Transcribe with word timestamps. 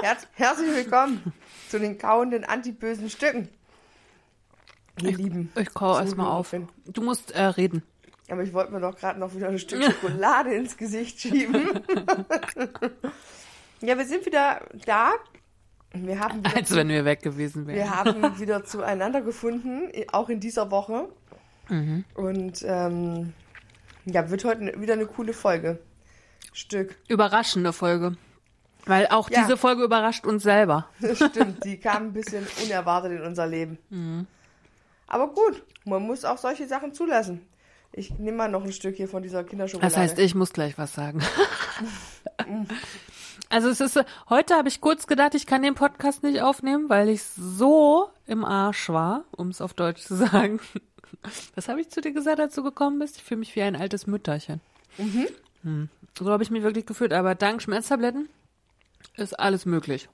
Herz, 0.00 0.26
herzlich 0.32 0.74
willkommen 0.74 1.34
zu 1.68 1.78
den 1.78 1.98
kauenden 1.98 2.44
antibösen 2.44 3.10
Stücken. 3.10 3.50
Ihr 5.02 5.12
Lieben. 5.12 5.52
Ich 5.54 5.74
kau 5.74 5.98
erstmal 5.98 6.28
auf. 6.28 6.48
Zuhörerinnen. 6.48 6.74
Du 6.86 7.02
musst 7.02 7.32
äh, 7.32 7.42
reden. 7.42 7.82
Aber 8.30 8.42
ich 8.42 8.54
wollte 8.54 8.72
mir 8.72 8.80
doch 8.80 8.96
gerade 8.96 9.20
noch 9.20 9.34
wieder 9.34 9.48
ein 9.48 9.58
Stück 9.58 9.84
Schokolade 9.84 10.54
ins 10.54 10.78
Gesicht 10.78 11.20
schieben. 11.20 11.62
ja, 13.82 13.98
wir 13.98 14.06
sind 14.06 14.24
wieder 14.24 14.62
da. 14.86 15.12
Wir 15.92 16.20
haben 16.20 16.38
wieder, 16.38 16.56
Als 16.56 16.74
wenn 16.74 16.88
wir 16.88 17.04
weg 17.04 17.20
gewesen 17.20 17.66
wären. 17.66 17.76
wir 17.76 17.94
haben 17.94 18.40
wieder 18.40 18.64
zueinander 18.64 19.20
gefunden, 19.20 19.90
auch 20.10 20.30
in 20.30 20.40
dieser 20.40 20.70
Woche. 20.70 21.10
Mhm. 21.68 22.06
Und 22.14 22.64
ähm, 22.66 23.34
ja, 24.06 24.30
wird 24.30 24.42
heute 24.46 24.80
wieder 24.80 24.94
eine 24.94 25.04
coole 25.04 25.34
Folge. 25.34 25.80
Stück. 26.54 26.96
Überraschende 27.08 27.74
Folge. 27.74 28.16
Weil 28.86 29.06
auch 29.08 29.30
Ja. 29.30 29.42
diese 29.42 29.56
Folge 29.56 29.82
überrascht 29.82 30.26
uns 30.26 30.42
selber. 30.42 30.88
Das 31.00 31.16
stimmt, 31.18 31.64
die 31.64 31.78
kam 31.78 32.04
ein 32.08 32.12
bisschen 32.12 32.46
unerwartet 32.62 33.12
in 33.12 33.22
unser 33.22 33.46
Leben. 33.46 33.78
Mhm. 33.90 34.26
Aber 35.06 35.28
gut, 35.28 35.62
man 35.84 36.02
muss 36.02 36.24
auch 36.24 36.38
solche 36.38 36.66
Sachen 36.66 36.92
zulassen. 36.92 37.40
Ich 37.92 38.10
nehme 38.18 38.36
mal 38.36 38.48
noch 38.50 38.64
ein 38.64 38.72
Stück 38.72 38.96
hier 38.96 39.08
von 39.08 39.22
dieser 39.22 39.44
Kinderschokolade. 39.44 39.94
Das 39.94 40.00
heißt, 40.00 40.18
ich 40.18 40.34
muss 40.34 40.52
gleich 40.52 40.76
was 40.78 40.94
sagen. 40.94 41.20
Also 43.50 43.68
es 43.68 43.80
ist, 43.80 44.02
heute 44.30 44.54
habe 44.56 44.68
ich 44.68 44.80
kurz 44.80 45.06
gedacht, 45.06 45.34
ich 45.34 45.46
kann 45.46 45.62
den 45.62 45.74
Podcast 45.74 46.22
nicht 46.24 46.40
aufnehmen, 46.42 46.88
weil 46.88 47.08
ich 47.08 47.22
so 47.22 48.08
im 48.26 48.44
Arsch 48.44 48.88
war, 48.88 49.24
um 49.30 49.48
es 49.48 49.60
auf 49.60 49.74
Deutsch 49.74 50.02
zu 50.02 50.14
sagen. 50.16 50.58
Was 51.54 51.68
habe 51.68 51.80
ich 51.80 51.88
zu 51.90 52.00
dir 52.00 52.12
gesagt, 52.12 52.40
als 52.40 52.54
du 52.54 52.64
gekommen 52.64 52.98
bist? 52.98 53.16
Ich 53.16 53.22
fühle 53.22 53.38
mich 53.40 53.54
wie 53.54 53.62
ein 53.62 53.76
altes 53.76 54.06
Mütterchen. 54.08 54.60
Mhm. 55.62 55.88
So 56.18 56.30
habe 56.30 56.42
ich 56.42 56.50
mich 56.50 56.62
wirklich 56.64 56.86
gefühlt. 56.86 57.12
Aber 57.12 57.34
dank 57.34 57.62
Schmerztabletten 57.62 58.28
ist 59.16 59.38
alles 59.38 59.66
möglich. 59.66 60.08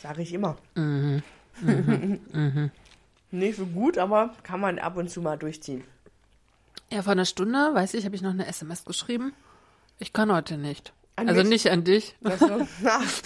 Sag 0.00 0.18
ich 0.18 0.32
immer. 0.32 0.56
Mhm. 0.74 1.22
Nicht 3.30 3.56
so 3.56 3.66
gut, 3.66 3.98
aber 3.98 4.34
kann 4.42 4.60
man 4.60 4.78
ab 4.78 4.96
und 4.96 5.08
zu 5.08 5.22
mal 5.22 5.38
durchziehen. 5.38 5.84
Ja, 6.90 7.02
vor 7.02 7.12
einer 7.12 7.24
Stunde, 7.24 7.70
weiß 7.72 7.94
ich, 7.94 8.04
habe 8.04 8.14
ich 8.14 8.22
noch 8.22 8.32
eine 8.32 8.46
SMS 8.46 8.84
geschrieben. 8.84 9.32
Ich 9.98 10.12
kann 10.12 10.30
heute 10.30 10.58
nicht. 10.58 10.92
An 11.16 11.28
also 11.28 11.40
mich? 11.40 11.50
nicht 11.50 11.70
an 11.70 11.84
dich. 11.84 12.16
Das 12.20 12.40
so, 12.40 12.66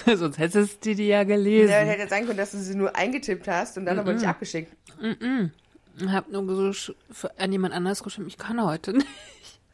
Sonst 0.16 0.38
hättest 0.38 0.84
du 0.84 0.94
die 0.94 1.06
ja 1.06 1.24
gelesen. 1.24 1.70
ja, 1.70 1.78
hätte 1.78 2.08
sein 2.08 2.26
können, 2.26 2.36
dass 2.36 2.52
du 2.52 2.58
sie 2.58 2.76
nur 2.76 2.94
eingetippt 2.94 3.48
hast 3.48 3.78
und 3.78 3.86
dann 3.86 3.98
aber 3.98 4.12
nicht 4.12 4.26
abgeschickt. 4.26 4.72
Ich 5.00 6.08
habe 6.08 6.30
nur 6.30 6.72
so 6.74 6.92
an 7.38 7.52
jemand 7.52 7.74
anderes 7.74 8.02
geschrieben, 8.02 8.28
ich 8.28 8.38
kann 8.38 8.62
heute 8.62 8.92
nicht. 8.92 9.08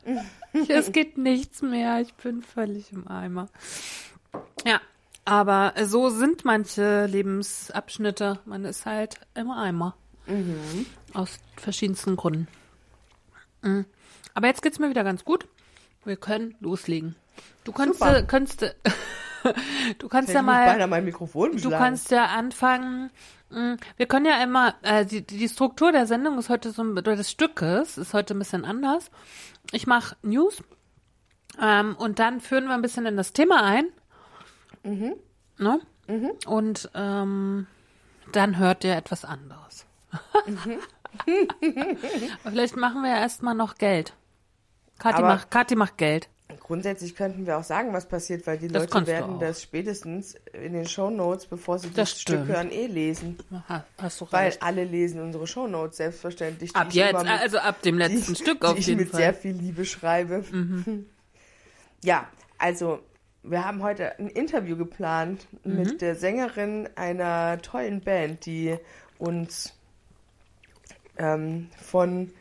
es 0.69 0.93
geht 0.93 1.19
nichts 1.19 1.63
mehr, 1.63 2.01
ich 2.01 2.15
bin 2.15 2.43
völlig 2.43 2.93
im 2.93 3.09
Eimer. 3.09 3.49
Ja, 4.65 4.81
aber 5.25 5.73
so 5.85 6.09
sind 6.11 6.45
manche 6.45 7.07
Lebensabschnitte. 7.07 8.41
Man 8.45 8.65
ist 8.65 8.87
halt 8.87 9.17
im 9.35 9.51
Eimer. 9.51 9.95
Aus 11.15 11.39
verschiedensten 11.57 12.17
Gründen. 12.17 12.49
Mhm. 13.63 13.85
Aber 14.35 14.47
jetzt 14.47 14.63
geht's 14.63 14.79
mir 14.79 14.89
wieder 14.91 15.05
ganz 15.05 15.25
gut. 15.25 15.47
Wir 16.05 16.17
können 16.17 16.55
loslegen. 16.61 17.17
Du 17.65 17.73
kannst, 17.73 17.99
Super. 18.01 18.19
äh, 18.19 18.25
kannst, 18.27 18.63
äh, 18.63 18.75
du 19.99 20.09
kannst 20.09 20.33
ja 20.33 20.43
mal. 20.43 20.87
mein 20.87 21.05
Mikrofon 21.05 21.57
Du 21.57 21.71
kannst 21.71 22.11
ja 22.11 22.27
anfangen. 22.27 23.11
mm, 23.51 23.75
Wir 23.97 24.07
können 24.07 24.27
ja 24.27 24.43
immer, 24.43 24.75
äh, 24.83 25.05
die, 25.07 25.25
die 25.27 25.49
Struktur 25.49 25.93
der 25.93 26.07
Sendung 26.07 26.39
ist 26.39 26.49
heute 26.49 26.71
so, 26.73 26.83
ein- 26.83 26.93
oder 26.99 27.17
des 27.17 27.31
Stückes 27.31 27.99
ist 27.99 28.15
heute 28.15 28.35
ein 28.35 28.39
bisschen 28.39 28.65
anders. 28.65 29.11
Ich 29.73 29.87
mache 29.87 30.17
News 30.23 30.63
ähm, 31.61 31.95
und 31.97 32.19
dann 32.19 32.41
führen 32.41 32.65
wir 32.67 32.75
ein 32.75 32.83
bisschen 32.83 33.07
in 33.07 33.17
das 33.17 33.33
Thema 33.33 33.63
ein. 33.63 33.87
Ne? 34.85 35.81
Und 36.47 36.91
ähm, 36.95 37.67
dann 38.33 38.59
hört 38.59 38.85
ihr 38.85 38.97
etwas 38.97 39.25
anderes. 39.25 39.87
Vielleicht 42.45 42.77
machen 42.77 43.03
wir 43.03 43.11
ja 43.11 43.21
erstmal 43.21 43.55
noch 43.55 43.77
Geld. 43.77 44.15
Kathi 44.99 45.23
macht, 45.23 45.51
Kathi 45.51 45.77
macht 45.77 45.99
Geld. 45.99 46.29
Grundsätzlich 46.61 47.17
könnten 47.17 47.47
wir 47.47 47.59
auch 47.59 47.65
sagen, 47.65 47.93
was 47.93 48.07
passiert, 48.07 48.47
weil 48.47 48.59
die 48.59 48.69
Das 48.69 48.83
Leute 48.93 49.07
werden 49.07 49.39
das 49.41 49.63
spätestens 49.63 50.35
in 50.53 50.75
den 50.75 50.87
Shownotes, 50.87 51.47
bevor 51.47 51.79
sie 51.79 51.89
Das 51.89 52.11
das 52.13 52.21
Stück 52.21 52.47
hören, 52.47 52.71
eh 52.71 52.87
lesen. 52.87 53.39
Aha, 53.53 53.85
hast 53.99 54.21
du 54.21 54.27
Weil 54.31 54.47
recht. 54.47 54.63
alle 54.63 54.85
lesen 54.85 55.21
unsere 55.23 55.47
Shownotes, 55.47 55.97
selbstverständlich. 55.97 56.75
Ab 56.77 56.89
ich 56.91 56.95
jetzt, 56.95 57.23
mit- 57.23 57.29
also 57.33 57.59
ab 57.59 57.81
dem 57.83 57.99
letzten 57.99 58.35
die, 58.35 58.41
Stück 58.41 58.65
auf 58.67 58.75
die 58.75 58.81
ich 58.81 58.87
jeden 58.87 59.01
mit 59.01 59.11
Fall. 59.11 59.21
sehr 59.21 59.35
viel 59.35 59.53
Liebe 59.53 59.85
schreibe. 59.85 60.45
Ja, 62.05 62.27
also 62.59 62.99
wir 63.43 63.65
haben 63.65 63.83
heute 63.83 64.19
ein 64.19 64.29
Interview 64.29 64.77
geplant 64.77 65.47
Mhm. 65.65 65.77
mit 65.77 66.01
der 66.01 66.15
Sängerin 66.15 66.89
einer 66.97 67.61
tollen 67.63 68.01
Band, 68.01 68.47
die 68.47 68.77
uns 69.19 69.75
ähm, 71.17 71.69
von 71.83 72.33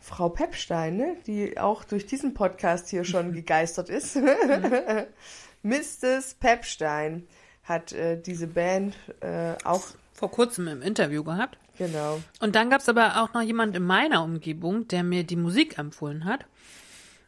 Frau 0.00 0.28
Pepstein, 0.28 0.96
ne, 0.98 1.16
die 1.26 1.58
auch 1.58 1.82
durch 1.84 2.06
diesen 2.06 2.34
Podcast 2.34 2.88
hier 2.88 3.04
schon 3.04 3.32
gegeistert 3.32 3.88
ist. 3.88 4.16
Mrs. 5.62 6.34
Pepstein 6.40 7.26
hat 7.64 7.92
äh, 7.92 8.20
diese 8.20 8.46
Band 8.46 8.94
äh, 9.20 9.54
auch, 9.64 9.82
vor 10.12 10.30
kurzem 10.30 10.68
im 10.68 10.82
Interview 10.82 11.24
gehabt. 11.24 11.56
genau, 11.78 12.20
Und 12.40 12.54
dann 12.54 12.68
gab 12.70 12.80
es 12.82 12.88
aber 12.88 13.22
auch 13.22 13.32
noch 13.32 13.40
jemand 13.42 13.74
in 13.74 13.84
meiner 13.84 14.22
Umgebung, 14.22 14.86
der 14.88 15.02
mir 15.02 15.24
die 15.24 15.36
Musik 15.36 15.78
empfohlen 15.78 16.26
hat. 16.26 16.44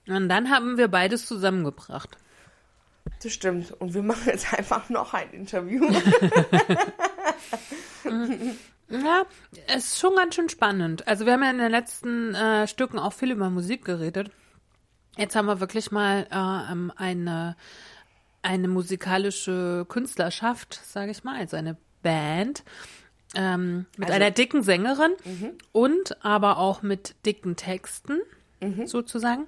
Und 0.06 0.28
dann 0.28 0.50
haben 0.50 0.77
wir 0.77 0.88
beides 0.88 1.27
zusammengebracht. 1.27 2.16
Das 3.22 3.32
stimmt. 3.32 3.72
Und 3.72 3.94
wir 3.94 4.02
machen 4.02 4.22
jetzt 4.26 4.52
einfach 4.54 4.88
noch 4.88 5.14
ein 5.14 5.30
Interview. 5.30 5.86
Ja, 8.88 9.24
es 9.66 9.86
ist 9.86 9.98
schon 9.98 10.14
ganz 10.14 10.36
schön 10.36 10.48
spannend. 10.48 11.08
Also 11.08 11.26
wir 11.26 11.32
haben 11.32 11.42
ja 11.42 11.50
in 11.50 11.58
den 11.58 11.72
letzten 11.72 12.34
äh, 12.36 12.68
Stücken 12.68 13.00
auch 13.00 13.12
viel 13.12 13.32
über 13.32 13.50
Musik 13.50 13.84
geredet. 13.84 14.30
Jetzt 15.16 15.34
haben 15.34 15.46
wir 15.46 15.58
wirklich 15.58 15.90
mal 15.90 16.26
äh, 16.30 16.72
ähm, 16.72 16.92
eine, 16.96 17.56
eine 18.42 18.68
musikalische 18.68 19.86
Künstlerschaft, 19.88 20.80
sage 20.84 21.10
ich 21.10 21.24
mal, 21.24 21.36
also 21.36 21.56
eine 21.56 21.76
Band 22.04 22.62
ähm, 23.34 23.86
mit 23.96 24.08
Also- 24.08 24.14
einer 24.22 24.30
dicken 24.30 24.62
Sängerin 24.62 25.12
und 25.72 26.24
aber 26.24 26.58
auch 26.58 26.82
mit 26.82 27.16
dicken 27.26 27.56
Texten 27.56 28.20
sozusagen. 28.84 29.46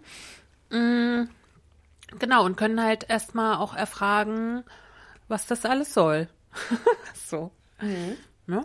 Mm, 0.70 1.28
genau, 2.18 2.44
und 2.44 2.56
können 2.56 2.82
halt 2.82 3.08
erstmal 3.08 3.56
auch 3.56 3.74
erfragen, 3.74 4.64
was 5.28 5.46
das 5.46 5.64
alles 5.64 5.94
soll. 5.94 6.28
so. 7.28 7.50
Ja? 8.46 8.64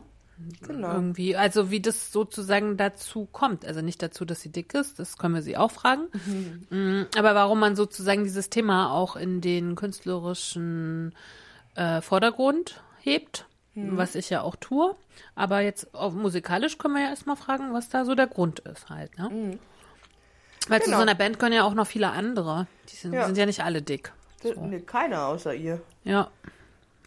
genau. 0.62 0.94
Irgendwie, 0.94 1.36
also 1.36 1.72
wie 1.72 1.82
das 1.82 2.12
sozusagen 2.12 2.78
dazu 2.78 3.28
kommt. 3.32 3.66
Also 3.66 3.82
nicht 3.82 4.02
dazu, 4.02 4.26
dass 4.26 4.42
sie 4.42 4.52
dick 4.52 4.74
ist, 4.74 5.00
das 5.00 5.18
können 5.18 5.36
wir 5.36 5.42
sie 5.42 5.58
auch 5.58 5.72
fragen. 5.72 6.08
Mm, 6.70 7.04
Aber 7.18 7.36
warum 7.36 7.60
man 7.60 7.76
sozusagen 7.76 8.24
dieses 8.24 8.50
Thema 8.50 8.92
auch 8.92 9.16
in 9.16 9.42
den 9.42 9.76
künstlerischen 9.76 11.14
äh, 11.76 12.02
Vordergrund 12.02 12.82
hebt, 13.00 13.46
was 13.76 14.14
ich 14.16 14.30
ja 14.30 14.42
auch 14.42 14.56
tue. 14.56 14.96
Aber 15.36 15.62
jetzt 15.62 15.92
musikalisch 15.94 16.78
können 16.78 16.94
wir 16.94 17.02
ja 17.04 17.10
erstmal 17.10 17.36
fragen, 17.36 17.74
was 17.74 17.90
da 17.90 18.06
so 18.06 18.14
der 18.14 18.28
Grund 18.28 18.60
ist 18.60 18.90
halt. 18.90 19.18
Ne? 19.18 19.58
Weil 20.70 20.80
zu 20.82 20.86
Genau. 20.86 20.98
so 20.98 21.02
einer 21.04 21.16
Band 21.16 21.40
können 21.40 21.54
ja 21.56 21.64
auch 21.64 21.74
noch 21.74 21.88
viele 21.88 22.10
andere. 22.12 22.68
Die 22.90 22.96
sind, 22.96 23.14
Ja. 23.14 23.26
sind 23.26 23.38
ja 23.38 23.46
nicht 23.46 23.64
alle 23.64 23.82
dick. 23.82 24.12
Das- 24.42 24.56
Nee, 24.58 24.80
keiner 24.82 25.28
außer 25.28 25.54
ihr. 25.54 25.82
Ja, 26.04 26.30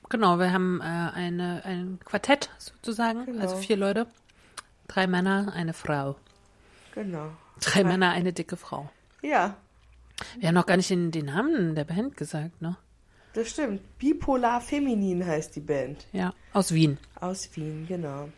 genau. 0.09 0.39
Wir 0.39 0.53
haben 0.53 0.81
äh, 0.81 0.85
eine, 0.85 1.63
ein 1.65 1.99
Quartett 2.05 2.51
sozusagen, 2.59 3.25
Genau. 3.27 3.43
also 3.43 3.57
vier 3.57 3.77
Leute. 3.77 4.07
Drei 4.89 5.07
Männer, 5.07 5.53
eine 5.55 5.73
Frau. 5.73 6.17
Genau. 6.95 7.31
Drei 7.61 7.85
Männer, 7.85 8.11
eine 8.11 8.33
dicke 8.33 8.57
Frau. 8.57 8.91
Ja, 9.23 9.57
Wir 10.39 10.49
haben 10.49 10.55
noch 10.55 10.67
gar 10.67 10.77
nicht 10.79 10.89
den, 10.91 11.11
den 11.11 11.27
Namen 11.27 11.75
der 11.75 11.85
Band 11.85 12.17
gesagt, 12.17 12.63
ne? 12.63 12.77
das 13.35 13.51
stimmt. 13.51 13.83
Bipolar 13.99 14.63
Feminin 14.63 15.27
heißt 15.27 15.55
die 15.57 15.61
Band. 15.61 16.07
Ja, 16.13 16.33
aus 16.55 16.73
Wien. 16.73 16.97
Aus 17.21 17.51
Wien, 17.55 17.87
genau. 17.87 18.31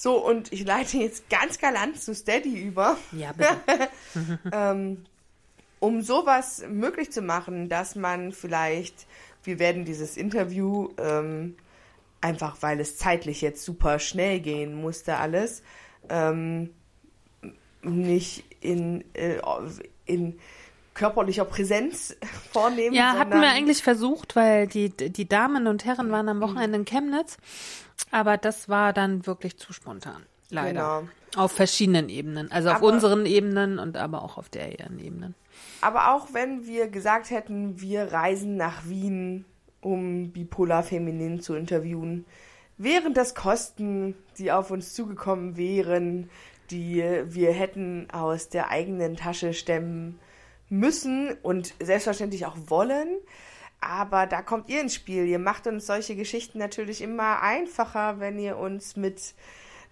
So, 0.00 0.24
und 0.24 0.52
ich 0.52 0.64
leite 0.64 0.98
jetzt 0.98 1.28
ganz 1.28 1.58
galant 1.58 2.00
zu 2.00 2.14
Steady 2.14 2.56
über. 2.56 2.96
Ja, 3.10 3.32
bitte. 3.32 3.88
ähm, 4.52 5.04
um 5.80 6.02
sowas 6.02 6.64
möglich 6.68 7.10
zu 7.10 7.20
machen, 7.20 7.68
dass 7.68 7.96
man 7.96 8.30
vielleicht 8.30 9.06
wir 9.48 9.58
werden 9.58 9.84
dieses 9.84 10.16
Interview 10.16 10.90
ähm, 10.98 11.56
einfach, 12.20 12.58
weil 12.60 12.80
es 12.80 12.98
zeitlich 12.98 13.40
jetzt 13.40 13.64
super 13.64 13.98
schnell 13.98 14.40
gehen 14.40 14.74
musste, 14.74 15.16
alles 15.16 15.62
ähm, 16.08 16.70
nicht 17.82 18.44
in, 18.60 19.04
äh, 19.14 19.38
in 20.04 20.38
körperlicher 20.98 21.44
Präsenz 21.46 22.14
vornehmen. 22.52 22.94
Ja, 22.94 23.14
hatten 23.18 23.40
wir 23.40 23.48
eigentlich 23.48 23.82
versucht, 23.82 24.36
weil 24.36 24.66
die, 24.66 24.90
die 24.90 25.28
Damen 25.28 25.66
und 25.66 25.84
Herren 25.86 26.10
waren 26.10 26.28
am 26.28 26.40
Wochenende 26.40 26.78
in 26.78 26.84
Chemnitz. 26.84 27.38
Aber 28.10 28.36
das 28.36 28.68
war 28.68 28.92
dann 28.92 29.26
wirklich 29.26 29.56
zu 29.56 29.72
spontan. 29.72 30.22
Leider. 30.50 31.02
Genau. 31.02 31.42
Auf 31.44 31.52
verschiedenen 31.52 32.08
Ebenen. 32.08 32.50
Also 32.52 32.70
auf 32.70 32.76
Aber- 32.76 32.86
unseren 32.86 33.26
Ebenen 33.26 33.78
und 33.78 33.96
aber 33.96 34.22
auch 34.22 34.38
auf 34.38 34.48
der 34.48 34.78
ihren 34.78 34.98
Ebenen. 34.98 35.34
Aber 35.80 36.14
auch 36.14 36.28
wenn 36.32 36.66
wir 36.66 36.88
gesagt 36.88 37.30
hätten, 37.30 37.80
wir 37.80 38.12
reisen 38.12 38.56
nach 38.56 38.86
Wien, 38.88 39.44
um 39.80 40.30
Bipolar 40.30 40.82
Feminin 40.82 41.40
zu 41.40 41.54
interviewen, 41.54 42.24
wären 42.78 43.14
das 43.14 43.34
Kosten, 43.34 44.14
die 44.38 44.50
auf 44.52 44.70
uns 44.70 44.94
zugekommen 44.94 45.56
wären, 45.56 46.30
die 46.70 47.02
wir 47.26 47.52
hätten 47.52 48.08
aus 48.10 48.48
der 48.48 48.70
eigenen 48.70 49.16
Tasche 49.16 49.52
stemmen 49.54 50.18
müssen 50.70 51.36
und 51.42 51.74
selbstverständlich 51.80 52.46
auch 52.46 52.56
wollen. 52.66 53.08
Aber 53.80 54.26
da 54.26 54.42
kommt 54.42 54.68
ihr 54.68 54.80
ins 54.80 54.94
Spiel. 54.94 55.26
Ihr 55.26 55.38
macht 55.38 55.66
uns 55.66 55.86
solche 55.86 56.16
Geschichten 56.16 56.58
natürlich 56.58 57.00
immer 57.00 57.42
einfacher, 57.42 58.18
wenn 58.18 58.38
ihr 58.38 58.56
uns 58.56 58.96
mit 58.96 59.34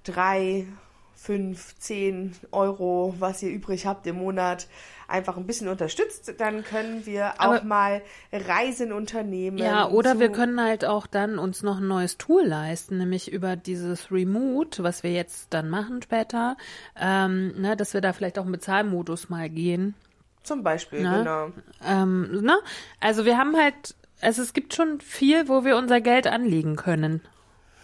drei, 0.03 0.67
fünf, 1.15 1.77
zehn 1.79 2.35
Euro, 2.51 3.15
was 3.19 3.43
ihr 3.43 3.51
übrig 3.51 3.87
habt 3.87 4.07
im 4.07 4.17
Monat, 4.17 4.67
einfach 5.09 5.37
ein 5.37 5.47
bisschen 5.47 5.69
unterstützt. 5.69 6.35
Dann 6.39 6.65
können 6.65 7.07
wir 7.07 7.35
auch 7.39 7.55
Aber- 7.55 7.63
mal 7.65 8.03
Reisen 8.33 8.93
unternehmen. 8.93 9.57
Ja, 9.59 9.89
oder 9.89 10.19
wir 10.19 10.31
können 10.31 10.61
halt 10.61 10.85
auch 10.85 11.07
dann 11.07 11.39
uns 11.39 11.63
noch 11.63 11.79
ein 11.79 11.87
neues 11.87 12.19
Tool 12.19 12.43
leisten, 12.45 12.99
nämlich 12.99 13.31
über 13.33 13.55
dieses 13.55 14.11
Remote, 14.11 14.83
was 14.83 15.05
wir 15.05 15.13
jetzt 15.13 15.55
dann 15.55 15.71
machen 15.71 16.03
später, 16.03 16.57
ähm, 17.01 17.53
ne, 17.61 17.77
dass 17.77 17.95
wir 17.95 18.01
da 18.01 18.13
vielleicht 18.13 18.39
auch 18.39 18.47
im 18.47 18.53
Bezahlmodus 18.53 19.29
mal 19.29 19.49
gehen. 19.49 19.95
Zum 20.47 20.63
Beispiel, 20.63 21.03
Ne? 21.03 21.19
genau. 21.19 21.51
Ähm, 21.85 22.41
ne? 22.43 22.57
Also 23.01 23.25
wir 23.25 23.37
haben 23.37 23.57
halt, 23.57 23.97
also 24.21 24.43
es 24.43 24.53
gibt 24.53 24.75
schon 24.75 25.01
viel, 25.01 25.49
wo 25.49 25.65
wir 25.65 25.77
unser 25.77 26.01
Geld 26.01 26.27
anlegen 26.27 26.77
können. 26.77 27.21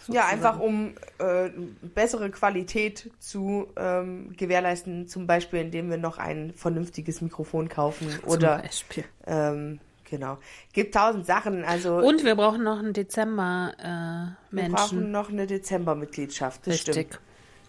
Ja, 0.07 0.25
einfach 0.25 0.59
um 0.59 0.95
äh, 1.19 1.49
bessere 1.81 2.29
Qualität 2.29 3.09
zu 3.19 3.67
ähm, 3.77 4.33
gewährleisten, 4.35 5.07
zum 5.07 5.27
Beispiel 5.27 5.59
indem 5.61 5.89
wir 5.89 5.97
noch 5.97 6.17
ein 6.17 6.53
vernünftiges 6.55 7.21
Mikrofon 7.21 7.69
kaufen 7.69 8.09
Zum 8.09 8.29
oder 8.29 8.57
Beispiel. 8.59 9.05
ähm, 9.27 9.79
genau. 10.09 10.37
Gibt 10.73 10.93
tausend 10.95 11.25
Sachen. 11.25 11.63
Also 11.63 11.97
Und 11.97 12.23
wir 12.25 12.35
brauchen 12.35 12.63
noch 12.63 12.79
einen 12.79 12.93
Dezember 12.93 13.73
äh, 14.51 14.55
wir 14.55 14.69
brauchen 14.69 15.11
noch 15.11 15.29
eine 15.29 15.47
Dezembermitgliedschaft. 15.47 16.67
Das 16.67 16.73
Richtig. 16.75 16.93
stimmt. 16.95 17.19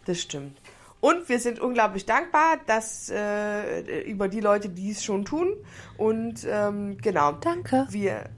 Das 0.07 0.21
stimmt. 0.21 0.59
Und 1.05 1.29
wir 1.29 1.39
sind 1.39 1.61
unglaublich 1.61 2.07
dankbar, 2.07 2.57
dass 2.65 3.11
äh, 3.11 4.01
über 4.11 4.29
die 4.29 4.41
Leute, 4.41 4.71
die 4.71 4.91
es 4.91 5.05
schon 5.05 5.27
tun. 5.27 5.53
Und 5.99 6.47
ähm, 6.49 6.97
genau. 6.97 7.33
Danke. 7.33 7.87
Wir, 7.91 8.31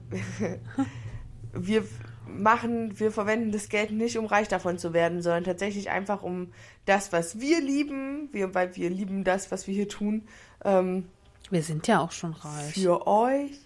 wir 1.53 1.87
machen, 2.25 2.99
wir 2.99 3.13
verwenden 3.13 3.53
das 3.53 3.69
Geld 3.69 3.91
nicht, 3.91 4.17
um 4.17 4.25
reich 4.25 4.49
davon 4.49 4.77
zu 4.77 4.91
werden, 4.91 5.21
sondern 5.21 5.45
tatsächlich 5.45 5.89
einfach 5.91 6.23
um 6.23 6.51
das, 6.83 7.13
was 7.13 7.39
wir 7.39 7.61
lieben, 7.61 8.27
wir, 8.33 8.53
weil 8.53 8.75
wir 8.75 8.89
lieben 8.89 9.23
das, 9.23 9.49
was 9.49 9.65
wir 9.67 9.73
hier 9.73 9.87
tun, 9.87 10.27
ähm, 10.65 11.07
Wir 11.49 11.63
sind 11.63 11.87
ja 11.87 12.01
auch 12.01 12.11
schon 12.11 12.33
reich. 12.33 12.73
für 12.73 13.07
euch, 13.07 13.61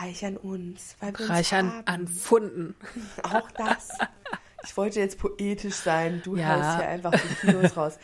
reich 0.00 0.24
an 0.24 0.36
uns, 0.38 0.96
weil 0.98 1.16
wir 1.16 1.30
Reich 1.30 1.54
an, 1.54 1.84
an 1.84 2.08
Funden. 2.08 2.74
Auch 3.22 3.48
das. 3.52 3.90
Ich 4.64 4.76
wollte 4.76 5.00
jetzt 5.00 5.18
poetisch 5.18 5.74
sein, 5.76 6.20
du 6.24 6.36
Ja. 6.36 6.48
haust 6.56 6.78
hier 6.78 6.88
einfach 6.88 7.12
die 7.12 7.46
Kilos 7.46 7.76
raus. 7.76 7.98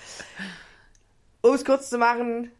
Um 1.42 1.54
es 1.54 1.64
kurz 1.64 1.90
zu 1.90 1.98
machen, 1.98 2.50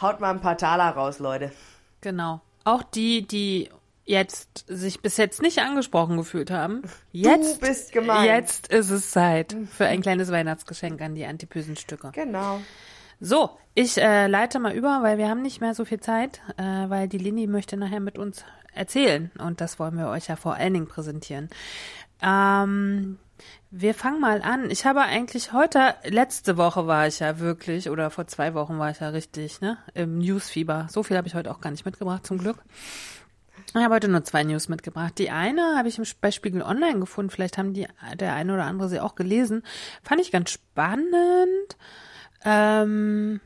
haut 0.00 0.20
mal 0.20 0.30
ein 0.30 0.40
paar 0.40 0.56
Taler 0.56 0.90
raus, 0.90 1.18
Leute. 1.18 1.52
Genau. 2.00 2.40
Auch 2.64 2.82
die, 2.82 3.26
die 3.26 3.70
jetzt 4.04 4.64
sich 4.66 5.00
bis 5.02 5.16
jetzt 5.16 5.42
nicht 5.42 5.58
angesprochen 5.58 6.16
gefühlt 6.16 6.50
haben. 6.50 6.82
Jetzt, 7.12 7.60
bist 7.60 7.92
gemeint. 7.92 8.26
Jetzt 8.26 8.68
ist 8.68 8.90
es 8.90 9.10
Zeit 9.10 9.54
für 9.70 9.86
ein 9.86 10.00
kleines 10.02 10.30
Weihnachtsgeschenk 10.32 11.00
an 11.00 11.14
die 11.14 11.26
antipösen 11.26 11.76
Stücke. 11.76 12.10
Genau. 12.12 12.60
So, 13.20 13.50
ich 13.74 13.98
äh, 13.98 14.26
leite 14.26 14.58
mal 14.58 14.72
über, 14.72 15.00
weil 15.02 15.18
wir 15.18 15.28
haben 15.28 15.42
nicht 15.42 15.60
mehr 15.60 15.74
so 15.74 15.84
viel 15.84 16.00
Zeit, 16.00 16.40
äh, 16.56 16.62
weil 16.88 17.06
die 17.08 17.18
Lini 17.18 17.46
möchte 17.46 17.76
nachher 17.76 18.00
mit 18.00 18.18
uns 18.18 18.44
erzählen 18.74 19.30
und 19.38 19.60
das 19.60 19.78
wollen 19.78 19.98
wir 19.98 20.08
euch 20.08 20.28
ja 20.28 20.36
vor 20.36 20.54
allen 20.54 20.72
Dingen 20.72 20.88
präsentieren. 20.88 21.50
Ähm, 22.22 23.18
wir 23.70 23.94
fangen 23.94 24.20
mal 24.20 24.42
an. 24.42 24.70
Ich 24.70 24.84
habe 24.84 25.02
eigentlich 25.02 25.52
heute, 25.52 25.94
letzte 26.04 26.56
Woche 26.56 26.86
war 26.86 27.06
ich 27.06 27.20
ja 27.20 27.38
wirklich, 27.38 27.88
oder 27.90 28.10
vor 28.10 28.26
zwei 28.26 28.54
Wochen 28.54 28.78
war 28.78 28.90
ich 28.90 29.00
ja 29.00 29.10
richtig, 29.10 29.60
ne, 29.60 29.78
im 29.94 30.18
Newsfieber. 30.18 30.88
So 30.90 31.02
viel 31.02 31.16
habe 31.16 31.28
ich 31.28 31.34
heute 31.34 31.50
auch 31.50 31.60
gar 31.60 31.70
nicht 31.70 31.84
mitgebracht, 31.84 32.26
zum 32.26 32.38
Glück. 32.38 32.58
Ich 33.68 33.74
habe 33.74 33.94
heute 33.94 34.08
nur 34.08 34.24
zwei 34.24 34.42
News 34.42 34.68
mitgebracht. 34.68 35.18
Die 35.18 35.30
eine 35.30 35.76
habe 35.76 35.88
ich 35.88 35.98
im, 35.98 36.04
bei 36.20 36.32
Spiegel 36.32 36.62
Online 36.62 36.98
gefunden. 36.98 37.30
Vielleicht 37.30 37.56
haben 37.56 37.72
die 37.72 37.86
der 38.14 38.34
eine 38.34 38.54
oder 38.54 38.64
andere 38.64 38.88
sie 38.88 39.00
auch 39.00 39.14
gelesen. 39.14 39.62
Fand 40.02 40.20
ich 40.20 40.32
ganz 40.32 40.50
spannend. 40.50 41.76
Ähm, 42.44 43.40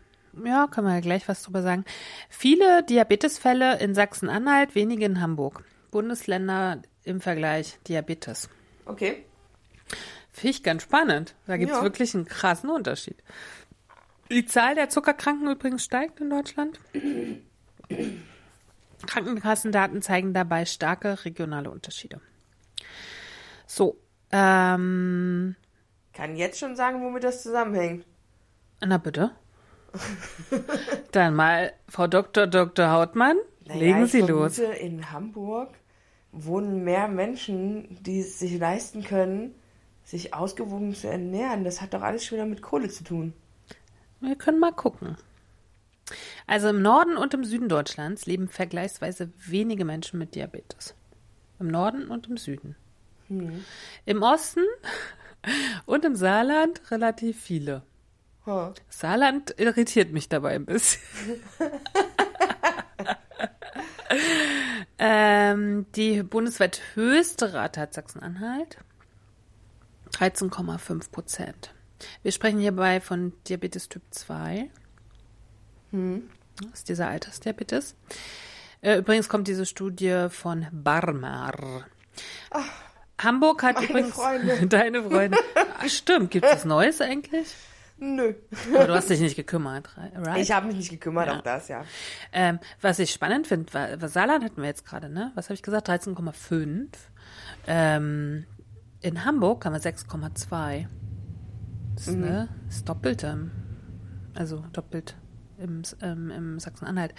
ja, 0.44 0.66
können 0.68 0.86
wir 0.86 0.94
ja 0.94 1.00
gleich 1.00 1.28
was 1.28 1.42
drüber 1.42 1.62
sagen. 1.62 1.84
Viele 2.30 2.82
Diabetesfälle 2.84 3.78
in 3.80 3.94
Sachsen-Anhalt, 3.94 4.74
wenige 4.74 5.04
in 5.04 5.20
Hamburg. 5.20 5.62
Bundesländer 5.90 6.80
im 7.04 7.20
Vergleich 7.20 7.78
Diabetes. 7.86 8.48
Okay. 8.86 9.24
Finde 10.32 10.50
ich 10.50 10.62
ganz 10.62 10.82
spannend. 10.82 11.34
Da 11.46 11.56
gibt 11.56 11.70
es 11.70 11.76
Ja. 11.78 11.82
wirklich 11.82 12.14
einen 12.14 12.24
krassen 12.24 12.70
Unterschied. 12.70 13.16
Die 14.30 14.46
Zahl 14.46 14.74
der 14.74 14.88
Zuckerkranken 14.88 15.48
übrigens 15.50 15.84
steigt 15.84 16.20
in 16.20 16.30
Deutschland. 16.30 16.80
Krankenkassendaten 19.06 20.02
zeigen 20.02 20.32
dabei 20.32 20.64
starke 20.64 21.24
regionale 21.24 21.70
Unterschiede. 21.70 22.20
So, 23.66 23.98
ähm, 24.32 25.56
Kann 26.12 26.36
jetzt 26.36 26.58
schon 26.58 26.74
sagen, 26.76 27.02
womit 27.02 27.24
das 27.24 27.42
zusammenhängt. 27.42 28.04
na 28.80 28.98
bitte. 28.98 29.30
Dann 31.12 31.34
mal 31.36 31.72
Frau 31.88 32.06
Dr. 32.08 32.46
Dr. 32.48 32.90
Hautmann, 32.90 33.36
Naja, 33.66 33.78
legen 33.80 34.06
Sie 34.06 34.20
los. 34.22 34.58
In 34.58 35.12
Hamburg 35.12 35.74
wohnen 36.32 36.82
mehr 36.82 37.06
Menschen, 37.06 38.02
die 38.02 38.20
es 38.20 38.38
sich 38.40 38.58
leisten 38.58 39.04
können, 39.04 39.54
sich 40.04 40.34
ausgewogen 40.34 40.94
zu 40.94 41.08
ernähren. 41.08 41.64
Das 41.64 41.80
hat 41.80 41.94
doch 41.94 42.02
alles 42.02 42.24
schon 42.24 42.36
wieder 42.36 42.46
mit 42.46 42.62
Kohle 42.62 42.88
zu 42.88 43.04
tun. 43.04 43.32
Wir 44.20 44.36
können 44.36 44.58
mal 44.58 44.72
gucken. 44.72 45.16
Also 46.46 46.68
im 46.68 46.82
Norden 46.82 47.16
und 47.16 47.32
im 47.34 47.44
Süden 47.44 47.68
Deutschlands 47.68 48.26
leben 48.26 48.48
vergleichsweise 48.48 49.30
wenige 49.38 49.84
Menschen 49.84 50.18
mit 50.18 50.34
Diabetes. 50.34 50.94
Im 51.58 51.68
Norden 51.68 52.08
und 52.08 52.26
im 52.28 52.36
Süden. 52.36 52.76
Im 54.04 54.22
Osten 54.22 54.64
und 55.86 56.04
im 56.04 56.14
Saarland 56.14 56.90
relativ 56.90 57.40
viele. 57.40 57.82
Huh. 58.46 58.74
Saarland 58.90 59.54
irritiert 59.58 60.12
mich 60.12 60.28
dabei 60.28 60.54
ein 60.54 60.66
bisschen. 60.66 61.00
ähm, 64.98 65.86
die 65.94 66.22
bundesweit 66.22 66.80
höchste 66.94 67.54
Rate 67.54 67.80
hat 67.80 67.94
Sachsen-Anhalt. 67.94 68.78
13,5 70.14 71.10
Prozent. 71.10 71.74
Wir 72.22 72.32
sprechen 72.32 72.58
hierbei 72.60 73.00
von 73.00 73.32
Diabetes 73.48 73.88
Typ 73.88 74.02
2. 74.10 74.70
Das 75.92 76.72
ist 76.74 76.88
dieser 76.88 77.08
Altersdiabetes. 77.08 77.94
Äh, 78.80 78.98
übrigens 78.98 79.28
kommt 79.28 79.48
diese 79.48 79.66
Studie 79.66 80.26
von 80.30 80.66
Barmer. 80.72 81.52
Hamburg 83.20 83.62
hat 83.62 83.80
übrigens 83.82 84.14
Freunde. 84.14 84.66
deine 84.68 85.02
Freunde. 85.02 85.38
Ach, 85.78 85.88
stimmt, 85.88 86.30
gibt 86.30 86.44
es 86.44 86.52
was 86.52 86.64
Neues 86.64 87.00
eigentlich? 87.00 87.54
Nö. 87.96 88.34
Aber 88.74 88.86
du 88.88 88.94
hast 88.94 89.08
dich 89.08 89.20
nicht 89.20 89.36
gekümmert, 89.36 89.88
right? 89.96 90.38
Ich 90.40 90.50
habe 90.50 90.66
mich 90.66 90.76
nicht 90.76 90.90
gekümmert, 90.90 91.28
Ja. 91.28 91.38
auch 91.38 91.42
das, 91.42 91.68
ja. 91.68 91.84
Ähm, 92.32 92.58
was 92.80 92.98
ich 92.98 93.12
spannend 93.12 93.46
finde, 93.46 93.70
Saarland 94.08 94.44
hatten 94.44 94.60
wir 94.60 94.68
jetzt 94.68 94.84
gerade, 94.84 95.08
ne? 95.08 95.30
Was 95.36 95.46
habe 95.46 95.54
ich 95.54 95.62
gesagt? 95.62 95.88
13,5. 95.88 96.88
Ähm, 97.68 98.46
in 99.04 99.24
Hamburg 99.24 99.64
haben 99.64 99.74
wir 99.74 99.80
6,2. 99.80 100.86
Das 101.94 102.08
ist, 102.08 102.16
ne, 102.16 102.48
das 102.66 102.76
ist 102.76 102.88
doppelt, 102.88 103.22
ähm, 103.22 103.50
also 104.34 104.64
doppelt 104.72 105.14
im, 105.58 105.82
ähm, 106.00 106.30
im 106.30 106.58
Sachsen-Anhalt. 106.58 107.14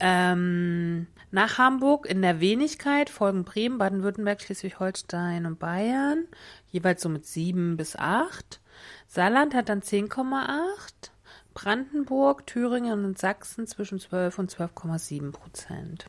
Ähm, 0.00 1.06
nach 1.30 1.56
Hamburg 1.56 2.06
in 2.06 2.20
der 2.20 2.40
Wenigkeit 2.40 3.10
folgen 3.10 3.44
Bremen, 3.44 3.78
Baden-Württemberg, 3.78 4.42
Schleswig-Holstein 4.42 5.46
und 5.46 5.60
Bayern, 5.60 6.26
jeweils 6.72 7.00
so 7.00 7.08
mit 7.08 7.24
7 7.26 7.76
bis 7.76 7.94
8. 7.96 8.60
Saarland 9.06 9.54
hat 9.54 9.68
dann 9.68 9.82
10,8. 9.82 11.10
Brandenburg, 11.54 12.44
Thüringen 12.48 13.04
und 13.04 13.18
Sachsen 13.18 13.68
zwischen 13.68 14.00
12 14.00 14.40
und 14.40 14.52
12,7 14.52 15.30
Prozent. 15.30 16.06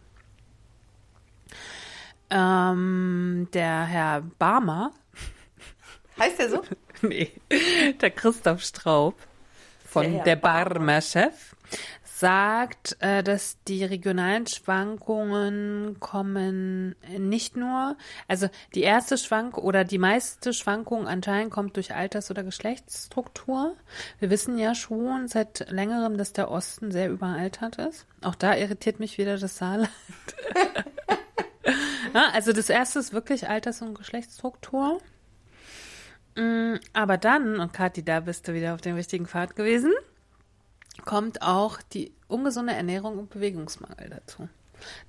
Ähm, 2.30 3.48
der 3.54 3.86
Herr 3.86 4.22
Barmer, 4.40 4.92
Heißt 6.18 6.40
der 6.40 6.50
so? 6.50 6.62
nee, 7.02 7.32
der 8.02 8.12
Christoph 8.12 8.62
Straub 8.62 9.16
von 9.86 10.12
Der 10.12 10.24
der 10.24 10.36
Barmer-Chef, 10.38 11.56
sagt, 12.04 12.96
äh, 13.00 13.24
dass 13.24 13.58
die 13.68 13.84
regionalen 13.84 14.48
Schwankungen 14.48 15.98
kommen 16.00 16.96
nicht 17.18 17.58
nur, 17.58 17.98
also 18.30 18.48
die 18.74 18.84
erste 18.84 19.18
Schwank 19.18 19.58
oder 19.58 19.84
die 19.84 19.98
meiste 19.98 20.54
Schwankung 20.54 21.08
anscheinend 21.08 21.52
kommt 21.52 21.76
durch 21.76 21.94
Alters- 21.94 22.32
oder 22.32 22.44
Geschlechtsstruktur. 22.44 23.76
Wir 24.20 24.30
wissen 24.30 24.58
ja 24.58 24.76
schon 24.76 25.28
seit 25.28 25.70
längerem, 25.70 26.18
dass 26.18 26.32
der 26.32 26.50
Osten 26.50 26.92
sehr 26.92 27.10
überaltert 27.10 27.78
ist. 27.78 28.06
Auch 28.22 28.36
da 28.36 28.56
irritiert 28.56 29.00
mich 29.00 29.18
wieder 29.18 29.38
das 29.38 29.58
Saarland. 29.58 29.90
ja, 32.16 32.30
also 32.34 32.54
das 32.54 32.70
erste 32.70 33.00
ist 33.00 33.14
wirklich 33.14 33.48
Alters- 33.48 33.82
und 33.82 33.96
Geschlechtsstruktur. 33.96 35.00
Mm, 36.36 36.76
Aber 36.94 37.18
dann, 37.18 37.60
und 37.60 37.74
Kathi, 37.74 38.04
da 38.04 38.22
bist 38.22 38.48
du 38.48 38.54
wieder 38.54 38.74
auf 38.74 38.82
dem 38.82 38.96
richtigen 38.96 39.28
Pfad 39.28 39.56
gewesen, 39.56 39.92
kommt 41.06 41.42
auch 41.42 41.82
die 41.82 42.14
ungesunde 42.28 42.74
Ernährung 42.74 43.20
und 43.20 43.30
Bewegungsmangel 43.30 44.10
dazu. 44.10 44.50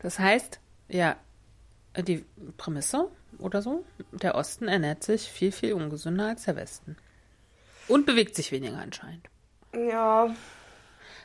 Das 0.01 0.19
heißt, 0.19 0.61
ja, 0.89 1.17
die 1.97 2.25
Prämisse 2.57 3.09
oder 3.39 3.63
so, 3.63 3.85
der 4.13 4.35
Osten 4.35 4.69
ernährt 4.69 5.03
sich 5.03 5.31
viel, 5.31 5.53
viel 5.53 5.73
ungesünder 5.73 6.27
als 6.27 6.45
der 6.45 6.57
Westen. 6.57 6.97
Und 7.89 8.05
bewegt 8.05 8.35
sich 8.35 8.53
weniger 8.53 8.79
anscheinend. 8.79 9.29
Ja, 9.73 10.35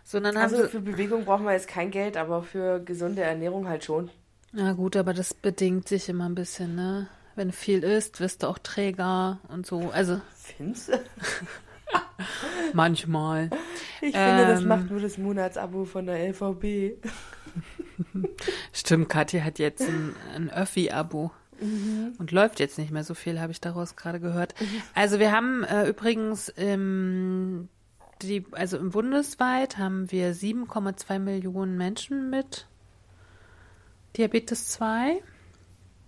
Sondern 0.04 0.38
also 0.38 0.68
für 0.68 0.82
Bewegung 0.82 1.26
brauchen 1.26 1.46
wir 1.46 1.54
jetzt 1.54 1.68
kein 1.68 1.92
Geld, 1.92 2.18
aber 2.18 2.44
für 2.44 2.80
gesunde 2.80 3.22
Ernährung 3.22 3.68
halt 3.68 3.84
schon. 3.84 4.10
Na 4.52 4.74
gut, 4.74 4.96
aber 4.96 5.14
das 5.14 5.34
bedingt 5.34 5.88
sich 5.88 6.10
immer 6.10 6.28
ein 6.28 6.36
bisschen, 6.36 6.76
ne? 6.76 7.08
Wenn 7.36 7.52
viel 7.52 7.84
isst, 7.84 8.20
wirst 8.20 8.44
du 8.44 8.48
auch 8.48 8.58
träger 8.60 9.40
und 9.48 9.66
so. 9.66 9.90
Also 9.94 10.20
Findest 10.36 10.90
du? 10.90 10.94
manchmal. 12.74 13.50
Ich 14.02 14.16
finde, 14.16 14.46
das 14.48 14.62
Ähm. 14.62 14.68
macht 14.68 14.90
nur 14.90 15.00
das 15.00 15.18
Monatsabo 15.18 15.86
von 15.86 16.06
der 16.06 16.30
LVB. 16.30 16.98
Stimmt, 18.74 19.10
Katja 19.10 19.44
hat 19.44 19.60
jetzt 19.60 19.82
ein, 19.82 20.16
ein 20.36 20.50
Öffi-Abo. 20.50 21.32
Und 22.18 22.32
läuft 22.32 22.60
jetzt 22.60 22.80
nicht 22.80 22.90
mehr 22.90 23.04
so 23.04 23.14
viel, 23.14 23.40
habe 23.40 23.52
ich 23.52 23.62
daraus 23.62 23.96
gerade 23.96 24.20
gehört. 24.20 24.56
Also 24.96 25.20
wir 25.20 25.32
haben 25.32 25.64
äh, 25.64 25.88
übrigens 25.88 26.50
im, 26.50 27.70
die, 28.24 28.44
also 28.54 28.78
im 28.78 28.90
bundesweit 28.90 29.78
haben 29.78 30.12
wir 30.12 30.34
7,2 30.34 31.20
Millionen 31.20 31.78
Menschen 31.78 32.32
mit 32.32 32.66
Diabetes 34.18 34.70
2. 34.70 35.22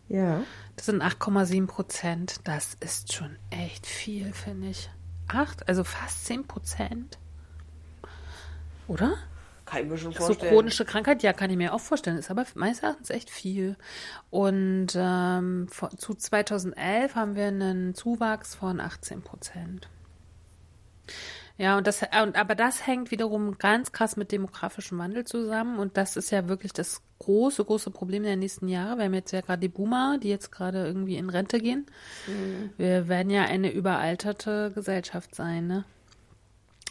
Ja. 0.09 0.43
Das 0.75 0.87
sind 0.87 1.01
8,7 1.01 1.67
Prozent. 1.67 2.35
Das 2.43 2.75
ist 2.79 3.13
schon 3.13 3.37
echt 3.49 3.85
viel, 3.85 4.33
finde 4.33 4.69
ich. 4.69 4.89
Acht, 5.27 5.67
also 5.67 5.83
fast 5.83 6.25
10 6.25 6.45
Prozent. 6.47 7.17
Oder? 8.87 9.15
Kann 9.65 9.83
ich 9.83 9.89
mir 9.89 9.97
schon 9.97 10.11
So 10.11 10.25
vorstellen. 10.25 10.53
chronische 10.53 10.85
Krankheit, 10.85 11.23
ja, 11.23 11.31
kann 11.33 11.49
ich 11.49 11.57
mir 11.57 11.73
auch 11.73 11.79
vorstellen. 11.79 12.17
Ist 12.17 12.29
aber 12.29 12.45
meines 12.55 12.79
Erachtens 12.79 13.09
echt 13.09 13.29
viel. 13.29 13.77
Und 14.29 14.89
ähm, 14.95 15.67
von, 15.69 15.97
zu 15.97 16.13
2011 16.13 17.15
haben 17.15 17.35
wir 17.35 17.47
einen 17.47 17.95
Zuwachs 17.95 18.55
von 18.55 18.79
18 18.79 19.21
Prozent. 19.21 19.87
Ja, 21.57 21.77
und 21.77 21.87
das, 21.87 22.01
und, 22.21 22.35
aber 22.35 22.55
das 22.55 22.85
hängt 22.87 23.11
wiederum 23.11 23.57
ganz 23.57 23.91
krass 23.91 24.17
mit 24.17 24.31
demografischem 24.31 24.97
Wandel 24.97 25.23
zusammen. 25.25 25.79
Und 25.79 25.97
das 25.97 26.17
ist 26.17 26.31
ja 26.31 26.47
wirklich 26.49 26.73
das 26.73 27.01
große, 27.23 27.63
große 27.63 27.91
Problem 27.91 28.23
der 28.23 28.35
nächsten 28.35 28.67
Jahre. 28.67 28.97
Wir 28.97 29.05
haben 29.05 29.13
jetzt 29.13 29.31
ja 29.31 29.41
gerade 29.41 29.61
die 29.61 29.67
Boomer, 29.67 30.17
die 30.21 30.29
jetzt 30.29 30.51
gerade 30.51 30.85
irgendwie 30.85 31.15
in 31.15 31.29
Rente 31.29 31.59
gehen. 31.59 31.85
Wir 32.77 33.07
werden 33.07 33.29
ja 33.29 33.43
eine 33.43 33.71
überalterte 33.71 34.71
Gesellschaft 34.73 35.35
sein, 35.35 35.67
ne? 35.67 35.85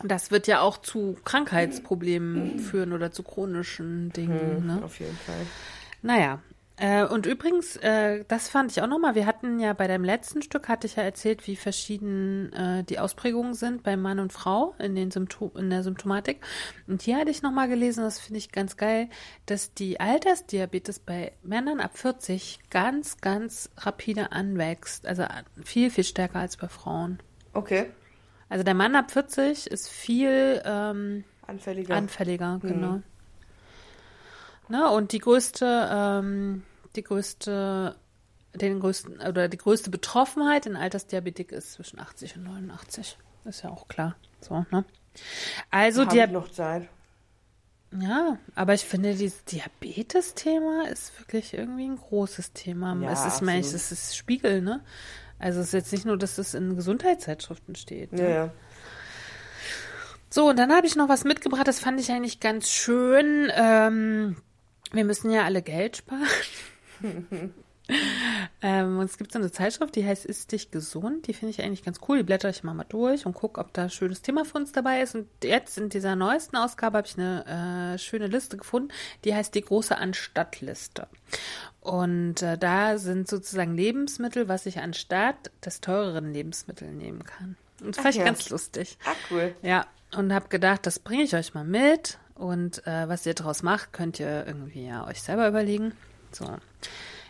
Das 0.04 0.30
wird 0.30 0.46
ja 0.46 0.60
auch 0.60 0.78
zu 0.78 1.16
Krankheitsproblemen 1.24 2.58
führen 2.58 2.92
oder 2.92 3.12
zu 3.12 3.22
chronischen 3.22 4.10
Dingen. 4.12 4.66
Ne? 4.66 4.82
Auf 4.82 4.98
jeden 4.98 5.16
Fall. 5.16 5.46
Naja. 6.02 6.40
Äh, 6.76 7.04
und 7.04 7.26
übrigens, 7.26 7.76
äh, 7.76 8.24
das 8.28 8.48
fand 8.48 8.72
ich 8.72 8.82
auch 8.82 8.86
nochmal, 8.86 9.14
wir 9.14 9.26
hatten 9.26 9.60
ja 9.60 9.72
bei 9.72 9.86
dem 9.86 10.04
letzten 10.04 10.42
Stück, 10.42 10.68
hatte 10.68 10.86
ich 10.86 10.96
ja 10.96 11.02
erzählt, 11.02 11.46
wie 11.46 11.56
verschieden 11.56 12.52
äh, 12.52 12.82
die 12.84 12.98
Ausprägungen 12.98 13.54
sind 13.54 13.82
bei 13.82 13.96
Mann 13.96 14.18
und 14.18 14.32
Frau 14.32 14.74
in, 14.78 14.94
den 14.94 15.10
Symptom 15.10 15.52
in 15.56 15.68
der 15.68 15.82
Symptomatik. 15.82 16.40
Und 16.86 17.02
hier 17.02 17.18
hatte 17.18 17.30
ich 17.30 17.42
nochmal 17.42 17.68
gelesen, 17.68 18.02
das 18.02 18.18
finde 18.18 18.38
ich 18.38 18.52
ganz 18.52 18.76
geil, 18.76 19.08
dass 19.46 19.74
die 19.74 20.00
Altersdiabetes 20.00 21.00
bei 21.00 21.32
Männern 21.42 21.78
ab 21.78 21.98
40 21.98 22.60
ganz, 22.70 23.18
ganz 23.18 23.70
rapide 23.76 24.32
anwächst. 24.32 25.06
Also 25.06 25.24
viel, 25.62 25.90
viel 25.90 26.04
stärker 26.04 26.38
als 26.38 26.56
bei 26.56 26.68
Frauen. 26.68 27.18
Okay. 27.52 27.90
Also 28.48 28.64
der 28.64 28.74
Mann 28.74 28.96
ab 28.96 29.10
40 29.10 29.66
ist 29.66 29.88
viel 29.88 30.62
ähm, 30.64 31.24
Anfälliger. 31.46 31.94
anfälliger, 31.94 32.60
genau. 32.62 33.02
Ne, 34.72 34.88
und 34.88 35.12
die 35.12 35.18
größte, 35.18 35.90
ähm, 35.92 36.62
die 36.96 37.02
größte, 37.02 37.94
den 38.54 38.80
größten, 38.80 39.20
oder 39.20 39.48
die 39.48 39.58
größte 39.58 39.90
Betroffenheit 39.90 40.64
in 40.64 40.76
Altersdiabetik 40.76 41.52
ist 41.52 41.74
zwischen 41.74 42.00
80 42.00 42.36
und 42.36 42.44
89. 42.44 43.18
Ist 43.44 43.64
ja 43.64 43.68
auch 43.68 43.86
klar. 43.86 44.16
So, 44.40 44.64
ne? 44.70 44.86
Also, 45.70 46.04
ich 46.10 46.30
noch 46.30 46.50
Zeit. 46.50 46.88
ja, 47.90 48.38
aber 48.54 48.72
ich 48.72 48.86
finde, 48.86 49.14
dieses 49.14 49.44
Diabetes-Thema 49.44 50.88
ist 50.88 51.20
wirklich 51.20 51.52
irgendwie 51.52 51.84
ein 51.84 51.98
großes 51.98 52.54
Thema. 52.54 52.96
Ja, 53.02 53.12
es 53.12 53.26
ist, 53.26 53.42
absolut. 53.42 53.64
es 53.74 53.92
ist 53.92 54.16
Spiegel, 54.16 54.62
ne? 54.62 54.80
Also 55.38 55.60
es 55.60 55.66
ist 55.66 55.72
jetzt 55.74 55.92
nicht 55.92 56.06
nur, 56.06 56.16
dass 56.16 56.38
es 56.38 56.54
in 56.54 56.76
Gesundheitszeitschriften 56.76 57.74
steht. 57.74 58.14
Ne? 58.14 58.22
Ja, 58.22 58.28
ja. 58.30 58.50
So, 60.30 60.48
und 60.48 60.58
dann 60.58 60.74
habe 60.74 60.86
ich 60.86 60.96
noch 60.96 61.10
was 61.10 61.24
mitgebracht, 61.24 61.68
das 61.68 61.78
fand 61.78 62.00
ich 62.00 62.10
eigentlich 62.10 62.40
ganz 62.40 62.70
schön. 62.70 63.52
Ähm, 63.54 64.36
wir 64.92 65.04
müssen 65.04 65.30
ja 65.30 65.44
alle 65.44 65.62
Geld 65.62 65.98
sparen. 65.98 66.26
ähm, 68.62 68.98
und 68.98 69.04
es 69.06 69.18
gibt 69.18 69.32
so 69.32 69.38
eine 69.38 69.50
Zeitschrift, 69.50 69.96
die 69.96 70.06
heißt 70.06 70.24
Ist 70.24 70.52
dich 70.52 70.70
gesund? 70.70 71.26
Die 71.26 71.34
finde 71.34 71.50
ich 71.50 71.62
eigentlich 71.62 71.84
ganz 71.84 72.00
cool. 72.08 72.18
Die 72.18 72.22
blätter 72.22 72.48
ich 72.48 72.62
mal 72.62 72.74
mal 72.74 72.84
durch 72.88 73.26
und 73.26 73.34
gucke, 73.34 73.60
ob 73.60 73.72
da 73.72 73.84
ein 73.84 73.90
schönes 73.90 74.22
Thema 74.22 74.44
für 74.44 74.58
uns 74.58 74.72
dabei 74.72 75.02
ist. 75.02 75.14
Und 75.14 75.28
jetzt 75.42 75.78
in 75.78 75.88
dieser 75.88 76.16
neuesten 76.16 76.56
Ausgabe 76.56 76.98
habe 76.98 77.06
ich 77.06 77.18
eine 77.18 77.94
äh, 77.94 77.98
schöne 77.98 78.26
Liste 78.28 78.56
gefunden, 78.56 78.92
die 79.24 79.34
heißt 79.34 79.54
die 79.54 79.62
große 79.62 79.96
Anstattliste. 79.96 81.08
Und 81.80 82.42
äh, 82.42 82.56
da 82.56 82.98
sind 82.98 83.28
sozusagen 83.28 83.74
Lebensmittel, 83.74 84.48
was 84.48 84.66
ich 84.66 84.78
anstatt 84.78 85.50
des 85.64 85.80
teureren 85.80 86.32
Lebensmittel 86.32 86.92
nehmen 86.92 87.24
kann. 87.24 87.56
Und 87.80 87.96
das 87.96 88.02
fand 88.02 88.14
ich 88.14 88.20
ja. 88.20 88.24
ganz 88.24 88.48
lustig. 88.50 88.96
Ah, 89.04 89.14
cool. 89.30 89.54
Ja, 89.62 89.86
und 90.14 90.32
habe 90.32 90.48
gedacht, 90.48 90.86
das 90.86 90.98
bringe 90.98 91.24
ich 91.24 91.34
euch 91.34 91.54
mal 91.54 91.64
mit. 91.64 92.18
Und 92.34 92.86
äh, 92.86 93.08
was 93.08 93.26
ihr 93.26 93.34
daraus 93.34 93.62
macht, 93.62 93.92
könnt 93.92 94.18
ihr 94.20 94.46
irgendwie 94.46 94.86
ja 94.86 95.06
euch 95.06 95.22
selber 95.22 95.48
überlegen. 95.48 95.92
So, 96.30 96.44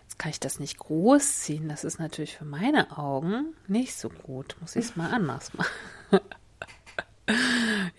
jetzt 0.03 0.19
kann 0.19 0.31
ich 0.31 0.41
das 0.41 0.61
nicht 0.61 0.79
groß 0.79 1.41
ziehen. 1.41 1.69
Das 1.69 1.85
ist 1.85 1.99
natürlich 1.99 2.37
für 2.37 2.45
meine 2.45 2.97
Augen 2.97 3.55
nicht 3.67 3.97
so 3.97 4.09
gut. 4.09 4.57
Muss 4.61 4.77
ich 4.77 4.85
es 4.87 4.97
mal 4.97 5.13
anders 5.13 5.53
machen. 5.55 5.71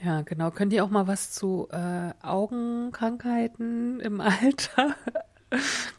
ja, 0.04 0.22
genau. 0.22 0.52
Könnt 0.52 0.74
ihr 0.74 0.84
auch 0.84 0.90
mal 0.90 1.08
was 1.08 1.32
zu 1.32 1.68
äh, 1.72 2.12
Augenkrankheiten 2.22 4.00
im 4.00 4.22
Alter? 4.22 4.96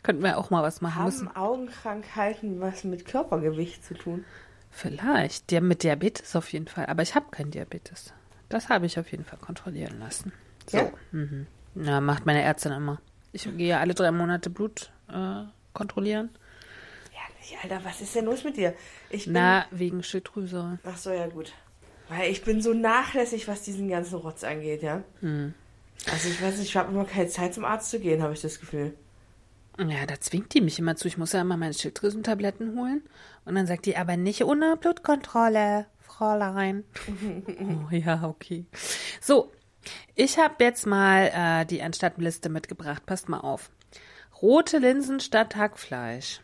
Könnten 0.02 0.22
wir 0.22 0.38
auch 0.38 0.50
mal 0.50 0.62
was 0.62 0.80
machen 0.80 1.04
müssen. 1.04 1.28
Haben 1.28 1.36
Augenkrankheiten 1.36 2.60
was 2.60 2.84
mit 2.84 3.04
Körpergewicht 3.04 3.84
zu 3.84 3.94
tun? 3.94 4.24
Vielleicht. 4.70 5.52
Haben 5.52 5.68
mit 5.68 5.82
Diabetes 5.82 6.34
auf 6.34 6.52
jeden 6.52 6.66
Fall. 6.66 6.86
Aber 6.86 7.02
ich 7.02 7.14
habe 7.14 7.26
kein 7.30 7.50
Diabetes. 7.50 8.12
Das 8.48 8.68
habe 8.68 8.86
ich 8.86 8.98
auf 8.98 9.10
jeden 9.10 9.24
Fall 9.24 9.38
kontrollieren 9.38 9.98
lassen. 10.00 10.32
So. 10.66 10.78
Ja? 10.78 10.92
Mhm. 11.12 11.46
Ja, 11.74 12.00
macht 12.00 12.26
meine 12.26 12.42
Ärztin 12.42 12.72
immer. 12.72 13.00
Ich 13.32 13.44
gehe 13.56 13.68
ja 13.68 13.80
alle 13.80 13.94
drei 13.94 14.10
Monate 14.12 14.50
Blut 14.50 14.92
äh, 15.08 15.42
kontrollieren. 15.72 16.30
Ja, 17.50 17.58
Alter, 17.62 17.84
was 17.84 18.00
ist 18.00 18.14
denn 18.14 18.24
los 18.24 18.44
mit 18.44 18.56
dir? 18.56 18.74
Ich 19.10 19.24
bin. 19.24 19.34
Na, 19.34 19.66
wegen 19.70 20.02
Schilddrüse. 20.02 20.78
Ach 20.82 20.96
so, 20.96 21.10
ja, 21.10 21.26
gut. 21.26 21.52
Weil 22.08 22.30
ich 22.30 22.42
bin 22.42 22.62
so 22.62 22.72
nachlässig, 22.72 23.48
was 23.48 23.62
diesen 23.62 23.88
ganzen 23.88 24.16
Rotz 24.16 24.44
angeht, 24.44 24.82
ja. 24.82 25.02
Hm. 25.20 25.54
Also 26.10 26.28
ich 26.28 26.40
weiß 26.40 26.58
nicht, 26.58 26.68
ich 26.68 26.76
habe 26.76 26.92
immer 26.92 27.04
keine 27.04 27.28
Zeit 27.28 27.54
zum 27.54 27.64
Arzt 27.64 27.90
zu 27.90 28.00
gehen, 28.00 28.22
habe 28.22 28.34
ich 28.34 28.40
das 28.40 28.60
Gefühl. 28.60 28.94
Ja, 29.78 30.06
da 30.06 30.20
zwingt 30.20 30.54
die 30.54 30.60
mich 30.60 30.78
immer 30.78 30.96
zu. 30.96 31.08
Ich 31.08 31.18
muss 31.18 31.32
ja 31.32 31.40
immer 31.40 31.56
meine 31.56 31.74
Schilddrüsentabletten 31.74 32.78
holen. 32.78 33.02
Und 33.44 33.56
dann 33.56 33.66
sagt 33.66 33.86
die, 33.86 33.96
aber 33.96 34.16
nicht 34.16 34.44
ohne 34.44 34.76
Blutkontrolle, 34.76 35.86
Fräulein. 36.00 36.84
oh, 37.90 37.94
ja, 37.94 38.22
okay. 38.24 38.66
So, 39.20 39.50
ich 40.14 40.38
habe 40.38 40.62
jetzt 40.62 40.86
mal 40.86 41.30
äh, 41.34 41.66
die 41.66 41.82
Anstattenliste 41.82 42.48
mitgebracht. 42.48 43.04
Passt 43.06 43.28
mal 43.28 43.40
auf. 43.40 43.70
Rote 44.40 44.78
Linsen 44.78 45.20
statt 45.20 45.56
Hackfleisch. 45.56 46.40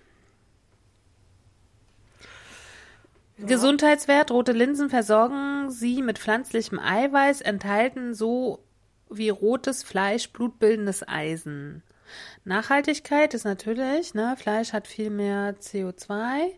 Gesundheitswert. 3.38 4.30
Rote 4.30 4.52
Linsen 4.52 4.90
versorgen 4.90 5.70
Sie 5.70 6.02
mit 6.02 6.18
pflanzlichem 6.18 6.78
Eiweiß, 6.78 7.40
enthalten 7.40 8.14
so 8.14 8.62
wie 9.10 9.30
rotes 9.30 9.82
Fleisch 9.82 10.30
blutbildendes 10.30 11.06
Eisen. 11.08 11.82
Nachhaltigkeit 12.44 13.34
ist 13.34 13.44
natürlich, 13.44 14.14
ne, 14.14 14.34
Fleisch 14.38 14.72
hat 14.72 14.86
viel 14.86 15.10
mehr 15.10 15.54
CO2 15.58 16.50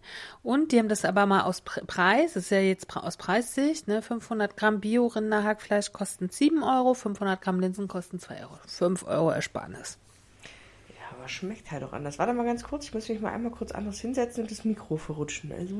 und 0.42 0.72
die 0.72 0.78
haben 0.78 0.88
das 0.88 1.04
aber 1.04 1.26
mal 1.26 1.42
aus 1.42 1.60
Preis, 1.60 2.34
das 2.34 2.44
ist 2.44 2.50
ja 2.50 2.60
jetzt 2.60 2.94
aus 2.96 3.16
Preissicht, 3.16 3.88
ne, 3.88 4.02
500 4.02 4.56
Gramm 4.56 4.80
Bio-Rinderhackfleisch 4.80 5.92
kosten 5.92 6.28
7 6.30 6.62
Euro, 6.62 6.94
500 6.94 7.40
Gramm 7.40 7.60
Linsen 7.60 7.88
kosten 7.88 8.18
2 8.18 8.42
Euro, 8.42 8.58
5 8.66 9.04
Euro 9.04 9.30
Ersparnis. 9.30 9.98
Ja, 10.88 11.16
aber 11.16 11.28
schmeckt 11.28 11.70
halt 11.70 11.82
auch 11.84 11.92
anders. 11.92 12.18
Warte 12.18 12.32
mal 12.32 12.46
ganz 12.46 12.62
kurz, 12.62 12.86
ich 12.86 12.94
muss 12.94 13.08
mich 13.08 13.20
mal 13.20 13.32
einmal 13.32 13.52
kurz 13.52 13.72
anders 13.72 14.00
hinsetzen 14.00 14.42
und 14.42 14.50
das 14.50 14.64
Mikro 14.64 14.96
verrutschen. 14.96 15.52
Also. 15.52 15.74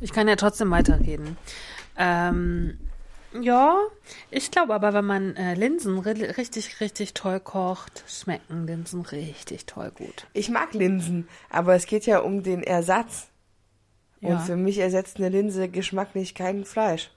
Ich 0.00 0.12
kann 0.12 0.28
ja 0.28 0.36
trotzdem 0.36 0.70
weiterreden. 0.70 1.36
Ähm, 1.96 2.78
ja, 3.42 3.78
ich 4.30 4.50
glaube 4.50 4.74
aber, 4.74 4.94
wenn 4.94 5.04
man 5.04 5.36
äh, 5.36 5.54
Linsen 5.54 5.98
richtig, 5.98 6.80
richtig 6.80 7.14
toll 7.14 7.40
kocht, 7.40 8.04
schmecken 8.08 8.66
Linsen 8.66 9.02
richtig 9.02 9.66
toll 9.66 9.90
gut. 9.90 10.26
Ich 10.32 10.48
mag 10.48 10.74
Linsen, 10.74 11.28
aber 11.50 11.74
es 11.74 11.86
geht 11.86 12.06
ja 12.06 12.20
um 12.20 12.42
den 12.42 12.62
Ersatz. 12.62 13.28
Ja. 14.20 14.30
Und 14.30 14.42
für 14.42 14.56
mich 14.56 14.78
ersetzt 14.78 15.18
eine 15.18 15.28
Linse 15.28 15.68
geschmacklich 15.68 16.34
kein 16.34 16.64
Fleisch. 16.64 17.10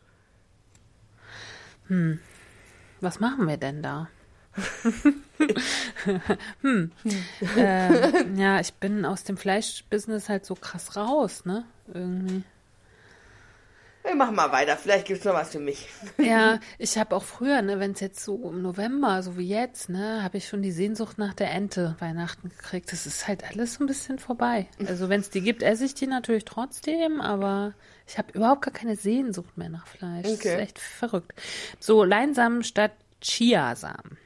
Hm. 1.88 2.20
Was 3.02 3.20
machen 3.20 3.48
wir 3.48 3.58
denn 3.58 3.82
da? 3.82 4.10
hm. 6.62 6.92
äh, 7.56 8.34
ja, 8.36 8.60
ich 8.60 8.74
bin 8.74 9.06
aus 9.06 9.24
dem 9.24 9.38
Fleischbusiness 9.38 10.30
halt 10.30 10.46
so 10.46 10.56
krass 10.56 10.96
raus, 10.96 11.46
ne? 11.46 11.66
Irgendwie. 11.94 12.44
Wir 14.10 14.16
machen 14.16 14.36
mal 14.36 14.52
weiter, 14.52 14.76
vielleicht 14.76 15.06
gibt 15.06 15.20
es 15.20 15.26
noch 15.26 15.36
was 15.36 15.52
für 15.52 15.60
mich. 15.60 15.88
Ja, 16.18 16.60
ich 16.80 16.98
habe 16.98 17.16
auch 17.16 17.22
früher, 17.22 17.62
ne, 17.62 17.80
wenn 17.80 17.92
es 17.92 18.00
jetzt 18.00 18.24
so 18.24 18.50
im 18.50 18.64
November, 18.64 19.22
so 19.22 19.38
wie 19.38 19.48
jetzt, 19.48 19.88
ne, 19.88 20.24
habe 20.24 20.38
ich 20.38 20.48
schon 20.48 20.64
die 20.64 20.72
Sehnsucht 20.72 21.20
nach 21.20 21.36
der 21.36 21.52
Ente 21.52 21.96
Weihnachten 22.00 22.50
gekriegt. 22.50 22.92
Das 22.92 23.06
ist 23.06 23.28
halt 23.28 23.44
alles 23.52 23.76
so 23.76 23.84
ein 23.84 23.88
bisschen 23.88 24.18
vorbei. 24.18 24.68
Also 24.88 25.10
wenn 25.10 25.22
es 25.22 25.30
die 25.30 25.42
gibt, 25.42 25.62
esse 25.62 25.86
ich 25.86 25.94
die 25.94 26.08
natürlich 26.08 26.46
trotzdem, 26.46 27.22
aber 27.22 27.76
ich 28.08 28.18
habe 28.18 28.32
überhaupt 28.34 28.64
gar 28.64 28.74
keine 28.74 28.96
Sehnsucht 28.96 29.60
mehr 29.60 29.70
nach 29.70 29.86
Fleisch. 29.86 30.26
Okay. 30.26 30.38
Das 30.38 30.46
ist 30.46 30.60
echt 30.60 30.80
verrückt. 30.80 31.40
So, 31.80 32.04
Leinsamen 32.04 32.64
statt 32.64 32.94
Chiasamen. 33.22 34.18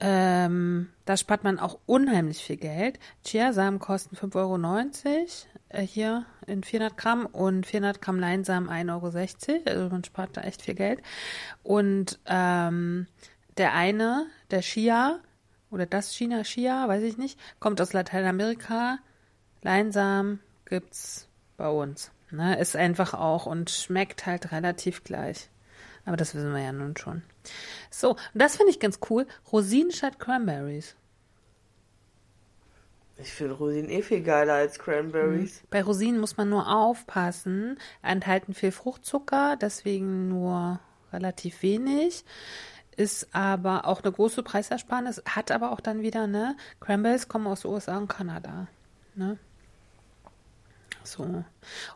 Ähm, 0.00 0.88
da 1.04 1.18
spart 1.18 1.44
man 1.44 1.58
auch 1.58 1.78
unheimlich 1.84 2.38
viel 2.38 2.56
Geld. 2.56 2.98
Chiasamen 3.24 3.78
kosten 3.78 4.16
5,90 4.16 4.36
Euro 4.36 4.56
hier 5.76 6.24
in 6.46 6.62
400 6.62 6.96
Gramm 6.96 7.26
und 7.26 7.66
400 7.66 8.00
Gramm 8.00 8.18
Leinsamen 8.18 8.68
1,60 8.68 9.48
Euro. 9.48 9.62
Also 9.66 9.88
man 9.90 10.04
spart 10.04 10.36
da 10.36 10.42
echt 10.42 10.62
viel 10.62 10.74
Geld. 10.74 11.02
Und 11.62 12.18
ähm, 12.26 13.06
der 13.56 13.74
eine, 13.74 14.26
der 14.50 14.60
Chia 14.60 15.20
oder 15.70 15.86
das 15.86 16.14
China 16.14 16.42
Chia, 16.42 16.88
weiß 16.88 17.02
ich 17.02 17.18
nicht, 17.18 17.38
kommt 17.60 17.80
aus 17.80 17.92
Lateinamerika. 17.92 18.98
Leinsamen 19.62 20.40
gibt's 20.64 21.28
bei 21.56 21.68
uns. 21.68 22.10
Ne? 22.30 22.58
Ist 22.58 22.76
einfach 22.76 23.14
auch 23.14 23.46
und 23.46 23.70
schmeckt 23.70 24.26
halt 24.26 24.52
relativ 24.52 25.04
gleich. 25.04 25.50
Aber 26.04 26.16
das 26.16 26.34
wissen 26.34 26.54
wir 26.54 26.62
ja 26.62 26.72
nun 26.72 26.96
schon. 26.96 27.22
So, 27.90 28.12
und 28.12 28.18
das 28.34 28.56
finde 28.56 28.70
ich 28.70 28.80
ganz 28.80 28.98
cool. 29.10 29.26
Rosinen 29.52 29.92
statt 29.92 30.18
Cranberries. 30.18 30.96
Ich 33.20 33.32
finde 33.32 33.54
Rosinen 33.54 33.90
eh 33.90 34.02
viel 34.02 34.22
geiler 34.22 34.54
als 34.54 34.78
Cranberries. 34.78 35.62
Mhm. 35.62 35.66
Bei 35.70 35.82
Rosinen 35.82 36.20
muss 36.20 36.36
man 36.36 36.48
nur 36.48 36.68
aufpassen. 36.68 37.78
Enthalten 38.02 38.54
viel 38.54 38.70
Fruchtzucker, 38.70 39.56
deswegen 39.60 40.28
nur 40.28 40.80
relativ 41.12 41.62
wenig. 41.62 42.24
Ist 42.96 43.34
aber 43.34 43.86
auch 43.86 44.02
eine 44.02 44.12
große 44.12 44.42
Preisersparnis, 44.42 45.22
hat 45.24 45.50
aber 45.50 45.72
auch 45.72 45.80
dann 45.80 46.02
wieder, 46.02 46.26
ne? 46.26 46.56
Cranberries 46.80 47.28
kommen 47.28 47.46
aus 47.46 47.62
den 47.62 47.72
USA 47.72 47.96
und 47.98 48.08
Kanada. 48.08 48.68
Ne? 49.14 49.38
So. 51.02 51.44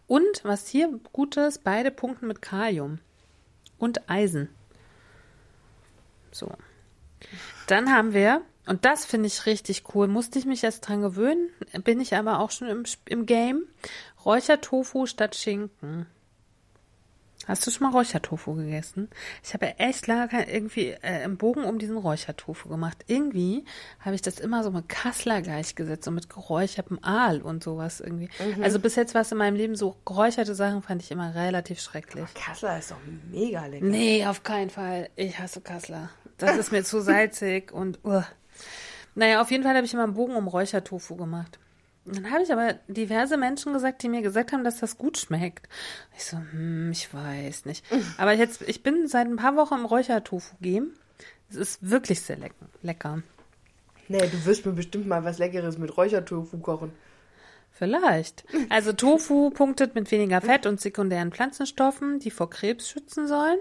Und 0.06 0.44
was 0.44 0.68
hier 0.68 0.88
gut 1.12 1.36
ist, 1.36 1.64
beide 1.64 1.90
Punkten 1.90 2.26
mit 2.26 2.42
Kalium 2.42 2.98
und 3.78 4.08
Eisen. 4.08 4.48
So. 6.30 6.50
Dann 7.66 7.92
haben 7.92 8.12
wir, 8.14 8.42
und 8.66 8.84
das 8.84 9.04
finde 9.04 9.26
ich 9.26 9.46
richtig 9.46 9.84
cool, 9.94 10.08
musste 10.08 10.38
ich 10.38 10.46
mich 10.46 10.62
erst 10.62 10.88
dran 10.88 11.02
gewöhnen, 11.02 11.50
bin 11.84 12.00
ich 12.00 12.14
aber 12.14 12.38
auch 12.38 12.50
schon 12.50 12.68
im, 12.68 12.84
im 13.06 13.26
Game. 13.26 13.64
Räuchertofu 14.24 15.06
statt 15.06 15.34
Schinken. 15.34 16.06
Hast 17.48 17.66
du 17.66 17.72
schon 17.72 17.88
mal 17.88 17.92
Räuchertofu 17.92 18.54
gegessen? 18.54 19.08
Ich 19.42 19.52
habe 19.52 19.78
echt 19.78 20.06
lange 20.06 20.48
irgendwie 20.48 20.90
äh, 21.02 21.24
im 21.24 21.36
Bogen 21.36 21.64
um 21.64 21.78
diesen 21.78 21.96
Räuchertofu 21.96 22.68
gemacht. 22.68 22.98
Irgendwie 23.08 23.64
habe 23.98 24.14
ich 24.14 24.22
das 24.22 24.38
immer 24.38 24.62
so 24.62 24.70
mit 24.70 24.88
Kassler 24.88 25.42
gleichgesetzt 25.42 26.06
und 26.06 26.14
mit 26.14 26.30
geräuchertem 26.30 27.00
Aal 27.02 27.42
und 27.42 27.64
sowas 27.64 28.00
irgendwie. 28.00 28.28
Mhm. 28.38 28.62
Also 28.62 28.78
bis 28.78 28.94
jetzt 28.94 29.14
war 29.14 29.22
es 29.22 29.32
in 29.32 29.38
meinem 29.38 29.56
Leben 29.56 29.74
so 29.74 29.96
geräucherte 30.04 30.54
Sachen 30.54 30.82
fand 30.82 31.02
ich 31.02 31.10
immer 31.10 31.34
relativ 31.34 31.80
schrecklich. 31.80 32.22
Aber 32.22 32.40
Kassler 32.40 32.78
ist 32.78 32.92
doch 32.92 33.00
mega 33.30 33.66
lecker. 33.66 33.84
Nee, 33.84 34.24
auf 34.26 34.44
keinen 34.44 34.70
Fall. 34.70 35.10
Ich 35.16 35.38
hasse 35.38 35.60
Kassler. 35.60 36.10
Das 36.38 36.56
ist 36.56 36.70
mir 36.70 36.84
zu 36.84 37.00
salzig 37.00 37.72
und 37.72 37.98
uh. 38.04 38.22
Naja, 39.14 39.40
auf 39.40 39.50
jeden 39.50 39.62
Fall 39.62 39.74
habe 39.74 39.84
ich 39.84 39.92
immer 39.92 40.04
einen 40.04 40.14
Bogen 40.14 40.34
um 40.34 40.48
Räuchertofu 40.48 41.16
gemacht. 41.16 41.58
Dann 42.04 42.32
habe 42.32 42.42
ich 42.42 42.52
aber 42.52 42.74
diverse 42.88 43.36
Menschen 43.36 43.72
gesagt, 43.72 44.02
die 44.02 44.08
mir 44.08 44.22
gesagt 44.22 44.52
haben, 44.52 44.64
dass 44.64 44.80
das 44.80 44.98
gut 44.98 45.18
schmeckt. 45.18 45.68
Ich 46.16 46.24
so, 46.24 46.36
hm, 46.36 46.90
ich 46.90 47.12
weiß 47.14 47.64
nicht. 47.64 47.84
Aber 48.18 48.32
jetzt, 48.32 48.62
ich 48.62 48.82
bin 48.82 49.06
seit 49.06 49.28
ein 49.28 49.36
paar 49.36 49.54
Wochen 49.54 49.74
im 49.74 49.84
Räuchertofu-Game. 49.84 50.90
Es 51.48 51.56
ist 51.56 51.90
wirklich 51.90 52.20
sehr 52.20 52.38
lecker. 52.38 52.66
lecker. 52.82 53.22
Nee, 54.08 54.26
du 54.26 54.44
wirst 54.46 54.66
mir 54.66 54.72
bestimmt 54.72 55.06
mal 55.06 55.22
was 55.22 55.38
Leckeres 55.38 55.78
mit 55.78 55.96
Räuchertofu 55.96 56.58
kochen. 56.58 56.92
Vielleicht. 57.70 58.44
Also 58.68 58.92
Tofu 58.92 59.50
punktet 59.50 59.94
mit 59.94 60.10
weniger 60.10 60.40
Fett 60.40 60.66
und 60.66 60.80
sekundären 60.80 61.30
Pflanzenstoffen, 61.30 62.18
die 62.18 62.30
vor 62.30 62.50
Krebs 62.50 62.88
schützen 62.88 63.28
sollen. 63.28 63.58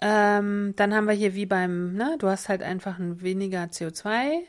Ähm, 0.00 0.74
dann 0.76 0.94
haben 0.94 1.06
wir 1.06 1.14
hier 1.14 1.34
wie 1.34 1.46
beim, 1.46 1.94
ne, 1.94 2.16
du 2.18 2.28
hast 2.28 2.48
halt 2.48 2.62
einfach 2.62 2.98
ein 2.98 3.22
weniger 3.22 3.64
CO2 3.64 4.40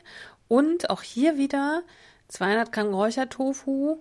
und 0.46 0.90
auch 0.90 1.02
hier 1.02 1.38
wieder 1.38 1.82
200 2.28 2.70
Gramm 2.70 2.92
Räuchertofu, 2.92 3.98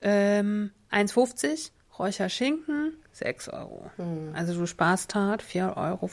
ähm, 0.00 0.70
1,50, 0.90 1.70
Räucherschinken, 1.98 2.96
6 3.12 3.48
Euro. 3.50 3.90
Hm. 3.96 4.32
Also 4.34 4.54
du 4.54 4.66
sparst 4.66 5.14
hart 5.14 5.42
4,50 5.42 5.76
Euro. 5.76 6.10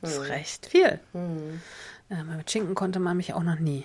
Das 0.00 0.10
ist 0.12 0.18
hm. 0.18 0.22
recht 0.22 0.66
viel. 0.66 1.00
Hm. 1.12 1.60
Ja, 2.08 2.22
mit 2.22 2.50
Schinken 2.50 2.74
konnte 2.74 3.00
man 3.00 3.16
mich 3.16 3.34
auch 3.34 3.42
noch 3.42 3.58
nie. 3.58 3.84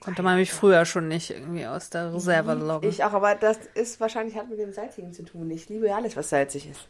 Konnte 0.00 0.22
man 0.22 0.36
mich 0.36 0.52
früher 0.52 0.84
schon 0.84 1.08
nicht 1.08 1.30
irgendwie 1.30 1.66
aus 1.66 1.90
der 1.90 2.14
Reserve 2.14 2.54
loggen. 2.54 2.88
Ich 2.88 3.02
auch, 3.02 3.12
aber 3.12 3.34
das 3.34 3.58
ist 3.74 4.00
wahrscheinlich 4.00 4.36
hat 4.36 4.48
mit 4.48 4.58
dem 4.58 4.72
Salzigen 4.72 5.12
zu 5.12 5.24
tun. 5.24 5.50
Ich 5.50 5.68
liebe 5.68 5.88
ja 5.88 5.96
alles, 5.96 6.16
was 6.16 6.30
salzig 6.30 6.70
ist. 6.70 6.86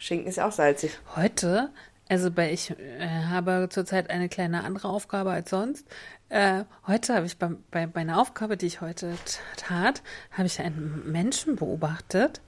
Schinken 0.00 0.26
ist 0.26 0.36
ja 0.36 0.48
auch 0.48 0.52
salzig. 0.52 0.98
Heute 1.14 1.70
also 2.10 2.32
bei 2.32 2.52
ich 2.52 2.70
äh, 2.70 3.06
habe 3.28 3.68
zurzeit 3.70 4.10
eine 4.10 4.28
kleine 4.28 4.64
andere 4.64 4.88
Aufgabe 4.88 5.30
als 5.30 5.50
sonst. 5.50 5.86
Äh, 6.28 6.64
heute 6.88 7.14
habe 7.14 7.26
ich 7.26 7.38
bei, 7.38 7.50
bei, 7.70 7.86
bei 7.86 8.00
einer 8.00 8.20
Aufgabe, 8.20 8.56
die 8.56 8.66
ich 8.66 8.80
heute 8.80 9.16
tat, 9.56 10.02
habe 10.32 10.46
ich 10.48 10.58
einen 10.60 11.04
Menschen 11.12 11.54
beobachtet, 11.54 12.40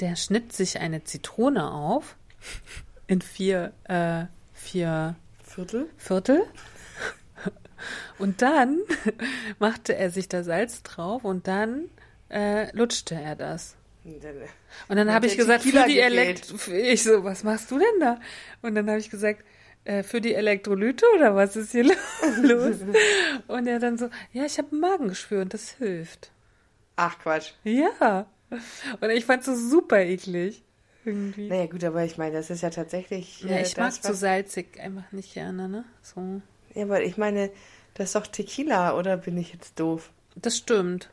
der 0.00 0.16
schnitt 0.16 0.52
sich 0.52 0.80
eine 0.80 1.02
Zitrone 1.02 1.72
auf 1.72 2.16
in 3.06 3.22
vier, 3.22 3.72
äh, 3.84 4.26
vier 4.52 5.16
Viertel. 5.44 5.88
Viertel. 5.96 6.42
Und 8.18 8.42
dann 8.42 8.80
machte 9.58 9.96
er 9.96 10.10
sich 10.10 10.28
da 10.28 10.44
Salz 10.44 10.82
drauf 10.82 11.24
und 11.24 11.48
dann 11.48 11.86
äh, 12.28 12.70
lutschte 12.76 13.14
er 13.14 13.34
das. 13.34 13.76
Und 14.04 14.96
dann 14.96 15.12
habe 15.12 15.26
ich 15.26 15.36
gesagt, 15.36 15.64
für 15.64 15.84
die 15.86 16.00
Elektro... 16.00 16.56
Ich 16.72 17.02
so, 17.02 17.22
was 17.24 17.44
machst 17.44 17.70
du 17.70 17.78
denn 17.78 18.00
da? 18.00 18.20
Und 18.62 18.74
dann 18.74 18.88
habe 18.88 18.98
ich 18.98 19.10
gesagt, 19.10 19.44
äh, 19.84 20.02
für 20.02 20.20
die 20.20 20.34
Elektrolyte 20.34 21.04
oder 21.16 21.34
was 21.34 21.56
ist 21.56 21.72
hier 21.72 21.84
los? 22.42 22.76
und 23.46 23.66
er 23.66 23.78
dann 23.78 23.98
so, 23.98 24.08
ja, 24.32 24.44
ich 24.44 24.58
habe 24.58 24.74
ein 24.74 24.80
Magengeschwür 24.80 25.42
und 25.42 25.54
das 25.54 25.70
hilft. 25.72 26.30
Ach 26.96 27.18
Quatsch. 27.18 27.52
Ja. 27.64 28.26
Und 29.00 29.10
ich 29.10 29.24
fand 29.24 29.40
es 29.40 29.46
so 29.46 29.54
super 29.54 30.00
eklig. 30.00 30.62
Irgendwie. 31.04 31.48
Naja, 31.48 31.66
gut, 31.66 31.82
aber 31.84 32.04
ich 32.04 32.18
meine, 32.18 32.36
das 32.36 32.50
ist 32.50 32.62
ja 32.62 32.68
tatsächlich. 32.70 33.40
Ja, 33.40 33.58
ich 33.60 33.76
mag 33.76 33.92
zu 33.92 34.14
salzig 34.14 34.78
einfach 34.78 35.10
nicht 35.12 35.32
gerne, 35.32 35.68
ne? 35.68 35.84
So. 36.02 36.42
Ja, 36.74 36.84
aber 36.84 37.02
ich 37.02 37.16
meine, 37.16 37.50
das 37.94 38.08
ist 38.08 38.14
doch 38.16 38.26
Tequila, 38.26 38.96
oder 38.98 39.16
bin 39.16 39.38
ich 39.38 39.52
jetzt 39.52 39.80
doof? 39.80 40.10
Das 40.36 40.58
stimmt. 40.58 41.10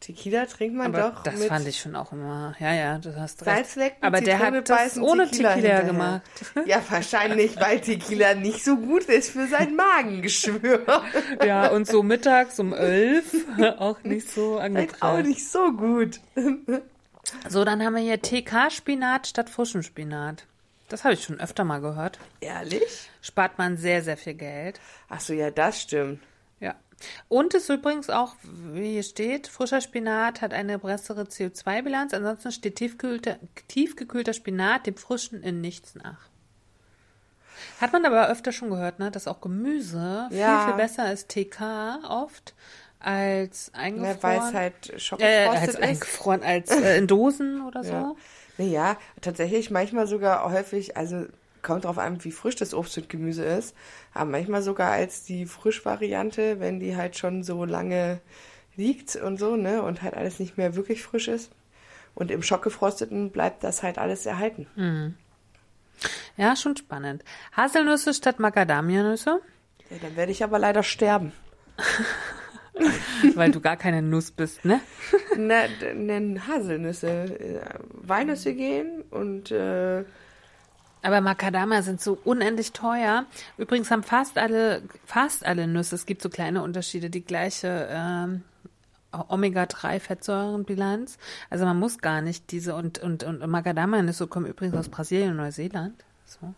Tequila 0.00 0.46
trinkt 0.46 0.76
man 0.76 0.94
Aber 0.94 1.10
doch. 1.10 1.22
Das 1.22 1.44
fand 1.44 1.68
ich 1.68 1.78
schon 1.78 1.94
auch 1.94 2.10
immer. 2.12 2.54
Ja, 2.58 2.72
ja, 2.72 2.98
du 2.98 3.14
hast 3.16 3.44
recht. 3.44 3.54
Salzlecken, 3.54 4.02
Aber 4.02 4.22
der 4.22 4.38
hat 4.38 4.68
das 4.68 4.98
ohne 4.98 5.26
Tequila, 5.30 5.54
Tequila 5.54 5.80
gemacht. 5.82 6.22
Ja, 6.66 6.82
wahrscheinlich, 6.88 7.60
weil 7.60 7.80
Tequila 7.80 8.34
nicht 8.34 8.64
so 8.64 8.76
gut 8.76 9.04
ist 9.04 9.30
für 9.30 9.46
sein 9.46 9.76
Magengeschwür. 9.76 10.86
Ja, 11.44 11.68
und 11.68 11.86
so 11.86 12.02
mittags 12.02 12.58
um 12.58 12.72
elf 12.72 13.34
auch 13.78 14.02
nicht 14.02 14.30
so 14.30 14.58
angebracht. 14.58 15.02
Auch 15.02 15.22
nicht 15.22 15.46
so 15.46 15.72
gut. 15.72 16.20
So, 17.48 17.64
dann 17.64 17.82
haben 17.84 17.94
wir 17.94 18.02
hier 18.02 18.20
TK-Spinat 18.20 19.26
statt 19.26 19.50
frischem 19.50 19.82
Spinat. 19.82 20.46
Das 20.88 21.04
habe 21.04 21.14
ich 21.14 21.24
schon 21.24 21.40
öfter 21.40 21.64
mal 21.64 21.80
gehört. 21.80 22.18
Ehrlich? 22.40 23.10
Spart 23.20 23.58
man 23.58 23.76
sehr, 23.76 24.02
sehr 24.02 24.16
viel 24.16 24.34
Geld. 24.34 24.80
Ach 25.08 25.20
so, 25.20 25.34
ja, 25.34 25.50
das 25.50 25.82
stimmt. 25.82 26.20
Ja. 27.00 27.06
Und 27.28 27.54
es 27.54 27.64
ist 27.64 27.70
übrigens 27.70 28.10
auch, 28.10 28.34
wie 28.42 28.92
hier 28.92 29.02
steht, 29.02 29.48
frischer 29.48 29.80
Spinat 29.80 30.40
hat 30.42 30.52
eine 30.52 30.78
bessere 30.78 31.22
CO2-Bilanz. 31.22 32.12
Ansonsten 32.14 32.52
steht 32.52 32.76
tiefgekühlter, 32.76 33.38
tiefgekühlter 33.68 34.32
Spinat 34.32 34.86
dem 34.86 34.96
frischen 34.96 35.42
in 35.42 35.60
nichts 35.60 35.94
nach. 35.94 36.28
Hat 37.80 37.92
man 37.92 38.04
aber 38.04 38.28
öfter 38.28 38.52
schon 38.52 38.70
gehört, 38.70 38.98
ne, 38.98 39.10
dass 39.10 39.26
auch 39.26 39.40
Gemüse 39.40 40.28
Ja. 40.30 40.60
viel, 40.60 40.68
viel 40.68 40.76
besser 40.76 41.12
ist 41.12 41.28
TK 41.28 42.00
oft 42.08 42.54
als 42.98 43.70
eingefroren. 43.74 44.22
weil 44.22 44.38
es 44.38 44.54
halt 44.54 44.90
äh, 44.90 44.98
schockgefrostet 44.98 45.60
als 45.60 45.74
ist. 45.74 45.82
eingefroren, 45.82 46.42
als 46.42 46.70
äh, 46.70 46.98
in 46.98 47.06
Dosen 47.06 47.62
oder 47.66 47.82
so. 47.82 47.92
Ja. 47.92 48.14
Naja, 48.58 48.96
tatsächlich 49.22 49.70
manchmal 49.70 50.06
sogar 50.06 50.50
häufig, 50.52 50.96
also 50.98 51.24
kommt 51.62 51.84
drauf 51.84 51.98
an, 51.98 52.22
wie 52.24 52.32
frisch 52.32 52.56
das 52.56 52.74
Obst 52.74 52.96
und 52.98 53.08
Gemüse 53.08 53.44
ist, 53.44 53.74
aber 54.14 54.30
manchmal 54.30 54.62
sogar 54.62 54.90
als 54.92 55.22
die 55.24 55.46
Frischvariante, 55.46 56.60
wenn 56.60 56.80
die 56.80 56.96
halt 56.96 57.16
schon 57.16 57.42
so 57.42 57.64
lange 57.64 58.20
liegt 58.76 59.16
und 59.16 59.38
so, 59.38 59.56
ne, 59.56 59.82
und 59.82 60.02
halt 60.02 60.14
alles 60.14 60.38
nicht 60.38 60.56
mehr 60.56 60.74
wirklich 60.76 61.02
frisch 61.02 61.28
ist. 61.28 61.50
Und 62.14 62.30
im 62.30 62.42
Schockgefrosteten 62.42 63.30
bleibt 63.30 63.62
das 63.64 63.82
halt 63.82 63.98
alles 63.98 64.26
erhalten. 64.26 65.14
Ja, 66.36 66.56
schon 66.56 66.76
spannend. 66.76 67.24
Haselnüsse 67.56 68.14
statt 68.14 68.38
Macadamianüsse, 68.40 69.40
Ja, 69.90 69.96
dann 70.02 70.16
werde 70.16 70.32
ich 70.32 70.42
aber 70.42 70.58
leider 70.58 70.82
sterben. 70.82 71.32
weil 73.34 73.50
du 73.50 73.60
gar 73.60 73.76
keine 73.76 74.00
Nuss 74.02 74.30
bist, 74.30 74.64
ne? 74.64 74.80
D- 75.36 75.94
nennen 75.94 76.46
Haselnüsse, 76.46 77.08
äh, 77.08 77.60
Walnüsse 77.92 78.54
gehen 78.54 79.02
und 79.10 79.50
äh, 79.50 80.04
Aber 81.02 81.20
Macadamia 81.20 81.82
sind 81.82 82.00
so 82.00 82.18
unendlich 82.24 82.72
teuer. 82.72 83.24
Übrigens 83.56 83.90
haben 83.90 84.02
fast 84.02 84.38
alle, 84.38 84.82
fast 85.04 85.46
alle 85.46 85.66
Nüsse, 85.66 85.94
es 85.94 86.06
gibt 86.06 86.22
so 86.22 86.28
kleine 86.28 86.62
Unterschiede, 86.62 87.10
die 87.10 87.24
gleiche 87.24 87.88
ähm, 87.90 88.42
Omega-3-Fettsäurenbilanz. 89.12 91.18
Also 91.48 91.64
man 91.64 91.78
muss 91.78 91.98
gar 91.98 92.20
nicht 92.20 92.50
diese 92.50 92.74
und, 92.74 92.98
und, 92.98 93.24
und 93.24 93.46
Macadamia-Nüsse 93.46 94.26
kommen 94.26 94.46
übrigens 94.46 94.76
aus 94.76 94.88
Brasilien 94.88 95.30
und 95.30 95.36
Neuseeland. 95.38 96.04
So. 96.26 96.54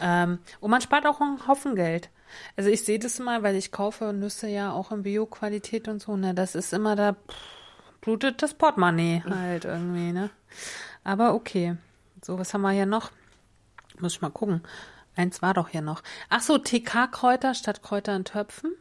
Ähm, 0.00 0.38
und 0.60 0.70
man 0.70 0.80
spart 0.80 1.06
auch 1.06 1.20
einen 1.20 1.46
Haufen 1.46 1.76
Geld. 1.76 2.10
Also 2.56 2.70
ich 2.70 2.84
sehe 2.84 2.98
das 2.98 3.18
immer, 3.18 3.42
weil 3.42 3.56
ich 3.56 3.72
kaufe 3.72 4.12
Nüsse 4.12 4.48
ja 4.48 4.72
auch 4.72 4.90
in 4.90 5.02
Bio-Qualität 5.02 5.88
und 5.88 6.02
so. 6.02 6.16
Ne, 6.16 6.34
das 6.34 6.54
ist 6.54 6.72
immer 6.72 6.96
da 6.96 7.12
pff, 7.12 8.00
blutet 8.00 8.42
das 8.42 8.54
Portemonnaie 8.54 9.22
halt 9.28 9.64
irgendwie, 9.64 10.12
ne? 10.12 10.30
Aber 11.04 11.34
okay. 11.34 11.76
So, 12.22 12.38
was 12.38 12.54
haben 12.54 12.62
wir 12.62 12.70
hier 12.70 12.86
noch? 12.86 13.10
Muss 14.02 14.14
ich 14.14 14.20
mal 14.20 14.30
gucken. 14.30 14.62
Eins 15.16 15.40
war 15.42 15.54
doch 15.54 15.68
hier 15.68 15.80
noch. 15.82 16.02
Ach 16.28 16.40
so, 16.40 16.58
TK-Kräuter 16.58 17.54
statt 17.54 17.82
Kräuter 17.82 18.16
in 18.16 18.24
Töpfen. 18.24 18.72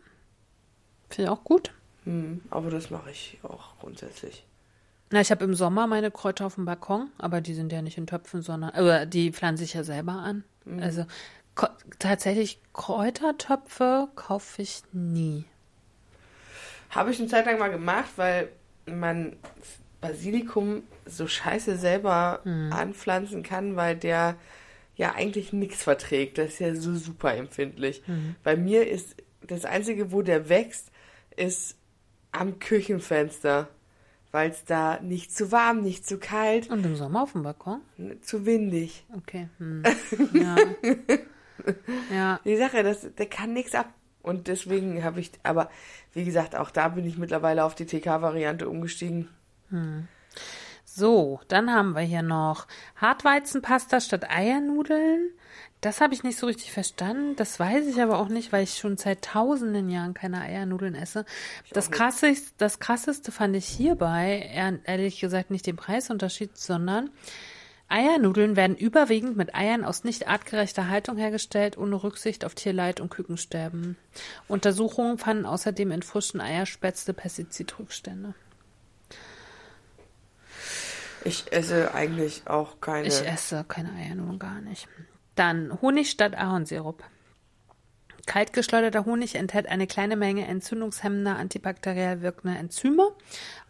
Finde 1.10 1.24
ich 1.24 1.30
auch 1.30 1.44
gut. 1.44 1.72
hm, 2.06 2.42
aber 2.50 2.70
das 2.72 2.90
mache 2.90 3.12
ich 3.12 3.38
auch 3.44 3.78
grundsätzlich. 3.80 4.46
Na, 5.12 5.20
ich 5.22 5.30
habe 5.30 5.44
im 5.44 5.54
Sommer 5.56 5.88
meine 5.88 6.10
Kräuter 6.10 6.46
auf 6.46 6.56
dem 6.56 6.66
Balkon, 6.66 7.12
aber 7.18 7.42
die 7.42 7.54
sind 7.54 7.72
ja 7.72 7.82
nicht 7.82 7.98
in 7.98 8.08
Töpfen, 8.08 8.42
sondern, 8.42 8.72
oder 8.72 9.06
die 9.06 9.32
pflanze 9.32 9.64
ich 9.66 9.74
ja 9.74 9.84
selber 9.84 10.14
an. 10.14 10.44
Also 10.80 11.06
ko- 11.54 11.68
tatsächlich 12.00 12.60
Kräutertöpfe 12.74 14.08
kaufe 14.16 14.62
ich 14.62 14.84
nie. 14.94 15.44
Habe 16.92 17.12
ich 17.12 17.20
eine 17.20 17.28
Zeit 17.28 17.46
lang 17.46 17.60
mal 17.60 17.70
gemacht, 17.72 18.10
weil 18.16 18.50
man 18.86 19.36
Basilikum 20.00 20.84
so 21.06 21.28
scheiße 21.28 21.78
selber 21.78 22.40
anpflanzen 22.72 23.44
kann, 23.44 23.76
weil 23.76 23.96
der 23.98 24.36
ja 24.96 25.14
eigentlich 25.16 25.54
nichts 25.54 25.84
verträgt. 25.84 26.38
Das 26.38 26.54
ist 26.54 26.60
ja 26.60 26.76
so 26.76 26.96
super 26.96 27.34
empfindlich. 27.36 28.04
Bei 28.44 28.56
mir 28.56 28.88
ist 28.88 29.16
das 29.42 29.66
Einzige, 29.66 30.12
wo 30.12 30.22
der 30.22 30.50
wächst, 30.50 30.92
ist 31.36 31.76
am 32.32 32.60
Küchenfenster, 32.60 33.68
weil 34.32 34.52
es 34.52 34.64
da 34.64 35.00
nicht 35.02 35.36
zu 35.36 35.52
warm, 35.52 35.82
nicht 35.82 36.08
zu 36.08 36.18
kalt, 36.18 36.70
Und 36.70 36.86
im 36.86 36.96
Sommer 36.96 37.24
auf 37.24 37.34
dem 37.34 37.44
Balkon? 37.44 37.82
zu 38.22 38.46
windig. 38.46 39.06
Okay. 39.18 39.50
Hm. 39.58 39.84
Ja. 40.34 40.56
ja. 42.12 42.40
Die 42.46 42.58
Sache, 42.58 42.84
das, 42.84 43.08
der 43.18 43.26
kann 43.28 43.54
nichts 43.54 43.76
ab. 43.76 43.94
Und 44.24 44.48
deswegen 44.48 45.04
habe 45.04 45.20
ich, 45.20 45.32
aber 45.44 45.70
wie 46.14 46.24
gesagt, 46.26 46.56
auch 46.56 46.70
da 46.72 46.90
bin 46.90 47.06
ich 47.06 47.18
mittlerweile 47.18 47.64
auf 47.64 47.76
die 47.76 47.86
TK-Variante 47.86 48.70
umgestiegen. 48.70 49.28
So, 50.94 51.40
dann 51.48 51.72
haben 51.72 51.94
wir 51.96 52.02
hier 52.02 52.22
noch 52.22 52.68
Hartweizenpasta 52.98 54.02
statt 54.02 54.30
Eiernudeln. 54.30 55.30
Das 55.80 56.02
habe 56.02 56.14
ich 56.14 56.24
nicht 56.24 56.38
so 56.38 56.48
richtig 56.48 56.74
verstanden. 56.74 57.38
Das 57.38 57.62
weiß 57.62 57.88
ich 57.88 58.02
aber 58.02 58.20
auch 58.20 58.28
nicht, 58.28 58.52
weil 58.52 58.66
ich 58.66 58.74
schon 58.74 58.98
seit 58.98 59.24
tausenden 59.24 59.90
Jahren 59.90 60.14
keine 60.14 60.42
Eiernudeln 60.42 60.94
esse. 60.94 61.24
Das, 61.72 61.92
krasseste, 61.92 62.52
das 62.58 62.80
krasseste 62.80 63.32
fand 63.32 63.56
ich 63.56 63.66
hierbei, 63.66 64.52
ehrlich 64.84 65.22
gesagt, 65.22 65.50
nicht 65.50 65.66
den 65.66 65.78
Preisunterschied, 65.78 66.58
sondern 66.58 67.10
Eiernudeln 67.88 68.58
werden 68.58 68.76
überwiegend 68.76 69.38
mit 69.38 69.56
Eiern 69.56 69.86
aus 69.86 70.04
nicht 70.04 70.28
artgerechter 70.28 70.90
Haltung 70.90 71.16
hergestellt, 71.16 71.78
ohne 71.78 72.04
Rücksicht 72.04 72.44
auf 72.44 72.54
Tierleid 72.54 73.00
und 73.00 73.12
Kükensterben. 73.12 73.96
Untersuchungen 74.50 75.18
fanden 75.18 75.46
außerdem 75.46 75.92
in 75.92 76.02
frischen 76.02 76.42
Eierspätzle 76.42 77.14
Pestizidrückstände. 77.14 78.34
Ich 81.24 81.52
esse 81.52 81.94
eigentlich 81.94 82.44
auch 82.46 82.82
keine. 82.82 83.08
Ich 83.08 83.26
esse 83.26 83.64
keine 83.68 83.92
Eiernudeln 83.94 84.40
gar 84.40 84.62
nicht. 84.62 84.88
Dann 85.36 85.82
Honig 85.82 86.10
statt 86.10 86.36
Ahornsirup. 86.36 87.04
Kaltgeschleuderter 88.26 89.06
Honig 89.06 89.36
enthält 89.36 89.68
eine 89.68 89.88
kleine 89.88 90.16
Menge 90.16 90.48
entzündungshemmender, 90.48 91.38
antibakteriell 91.38 92.22
wirkender 92.22 92.60
Enzyme. 92.60 93.10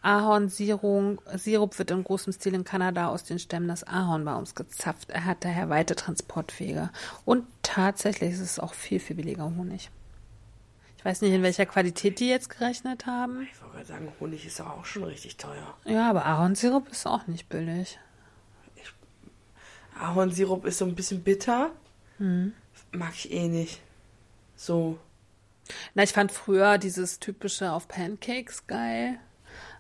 Ahornsirup 0.02 1.22
Sirup 1.36 1.80
wird 1.80 1.92
in 1.92 2.04
großem 2.04 2.34
Stil 2.34 2.56
in 2.56 2.64
Kanada 2.64 3.08
aus 3.08 3.24
den 3.24 3.40
Stämmen 3.40 3.70
des 3.70 3.86
Ahornbaums 3.88 4.56
gezapft. 4.56 5.10
Er 5.10 5.26
hat 5.26 5.46
daher 5.46 5.70
weite 5.70 5.96
Transportwege. 5.96 6.90
Und 7.24 7.46
tatsächlich 7.64 8.34
ist 8.34 8.42
es 8.42 8.60
auch 8.60 8.74
viel, 8.74 9.00
viel 9.00 9.16
billiger 9.16 9.46
Honig. 9.46 9.90
Ich 11.02 11.06
weiß 11.06 11.22
nicht, 11.22 11.34
in 11.34 11.42
welcher 11.42 11.66
Qualität 11.66 12.20
die 12.20 12.30
jetzt 12.30 12.52
gerechnet 12.52 13.08
haben. 13.08 13.48
Ich 13.52 13.60
wollte 13.60 13.74
gerade 13.74 13.88
sagen, 13.88 14.14
Honig 14.20 14.46
ist 14.46 14.62
auch 14.62 14.86
schon 14.86 15.04
richtig 15.06 15.36
teuer. 15.36 15.76
Ja, 15.84 16.08
aber 16.08 16.28
Ahornsirup 16.28 16.90
ist 16.90 17.08
auch 17.08 17.26
nicht 17.26 17.50
billig. 17.50 17.98
Ahornsirup 20.00 20.64
ist 20.64 20.78
so 20.78 20.86
ein 20.86 20.94
bisschen 20.94 21.24
bitter. 21.24 21.72
Hm. 22.20 22.54
Mag 22.92 23.14
ich 23.16 23.32
eh 23.32 23.48
nicht. 23.48 23.82
So. 24.56 25.00
Na, 25.96 26.04
ich 26.04 26.14
fand 26.14 26.32
früher 26.32 26.78
dieses 26.78 27.18
typische 27.18 27.72
auf 27.72 27.88
Pancakes 27.88 28.68
geil. 28.68 29.18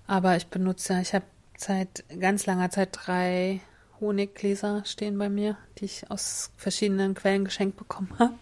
Aber 0.07 0.36
ich 0.38 0.47
benutze 0.47 0.93
ja, 0.93 1.01
ich 1.01 1.13
habe 1.13 1.25
seit 1.55 2.03
ganz 2.19 2.47
langer 2.47 2.71
Zeit 2.71 2.89
drei 2.93 3.62
Honiggläser 3.99 4.86
stehen 4.86 5.19
bei 5.19 5.29
mir, 5.29 5.55
die 5.77 5.86
ich 5.86 6.10
aus 6.10 6.49
verschiedenen 6.57 7.13
Quellen 7.13 7.45
geschenkt 7.45 7.77
bekommen 7.77 8.12
habe. 8.17 8.34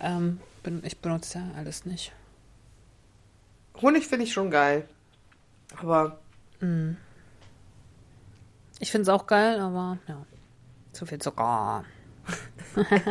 ähm, 0.00 0.38
bin, 0.38 0.49
ich 0.82 0.98
benutze 0.98 1.38
ja 1.38 1.44
alles 1.56 1.84
nicht. 1.84 2.12
Honig 3.80 4.06
finde 4.06 4.24
ich 4.24 4.32
schon 4.32 4.50
geil. 4.50 4.88
Aber 5.78 6.18
Ich 8.80 8.90
finde 8.90 9.02
es 9.02 9.08
auch 9.08 9.26
geil, 9.26 9.60
aber 9.60 9.98
ja, 10.08 10.24
zu 10.92 11.06
viel 11.06 11.18
Zucker. 11.18 11.84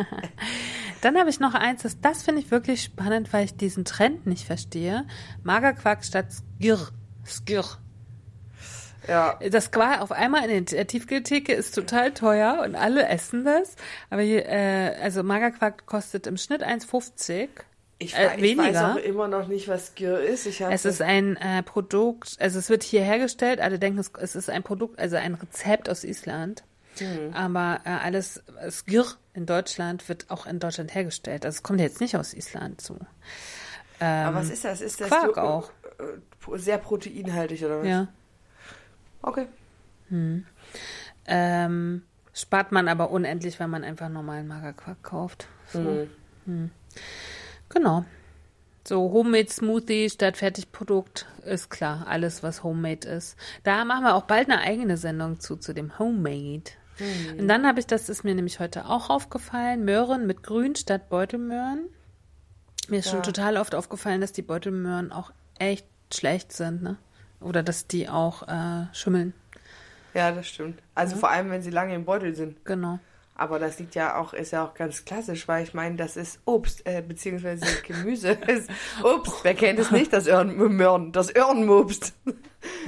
Dann 1.00 1.16
habe 1.16 1.30
ich 1.30 1.40
noch 1.40 1.54
eins, 1.54 1.82
das, 1.82 2.00
das 2.00 2.22
finde 2.22 2.40
ich 2.40 2.50
wirklich 2.50 2.82
spannend, 2.82 3.32
weil 3.32 3.44
ich 3.44 3.56
diesen 3.56 3.84
Trend 3.84 4.26
nicht 4.26 4.44
verstehe. 4.46 5.06
Magerquark 5.42 6.04
statt 6.04 6.26
Skir. 6.32 6.88
Skir. 7.24 7.64
Ja, 9.10 9.38
Das 9.50 9.70
war 9.74 10.00
auf 10.02 10.12
einmal 10.12 10.48
in 10.48 10.64
der 10.64 10.86
Tiefkühltheke 10.86 11.52
ist 11.52 11.74
total 11.74 12.12
teuer 12.12 12.62
und 12.64 12.74
alle 12.76 13.06
essen 13.08 13.44
das. 13.44 13.76
Aber 14.08 14.22
hier, 14.22 14.46
äh, 14.48 14.94
also 15.02 15.22
Magerquark 15.22 15.84
kostet 15.86 16.26
im 16.26 16.36
Schnitt 16.36 16.62
1,50. 16.62 17.48
ich, 17.98 18.16
Äh, 18.16 18.36
ich 18.40 18.56
weiß 18.56 18.76
auch 18.78 18.96
immer 18.96 19.28
noch 19.28 19.48
nicht, 19.48 19.68
was 19.68 19.94
Gir 19.94 20.20
ist. 20.20 20.46
Es 20.46 20.58
das- 20.58 20.84
ist 20.84 21.02
ein 21.02 21.36
äh, 21.36 21.62
Produkt, 21.62 22.36
also 22.40 22.58
es 22.58 22.70
wird 22.70 22.82
hier 22.82 23.02
hergestellt. 23.02 23.60
Alle 23.60 23.78
denken, 23.78 23.98
es, 23.98 24.10
es 24.18 24.34
ist 24.36 24.48
ein 24.48 24.62
Produkt, 24.62 24.98
also 24.98 25.16
ein 25.16 25.34
Rezept 25.34 25.88
aus 25.90 26.04
Island. 26.04 26.62
Hm. 26.98 27.32
Aber 27.34 27.80
äh, 27.84 27.90
alles 27.90 28.42
Skir 28.70 29.04
in 29.34 29.46
Deutschland 29.46 30.08
wird 30.08 30.26
auch 30.30 30.46
in 30.46 30.58
Deutschland 30.58 30.94
hergestellt. 30.94 31.44
Also 31.44 31.56
es 31.56 31.62
kommt 31.62 31.80
jetzt 31.80 32.00
nicht 32.00 32.16
aus 32.16 32.34
Island 32.34 32.80
zu. 32.80 32.98
Aber 34.00 34.36
was 34.36 34.48
ist 34.50 34.64
das? 34.64 34.80
Ist 34.80 35.00
das 35.00 35.08
Quark 35.08 35.34
so, 35.34 35.40
auch. 35.40 35.70
äh, 35.98 36.58
sehr 36.58 36.78
proteinhaltig 36.78 37.62
oder 37.64 37.80
was? 37.80 37.86
Ja. 37.86 38.08
Okay. 39.22 39.46
Ähm, 41.26 42.02
spart 42.32 42.72
man 42.72 42.88
aber 42.88 43.10
unendlich, 43.10 43.60
wenn 43.60 43.70
man 43.70 43.84
einfach 43.84 44.08
normalen 44.08 44.48
Magerquark 44.48 45.02
kauft. 45.02 45.46
So. 45.72 46.06
Mhm. 46.46 46.70
Genau. 47.68 48.04
So, 48.86 49.12
Homemade 49.12 49.48
Smoothie 49.48 50.08
statt 50.10 50.36
Fertigprodukt 50.38 51.26
ist 51.44 51.68
klar. 51.70 52.06
Alles, 52.08 52.42
was 52.42 52.64
Homemade 52.64 53.06
ist. 53.08 53.36
Da 53.62 53.84
machen 53.84 54.04
wir 54.04 54.14
auch 54.14 54.24
bald 54.24 54.50
eine 54.50 54.60
eigene 54.60 54.96
Sendung 54.96 55.38
zu, 55.38 55.56
zu 55.56 55.72
dem 55.74 55.98
Homemade. 55.98 56.70
Und 57.38 57.48
dann 57.48 57.66
habe 57.66 57.80
ich, 57.80 57.86
das 57.86 58.08
ist 58.08 58.24
mir 58.24 58.34
nämlich 58.34 58.58
heute 58.60 58.86
auch 58.86 59.08
aufgefallen, 59.08 59.84
Möhren 59.84 60.26
mit 60.26 60.42
Grün 60.42 60.74
statt 60.76 61.08
Beutelmöhren. 61.08 61.88
Mir 62.88 62.98
ist 62.98 63.08
schon 63.08 63.18
Ja. 63.20 63.22
total 63.24 63.56
oft 63.56 63.74
aufgefallen, 63.74 64.20
dass 64.20 64.32
die 64.32 64.42
Beutelmöhren 64.42 65.12
auch 65.12 65.30
echt 65.58 65.86
schlecht 66.12 66.52
sind, 66.52 66.82
ne? 66.82 66.98
Oder 67.40 67.62
dass 67.62 67.86
die 67.86 68.08
auch 68.08 68.46
äh, 68.48 68.86
schimmeln. 68.92 69.32
Ja, 70.14 70.32
das 70.32 70.48
stimmt. 70.48 70.80
Also 70.94 71.16
vor 71.16 71.30
allem, 71.30 71.50
wenn 71.50 71.62
sie 71.62 71.70
lange 71.70 71.94
im 71.94 72.04
Beutel 72.04 72.34
sind. 72.34 72.64
Genau. 72.64 72.98
Aber 73.36 73.58
das 73.58 73.78
liegt 73.78 73.94
ja 73.94 74.16
auch, 74.18 74.34
ist 74.34 74.50
ja 74.50 74.62
auch 74.66 74.74
ganz 74.74 75.06
klassisch, 75.06 75.48
weil 75.48 75.62
ich 75.64 75.72
meine, 75.72 75.96
das 75.96 76.18
ist 76.18 76.40
Obst, 76.44 76.84
äh, 76.86 77.00
beziehungsweise 77.00 77.64
Gemüse 77.86 78.32
ist 78.32 78.68
Obst. 79.02 79.32
Wer 79.44 79.54
kennt 79.54 79.78
es 79.78 79.90
nicht, 79.90 80.12
das 80.12 80.26
Möhren, 80.26 81.12
das 81.12 81.34
Öhrenmobst. 81.34 82.12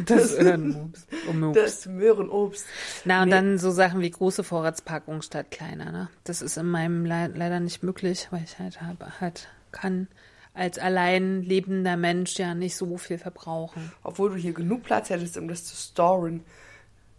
Das 0.05 0.37
Öhrenmops. 0.39 1.07
Das 1.55 1.87
Möhrenobst. 1.87 2.67
Na, 3.07 3.23
und 3.23 3.31
Nee. 3.31 3.35
dann 3.35 3.59
so 3.59 3.71
Sachen 3.71 4.03
wie 4.03 4.11
große 4.11 4.45
Vorratspackung 4.45 5.23
statt 5.23 5.51
kleiner, 5.51 5.91
ne? 5.91 6.09
Das 6.25 6.43
ist 6.43 6.59
in 6.59 6.67
meinem 6.67 7.07
Le 7.07 7.29
leider 7.35 7.59
nicht 7.59 7.83
möglich, 7.83 8.29
weil 8.31 8.43
ich 8.45 8.59
halt 8.59 8.83
habe, 8.83 9.19
halt 9.19 9.49
kann 9.71 10.09
als 10.55 10.79
allein 10.79 11.43
lebender 11.43 11.97
Mensch 11.97 12.39
ja 12.39 12.55
nicht 12.55 12.77
so 12.77 12.97
viel 12.99 13.19
verbrauchen. 13.19 13.93
Obwohl 14.03 14.31
du 14.31 14.37
hier 14.37 14.53
genug 14.53 14.83
Platz 14.83 15.11
hättest, 15.11 15.37
um 15.39 15.49
das 15.49 15.65
zu 15.65 15.77
storen. 15.77 16.45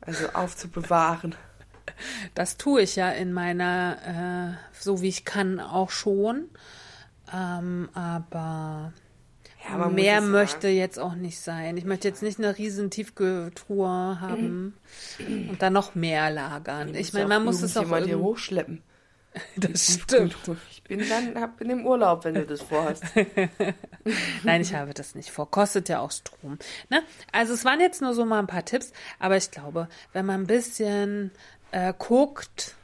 Also 0.02 0.28
aufzubewahren. 0.34 1.36
Das 2.34 2.58
tue 2.58 2.82
ich 2.82 2.96
ja 2.96 3.10
in 3.10 3.34
meiner, 3.34 4.56
äh, 4.56 4.80
so 4.80 5.02
wie 5.02 5.10
ich 5.10 5.26
kann, 5.26 5.60
auch 5.60 5.90
schon. 5.90 6.50
Ähm, 7.32 7.90
aber 7.94 8.94
Ja, 9.68 9.90
mehr 9.90 10.22
möchte 10.22 10.70
jetzt 10.70 10.98
auch 10.98 11.14
nicht 11.16 11.40
sein. 11.42 11.76
Ich 11.76 11.84
möchte 11.84 12.08
jetzt 12.08 12.24
nicht 12.24 12.40
eine 12.40 12.58
riesen 12.58 12.90
Tiefkühltruhe 12.90 14.22
haben 14.22 14.76
und 15.50 15.62
dann 15.62 15.74
noch 15.74 15.94
mehr 15.94 16.32
lagern. 16.32 16.96
Ich 16.96 17.12
meine, 17.14 17.28
man 17.28 17.44
muss 17.44 17.62
es 17.62 17.76
auch 17.76 17.84
jemand 17.84 18.06
hier 18.06 18.20
hochschleppen. 18.20 18.82
Das 19.56 19.96
stimmt. 19.96 20.36
Ich 20.70 20.84
bin 20.84 21.08
dann 21.08 21.40
hab, 21.42 21.58
bin 21.58 21.70
im 21.70 21.86
Urlaub, 21.86 22.26
wenn 22.26 22.36
du 22.36 22.46
das 22.46 22.62
vorhast. 22.62 23.04
Nein, 24.44 24.62
ich 24.62 24.74
habe 24.74 24.94
das 24.94 25.16
nicht 25.16 25.32
vor. 25.32 25.50
Kostet 25.50 25.90
ja 25.90 26.00
auch 26.00 26.12
Strom. 26.12 26.58
Ne? 26.90 27.02
Also 27.32 27.54
es 27.54 27.66
waren 27.66 27.80
jetzt 27.80 28.02
nur 28.02 28.14
so 28.14 28.26
mal 28.26 28.40
ein 28.40 28.48
paar 28.48 28.66
Tipps, 28.66 28.92
aber 29.20 29.38
ich 29.38 29.52
glaube, 29.52 29.88
wenn 30.12 30.26
man 30.26 30.42
ein 30.42 30.48
bisschen 30.48 31.32
äh, 31.72 31.94
guckt, 31.98 32.76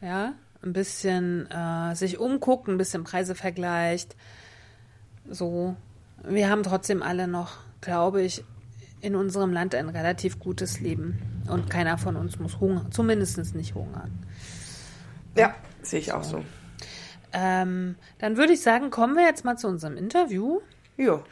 ja, 0.00 0.34
ein 0.62 0.72
bisschen 0.72 1.50
äh, 1.50 1.94
sich 1.94 2.18
umguckt, 2.18 2.68
ein 2.68 2.78
bisschen 2.78 3.04
Preise 3.04 3.34
vergleicht, 3.34 4.16
so, 5.28 5.76
wir 6.24 6.48
haben 6.48 6.62
trotzdem 6.62 7.02
alle 7.02 7.28
noch, 7.28 7.58
glaube 7.80 8.22
ich, 8.22 8.44
in 9.00 9.14
unserem 9.14 9.52
Land 9.52 9.74
ein 9.74 9.88
relativ 9.88 10.38
gutes 10.38 10.80
Leben. 10.80 11.44
Und 11.48 11.70
keiner 11.70 11.98
von 11.98 12.16
uns 12.16 12.38
muss 12.38 12.60
hungern, 12.60 12.90
zumindest 12.90 13.54
nicht 13.54 13.74
hungern. 13.74 14.10
Ja, 15.36 15.54
sehe 15.90 16.00
ich 16.00 16.12
auch 16.12 16.24
so. 16.24 16.44
Ähm, 17.32 17.96
dann 18.18 18.36
würde 18.36 18.54
ich 18.54 18.62
sagen, 18.62 18.90
kommen 18.90 19.16
wir 19.16 19.24
jetzt 19.24 19.44
mal 19.44 19.56
zu 19.56 19.68
unserem 19.68 19.96
Interview. 19.96 20.60
Jo. 20.96 21.22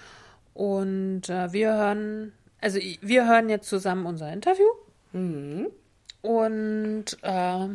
Und 0.55 1.29
äh, 1.29 1.53
wir 1.53 1.75
hören, 1.75 2.33
also 2.61 2.79
wir 2.79 3.27
hören 3.27 3.49
jetzt 3.49 3.69
zusammen 3.69 4.07
unser 4.07 4.33
Interview. 4.33 4.67
Mhm. 5.13 5.69
Und 6.23 7.05
äh, 7.23 7.69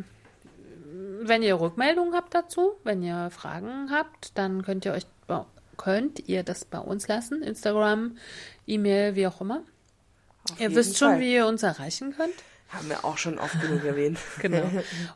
wenn 1.22 1.42
ihr 1.42 1.60
Rückmeldungen 1.60 2.14
habt 2.14 2.34
dazu, 2.34 2.72
wenn 2.84 3.02
ihr 3.02 3.30
Fragen 3.30 3.90
habt, 3.90 4.36
dann 4.36 4.62
könnt 4.62 4.84
ihr 4.84 4.92
euch 4.92 5.06
könnt 5.76 6.28
ihr 6.28 6.42
das 6.42 6.64
bei 6.64 6.78
uns 6.78 7.08
lassen. 7.08 7.42
Instagram, 7.42 8.16
E-Mail, 8.66 9.16
wie 9.16 9.26
auch 9.26 9.40
immer. 9.40 9.62
Auf 10.50 10.60
Ihr 10.60 10.74
wisst 10.74 10.98
schon, 10.98 11.12
Fall. 11.12 11.20
wie 11.20 11.34
ihr 11.34 11.46
uns 11.46 11.62
erreichen 11.62 12.14
könnt. 12.16 12.34
Haben 12.72 12.88
wir 12.88 13.04
auch 13.04 13.18
schon 13.18 13.38
oft 13.38 13.60
genug 13.60 13.84
erwähnt. 13.84 14.18
Genau. 14.40 14.64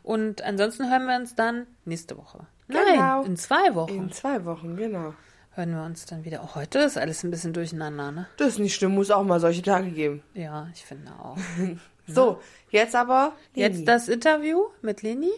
Und 0.03 0.43
ansonsten 0.43 0.91
hören 0.91 1.07
wir 1.07 1.17
uns 1.17 1.35
dann 1.35 1.67
nächste 1.85 2.17
Woche. 2.17 2.47
Genau. 2.69 2.81
Nein, 2.85 3.27
in 3.27 3.37
zwei 3.37 3.75
Wochen 3.75 3.95
In 3.95 4.13
zwei 4.13 4.45
Wochen, 4.45 4.77
genau. 4.77 5.15
hören 5.53 5.75
wir 5.75 5.83
uns 5.83 6.05
dann 6.07 6.25
wieder. 6.25 6.43
Oh, 6.45 6.55
heute 6.55 6.81
ist 6.81 6.99
alles 6.99 7.25
ein 7.25 7.31
bisschen 7.31 7.53
durcheinander, 7.53 8.13
ne? 8.13 8.27
Das 8.37 8.49
ist 8.49 8.59
nicht 8.59 8.75
schlimm, 8.75 8.95
muss 8.95 9.11
auch 9.11 9.25
mal 9.25 9.41
solche 9.41 9.63
Tage 9.63 9.91
geben. 9.91 10.23
Ja, 10.35 10.69
ich 10.75 10.85
finde 10.85 11.13
auch. 11.13 11.37
So, 12.09 12.41
jetzt 12.71 12.95
aber. 12.95 13.33
Leni. 13.55 13.79
Jetzt 13.79 13.89
das 13.89 14.07
Interview 14.07 14.67
mit 14.81 15.03
Leni 15.03 15.33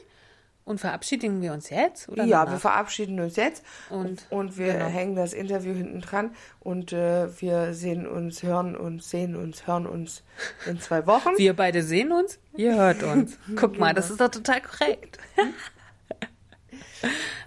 und 0.69 0.79
verabschieden 0.81 1.41
wir 1.41 1.53
uns 1.53 1.71
jetzt? 1.71 2.09
Oder 2.09 2.25
Ja, 2.25 2.41
danach? 2.41 2.53
wir 2.53 2.61
verabschieden 2.61 3.19
uns 3.21 3.37
jetzt 3.37 3.65
Und- 3.91 4.27
und 4.31 4.57
wir 4.59 4.75
genau. 4.75 4.87
hängen 4.87 5.17
das 5.17 5.33
Interview 5.33 5.73
hinten 5.75 6.01
dran 6.01 6.31
und 6.61 6.93
äh, 6.93 7.29
wir 7.41 7.73
sehen 7.75 8.07
uns, 8.07 8.43
hören 8.43 8.77
uns, 8.77 9.09
sehen 9.11 9.35
uns, 9.35 9.67
hören 9.67 9.87
uns 9.87 10.23
in 10.67 10.79
zwei 10.81 11.07
Wochen. 11.07 11.31
Wir 11.37 11.55
beide 11.55 11.83
sehen 11.83 12.13
uns, 12.13 12.39
ihr 12.57 12.75
hört 12.77 13.03
uns. 13.03 13.39
Guck 13.57 13.79
mal, 13.79 13.95
das 13.95 14.11
ist 14.11 14.21
doch 14.21 14.29
total 14.31 14.61
korrekt. 14.61 15.19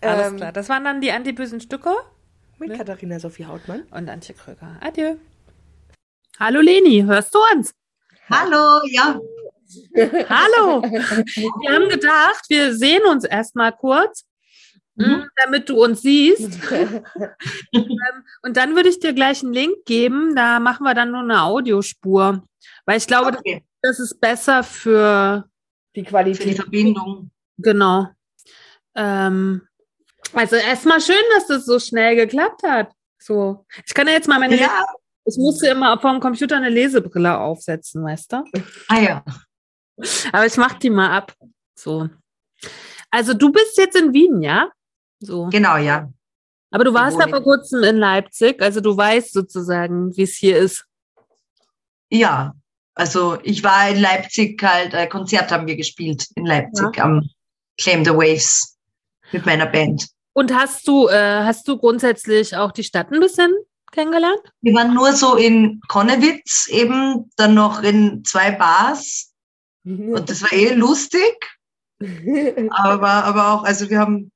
Alles 0.01 0.27
Ähm, 0.29 0.37
klar, 0.37 0.51
das 0.51 0.69
waren 0.69 0.83
dann 0.83 1.01
die 1.01 1.11
antibösen 1.11 1.61
Stücke 1.61 1.91
Mit 2.57 2.75
Katharina 2.75 3.19
Sophie 3.19 3.45
Hautmann. 3.45 3.83
und 3.91 4.09
Antje 4.09 4.33
Kröger. 4.33 4.77
Adieu. 4.81 5.15
Hallo 6.39 6.59
Leni, 6.61 7.03
hörst 7.05 7.35
du 7.35 7.39
uns? 7.53 7.71
Hallo, 8.29 8.81
ja. 8.89 9.19
Hallo. 10.29 10.81
Wir 11.61 11.71
haben 11.73 11.89
gedacht, 11.89 12.43
wir 12.49 12.73
sehen 12.75 13.03
uns 13.09 13.23
erstmal 13.23 13.71
kurz, 13.71 14.25
Mhm. 14.95 15.25
damit 15.37 15.69
du 15.69 15.81
uns 15.83 16.01
siehst. 16.01 16.59
Ähm, 17.73 18.23
und 18.43 18.57
dann 18.57 18.75
würde 18.75 18.89
ich 18.89 18.99
dir 18.99 19.13
gleich 19.13 19.41
einen 19.41 19.53
Link 19.53 19.85
geben. 19.85 20.35
Da 20.35 20.59
machen 20.59 20.83
wir 20.83 20.93
dann 20.93 21.11
nur 21.11 21.21
eine 21.21 21.41
Audiospur. 21.43 22.43
Weil 22.85 22.97
ich 22.97 23.07
glaube, 23.07 23.37
Okay. 23.37 23.63
das 23.81 23.99
ist 23.99 24.19
besser 24.19 24.63
für, 24.63 25.45
Die 25.95 26.01
Für 26.01 26.03
die 26.03 26.09
Qualität. 26.09 26.55
Verbindung. 26.57 27.31
genau. 27.57 28.07
Ähm, 28.95 29.61
also 30.33 30.55
erstmal 30.57 30.99
schön, 31.01 31.15
dass 31.35 31.47
das 31.47 31.65
so 31.65 31.79
schnell 31.79 32.15
geklappt 32.17 32.61
hat. 32.63 32.91
So. 33.19 33.65
Ich 33.85 33.93
kann 33.93 34.07
ja 34.07 34.13
jetzt 34.13 34.27
mal 34.27 34.39
meine, 34.39 34.59
Ja. 34.59 34.85
ich 35.25 35.37
musste 35.37 35.67
immer 35.67 35.97
vom 35.99 36.19
Computer 36.19 36.57
eine 36.57 36.69
Lesebrille 36.69 37.37
aufsetzen, 37.39 38.03
weißt 38.03 38.33
du? 38.33 38.43
Ah 38.89 38.99
ja. 38.99 39.23
Aber 40.31 40.45
ich 40.45 40.57
mach 40.57 40.73
die 40.73 40.89
mal 40.89 41.09
ab. 41.15 41.33
So. 41.75 42.09
Also 43.09 43.33
du 43.33 43.51
bist 43.51 43.77
jetzt 43.77 43.95
in 43.95 44.13
Wien, 44.13 44.41
ja? 44.41 44.69
So. 45.19 45.47
Genau, 45.47 45.77
ja. 45.77 46.09
Aber 46.71 46.85
du 46.85 46.93
warst 46.93 47.19
ja 47.19 47.27
vor 47.27 47.43
kurzem 47.43 47.83
in 47.83 47.97
Leipzig, 47.97 48.61
also 48.61 48.79
du 48.79 48.95
weißt 48.95 49.33
sozusagen, 49.33 50.15
wie 50.15 50.23
es 50.23 50.35
hier 50.35 50.57
ist. 50.57 50.85
Ja. 52.09 52.53
Also 52.93 53.37
ich 53.43 53.63
war 53.63 53.89
in 53.89 53.99
Leipzig 53.99 54.61
halt, 54.63 54.93
ein 54.95 55.09
Konzert 55.09 55.51
haben 55.51 55.67
wir 55.67 55.75
gespielt 55.75 56.27
in 56.35 56.45
Leipzig 56.45 56.99
am 56.99 57.29
Claim 57.79 58.05
the 58.05 58.11
Waves 58.11 58.77
mit 59.31 59.45
meiner 59.45 59.65
Band. 59.65 60.07
Und 60.33 60.53
hast 60.53 60.87
du, 60.87 61.07
äh, 61.07 61.43
hast 61.43 61.67
du 61.67 61.77
grundsätzlich 61.77 62.55
auch 62.55 62.71
die 62.71 62.83
Stadt 62.83 63.11
ein 63.11 63.19
bisschen 63.19 63.53
kennengelernt? 63.91 64.41
Wir 64.61 64.73
waren 64.73 64.93
nur 64.93 65.13
so 65.13 65.35
in 65.35 65.81
Konnewitz, 65.87 66.67
eben 66.69 67.29
dann 67.35 67.53
noch 67.53 67.83
in 67.83 68.23
zwei 68.23 68.51
Bars 68.51 69.30
und 69.83 70.29
das 70.29 70.41
war 70.41 70.53
eh 70.53 70.73
lustig, 70.73 71.35
aber, 72.69 73.09
aber 73.09 73.51
auch, 73.53 73.63
also 73.63 73.89
wir 73.89 73.99
haben, 73.99 74.31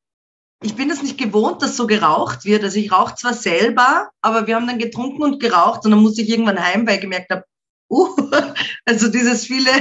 ich 0.62 0.76
bin 0.76 0.90
es 0.90 1.04
nicht 1.04 1.18
gewohnt, 1.18 1.62
dass 1.62 1.78
so 1.78 1.88
geraucht 1.88 2.46
wird. 2.46 2.64
Also 2.64 2.78
ich 2.78 2.92
rauche 2.92 3.16
zwar 3.16 3.34
selber, 3.34 4.10
aber 4.22 4.48
wir 4.48 4.56
haben 4.56 4.68
dann 4.68 4.80
getrunken 4.80 5.24
und 5.24 5.40
geraucht 5.40 5.86
und 5.86 5.92
dann 5.92 6.02
musste 6.02 6.22
ich 6.22 6.30
irgendwann 6.30 6.64
heim, 6.64 6.88
weil 6.88 6.96
ich 6.96 7.02
gemerkt 7.02 7.32
habe, 7.32 7.44
uh, 7.90 8.16
also 8.86 9.08
dieses 9.08 9.46
viele, 9.46 9.72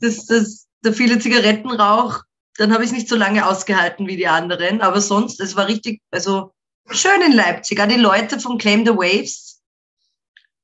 das, 0.00 0.26
das, 0.26 0.66
der 0.84 0.92
viele 0.92 1.18
Zigarettenrauch, 1.18 2.22
dann 2.56 2.72
habe 2.72 2.84
ich 2.84 2.90
es 2.90 2.96
nicht 2.96 3.08
so 3.08 3.16
lange 3.16 3.46
ausgehalten 3.46 4.06
wie 4.06 4.16
die 4.16 4.26
anderen. 4.26 4.80
Aber 4.80 5.00
sonst, 5.00 5.40
es 5.40 5.56
war 5.56 5.66
richtig, 5.68 6.00
also 6.10 6.52
schön 6.90 7.22
in 7.22 7.32
Leipzig. 7.32 7.80
Auch 7.80 7.88
die 7.88 7.96
Leute 7.96 8.38
von 8.38 8.58
Claim 8.58 8.84
the 8.84 8.92
Waves, 8.92 9.60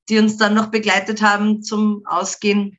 die 0.09 0.19
uns 0.19 0.37
dann 0.37 0.55
noch 0.55 0.67
begleitet 0.67 1.23
haben 1.23 1.63
zum 1.63 2.05
Ausgehen. 2.07 2.78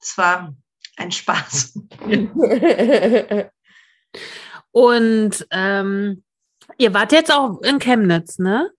Es 0.00 0.16
war 0.18 0.54
ein 0.96 1.12
Spaß. 1.12 1.78
Und 4.70 5.46
ähm, 5.50 6.22
ihr 6.76 6.94
wart 6.94 7.12
jetzt 7.12 7.32
auch 7.32 7.60
in 7.62 7.78
Chemnitz, 7.78 8.38
ne? 8.38 8.70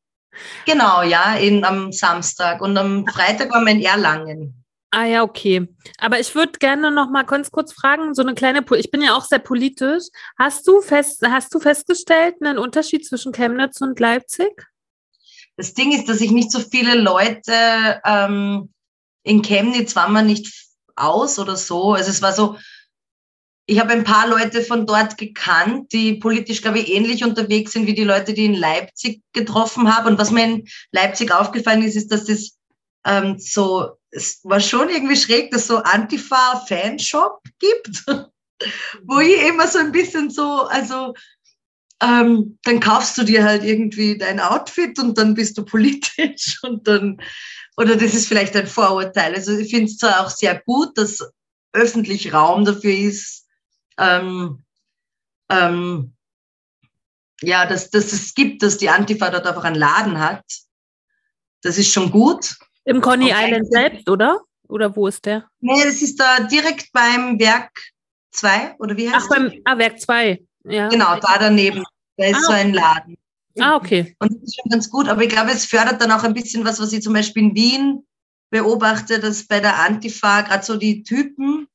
Genau, 0.66 1.02
ja, 1.02 1.36
in, 1.36 1.64
am 1.66 1.92
Samstag. 1.92 2.62
Und 2.62 2.78
am 2.78 3.06
Freitag 3.08 3.52
waren 3.52 3.66
wir 3.66 3.74
in 3.74 3.82
Erlangen. 3.82 4.64
Ah 4.92 5.06
ja, 5.06 5.24
okay. 5.24 5.68
Aber 6.00 6.20
ich 6.20 6.34
würde 6.34 6.54
gerne 6.58 6.92
noch 6.92 7.10
mal 7.12 7.24
ganz 7.24 7.52
kurz 7.52 7.74
fragen, 7.74 8.16
so 8.16 8.22
eine 8.24 8.34
kleine, 8.34 8.62
Po- 8.64 8.76
ich 8.76 8.90
bin 8.90 9.02
ja 9.02 9.16
auch 9.16 9.26
sehr 9.26 9.40
politisch. 9.40 10.06
Hast 10.38 10.68
du 10.68 10.82
fest, 10.82 11.22
hast 11.28 11.54
du 11.54 11.60
festgestellt 11.60 12.36
einen 12.42 12.58
Unterschied 12.58 13.06
zwischen 13.06 13.32
Chemnitz 13.32 13.82
und 13.82 14.00
Leipzig? 14.00 14.50
Das 15.58 15.74
Ding 15.74 15.92
ist, 15.92 16.10
dass 16.10 16.22
ich 16.22 16.32
nicht 16.32 16.52
so 16.52 16.60
viele 16.60 16.96
Leute 16.96 18.02
ähm, 18.04 18.74
in 19.24 19.42
Chemnitz 19.44 19.96
waren 19.96 20.14
wir 20.14 20.24
nicht 20.24 20.69
aus 21.00 21.40
oder 21.40 21.56
so. 21.56 21.94
Also 21.94 22.10
es 22.10 22.22
war 22.22 22.34
so, 22.34 22.58
ich 23.66 23.80
habe 23.80 23.92
ein 23.94 24.04
paar 24.04 24.28
Leute 24.28 24.62
von 24.62 24.86
dort 24.88 25.18
gekannt, 25.18 25.92
die 25.94 26.16
politisch, 26.16 26.62
glaube 26.62 26.80
ich, 26.80 26.90
ähnlich 26.90 27.24
unterwegs 27.24 27.74
sind 27.74 27.86
wie 27.86 27.94
die 27.94 28.04
Leute, 28.04 28.34
die 28.34 28.46
in 28.46 28.56
Leipzig 28.56 29.22
getroffen 29.34 29.96
habe. 29.96 30.10
Und 30.10 30.18
was 30.18 30.32
mir 30.32 30.44
in 30.44 30.68
Leipzig 30.92 31.32
aufgefallen 31.32 31.84
ist, 31.84 31.96
ist, 31.96 32.12
dass 32.12 32.28
es 32.30 32.58
ähm, 33.06 33.38
so, 33.38 33.92
es 34.12 34.40
war 34.44 34.60
schon 34.60 34.90
irgendwie 34.90 35.16
schräg, 35.16 35.52
dass 35.52 35.62
es 35.62 35.68
so 35.68 35.78
Antifa-Fanshop 35.78 37.42
gibt. 37.60 38.06
wo 39.04 39.20
ich 39.20 39.42
immer 39.48 39.68
so 39.68 39.80
ein 39.80 39.92
bisschen 39.92 40.30
so, 40.30 40.64
also 40.68 41.14
ähm, 42.02 42.58
dann 42.64 42.80
kaufst 42.80 43.18
du 43.18 43.24
dir 43.24 43.44
halt 43.44 43.64
irgendwie 43.64 44.18
dein 44.18 44.40
Outfit 44.40 45.00
und 45.00 45.18
dann 45.18 45.34
bist 45.34 45.58
du 45.58 45.66
politisch 45.66 46.60
und 46.64 46.88
dann, 46.88 47.22
oder 47.80 47.96
das 47.96 48.14
ist 48.14 48.28
vielleicht 48.28 48.58
ein 48.58 48.68
Vorurteil. 48.68 49.34
Also 49.36 49.58
ich 49.58 49.72
finde 49.72 49.86
es 49.86 49.98
zwar 49.98 50.20
auch 50.20 50.30
sehr 50.30 50.60
gut, 50.66 50.98
dass 50.98 51.26
öffentlich 51.72 52.34
Raum 52.34 52.66
dafür 52.66 52.94
ist, 52.94 53.48
ähm, 53.98 54.64
ähm, 55.50 56.14
ja, 57.42 57.66
dass, 57.66 57.90
dass 57.90 58.12
es 58.12 58.34
gibt, 58.34 58.64
dass 58.64 58.78
die 58.78 58.90
Antifa 58.90 59.30
dort 59.30 59.48
einfach 59.48 59.64
einen 59.64 59.78
Laden 59.78 60.20
hat. 60.20 60.44
Das 61.62 61.78
ist 61.78 61.94
schon 61.94 62.12
gut. 62.12 62.58
Im 62.84 63.00
Conny 63.00 63.32
Okay. 63.32 63.46
Island 63.46 63.72
selbst, 63.72 64.10
oder? 64.10 64.42
Oder 64.68 64.94
wo 64.94 65.08
ist 65.08 65.26
der? 65.26 65.48
Nee, 65.62 65.82
das 65.86 66.02
ist 66.02 66.20
da 66.20 66.42
direkt 66.42 66.92
beim 66.92 67.40
Werk 67.40 67.72
2, 68.32 68.76
oder 68.80 68.98
wie 68.98 69.10
heißt 69.10 69.26
Ach, 69.32 69.36
beim 69.36 69.54
ah, 69.64 69.78
Werk 69.78 70.02
2. 70.02 70.44
Ja. 70.66 70.90
Genau, 70.90 71.16
da 71.16 71.38
daneben. 71.40 71.86
Da 72.18 72.26
ist 72.26 72.36
Ah. 72.36 72.48
so 72.48 72.52
ein 72.52 72.74
Laden. 72.74 73.18
Ah, 73.58 73.76
okay. 73.76 74.16
Und 74.20 74.34
das 74.34 74.44
ist 74.44 74.56
schon 74.56 74.70
ganz 74.70 74.90
gut, 74.90 75.08
aber 75.08 75.24
ich 75.24 75.30
glaube, 75.30 75.52
es 75.52 75.66
fördert 75.66 76.02
dann 76.02 76.12
auch 76.12 76.24
ein 76.24 76.34
bisschen 76.34 76.66
was, 76.66 76.80
was 76.80 76.94
ich 76.94 77.02
zum 77.02 77.14
Beispiel 77.14 77.44
in 77.44 77.56
Wien 77.56 78.08
beobachte, 78.52 79.20
dass 79.20 79.48
bei 79.48 79.60
der 79.60 79.80
Antifa 79.80 80.42
gerade 80.42 80.64
so 80.64 80.78
die 80.78 81.04
Typen 81.04 81.68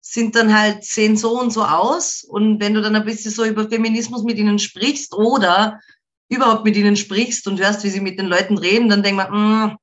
sind 0.00 0.36
dann 0.36 0.56
halt, 0.56 0.84
sehen 0.84 1.16
so 1.16 1.38
und 1.38 1.52
so 1.52 1.64
aus. 1.64 2.24
Und 2.24 2.60
wenn 2.60 2.74
du 2.74 2.80
dann 2.80 2.96
ein 2.96 3.04
bisschen 3.04 3.30
so 3.30 3.44
über 3.44 3.68
Feminismus 3.68 4.22
mit 4.22 4.38
ihnen 4.38 4.58
sprichst 4.58 5.14
oder 5.14 5.80
überhaupt 6.28 6.64
mit 6.64 6.76
ihnen 6.76 6.96
sprichst 6.96 7.46
und 7.46 7.60
hörst, 7.60 7.84
wie 7.84 7.90
sie 7.90 8.00
mit 8.00 8.18
den 8.18 8.26
Leuten 8.26 8.58
reden, 8.58 8.88
dann 8.88 9.02
denkt 9.02 9.16
man, 9.16 9.70
mm, 9.70 9.76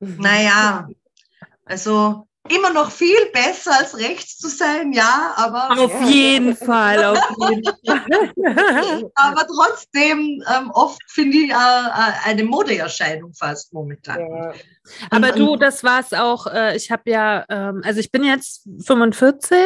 naja, 0.20 0.88
also 1.64 2.28
immer 2.50 2.70
noch 2.72 2.90
viel 2.90 3.16
besser 3.32 3.72
als 3.78 3.96
rechts 3.98 4.38
zu 4.38 4.48
sein, 4.48 4.92
ja, 4.92 5.32
aber 5.36 5.78
Auf 5.80 6.00
jeden 6.08 6.56
Fall, 6.56 7.04
auf 7.04 7.18
jeden 7.50 7.64
Fall. 7.86 9.10
aber 9.14 9.46
trotzdem 9.46 10.42
ähm, 10.54 10.70
oft 10.72 11.00
finde 11.08 11.36
ich 11.38 11.50
äh, 11.50 11.54
äh, 11.54 12.12
eine 12.24 12.44
Modeerscheinung 12.44 13.32
fast 13.34 13.72
momentan. 13.72 14.20
Ja. 14.20 14.52
Aber 15.10 15.28
Und- 15.32 15.38
du, 15.38 15.56
das 15.56 15.82
war's 15.84 16.12
auch. 16.12 16.46
Äh, 16.46 16.76
ich 16.76 16.90
habe 16.90 17.10
ja, 17.10 17.44
ähm, 17.48 17.82
also 17.84 18.00
ich 18.00 18.10
bin 18.10 18.24
jetzt 18.24 18.66
45 18.84 19.58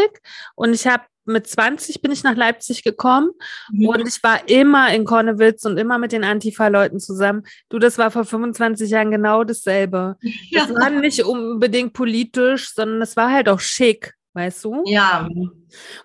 und 0.55 0.73
ich 0.75 0.87
habe 0.87 1.05
mit 1.25 1.47
20 1.47 2.01
bin 2.03 2.11
ich 2.11 2.23
nach 2.25 2.35
Leipzig 2.37 2.83
gekommen 2.83 3.31
Mhm. 3.71 3.89
und 3.89 4.09
ich 4.09 4.23
war 4.23 4.49
immer 4.49 4.93
in 4.95 5.05
Konnewitz 5.05 5.65
und 5.65 5.77
immer 5.79 5.99
mit 5.99 6.13
den 6.13 6.25
Antifa-Leuten 6.25 6.99
zusammen. 7.01 7.45
Du, 7.69 7.79
das 7.79 7.99
war 7.99 8.11
vor 8.11 8.25
25 8.25 8.91
Jahren 8.91 9.11
genau 9.11 9.45
dasselbe. 9.45 10.17
Ja. 10.21 10.67
Das 10.71 10.75
war 10.77 10.91
nicht 10.91 11.23
unbedingt 11.25 11.93
politisch, 11.93 12.73
sondern 12.75 13.01
das 13.01 13.17
war 13.17 13.31
halt 13.31 13.49
auch 13.49 13.61
schick, 13.61 14.15
weißt 14.35 14.65
du? 14.65 14.83
Ja, 14.87 15.29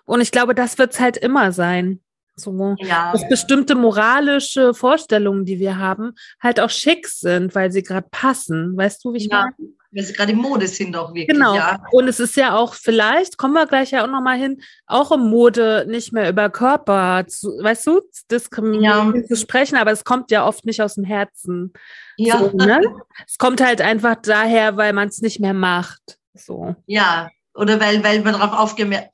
Und 0.04 0.20
ich 0.20 0.30
glaube, 0.30 0.54
das 0.54 0.78
wird's 0.78 1.00
halt 1.00 1.16
immer 1.16 1.52
sein. 1.52 2.00
So. 2.38 2.76
ja, 2.80 3.12
Dass 3.12 3.26
bestimmte 3.30 3.74
moralische 3.74 4.74
Vorstellungen, 4.74 5.46
die 5.46 5.58
wir 5.58 5.78
haben, 5.78 6.12
halt 6.38 6.60
auch 6.60 6.68
schick 6.68 7.08
sind, 7.08 7.54
weil 7.54 7.72
sie 7.72 7.82
gerade 7.82 8.06
passen. 8.10 8.76
Weißt 8.76 9.02
du, 9.04 9.14
wie 9.14 9.16
ich 9.18 9.28
Ja. 9.30 9.46
meine? 9.58 9.70
Weil 9.96 10.04
sie 10.04 10.12
gerade 10.12 10.32
in 10.32 10.38
Mode 10.38 10.68
sind 10.68 10.94
auch 10.96 11.08
wirklich. 11.08 11.28
Genau. 11.28 11.54
Ja. 11.54 11.82
Und 11.90 12.06
es 12.06 12.20
ist 12.20 12.36
ja 12.36 12.54
auch 12.56 12.74
vielleicht, 12.74 13.38
kommen 13.38 13.54
wir 13.54 13.66
gleich 13.66 13.90
ja 13.92 14.04
auch 14.04 14.10
nochmal 14.10 14.38
hin, 14.38 14.60
auch 14.86 15.10
im 15.10 15.28
Mode 15.30 15.86
nicht 15.88 16.12
mehr 16.12 16.28
über 16.28 16.50
Körper, 16.50 17.24
zu, 17.26 17.48
weißt 17.62 17.86
du, 17.86 18.02
diskriminierend 18.30 19.16
Ja. 19.16 19.24
zu 19.26 19.36
sprechen, 19.36 19.76
aber 19.76 19.90
es 19.92 20.04
kommt 20.04 20.30
ja 20.30 20.46
oft 20.46 20.66
nicht 20.66 20.82
aus 20.82 20.94
dem 20.96 21.04
Herzen. 21.04 21.72
Ja, 22.16 22.38
So, 22.38 22.50
ne? 22.56 22.80
Es 23.26 23.38
kommt 23.38 23.60
halt 23.60 23.80
einfach 23.80 24.16
daher, 24.22 24.76
weil 24.76 24.92
man 24.92 25.08
es 25.08 25.20
nicht 25.22 25.40
mehr 25.40 25.54
macht. 25.54 26.18
So. 26.34 26.76
ja. 26.86 27.30
Oder 27.54 27.80
weil, 27.80 28.04
weil 28.04 28.20
man 28.20 28.34
darauf 28.38 28.52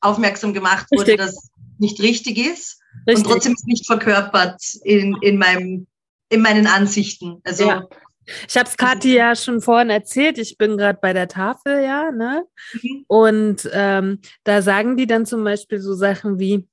aufmerksam 0.01 0.53
gemacht 0.53 0.87
wurde, 0.91 1.13
Richtig. 1.13 1.19
dass 1.19 1.31
es 1.37 1.51
nicht 1.79 2.01
richtig 2.03 2.39
ist. 2.39 2.81
Richtig. 3.07 3.25
Und 3.25 3.31
trotzdem 3.31 3.53
ist 3.53 3.61
es 3.61 3.67
nicht 3.67 3.87
verkörpert 3.87 4.61
in, 4.83 5.17
in, 5.23 5.39
meinem, 5.39 5.87
in 6.29 6.43
meinen 6.43 6.67
Ansichten. 6.67 7.41
Also, 7.45 7.69
Ja. 7.69 7.85
Ich 8.49 8.57
habe 8.57 8.69
es 8.69 8.77
Kathi 8.77 9.15
ja 9.15 9.35
schon 9.35 9.61
vorhin 9.61 9.91
erzählt. 9.91 10.39
Ich 10.39 10.57
bin 10.57 10.77
gerade 10.77 10.99
bei 11.01 11.13
der 11.13 11.29
Tafel, 11.29 11.83
ja, 11.83 12.11
ne? 12.11 12.45
Mhm. 12.75 13.05
Und 13.07 13.71
ähm, 13.73 14.21
da 14.45 14.63
sagen 14.63 14.97
die 14.97 15.07
dann 15.07 15.27
zum 15.27 15.45
Beispiel 15.45 15.81
so 15.81 15.95
Sachen 15.95 16.39
wie, 16.39 16.67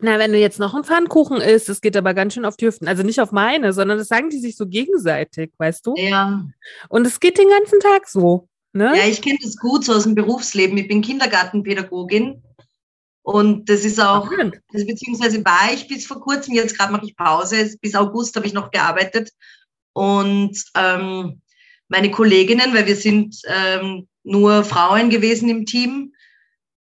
na, 0.00 0.18
wenn 0.18 0.32
du 0.32 0.38
jetzt 0.38 0.58
noch 0.58 0.74
einen 0.74 0.84
Pfannkuchen 0.84 1.40
isst, 1.40 1.68
das 1.68 1.80
geht 1.80 1.96
aber 1.96 2.14
ganz 2.14 2.34
schön 2.34 2.44
auf 2.44 2.56
die 2.56 2.66
Hüften. 2.66 2.88
Also 2.88 3.02
nicht 3.02 3.20
auf 3.20 3.32
meine, 3.32 3.72
sondern 3.72 3.98
das 3.98 4.08
sagen 4.08 4.30
die 4.30 4.38
sich 4.38 4.56
so 4.56 4.66
gegenseitig, 4.66 5.52
weißt 5.58 5.86
du? 5.86 5.94
ja. 5.96 6.44
Und 6.88 7.06
es 7.06 7.20
geht 7.20 7.38
den 7.38 7.48
ganzen 7.48 7.80
Tag 7.80 8.08
so, 8.08 8.48
ne? 8.72 8.92
Ja, 8.96 9.06
ich 9.06 9.22
kenne 9.22 9.38
das 9.42 9.56
gut 9.56 9.84
so 9.84 9.92
aus 9.92 10.04
dem 10.04 10.14
Berufsleben. 10.14 10.76
Ich 10.78 10.88
bin 10.88 11.02
Kindergartenpädagogin 11.02 12.42
und 13.22 13.68
das 13.68 13.84
ist 13.84 14.00
auch, 14.00 14.26
Spannend. 14.26 14.60
also 14.72 14.86
beziehungsweise 14.86 15.44
war 15.44 15.72
ich 15.72 15.86
bis 15.86 16.06
vor 16.06 16.20
kurzem, 16.20 16.54
jetzt 16.54 16.76
gerade 16.76 16.92
mache 16.92 17.06
ich 17.06 17.16
Pause, 17.16 17.76
bis 17.80 17.94
August 17.94 18.36
habe 18.36 18.46
ich 18.46 18.54
noch 18.54 18.70
gearbeitet 18.70 19.30
und 19.92 20.56
ähm, 20.76 21.40
meine 21.88 22.10
Kolleginnen, 22.10 22.72
weil 22.72 22.86
wir 22.86 22.96
sind 22.96 23.36
ähm, 23.46 24.08
nur 24.22 24.64
Frauen 24.64 25.10
gewesen 25.10 25.48
im 25.48 25.66
Team, 25.66 26.12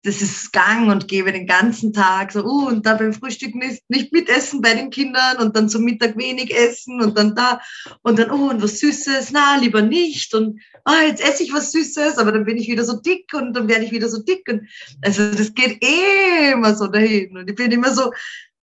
das 0.08 0.22
ist 0.22 0.54
gang 0.54 0.90
und 0.90 1.08
gäbe 1.08 1.34
den 1.34 1.48
ganzen 1.48 1.92
Tag. 1.92 2.32
So, 2.32 2.44
uh, 2.44 2.68
und 2.68 2.86
da 2.86 2.96
beim 2.96 3.14
Frühstück 3.14 3.56
nicht, 3.56 3.84
nicht 3.90 4.14
mitessen 4.14 4.62
bei 4.62 4.74
den 4.74 4.90
Kindern 4.90 5.38
und 5.38 5.56
dann 5.56 5.70
zum 5.70 5.84
Mittag 5.84 6.18
wenig 6.18 6.56
essen 6.56 7.02
und 7.02 7.18
dann 7.18 7.36
da 7.36 7.60
und 8.04 8.18
dann, 8.18 8.32
oh, 8.32 8.50
und 8.50 8.62
was 8.62 8.80
Süßes, 8.80 9.32
na, 9.32 9.58
lieber 9.58 9.82
nicht. 9.82 10.34
Und 10.34 10.62
ah, 10.86 11.02
jetzt 11.06 11.22
esse 11.22 11.44
ich 11.44 11.52
was 11.52 11.72
Süßes, 11.72 12.18
aber 12.20 12.32
dann 12.32 12.46
bin 12.46 12.58
ich 12.58 12.70
wieder 12.70 12.86
so 12.86 13.02
dick 13.02 13.34
und 13.34 13.54
dann 13.54 13.68
werde 13.68 13.84
ich 13.84 13.92
wieder 13.92 14.08
so 14.08 14.22
dick. 14.22 14.48
Und 14.48 14.68
also 15.02 15.30
das 15.30 15.54
geht 15.54 15.84
eh 15.84 16.52
immer 16.54 16.74
so 16.74 16.88
dahin. 16.88 17.38
Und 17.38 17.50
ich 17.50 17.56
bin 17.56 17.72
immer 17.72 17.94
so, 17.94 18.12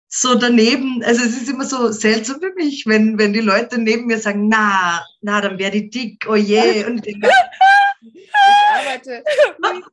so 0.08 0.34
daneben, 0.34 1.02
also 1.04 1.22
es 1.22 1.36
ist 1.36 1.50
immer 1.50 1.64
so 1.64 1.92
seltsam 1.92 2.40
für 2.40 2.52
mich, 2.54 2.86
wenn, 2.86 3.18
wenn 3.18 3.34
die 3.34 3.40
Leute 3.40 3.78
neben 3.78 4.06
mir 4.06 4.18
sagen, 4.18 4.48
na, 4.48 5.04
na, 5.20 5.40
dann 5.42 5.58
werde 5.58 5.76
ich 5.76 5.90
dick, 5.90 6.26
oh 6.28 6.34
je, 6.34 6.86
und 6.86 7.06
ich 7.06 7.18
arbeite, 8.72 9.22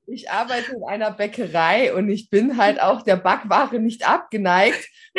ich 0.07 0.31
arbeite 0.31 0.71
in 0.73 0.83
einer 0.83 1.11
Bäckerei 1.11 1.93
und 1.93 2.09
ich 2.09 2.29
bin 2.29 2.57
halt 2.57 2.81
auch 2.81 3.01
der 3.01 3.17
Backware 3.17 3.79
nicht 3.79 4.07
abgeneigt. 4.07 4.87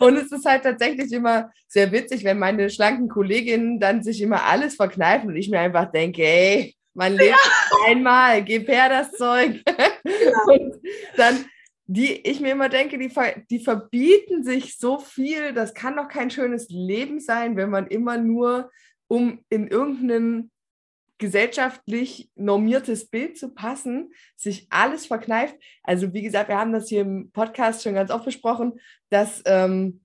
Und, 0.00 0.16
es 0.16 0.32
ist 0.32 0.44
halt 0.44 0.64
tatsächlich 0.64 1.12
immer 1.12 1.52
sehr 1.68 1.92
witzig, 1.92 2.24
wenn 2.24 2.40
meine 2.40 2.70
schlanken 2.70 3.08
Kolleginnen 3.08 3.78
dann 3.78 4.02
sich 4.02 4.20
immer 4.20 4.44
alles 4.46 4.74
verkneifen 4.74 5.28
und 5.28 5.36
ich 5.36 5.48
mir 5.48 5.60
einfach 5.60 5.92
denke, 5.92 6.24
ey, 6.24 6.74
man 6.94 7.12
lebt 7.12 7.38
einmal, 7.86 8.42
gib 8.42 8.66
her 8.66 8.88
das 8.88 9.12
Zeug. 9.12 9.62
Und 10.48 10.74
dann 11.16 11.44
die 11.86 12.26
ich 12.26 12.40
mir 12.40 12.52
immer 12.52 12.68
denke, 12.68 12.98
die, 12.98 13.10
ver 13.10 13.34
die 13.50 13.60
verbieten 13.60 14.44
sich 14.44 14.78
so 14.78 14.98
viel, 14.98 15.52
das 15.52 15.74
kann 15.74 15.96
doch 15.96 16.08
kein 16.08 16.30
schönes 16.30 16.68
Leben 16.68 17.20
sein, 17.20 17.56
wenn 17.56 17.70
man 17.70 17.86
immer 17.86 18.18
nur 18.18 18.70
um 19.08 19.44
in 19.50 19.68
irgendein 19.68 20.50
gesellschaftlich 21.18 22.30
normiertes 22.34 23.08
Bild 23.08 23.38
zu 23.38 23.50
passen, 23.54 24.12
sich 24.36 24.66
alles 24.70 25.06
verkneift. 25.06 25.54
Also 25.84 26.12
wie 26.12 26.22
gesagt, 26.22 26.48
wir 26.48 26.58
haben 26.58 26.72
das 26.72 26.88
hier 26.88 27.02
im 27.02 27.30
Podcast 27.30 27.82
schon 27.82 27.94
ganz 27.94 28.10
oft 28.10 28.24
besprochen, 28.24 28.80
dass 29.08 29.42
ähm, 29.46 30.00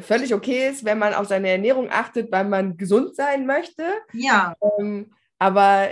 völlig 0.00 0.32
okay 0.32 0.68
ist, 0.68 0.84
wenn 0.84 0.98
man 0.98 1.12
auf 1.12 1.26
seine 1.26 1.50
Ernährung 1.50 1.90
achtet, 1.90 2.32
weil 2.32 2.44
man 2.44 2.76
gesund 2.76 3.14
sein 3.16 3.46
möchte. 3.46 3.84
ja, 4.12 4.56
Ähm, 4.78 5.10
aber 5.38 5.90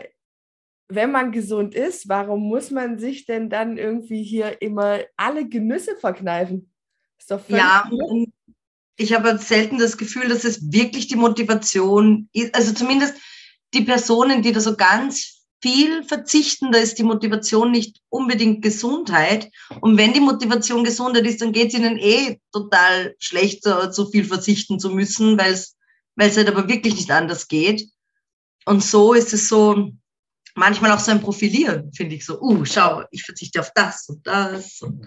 wenn 0.95 1.11
man 1.11 1.33
gesund 1.33 1.75
ist, 1.75 2.09
warum 2.09 2.41
muss 2.49 2.71
man 2.71 2.99
sich 2.99 3.27
denn 3.27 3.51
dann 3.51 3.79
irgendwie 3.79 4.23
hier 4.23 4.61
immer 4.63 5.01
alle 5.17 5.49
Genüsse 5.49 5.97
verkneifen? 5.97 6.73
Ist 7.19 7.31
doch 7.31 7.41
völlig 7.41 7.63
Ja, 7.63 7.89
und 7.91 8.33
ich 8.97 9.13
habe 9.15 9.39
selten 9.39 9.79
das 9.79 9.97
Gefühl, 9.97 10.29
dass 10.29 10.45
es 10.45 10.73
wirklich 10.73 11.09
die 11.09 11.17
Motivation 11.17 12.29
ist. 12.33 12.55
Also 12.55 12.73
zumindest 12.73 13.15
die 13.75 13.83
Personen, 13.83 14.43
die 14.43 14.53
da 14.53 14.61
so 14.61 14.77
ganz 14.77 15.47
viel 15.61 16.03
verzichten, 16.03 16.73
da 16.73 16.79
ist 16.79 16.99
die 16.99 17.05
Motivation 17.05 17.71
nicht 17.71 18.01
unbedingt 18.09 18.63
Gesundheit. 18.63 19.51
Und 19.81 19.97
wenn 19.97 20.13
die 20.13 20.21
Motivation 20.21 20.85
Gesundheit 20.85 21.27
ist, 21.27 21.41
dann 21.41 21.53
geht 21.53 21.69
es 21.69 21.79
ihnen 21.79 21.99
eh 21.99 22.41
total 22.53 23.15
schlecht, 23.19 23.63
so, 23.63 23.91
so 23.91 24.11
viel 24.11 24.25
verzichten 24.25 24.81
zu 24.81 24.91
müssen, 24.91 25.39
weil 25.39 25.53
es 25.53 25.77
weil 26.17 26.29
es 26.29 26.37
halt 26.37 26.49
aber 26.49 26.69
wirklich 26.69 26.95
nicht 26.95 27.11
anders 27.11 27.49
geht. 27.49 27.89
Und 28.65 28.83
so 28.83 29.15
ist 29.15 29.33
es 29.33 29.49
so 29.49 29.93
manchmal 30.55 30.93
auch 30.93 30.99
so 30.99 31.11
ein 31.11 31.21
Profilieren, 31.21 31.93
finde 31.93 32.15
ich 32.17 32.25
so. 32.25 32.41
Uh, 32.41 32.65
schau, 32.65 33.03
ich 33.11 33.25
verzichte 33.25 33.61
auf 33.61 33.71
das 33.75 34.09
und 34.09 34.27
das. 34.27 34.81
Und, 34.83 35.07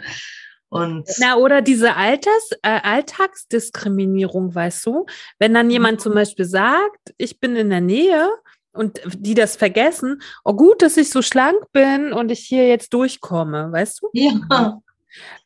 und 0.69 1.07
Na, 1.19 1.35
oder 1.35 1.61
diese 1.61 1.95
Alters, 1.95 2.51
äh, 2.61 2.79
Alltagsdiskriminierung, 2.81 4.53
weißt 4.53 4.85
du? 4.85 5.05
Wenn 5.39 5.53
dann 5.53 5.69
jemand 5.69 6.01
zum 6.01 6.13
Beispiel 6.13 6.45
sagt, 6.45 7.13
ich 7.17 7.39
bin 7.39 7.55
in 7.55 7.69
der 7.69 7.81
Nähe 7.81 8.29
und 8.73 8.99
die 9.05 9.33
das 9.33 9.55
vergessen, 9.55 10.21
oh 10.43 10.53
gut, 10.53 10.81
dass 10.81 10.97
ich 10.97 11.09
so 11.09 11.21
schlank 11.21 11.59
bin 11.71 12.13
und 12.13 12.31
ich 12.31 12.39
hier 12.39 12.67
jetzt 12.67 12.93
durchkomme, 12.93 13.71
weißt 13.71 14.01
du? 14.01 14.09
ja. 14.49 14.81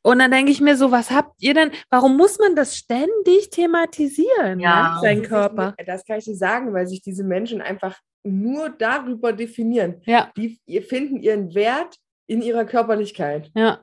Und 0.02 0.20
dann 0.20 0.32
denke 0.32 0.52
ich 0.52 0.62
mir 0.62 0.76
so, 0.78 0.92
was 0.92 1.12
habt 1.12 1.34
ihr 1.42 1.54
denn, 1.54 1.72
warum 1.90 2.18
muss 2.18 2.40
man 2.40 2.56
das 2.56 2.76
ständig 2.78 3.50
thematisieren, 3.52 4.60
Ja. 4.60 4.96
ne? 4.96 5.00
sein 5.02 5.18
Das 5.18 5.24
ist- 5.24 5.30
Körper? 5.30 5.76
Das 5.86 6.06
kann 6.06 6.20
ich 6.20 6.26
dir 6.26 6.36
sagen, 6.36 6.74
weil 6.74 6.88
sich 6.88 7.02
diese 7.02 7.24
Menschen 7.24 7.62
einfach 7.62 7.98
nur 8.24 8.70
darüber 8.70 9.34
definieren. 9.34 10.02
Ja. 10.06 10.32
Die 10.38 10.60
finden 10.82 11.18
ihren 11.18 11.54
Wert 11.56 11.96
in 12.28 12.42
ihrer 12.42 12.66
Körperlichkeit. 12.66 13.50
Ja. 13.56 13.82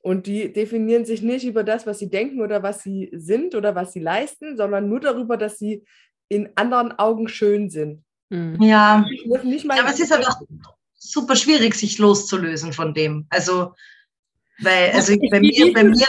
Und 0.00 0.26
die 0.26 0.52
definieren 0.52 1.04
sich 1.04 1.22
nicht 1.22 1.44
über 1.44 1.64
das, 1.64 1.86
was 1.86 1.98
sie 1.98 2.08
denken 2.08 2.40
oder 2.40 2.62
was 2.62 2.82
sie 2.82 3.10
sind 3.12 3.54
oder 3.54 3.74
was 3.74 3.92
sie 3.92 4.00
leisten, 4.00 4.56
sondern 4.56 4.88
nur 4.88 5.00
darüber, 5.00 5.36
dass 5.36 5.58
sie 5.58 5.84
in 6.28 6.50
anderen 6.54 6.92
Augen 6.98 7.28
schön 7.28 7.68
sind. 7.70 8.04
Mhm. 8.30 8.62
Ja, 8.62 9.04
Ja, 9.24 9.80
aber 9.80 9.88
es 9.90 9.98
ist 10.00 10.10
halt 10.12 10.26
auch 10.28 10.40
super 10.94 11.34
schwierig, 11.36 11.74
sich 11.74 11.98
loszulösen 11.98 12.72
von 12.72 12.92
dem. 12.94 13.26
Also, 13.30 13.72
weil, 14.60 14.92
also 14.92 15.16
bei 15.30 15.40
mir, 15.40 15.72
bei 15.72 15.84
mir, 15.84 16.06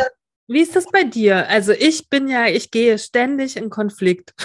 Wie 0.47 0.61
ist 0.61 0.75
das 0.75 0.85
bei 0.85 1.03
dir? 1.03 1.47
Also 1.47 1.71
ich 1.71 2.09
bin 2.09 2.27
ja, 2.27 2.47
ich 2.47 2.71
gehe 2.71 2.97
ständig 2.97 3.57
in 3.57 3.69
Konflikt. 3.69 4.33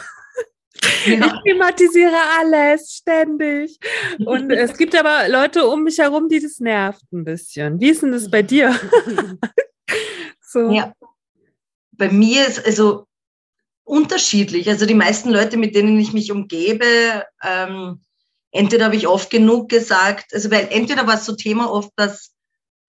Ich 1.07 1.19
ja, 1.19 1.41
thematisiere 1.47 2.17
alles 2.39 2.93
ständig. 2.95 3.79
Und 4.27 4.51
es 4.51 4.77
gibt 4.77 4.95
aber 4.95 5.29
Leute 5.29 5.67
um 5.67 5.85
mich 5.85 5.99
herum, 5.99 6.29
die 6.29 6.41
das 6.41 6.59
nervt 6.59 7.11
ein 7.13 7.25
bisschen. 7.25 7.81
Wie 7.81 7.89
ist 7.89 8.03
denn 8.03 8.13
das 8.13 8.31
bei 8.31 8.43
dir? 8.43 8.79
so. 10.41 10.71
Ja. 10.73 10.93
bei 11.93 12.11
mir 12.11 12.47
ist 12.47 12.67
also 12.67 13.07
unterschiedlich. 13.85 14.69
Also 14.69 14.85
die 14.85 14.95
meisten 14.95 15.31
Leute, 15.31 15.57
mit 15.57 15.75
denen 15.75 15.99
ich 15.99 16.13
mich 16.13 16.33
umgebe, 16.33 17.25
ähm, 17.43 18.03
entweder 18.51 18.87
habe 18.87 18.97
ich 18.97 19.07
oft 19.07 19.31
genug 19.31 19.69
gesagt, 19.69 20.35
also 20.35 20.51
weil 20.51 20.69
entweder 20.71 21.07
war 21.07 21.15
es 21.15 21.25
so 21.25 21.35
Thema 21.35 21.71
oft, 21.71 21.91
dass 21.97 22.34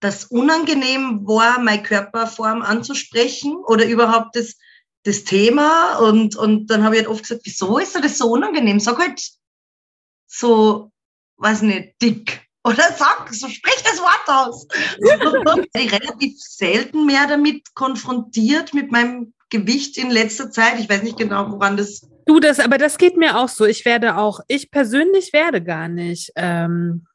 das 0.00 0.24
unangenehm 0.26 1.26
war, 1.26 1.58
meine 1.58 1.82
Körperform 1.82 2.62
anzusprechen 2.62 3.56
oder 3.56 3.86
überhaupt 3.86 4.36
das, 4.36 4.56
das 5.04 5.24
Thema. 5.24 5.96
Und, 5.98 6.36
und 6.36 6.66
dann 6.68 6.84
habe 6.84 6.96
ich 6.96 7.02
halt 7.02 7.10
oft 7.10 7.22
gesagt, 7.22 7.42
wieso 7.44 7.78
ist 7.78 7.94
das 7.94 8.18
so 8.18 8.30
unangenehm? 8.30 8.78
Sag 8.80 8.98
halt 8.98 9.20
so, 10.26 10.90
weiß 11.38 11.62
nicht, 11.62 11.94
dick. 12.02 12.42
Oder 12.66 12.92
sag, 12.98 13.32
so 13.32 13.48
sprich 13.48 13.80
das 13.84 14.00
Wort 14.00 14.26
aus. 14.26 14.66
Und 15.54 15.68
ich 15.72 15.92
relativ 15.92 16.34
selten 16.40 17.06
mehr 17.06 17.28
damit 17.28 17.76
konfrontiert 17.76 18.74
mit 18.74 18.90
meinem 18.90 19.34
Gewicht 19.50 19.96
in 19.96 20.10
letzter 20.10 20.50
Zeit. 20.50 20.80
Ich 20.80 20.88
weiß 20.88 21.04
nicht 21.04 21.16
genau, 21.16 21.48
woran 21.52 21.76
das. 21.76 22.00
Du, 22.26 22.40
das, 22.40 22.58
aber 22.58 22.76
das 22.76 22.98
geht 22.98 23.16
mir 23.16 23.38
auch 23.38 23.48
so. 23.48 23.66
Ich 23.66 23.84
werde 23.84 24.16
auch, 24.16 24.40
ich 24.48 24.72
persönlich 24.72 25.32
werde 25.32 25.62
gar 25.62 25.86
nicht 25.86 26.32
ähm, 26.34 27.06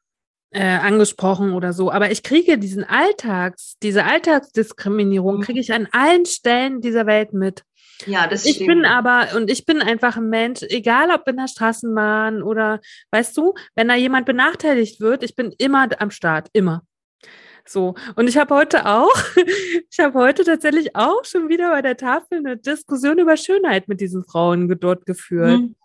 äh, 0.52 0.62
angesprochen 0.78 1.52
oder 1.52 1.72
so, 1.72 1.90
aber 1.90 2.10
ich 2.10 2.22
kriege 2.22 2.58
diesen 2.58 2.84
Alltags, 2.84 3.76
diese 3.82 4.04
Alltagsdiskriminierung, 4.04 5.38
Mhm. 5.38 5.40
kriege 5.42 5.60
ich 5.60 5.72
an 5.72 5.88
allen 5.92 6.26
Stellen 6.26 6.80
dieser 6.80 7.06
Welt 7.06 7.32
mit. 7.32 7.64
Ja, 8.06 8.26
das 8.26 8.44
Ich 8.44 8.56
stimmt. 8.56 8.68
bin 8.68 8.84
aber, 8.84 9.28
und 9.36 9.50
ich 9.50 9.64
bin 9.64 9.80
einfach 9.80 10.16
ein 10.16 10.28
Mensch, 10.28 10.62
egal 10.62 11.10
ob 11.14 11.26
in 11.28 11.36
der 11.36 11.48
Straßenbahn 11.48 12.42
oder, 12.42 12.80
weißt 13.12 13.36
du, 13.36 13.54
wenn 13.76 13.88
da 13.88 13.94
jemand 13.94 14.26
benachteiligt 14.26 15.00
wird, 15.00 15.22
ich 15.22 15.36
bin 15.36 15.54
immer 15.58 15.88
am 15.98 16.10
Start, 16.10 16.48
immer. 16.52 16.82
So, 17.64 17.94
und 18.16 18.28
ich 18.28 18.36
habe 18.38 18.54
heute 18.56 18.86
auch, 18.86 19.14
ich 19.90 20.00
habe 20.00 20.18
heute 20.18 20.42
tatsächlich 20.44 20.96
auch 20.96 21.24
schon 21.24 21.48
wieder 21.48 21.70
bei 21.70 21.80
der 21.80 21.96
Tafel 21.96 22.38
eine 22.38 22.56
Diskussion 22.56 23.18
über 23.18 23.36
Schönheit 23.36 23.86
mit 23.86 24.00
diesen 24.00 24.24
Frauen 24.24 24.68
dort 24.80 25.06
geführt. 25.06 25.60
Mhm. 25.60 25.76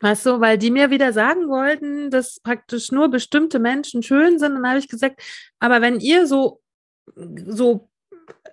Weißt 0.00 0.24
du, 0.26 0.40
weil 0.40 0.56
die 0.56 0.70
mir 0.70 0.90
wieder 0.90 1.12
sagen 1.12 1.48
wollten, 1.48 2.10
dass 2.10 2.40
praktisch 2.40 2.90
nur 2.90 3.08
bestimmte 3.08 3.58
Menschen 3.58 4.02
schön 4.02 4.38
sind. 4.38 4.54
Dann 4.54 4.66
habe 4.66 4.78
ich 4.78 4.88
gesagt, 4.88 5.22
aber 5.58 5.82
wenn 5.82 6.00
ihr 6.00 6.26
so, 6.26 6.62
so 7.14 7.90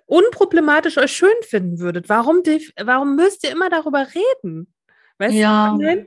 unproblematisch 0.06 0.98
euch 0.98 1.12
schön 1.12 1.30
finden 1.42 1.78
würdet, 1.78 2.08
warum, 2.08 2.42
warum 2.82 3.16
müsst 3.16 3.44
ihr 3.44 3.50
immer 3.50 3.70
darüber 3.70 4.06
reden? 4.14 4.72
Weißt 5.18 5.34
Ja. 5.34 5.76
du, 5.78 6.06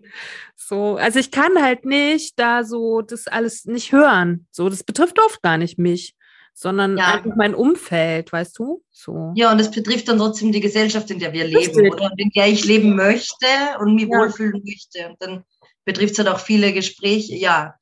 so, 0.56 0.96
also 0.96 1.20
ich 1.20 1.32
kann 1.32 1.62
halt 1.62 1.86
nicht 1.86 2.40
da 2.40 2.64
so 2.64 3.02
das 3.02 3.28
alles 3.28 3.66
nicht 3.66 3.92
hören. 3.92 4.48
So, 4.52 4.70
das 4.70 4.84
betrifft 4.84 5.20
oft 5.20 5.42
gar 5.42 5.58
nicht 5.58 5.78
mich, 5.78 6.16
sondern 6.54 6.98
Ja. 6.98 7.16
einfach 7.16 7.36
mein 7.36 7.56
Umfeld, 7.56 8.32
weißt 8.32 8.60
du? 8.60 8.84
So. 8.92 9.34
Ja, 9.36 9.52
und 9.52 9.60
es 9.60 9.72
betrifft 9.72 10.08
dann 10.08 10.18
trotzdem 10.18 10.52
die 10.52 10.60
Gesellschaft, 10.60 11.10
in 11.12 11.20
der 11.20 11.34
wir 11.34 11.46
leben, 11.46 11.92
oder? 11.92 12.12
Und 12.12 12.20
in 12.20 12.30
der 12.36 12.48
ich 12.48 12.66
leben 12.66 12.96
möchte 12.96 13.46
und 13.80 13.96
mich 13.96 14.08
Ja. 14.10 14.20
wohlfühlen 14.20 14.62
möchte. 14.64 15.10
Und 15.10 15.16
dann 15.20 15.44
betrifft 15.86 16.14
es 16.14 16.20
halt 16.20 16.28
auch 16.28 16.40
viele 16.40 16.74
Gespräche. 16.74 17.36
Ja, 17.36 17.76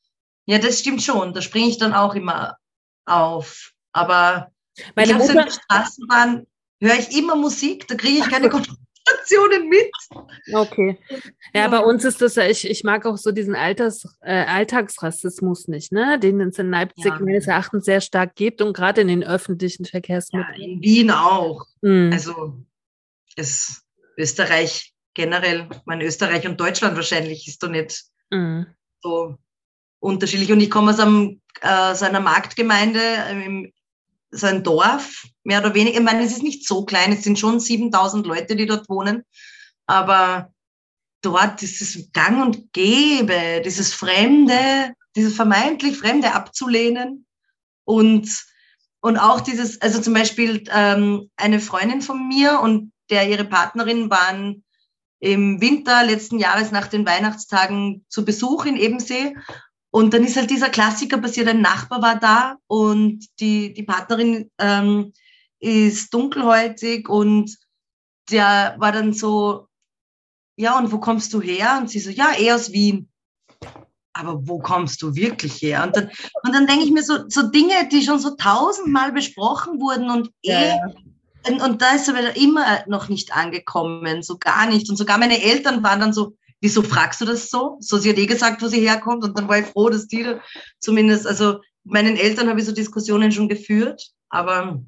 ja, 0.46 0.58
das 0.58 0.80
stimmt 0.80 1.02
schon. 1.04 1.34
Da 1.34 1.42
springe 1.42 1.68
ich 1.70 1.78
dann 1.78 1.94
auch 1.94 2.16
immer 2.16 2.58
auf. 3.06 3.72
Aber 3.92 4.52
Meine 4.96 5.10
ich 5.10 5.14
hab's 5.16 5.30
in 5.30 5.36
Mutter, 5.36 5.46
der 5.46 5.52
Straßenbahn 5.52 6.48
höre 6.82 6.96
ich 7.00 7.18
immer 7.18 7.36
Musik, 7.36 7.88
da 7.88 7.96
kriege 7.96 8.20
ich 8.20 8.30
keine 8.30 8.50
Konfrontationen 9.10 9.70
mit. 9.70 9.92
Okay. 10.54 10.98
Ja, 11.54 11.62
Ja. 11.62 11.68
bei 11.68 11.80
uns 11.80 12.06
ist 12.06 12.22
das 12.22 12.36
ja, 12.36 12.48
ich, 12.48 12.70
ich 12.70 12.84
mag 12.84 13.06
auch 13.06 13.18
so 13.18 13.32
diesen 13.32 13.56
Alters, 13.56 14.04
äh, 14.22 14.46
Alltagsrassismus 14.46 15.68
nicht, 15.68 15.92
ne? 15.92 16.20
Den 16.20 16.40
es 16.42 16.60
in 16.60 16.70
Leipzig 16.72 17.06
Ja. 17.06 17.20
meines 17.20 17.48
Erachtens 17.48 17.86
sehr 17.86 18.02
stark 18.02 18.36
gibt 18.36 18.62
und 18.62 18.74
gerade 18.74 19.02
in 19.02 19.08
den 19.08 19.24
öffentlichen 19.24 19.84
Ja, 19.86 19.92
Verkehrsmitteln. 19.92 20.62
in 20.62 20.82
Wien 20.82 21.12
auch. 21.12 21.66
Mhm. 21.82 22.10
Also 22.14 22.56
es, 23.36 23.84
Österreich 24.18 24.94
generell, 25.14 25.68
mein 25.86 26.02
Österreich 26.02 26.48
und 26.48 26.60
Deutschland 26.60 26.96
wahrscheinlich 26.96 27.48
ist 27.48 27.62
doch 27.64 27.70
nicht 27.70 28.04
Mhm. 28.32 28.68
so 29.02 29.36
unterschiedlich. 30.00 30.52
Und 30.52 30.60
ich 30.62 30.70
komme 30.70 30.92
aus, 30.92 31.00
einem, 31.00 31.42
äh, 31.62 31.68
aus 31.92 32.04
einer 32.04 32.20
Marktgemeinde, 32.20 33.00
im, 33.32 33.74
so 34.32 34.48
ein 34.48 34.64
Dorf, 34.64 35.26
mehr 35.44 35.60
oder 35.60 35.74
weniger. 35.74 35.98
Ich 35.98 36.04
meine, 36.04 36.24
es 36.24 36.32
ist 36.32 36.44
nicht 36.44 36.68
so 36.68 36.86
klein, 36.86 37.12
es 37.12 37.24
sind 37.24 37.40
schon 37.40 37.60
7000 37.60 38.26
Leute, 38.26 38.56
die 38.56 38.66
dort 38.66 38.90
wohnen. 38.90 39.24
Aber 39.88 40.54
dort 41.22 41.64
ist 41.64 41.82
es 41.82 42.12
gang 42.14 42.46
und 42.46 42.72
gäbe, 42.74 43.62
dieses 43.64 43.94
Fremde, 43.94 44.94
dieses 45.16 45.36
vermeintlich 45.36 45.98
Fremde 45.98 46.34
abzulehnen. 46.34 47.26
Und, 47.86 48.30
und 49.02 49.18
auch 49.18 49.42
dieses, 49.42 49.82
also 49.82 50.00
zum 50.00 50.14
Beispiel 50.14 50.64
ähm, 50.72 51.30
eine 51.36 51.60
Freundin 51.60 52.02
von 52.02 52.28
mir 52.28 52.60
und 52.62 52.92
der 53.10 53.28
ihre 53.28 53.46
Partnerin 53.46 54.10
waren 54.10 54.64
im 55.20 55.60
Winter 55.60 56.04
letzten 56.04 56.40
Jahres 56.40 56.72
nach 56.72 56.88
den 56.88 57.06
Weihnachtstagen 57.06 58.06
zu 58.08 58.24
Besuch 58.24 58.66
in 58.66 58.78
Ebensee. 58.78 59.36
Und 59.92 60.14
dann 60.14 60.24
ist 60.24 60.36
halt 60.36 60.52
dieser 60.52 60.70
Klassiker 60.70 61.18
passiert, 61.18 61.48
ein 61.48 61.62
Nachbar 61.62 62.02
war 62.02 62.20
da 62.20 62.58
und 62.68 63.26
die, 63.40 63.74
die 63.74 63.84
Partnerin 63.84 64.52
ähm, 64.60 65.14
ist 65.60 66.14
dunkelhäutig 66.14 67.10
und 67.10 67.58
der 68.30 68.76
war 68.78 68.92
dann 68.92 69.14
so, 69.14 69.68
ja, 70.56 70.78
und 70.78 70.92
wo 70.92 71.00
kommst 71.00 71.34
du 71.34 71.42
her? 71.42 71.78
Und 71.82 71.90
sie 71.90 72.00
so, 72.00 72.10
ja, 72.10 72.38
eh 72.38 72.52
aus 72.52 72.72
Wien. 72.72 73.10
Aber 74.14 74.48
wo 74.48 74.60
kommst 74.60 75.02
du 75.02 75.16
wirklich 75.16 75.62
her? 75.62 75.84
Und 75.84 75.96
dann, 75.96 76.12
und 76.44 76.54
dann 76.54 76.68
denke 76.68 76.84
ich 76.84 76.92
mir 76.92 77.04
so, 77.04 77.28
so 77.28 77.50
Dinge, 77.50 77.88
die 77.92 78.04
schon 78.04 78.20
so 78.20 78.36
tausendmal 78.36 79.12
besprochen 79.12 79.80
wurden 79.80 80.10
und 80.10 80.32
Ja, 80.44 80.60
eh 80.60 80.68
ja. 80.70 80.88
und, 81.48 81.62
und 81.62 81.82
da 81.82 81.92
ist 81.92 82.10
aber 82.10 82.36
immer 82.36 82.84
noch 82.88 83.08
nicht 83.08 83.36
angekommen, 83.36 84.22
so 84.22 84.38
gar 84.38 84.68
nicht. 84.68 84.90
Und 84.90 84.98
sogar 84.98 85.18
meine 85.18 85.42
Eltern 85.42 85.82
waren 85.82 86.02
dann 86.02 86.14
so, 86.14 86.36
wieso 86.62 86.82
fragst 86.82 87.22
du 87.22 87.26
das 87.26 87.50
so? 87.50 87.78
So, 87.80 87.98
sie 87.98 88.10
hat 88.10 88.18
eh 88.18 88.26
gesagt, 88.26 88.62
wo 88.62 88.68
sie 88.68 88.82
herkommt. 88.82 89.24
Und 89.24 89.38
dann 89.38 89.48
war 89.48 89.60
ich 89.60 89.68
froh, 89.68 89.90
dass 89.90 90.08
die 90.08 90.24
da 90.24 90.42
zumindest, 90.80 91.26
also 91.26 91.62
meinen 91.84 92.18
Eltern 92.18 92.50
habe 92.50 92.60
ich 92.60 92.66
so 92.66 92.72
Diskussionen 92.72 93.32
schon 93.32 93.50
geführt. 93.50 94.12
Aber, 94.30 94.84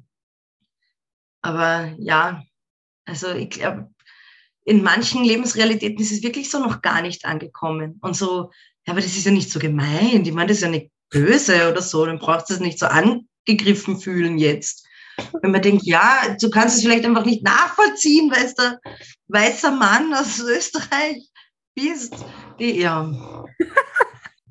aber 1.40 1.94
ja, 1.98 2.42
also 3.04 3.28
ich 3.28 3.50
glaube, 3.50 3.90
in 4.64 4.82
manchen 4.82 5.24
Lebensrealitäten 5.24 6.00
ist 6.00 6.12
es 6.12 6.22
wirklich 6.22 6.50
so 6.50 6.60
noch 6.60 6.82
gar 6.82 7.02
nicht 7.02 7.24
angekommen. 7.24 7.98
Und 8.02 8.16
so, 8.16 8.50
ja, 8.86 8.92
aber 8.92 9.00
das 9.00 9.16
ist 9.16 9.26
ja 9.26 9.32
nicht 9.32 9.50
so 9.50 9.58
gemein. 9.58 10.24
Ich 10.24 10.32
meine, 10.32 10.48
das 10.48 10.58
ist 10.58 10.62
ja 10.62 10.68
nicht 10.68 10.90
böse 11.10 11.70
oder 11.70 11.82
so. 11.82 12.06
Dann 12.06 12.18
brauchst 12.18 12.50
du 12.50 12.54
es 12.54 12.60
nicht 12.60 12.78
so 12.78 12.86
angegriffen 12.86 13.98
fühlen 13.98 14.38
jetzt. 14.38 14.86
Wenn 15.42 15.50
man 15.50 15.62
denkt, 15.62 15.84
ja, 15.84 16.36
du 16.40 16.48
kannst 16.48 16.76
es 16.76 16.82
vielleicht 16.82 17.04
einfach 17.04 17.26
nicht 17.26 17.42
nachvollziehen, 17.42 18.30
weil 18.30 18.44
es 18.44 18.54
der 18.54 18.80
weißer 19.28 19.72
Mann 19.72 20.14
aus 20.14 20.40
Österreich 20.40 21.31
bist. 21.74 22.14
Die, 22.58 22.80
ja. 22.80 23.10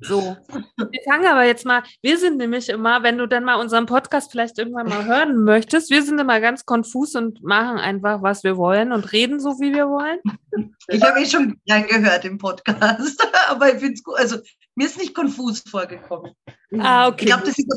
So. 0.04 0.36
Wir 0.76 1.00
fangen 1.08 1.26
aber 1.26 1.44
jetzt 1.44 1.64
mal, 1.64 1.82
wir 2.02 2.18
sind 2.18 2.36
nämlich 2.36 2.68
immer, 2.68 3.02
wenn 3.02 3.18
du 3.18 3.26
dann 3.26 3.44
mal 3.44 3.54
unseren 3.54 3.86
Podcast 3.86 4.32
vielleicht 4.32 4.58
irgendwann 4.58 4.88
mal 4.88 5.04
hören 5.04 5.44
möchtest, 5.44 5.90
wir 5.90 6.02
sind 6.02 6.18
immer 6.20 6.40
ganz 6.40 6.66
konfus 6.66 7.14
und 7.14 7.42
machen 7.42 7.78
einfach, 7.78 8.20
was 8.22 8.42
wir 8.42 8.56
wollen 8.56 8.92
und 8.92 9.12
reden 9.12 9.38
so, 9.38 9.60
wie 9.60 9.72
wir 9.72 9.86
wollen. 9.88 10.18
Ich 10.88 11.02
habe 11.02 11.20
eh 11.20 11.26
schon 11.26 11.60
reingehört 11.68 12.24
im 12.24 12.38
Podcast, 12.38 13.28
aber 13.48 13.72
ich 13.72 13.78
finde 13.78 13.94
es 13.94 14.02
gut. 14.02 14.18
Also 14.18 14.38
mir 14.74 14.86
ist 14.86 14.98
nicht 14.98 15.14
konfus 15.14 15.62
vorgekommen. 15.70 16.32
Ah, 16.78 17.06
okay. 17.08 17.20
Ich 17.20 17.26
glaube, 17.26 17.44
das 17.46 17.58
ist 17.58 17.68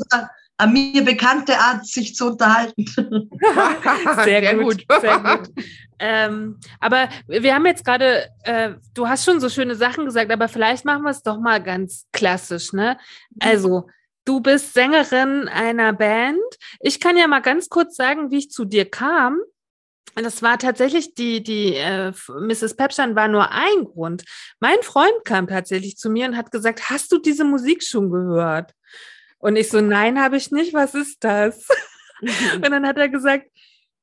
eine 0.57 0.71
mir 0.71 1.03
bekannte 1.03 1.57
Art, 1.57 1.85
sich 1.85 2.15
zu 2.15 2.27
unterhalten. 2.27 2.85
Sehr, 4.23 4.55
gut, 4.55 4.85
Sehr 5.01 5.19
gut. 5.19 5.49
Ähm, 5.99 6.59
aber 6.79 7.09
wir 7.27 7.53
haben 7.53 7.65
jetzt 7.65 7.85
gerade, 7.85 8.29
äh, 8.43 8.71
du 8.93 9.07
hast 9.07 9.25
schon 9.25 9.39
so 9.39 9.49
schöne 9.49 9.75
Sachen 9.75 10.05
gesagt, 10.05 10.31
aber 10.31 10.47
vielleicht 10.47 10.85
machen 10.85 11.03
wir 11.03 11.11
es 11.11 11.23
doch 11.23 11.39
mal 11.39 11.61
ganz 11.61 12.05
klassisch, 12.11 12.73
ne? 12.73 12.97
Also, 13.39 13.87
du 14.25 14.41
bist 14.41 14.73
Sängerin 14.73 15.47
einer 15.47 15.93
Band. 15.93 16.39
Ich 16.81 16.99
kann 16.99 17.17
ja 17.17 17.27
mal 17.27 17.41
ganz 17.41 17.69
kurz 17.69 17.95
sagen, 17.95 18.31
wie 18.31 18.39
ich 18.39 18.51
zu 18.51 18.65
dir 18.65 18.89
kam. 18.89 19.39
Und 20.17 20.23
Das 20.23 20.41
war 20.41 20.57
tatsächlich 20.57 21.13
die, 21.15 21.43
die 21.43 21.75
äh, 21.75 22.13
Mrs. 22.29 22.75
Pepstein 22.75 23.15
war 23.15 23.27
nur 23.27 23.51
ein 23.51 23.83
Grund. 23.83 24.23
Mein 24.59 24.81
Freund 24.81 25.13
kam 25.25 25.47
tatsächlich 25.47 25.97
zu 25.97 26.09
mir 26.09 26.25
und 26.27 26.37
hat 26.37 26.51
gesagt, 26.51 26.89
hast 26.89 27.11
du 27.11 27.17
diese 27.17 27.43
Musik 27.43 27.83
schon 27.83 28.09
gehört? 28.09 28.71
Und 29.45 29.57
ich 29.57 29.69
so, 29.69 29.79
nein, 29.79 30.19
habe 30.19 30.37
ich 30.37 30.49
nicht, 30.49 30.73
was 30.73 30.95
ist 30.95 31.23
das? 31.23 31.67
und 32.55 32.63
dann 32.71 32.87
hat 32.87 32.97
er 32.97 33.09
gesagt, 33.09 33.47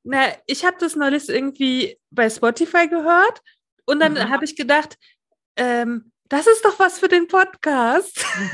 na, 0.05 0.21
ich 0.45 0.63
habe 0.63 0.77
das 0.79 0.95
neulich 0.95 1.27
irgendwie 1.27 1.99
bei 2.11 2.29
Spotify 2.29 2.87
gehört 2.87 3.41
und 3.83 3.99
dann 3.99 4.13
Mhm. 4.13 4.29
habe 4.29 4.45
ich 4.45 4.55
gedacht, 4.55 4.95
ähm, 5.57 6.13
das 6.29 6.47
ist 6.47 6.63
doch 6.63 6.79
was 6.79 6.97
für 6.97 7.09
den 7.09 7.27
Podcast. 7.27 8.25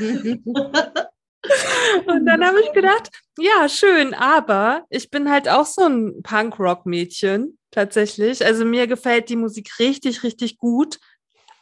Und 2.06 2.26
dann 2.26 2.44
habe 2.44 2.60
ich 2.60 2.72
gedacht, 2.72 3.08
ja, 3.38 3.68
schön, 3.68 4.12
aber 4.12 4.84
ich 4.90 5.10
bin 5.10 5.30
halt 5.30 5.48
auch 5.48 5.64
so 5.64 5.86
ein 5.86 6.22
Punk-Rock-Mädchen 6.22 7.56
tatsächlich. 7.70 8.44
Also 8.44 8.64
mir 8.64 8.86
gefällt 8.88 9.28
die 9.30 9.36
Musik 9.36 9.78
richtig, 9.78 10.22
richtig 10.24 10.58
gut. 10.58 10.98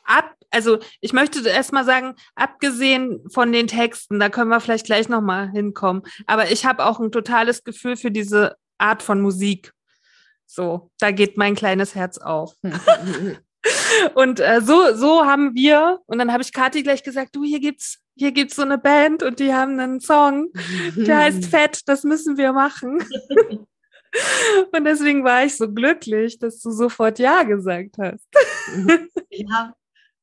Ab, 0.04 0.34
also 0.50 0.78
ich 1.00 1.12
möchte 1.12 1.46
erst 1.48 1.72
mal 1.72 1.84
sagen, 1.84 2.14
abgesehen 2.34 3.20
von 3.30 3.52
den 3.52 3.66
Texten, 3.66 4.18
da 4.18 4.28
können 4.28 4.50
wir 4.50 4.60
vielleicht 4.60 4.86
gleich 4.86 5.08
noch 5.08 5.20
mal 5.20 5.50
hinkommen. 5.50 6.02
Aber 6.26 6.50
ich 6.50 6.64
habe 6.64 6.84
auch 6.86 7.00
ein 7.00 7.12
totales 7.12 7.64
Gefühl 7.64 7.96
für 7.96 8.10
diese 8.10 8.56
Art 8.78 9.02
von 9.02 9.20
Musik. 9.20 9.72
So, 10.46 10.90
da 10.98 11.10
geht 11.10 11.36
mein 11.36 11.54
kleines 11.54 11.94
Herz 11.94 12.18
auf. 12.18 12.54
Und 14.14 14.40
äh, 14.40 14.60
so, 14.60 14.94
so 14.94 15.26
haben 15.26 15.54
wir, 15.54 16.00
und 16.06 16.18
dann 16.18 16.32
habe 16.32 16.42
ich 16.42 16.52
Kathi 16.52 16.82
gleich 16.82 17.02
gesagt, 17.02 17.34
du, 17.34 17.44
hier 17.44 17.60
gibt's, 17.60 17.98
hier 18.16 18.32
gibt's 18.32 18.56
so 18.56 18.62
eine 18.62 18.78
Band 18.78 19.22
und 19.22 19.40
die 19.40 19.52
haben 19.52 19.78
einen 19.78 20.00
Song, 20.00 20.50
der 20.96 21.18
heißt 21.18 21.44
Fett, 21.50 21.80
das 21.86 22.04
müssen 22.04 22.36
wir 22.36 22.52
machen. 22.52 22.98
und 24.72 24.84
deswegen 24.84 25.24
war 25.24 25.44
ich 25.44 25.56
so 25.56 25.72
glücklich, 25.72 26.38
dass 26.38 26.60
du 26.60 26.70
sofort 26.70 27.18
Ja 27.18 27.42
gesagt 27.42 27.96
hast. 27.98 28.26
Ja, 29.30 29.74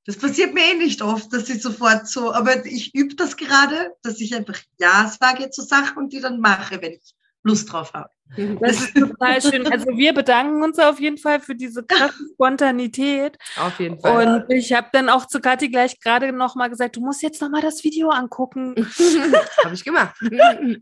das 0.05 0.17
passiert 0.17 0.53
mir 0.53 0.63
eh 0.71 0.75
nicht 0.75 1.01
oft, 1.01 1.33
dass 1.33 1.49
ich 1.49 1.61
sofort 1.61 2.07
so, 2.07 2.31
aber 2.31 2.65
ich 2.65 2.93
übe 2.93 3.15
das 3.15 3.37
gerade, 3.37 3.95
dass 4.03 4.21
ich 4.21 4.35
einfach 4.35 4.59
Ja 4.77 5.11
sage 5.19 5.49
zu 5.49 5.63
Sachen 5.63 5.97
und 5.97 6.13
die 6.13 6.21
dann 6.21 6.39
mache, 6.39 6.81
wenn 6.81 6.93
ich 6.93 7.15
Lust 7.43 7.71
drauf 7.71 7.93
habe. 7.93 8.14
Das 8.59 8.81
ist 8.81 8.95
total 8.95 9.41
schön. 9.41 9.71
Also 9.71 9.85
wir 9.95 10.13
bedanken 10.13 10.61
uns 10.63 10.77
auf 10.79 10.99
jeden 10.99 11.17
Fall 11.17 11.39
für 11.39 11.55
diese 11.55 11.83
krasse 11.83 12.13
Spontanität. 12.33 13.37
Auf 13.57 13.79
jeden 13.79 13.99
Fall. 13.99 14.43
Und 14.43 14.51
ich 14.51 14.73
habe 14.73 14.87
dann 14.91 15.09
auch 15.09 15.25
zu 15.25 15.39
Kathi 15.39 15.69
gleich 15.69 15.99
gerade 15.99 16.31
noch 16.33 16.55
mal 16.55 16.69
gesagt, 16.69 16.95
du 16.97 17.01
musst 17.01 17.21
jetzt 17.21 17.41
noch 17.41 17.49
mal 17.49 17.61
das 17.61 17.83
Video 17.83 18.09
angucken. 18.09 18.75
Habe 19.63 19.73
ich 19.73 19.83
gemacht. 19.85 20.15
Den 20.21 20.81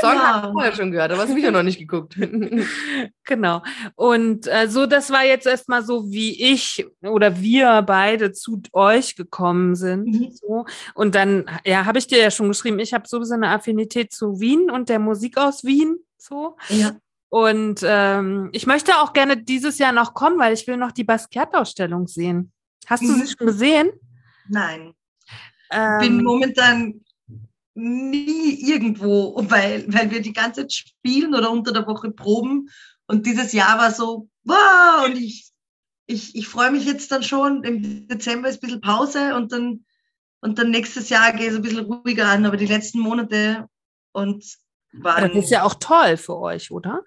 Song 0.00 0.14
Ja. 0.14 0.34
habe 0.34 0.46
ich 0.48 0.52
vorher 0.52 0.74
schon 0.74 0.90
gehört, 0.90 1.12
aber 1.12 1.26
das 1.26 1.34
Video 1.34 1.50
noch 1.50 1.62
nicht 1.62 1.78
geguckt. 1.78 2.16
Genau. 3.24 3.62
Und 3.94 4.48
äh, 4.48 4.66
so, 4.68 4.86
das 4.86 5.12
war 5.12 5.24
jetzt 5.24 5.46
erstmal 5.46 5.84
so, 5.84 6.10
wie 6.10 6.52
ich 6.52 6.84
oder 7.00 7.40
wir 7.40 7.80
beide 7.82 8.32
zu 8.32 8.60
euch 8.72 9.14
gekommen 9.14 9.76
sind. 9.76 10.06
Mhm. 10.06 10.32
So. 10.32 10.64
Und 10.94 11.14
dann, 11.14 11.48
ja, 11.64 11.84
habe 11.84 11.98
ich 12.00 12.08
dir 12.08 12.18
ja 12.18 12.32
schon 12.32 12.48
geschrieben, 12.48 12.80
ich 12.80 12.92
habe 12.92 13.06
sowieso 13.06 13.34
eine 13.34 13.50
Affinität 13.50 14.12
zu 14.12 14.40
Wien 14.40 14.68
und 14.68 14.88
der 14.88 14.98
Musik 14.98 15.38
aus 15.38 15.62
Wien. 15.62 16.00
So. 16.20 16.56
Ja. 16.68 16.96
Und 17.30 17.80
ähm, 17.84 18.50
ich 18.52 18.66
möchte 18.66 18.96
auch 18.96 19.12
gerne 19.12 19.36
dieses 19.36 19.78
Jahr 19.78 19.92
noch 19.92 20.14
kommen, 20.14 20.38
weil 20.38 20.52
ich 20.52 20.66
will 20.66 20.76
noch 20.76 20.92
die 20.92 21.04
Basquiat-Ausstellung 21.04 22.06
sehen. 22.08 22.52
Hast 22.86 23.02
du 23.02 23.08
Mhm. 23.12 23.24
sie 23.24 23.34
schon 23.36 23.46
gesehen? 23.46 23.90
Nein, 24.48 24.94
bin 25.70 26.18
Ähm, 26.18 26.24
momentan 26.24 27.00
nie 27.74 28.60
irgendwo, 28.68 29.34
weil, 29.48 29.84
weil 29.92 30.10
wir 30.10 30.20
die 30.20 30.32
ganze 30.32 30.62
Zeit 30.62 30.72
spielen 30.72 31.34
oder 31.34 31.50
unter 31.50 31.72
der 31.72 31.86
Woche 31.86 32.10
proben. 32.10 32.68
Und 33.06 33.26
dieses 33.26 33.52
Jahr 33.52 33.78
war 33.78 33.92
so, 33.92 34.28
wow, 34.44 35.06
und 35.06 35.16
ich, 35.16 35.50
ich, 36.06 36.34
ich 36.34 36.48
freue 36.48 36.72
mich 36.72 36.84
jetzt 36.84 37.12
dann 37.12 37.22
schon. 37.22 37.62
Im 37.62 38.08
Dezember 38.08 38.48
ist 38.48 38.56
ein 38.56 38.60
bisschen 38.66 38.80
Pause 38.80 39.36
und 39.36 39.52
dann, 39.52 39.84
und 40.40 40.58
dann 40.58 40.70
nächstes 40.70 41.08
Jahr 41.08 41.32
geht 41.32 41.50
es 41.50 41.56
ein 41.56 41.62
bisschen 41.62 41.84
ruhiger 41.86 42.26
an. 42.28 42.44
Aber 42.44 42.56
die 42.56 42.66
letzten 42.66 42.98
Monate 42.98 43.66
und 44.12 44.44
das 44.92 45.34
ist 45.34 45.50
ja 45.50 45.62
auch 45.62 45.74
toll 45.74 46.16
für 46.16 46.38
euch, 46.38 46.70
oder? 46.70 47.02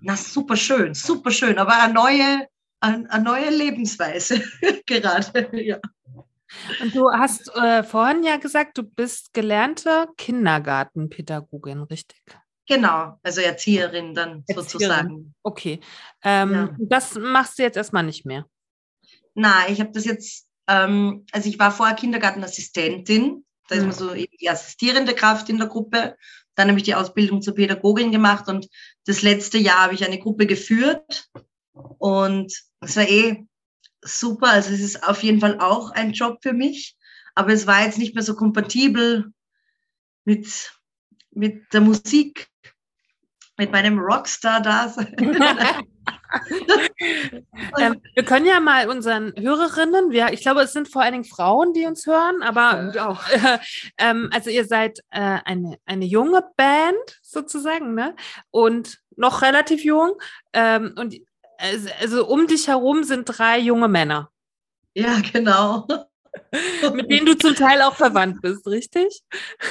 na, 0.00 0.16
super 0.16 0.56
schön, 0.56 0.94
super 0.94 1.30
schön. 1.30 1.58
Aber 1.58 1.80
eine 1.80 1.92
neue, 1.92 2.48
eine, 2.80 3.10
eine 3.10 3.24
neue 3.24 3.50
Lebensweise 3.50 4.42
gerade. 4.86 5.50
Ja. 5.52 5.78
Und 6.80 6.94
du 6.94 7.10
hast 7.10 7.54
äh, 7.56 7.82
vorhin 7.82 8.22
ja 8.22 8.36
gesagt, 8.36 8.78
du 8.78 8.82
bist 8.82 9.34
gelernte 9.34 10.08
Kindergartenpädagogin, 10.16 11.82
richtig? 11.82 12.22
Genau, 12.66 13.18
also 13.22 13.40
Erzieherin 13.40 14.14
dann 14.14 14.44
sozusagen. 14.46 15.34
Okay. 15.42 15.80
Ähm, 16.22 16.52
Ja. 16.52 16.76
Das 16.78 17.14
machst 17.14 17.58
du 17.58 17.62
jetzt 17.62 17.76
erstmal 17.76 18.02
nicht 18.02 18.24
mehr. 18.24 18.46
Na, 19.34 19.68
ich 19.68 19.80
habe 19.80 19.90
das 19.92 20.04
jetzt, 20.04 20.46
ähm, 20.66 21.26
also 21.32 21.48
ich 21.48 21.58
war 21.58 21.70
vorher 21.70 21.96
Kindergartenassistentin, 21.96 23.44
da 23.68 23.74
ist 23.74 23.82
man 23.82 23.92
so 23.92 24.14
die 24.14 24.48
assistierende 24.48 25.14
Kraft 25.14 25.50
in 25.50 25.58
der 25.58 25.68
Gruppe. 25.68 26.16
Dann 26.58 26.68
habe 26.68 26.78
ich 26.78 26.84
die 26.84 26.96
Ausbildung 26.96 27.40
zur 27.40 27.54
Pädagogin 27.54 28.10
gemacht 28.10 28.48
und 28.48 28.68
das 29.06 29.22
letzte 29.22 29.58
Jahr 29.58 29.84
habe 29.84 29.94
ich 29.94 30.04
eine 30.04 30.18
Gruppe 30.18 30.44
geführt 30.44 31.30
und 31.98 32.52
es 32.80 32.96
war 32.96 33.08
eh 33.08 33.46
super. 34.02 34.48
Also 34.48 34.74
es 34.74 34.80
ist 34.80 35.06
auf 35.06 35.22
jeden 35.22 35.38
Fall 35.38 35.60
auch 35.60 35.92
ein 35.92 36.12
Job 36.12 36.38
für 36.42 36.52
mich, 36.52 36.96
aber 37.36 37.52
es 37.52 37.68
war 37.68 37.84
jetzt 37.84 37.98
nicht 37.98 38.16
mehr 38.16 38.24
so 38.24 38.34
kompatibel 38.34 39.32
mit, 40.24 40.72
mit 41.30 41.72
der 41.72 41.80
Musik, 41.80 42.48
mit 43.56 43.70
meinem 43.70 44.00
Rockstar-Dasein. 44.00 45.14
Ähm, 47.78 48.00
wir 48.14 48.24
können 48.24 48.46
ja 48.46 48.60
mal 48.60 48.88
unseren 48.88 49.32
Hörerinnen, 49.36 50.10
wir, 50.10 50.32
ich 50.32 50.40
glaube, 50.40 50.62
es 50.62 50.72
sind 50.72 50.88
vor 50.88 51.02
allen 51.02 51.12
Dingen 51.12 51.24
Frauen, 51.24 51.72
die 51.72 51.86
uns 51.86 52.06
hören, 52.06 52.42
aber 52.42 52.92
äh, 53.32 53.58
ähm, 53.98 54.30
also 54.32 54.50
ihr 54.50 54.64
seid 54.64 55.00
äh, 55.10 55.38
eine, 55.44 55.78
eine 55.86 56.04
junge 56.04 56.42
Band 56.56 57.20
sozusagen, 57.22 57.94
ne? 57.94 58.16
Und 58.50 58.98
noch 59.16 59.42
relativ 59.42 59.84
jung. 59.84 60.12
Ähm, 60.52 60.94
und 60.96 61.14
also, 61.58 61.88
also 62.00 62.26
um 62.26 62.46
dich 62.46 62.68
herum 62.68 63.04
sind 63.04 63.24
drei 63.24 63.58
junge 63.58 63.88
Männer, 63.88 64.30
ja, 64.94 65.20
genau. 65.32 65.86
mit 66.92 67.10
denen 67.10 67.26
du 67.26 67.34
zum 67.36 67.54
Teil 67.54 67.82
auch 67.82 67.94
verwandt 67.94 68.40
bist, 68.42 68.66
richtig? 68.66 69.22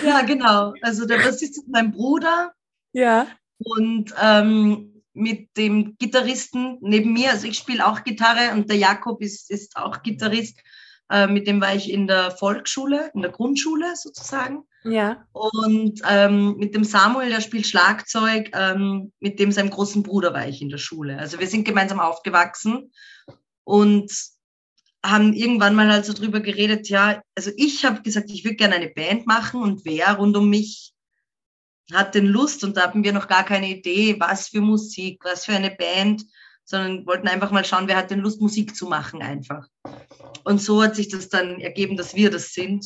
Ja, 0.05 0.21
genau. 0.21 0.73
Also 0.81 1.05
der 1.05 1.17
Bassist 1.17 1.57
ist 1.57 1.67
mein 1.67 1.91
Bruder 1.91 2.53
Ja. 2.93 3.27
und 3.59 4.13
ähm, 4.21 4.96
mit 5.17 5.49
dem 5.57 5.95
Gitarristen 5.97 6.77
neben 6.81 7.13
mir, 7.13 7.31
also 7.31 7.47
ich 7.47 7.57
spiele 7.57 7.85
auch 7.85 8.03
Gitarre 8.03 8.53
und 8.53 8.69
der 8.69 8.77
Jakob 8.77 9.21
ist, 9.21 9.49
ist 9.49 9.75
auch 9.75 10.03
Gitarrist. 10.03 10.59
Äh, 11.09 11.27
mit 11.27 11.47
dem 11.47 11.61
war 11.61 11.73
ich 11.73 11.91
in 11.91 12.07
der 12.07 12.31
Volksschule, 12.31 13.11
in 13.13 13.21
der 13.21 13.31
Grundschule 13.31 13.95
sozusagen. 13.95 14.63
Ja. 14.83 15.25
Und 15.31 16.01
ähm, 16.09 16.57
mit 16.57 16.75
dem 16.75 16.83
Samuel, 16.83 17.29
der 17.29 17.41
spielt 17.41 17.65
Schlagzeug, 17.65 18.51
ähm, 18.53 19.11
mit 19.19 19.39
dem 19.39 19.51
seinem 19.51 19.69
großen 19.69 20.03
Bruder 20.03 20.33
war 20.33 20.47
ich 20.47 20.61
in 20.61 20.69
der 20.69 20.77
Schule. 20.77 21.17
Also 21.17 21.39
wir 21.39 21.47
sind 21.47 21.65
gemeinsam 21.65 21.99
aufgewachsen 21.99 22.91
und 23.63 24.11
haben 25.03 25.33
irgendwann 25.33 25.75
mal 25.75 25.91
halt 25.91 26.05
so 26.05 26.13
drüber 26.13 26.39
geredet, 26.41 26.89
ja, 26.89 27.21
also 27.35 27.51
ich 27.55 27.85
habe 27.85 28.01
gesagt, 28.01 28.29
ich 28.29 28.43
würde 28.43 28.55
gerne 28.55 28.75
eine 28.75 28.89
Band 28.89 29.25
machen 29.25 29.61
und 29.61 29.85
wer 29.85 30.13
rund 30.13 30.35
um 30.35 30.49
mich 30.49 30.93
hat 31.93 32.15
denn 32.15 32.25
Lust 32.25 32.63
und 32.63 32.75
da 32.75 32.83
hatten 32.83 33.03
wir 33.03 33.13
noch 33.13 33.27
gar 33.27 33.45
keine 33.45 33.69
Idee, 33.69 34.19
was 34.19 34.49
für 34.49 34.61
Musik, 34.61 35.23
was 35.23 35.45
für 35.45 35.53
eine 35.53 35.71
Band, 35.71 36.25
sondern 36.65 37.05
wollten 37.05 37.29
einfach 37.29 37.51
mal 37.51 37.63
schauen, 37.63 37.87
wer 37.87 37.95
hat 37.95 38.11
denn 38.11 38.19
Lust, 38.19 38.41
Musik 38.41 38.75
zu 38.75 38.87
machen 38.87 39.21
einfach. 39.21 39.67
Und 40.43 40.61
so 40.61 40.83
hat 40.83 40.95
sich 40.95 41.07
das 41.07 41.29
dann 41.29 41.61
ergeben, 41.61 41.95
dass 41.95 42.13
wir 42.13 42.29
das 42.29 42.53
sind. 42.53 42.85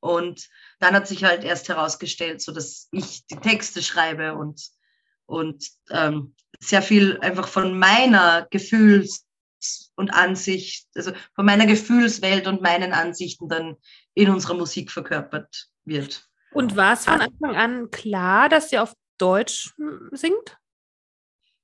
Und 0.00 0.48
dann 0.78 0.94
hat 0.94 1.08
sich 1.08 1.24
halt 1.24 1.44
erst 1.44 1.68
herausgestellt, 1.68 2.40
so 2.40 2.52
dass 2.52 2.88
ich 2.92 3.26
die 3.26 3.36
Texte 3.36 3.82
schreibe 3.82 4.34
und, 4.34 4.62
und 5.26 5.66
ähm, 5.90 6.34
sehr 6.60 6.82
viel 6.82 7.18
einfach 7.20 7.48
von 7.48 7.76
meiner 7.78 8.46
Gefühls- 8.50 9.26
und 9.96 10.10
Ansicht, 10.10 10.86
also 10.94 11.12
von 11.34 11.46
meiner 11.46 11.66
Gefühlswelt 11.66 12.46
und 12.46 12.62
meinen 12.62 12.92
Ansichten 12.92 13.48
dann 13.48 13.76
in 14.14 14.30
unserer 14.30 14.54
Musik 14.54 14.92
verkörpert 14.92 15.68
wird. 15.84 16.28
Und 16.54 16.76
war 16.76 16.94
es 16.94 17.04
von 17.04 17.20
Anfang 17.20 17.56
an 17.56 17.90
klar, 17.90 18.48
dass 18.48 18.72
ihr 18.72 18.82
auf 18.82 18.94
Deutsch 19.18 19.74
hm, 19.76 20.08
singt? 20.12 20.58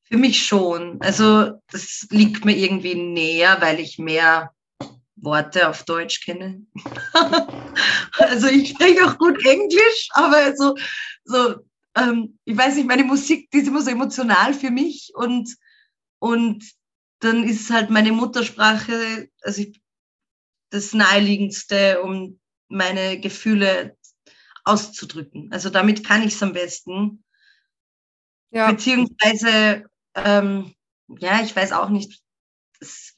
Für 0.03 0.17
mich 0.17 0.45
schon. 0.45 1.01
Also 1.01 1.61
das 1.71 2.07
liegt 2.11 2.45
mir 2.45 2.57
irgendwie 2.57 2.97
näher, 2.97 3.59
weil 3.61 3.79
ich 3.79 3.99
mehr 3.99 4.53
Worte 5.15 5.69
auf 5.69 5.85
Deutsch 5.85 6.25
kenne. 6.25 6.67
also 8.19 8.49
ich 8.49 8.71
spreche 8.71 9.07
auch 9.07 9.19
gut 9.19 9.45
Englisch, 9.45 10.09
aber 10.13 10.57
so, 10.57 10.75
so 11.25 11.57
ähm, 11.95 12.39
ich 12.45 12.57
weiß 12.57 12.77
nicht, 12.77 12.89
meine 12.89 13.05
Musik, 13.05 13.51
die 13.51 13.59
ist 13.59 13.69
immer 13.69 13.83
so 13.83 13.91
emotional 13.91 14.55
für 14.55 14.71
mich 14.71 15.13
und, 15.15 15.57
und 16.19 16.65
dann 17.21 17.45
ist 17.45 17.71
halt 17.71 17.91
meine 17.91 18.13
Muttersprache, 18.13 19.29
also 19.43 19.63
ich, 19.63 19.81
das 20.71 20.95
naheliegendste, 20.95 22.03
um 22.03 22.41
meine 22.69 23.21
Gefühle 23.21 23.97
auszudrücken. 24.71 25.51
Also 25.53 25.71
damit 25.71 26.07
kann 26.07 26.23
ich 26.23 26.35
es 26.35 26.43
am 26.43 26.53
besten. 26.53 27.25
Ja. 28.51 28.71
Beziehungsweise, 28.71 29.85
ähm, 30.15 30.75
ja, 31.09 31.43
ich 31.43 31.55
weiß 31.55 31.73
auch 31.73 31.89
nicht, 31.89 32.21
es 32.81 33.17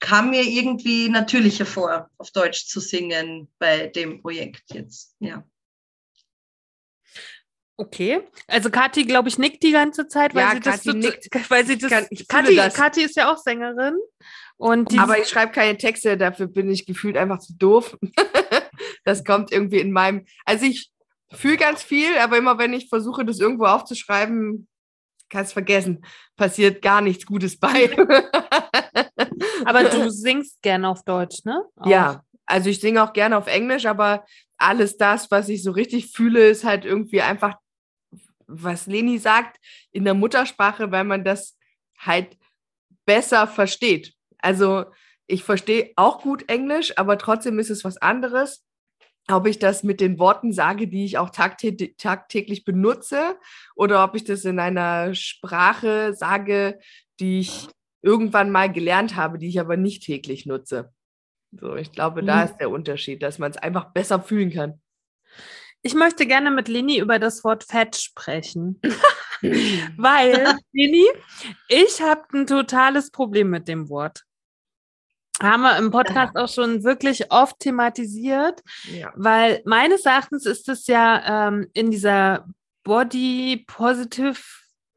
kam 0.00 0.30
mir 0.30 0.42
irgendwie 0.42 1.08
natürlicher 1.08 1.66
vor, 1.66 2.10
auf 2.18 2.30
Deutsch 2.30 2.66
zu 2.66 2.80
singen 2.80 3.52
bei 3.58 3.86
dem 3.88 4.20
Projekt 4.20 4.62
jetzt. 4.72 5.16
Ja. 5.18 5.44
Okay. 7.76 8.22
Also 8.46 8.70
Kathi, 8.70 9.04
glaube 9.04 9.28
ich, 9.28 9.38
nickt 9.38 9.62
die 9.64 9.72
ganze 9.72 10.06
Zeit, 10.06 10.34
weil 10.34 10.42
Ja, 10.42 10.52
sie 10.52 10.60
das, 10.60 10.74
Kathi 10.76 10.90
so- 10.90 10.96
nickt. 10.96 11.28
weil 11.50 11.66
sie 11.66 11.76
das, 11.78 11.90
kann- 11.90 12.06
Kathi, 12.28 12.54
das. 12.56 12.74
Kathi 12.74 13.02
ist 13.02 13.16
ja 13.16 13.32
auch 13.32 13.38
Sängerin. 13.38 13.96
Und 14.56 14.92
die, 14.92 14.98
Aber 14.98 15.18
ich 15.18 15.28
schreibe 15.28 15.50
keine 15.52 15.76
Texte, 15.76 16.16
dafür 16.16 16.46
bin 16.46 16.70
ich 16.70 16.86
gefühlt 16.86 17.16
einfach 17.16 17.40
zu 17.40 17.54
doof. 17.58 17.98
das 19.04 19.24
kommt 19.24 19.52
irgendwie 19.52 19.80
in 19.80 19.92
meinem. 19.92 20.26
Also 20.44 20.66
ich 20.66 20.90
fühle 21.32 21.56
ganz 21.56 21.82
viel, 21.82 22.16
aber 22.18 22.38
immer 22.38 22.58
wenn 22.58 22.72
ich 22.72 22.88
versuche, 22.88 23.24
das 23.24 23.40
irgendwo 23.40 23.64
aufzuschreiben, 23.64 24.68
kannst 25.28 25.52
vergessen. 25.52 26.04
Passiert 26.36 26.82
gar 26.82 27.00
nichts 27.00 27.26
Gutes 27.26 27.58
bei. 27.58 27.90
aber 29.64 29.84
du 29.84 30.10
singst 30.10 30.62
gern 30.62 30.84
auf 30.84 31.02
Deutsch, 31.04 31.44
ne? 31.44 31.64
Auch. 31.76 31.86
ja, 31.86 32.24
also 32.46 32.70
ich 32.70 32.80
singe 32.80 33.02
auch 33.02 33.12
gerne 33.12 33.36
auf 33.36 33.46
Englisch, 33.46 33.86
aber 33.86 34.24
alles 34.56 34.96
das, 34.96 35.30
was 35.30 35.48
ich 35.48 35.62
so 35.62 35.72
richtig 35.72 36.12
fühle, 36.12 36.46
ist 36.46 36.64
halt 36.64 36.84
irgendwie 36.84 37.22
einfach, 37.22 37.56
was 38.46 38.86
Leni 38.86 39.18
sagt, 39.18 39.58
in 39.90 40.04
der 40.04 40.14
Muttersprache, 40.14 40.90
weil 40.90 41.04
man 41.04 41.24
das 41.24 41.56
halt 41.98 42.36
besser 43.06 43.46
versteht. 43.46 44.14
Also 44.38 44.84
ich 45.26 45.42
verstehe 45.42 45.92
auch 45.96 46.20
gut 46.20 46.48
Englisch, 46.48 46.96
aber 46.98 47.18
trotzdem 47.18 47.58
ist 47.58 47.70
es 47.70 47.84
was 47.84 47.96
anderes, 47.96 48.63
ob 49.30 49.46
ich 49.46 49.58
das 49.58 49.82
mit 49.82 50.00
den 50.00 50.18
Worten 50.18 50.52
sage, 50.52 50.86
die 50.88 51.04
ich 51.04 51.18
auch 51.18 51.30
tagtä 51.30 51.94
tagtäglich 51.96 52.64
benutze, 52.64 53.36
oder 53.74 54.04
ob 54.04 54.14
ich 54.14 54.24
das 54.24 54.44
in 54.44 54.58
einer 54.58 55.14
Sprache 55.14 56.12
sage, 56.14 56.78
die 57.20 57.40
ich 57.40 57.68
irgendwann 58.02 58.50
mal 58.50 58.70
gelernt 58.70 59.16
habe, 59.16 59.38
die 59.38 59.48
ich 59.48 59.60
aber 59.60 59.76
nicht 59.76 60.02
täglich 60.04 60.44
nutze. 60.46 60.92
So, 61.52 61.74
ich 61.76 61.92
glaube, 61.92 62.22
da 62.22 62.40
Mhm. 62.40 62.44
ist 62.50 62.56
der 62.58 62.70
Unterschied, 62.70 63.22
dass 63.22 63.38
man 63.38 63.50
es 63.50 63.56
einfach 63.56 63.92
besser 63.92 64.20
fühlen 64.20 64.50
kann. 64.50 64.80
Ich 65.82 65.94
möchte 65.94 66.26
gerne 66.26 66.50
mit 66.50 66.68
Leni 66.68 66.98
über 66.98 67.18
das 67.18 67.44
Wort 67.44 67.64
Fett 67.64 67.96
sprechen. 67.96 68.80
Weil, 69.96 70.58
Leni, 70.72 71.06
ich 71.68 72.00
habe 72.00 72.22
ein 72.32 72.46
totales 72.46 73.10
Problem 73.10 73.50
mit 73.50 73.68
dem 73.68 73.88
Wort. 73.88 74.22
Haben 75.42 75.62
wir 75.62 75.76
im 75.78 75.90
Podcast 75.90 76.36
auch 76.36 76.48
schon 76.48 76.84
wirklich 76.84 77.30
oft 77.32 77.58
thematisiert, 77.58 78.62
Ja. 78.84 79.12
weil 79.16 79.62
meines 79.64 80.04
Erachtens 80.06 80.46
ist 80.46 80.68
es 80.68 80.86
ja 80.86 81.48
ähm, 81.48 81.66
in 81.72 81.90
dieser 81.90 82.46
Body 82.84 83.64
Positive 83.66 84.36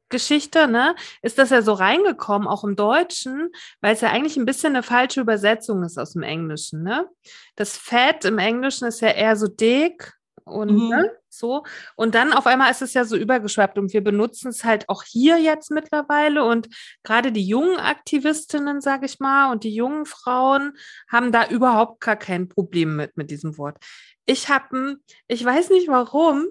Geschichte, 0.09 0.67
ne, 0.69 0.95
ist 1.21 1.38
das 1.38 1.49
ja 1.49 1.61
so 1.61 1.73
reingekommen, 1.73 2.47
auch 2.47 2.63
im 2.63 2.77
Deutschen, 2.77 3.49
weil 3.81 3.93
es 3.93 3.99
ja 4.01 4.09
eigentlich 4.09 4.38
ein 4.38 4.45
bisschen 4.45 4.73
eine 4.73 4.83
falsche 4.83 5.19
Übersetzung 5.19 5.83
ist 5.83 5.97
aus 5.99 6.13
dem 6.13 6.23
Englischen, 6.23 6.81
ne? 6.83 7.09
Das 7.57 7.75
Fett 7.75 8.23
im 8.23 8.38
Englischen 8.38 8.88
ist 8.88 9.01
ja 9.01 9.09
eher 9.09 9.35
so 9.35 9.47
dick 9.47 10.13
und 10.45 10.71
Mhm. 10.71 10.89
ne, 10.89 11.11
so. 11.38 11.63
Und 11.95 12.15
dann 12.15 12.33
auf 12.33 12.47
einmal 12.47 12.71
ist 12.71 12.81
es 12.81 12.93
ja 12.93 13.05
so 13.05 13.15
übergeschwappt 13.15 13.77
und 13.77 13.93
wir 13.93 14.03
benutzen 14.03 14.49
es 14.49 14.63
halt 14.63 14.89
auch 14.89 15.03
hier 15.03 15.38
jetzt 15.38 15.71
mittlerweile 15.71 16.43
und 16.43 16.69
gerade 17.03 17.31
die 17.31 17.47
jungen 17.47 17.77
Aktivistinnen, 17.77 18.81
sage 18.81 19.05
ich 19.05 19.19
mal, 19.19 19.51
und 19.51 19.63
die 19.63 19.73
jungen 19.73 20.05
Frauen 20.05 20.73
haben 21.09 21.31
da 21.31 21.47
überhaupt 21.47 22.01
gar 22.01 22.15
kein 22.15 22.49
Problem 22.49 22.95
mit, 22.95 23.17
mit 23.17 23.31
diesem 23.31 23.57
Wort. 23.57 23.77
Ich 24.25 24.49
habe, 24.49 24.97
ich 25.27 25.43
weiß 25.43 25.69
nicht 25.69 25.88
warum, 25.88 26.47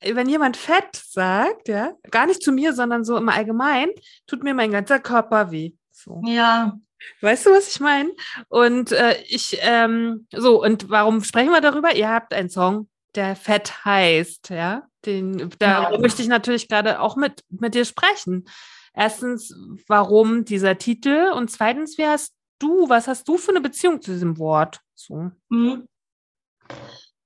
wenn 0.00 0.28
jemand 0.28 0.56
fett 0.56 0.96
sagt, 0.96 1.68
ja, 1.68 1.92
gar 2.10 2.26
nicht 2.26 2.42
zu 2.42 2.50
mir, 2.50 2.72
sondern 2.72 3.04
so 3.04 3.16
im 3.16 3.28
Allgemeinen, 3.28 3.92
tut 4.26 4.42
mir 4.42 4.54
mein 4.54 4.72
ganzer 4.72 4.98
Körper 4.98 5.52
weh. 5.52 5.72
So. 5.92 6.20
Ja, 6.26 6.76
Weißt 7.20 7.46
du, 7.46 7.50
was 7.50 7.68
ich 7.68 7.80
meine? 7.80 8.10
Und 8.48 8.92
äh, 8.92 9.16
ich, 9.28 9.58
ähm, 9.62 10.26
so, 10.32 10.62
und 10.62 10.90
warum 10.90 11.22
sprechen 11.22 11.50
wir 11.50 11.60
darüber? 11.60 11.94
Ihr 11.94 12.08
habt 12.08 12.32
einen 12.34 12.50
Song, 12.50 12.88
der 13.14 13.36
Fett 13.36 13.84
heißt, 13.84 14.50
ja. 14.50 14.86
Den, 15.04 15.50
da 15.58 15.90
Ja. 15.90 15.98
möchte 15.98 16.22
ich 16.22 16.28
natürlich 16.28 16.68
gerade 16.68 17.00
auch 17.00 17.16
mit, 17.16 17.44
mit 17.50 17.74
dir 17.74 17.84
sprechen. 17.84 18.48
Erstens, 18.94 19.54
warum 19.88 20.44
dieser 20.44 20.78
Titel? 20.78 21.32
Und 21.34 21.50
zweitens, 21.50 21.98
wie 21.98 22.06
hast 22.06 22.34
du, 22.58 22.88
was 22.88 23.08
hast 23.08 23.26
du 23.26 23.36
für 23.36 23.50
eine 23.50 23.60
Beziehung 23.60 24.00
zu 24.00 24.12
diesem 24.12 24.38
Wort? 24.38 24.80
So. 24.94 25.30
Mhm. 25.48 25.88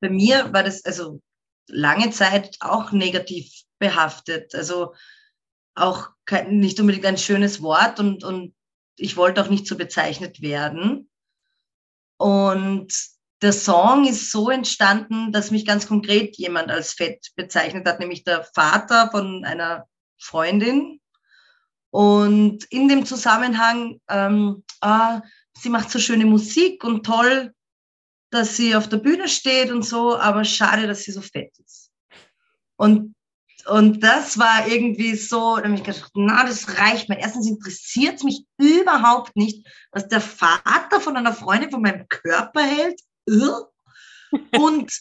Bei 0.01 0.09
mir 0.09 0.53
war 0.53 0.63
das 0.63 0.85
also 0.85 1.21
lange 1.69 2.11
Zeit 2.11 2.57
auch 2.61 2.93
negativ 2.93 3.51
behaftet. 3.79 4.55
Also 4.55 4.95
auch 5.75 6.11
kein, 6.25 6.59
nicht 6.59 6.81
unbedingt 6.81 7.05
ein 7.07 7.19
schönes 7.19 7.61
Wort 7.61 8.01
und, 8.01 8.25
und 8.25 8.55
ich 8.97 9.17
wollte 9.17 9.43
auch 9.43 9.51
nicht 9.51 9.67
so 9.67 9.77
bezeichnet 9.77 10.41
werden. 10.41 11.11
Und 12.19 12.95
der 13.47 13.53
Song 13.53 14.09
ist 14.09 14.33
so 14.33 14.51
entstanden, 14.51 15.31
dass 15.31 15.53
mich 15.53 15.65
ganz 15.65 15.87
konkret 15.87 16.37
jemand 16.37 16.69
als 16.69 16.95
fett 16.95 17.29
bezeichnet 17.37 17.87
hat, 17.87 18.01
nämlich 18.01 18.25
der 18.25 18.43
Vater 18.43 19.09
von 19.13 19.45
einer 19.45 19.87
Freundin. 20.19 21.01
Und 21.91 22.65
in 22.71 22.89
dem 22.89 23.07
Zusammenhang, 23.07 24.01
ähm, 24.11 24.65
ah, 24.81 25.21
sie 25.57 25.69
macht 25.69 25.93
so 25.93 26.01
schöne 26.01 26.27
Musik 26.27 26.83
und 26.83 27.07
toll, 27.07 27.53
dass 28.31 28.57
sie 28.57 28.75
auf 28.75 28.89
der 28.89 28.97
Bühne 28.97 29.29
steht 29.29 29.71
und 29.71 29.85
so, 29.85 30.19
aber 30.19 30.43
schade, 30.43 30.89
dass 30.89 31.05
sie 31.05 31.13
so 31.13 31.21
fett 31.21 31.57
ist. 31.65 31.93
Und, 32.75 33.15
und 33.67 34.03
das 34.03 34.41
war 34.41 34.67
irgendwie 34.67 35.15
so, 35.15 35.55
da 35.55 35.67
habe 35.67 35.75
ich 35.77 35.85
gedacht, 35.85 36.11
na, 36.15 36.45
das 36.45 36.81
reicht 36.81 37.09
mir. 37.09 37.21
Erstens 37.21 37.47
interessiert 37.47 38.17
es 38.17 38.25
mich 38.25 38.45
überhaupt 38.59 39.37
nicht, 39.37 39.65
was 39.93 40.09
der 40.09 40.21
Vater 40.21 41.01
von 41.01 41.17
einer 41.17 41.33
Freundin 41.33 41.71
von 41.71 41.83
meinem 41.83 42.09
Körper 42.09 42.63
hält. 42.63 43.01
Ugh. 43.29 43.73
Und, 44.53 44.93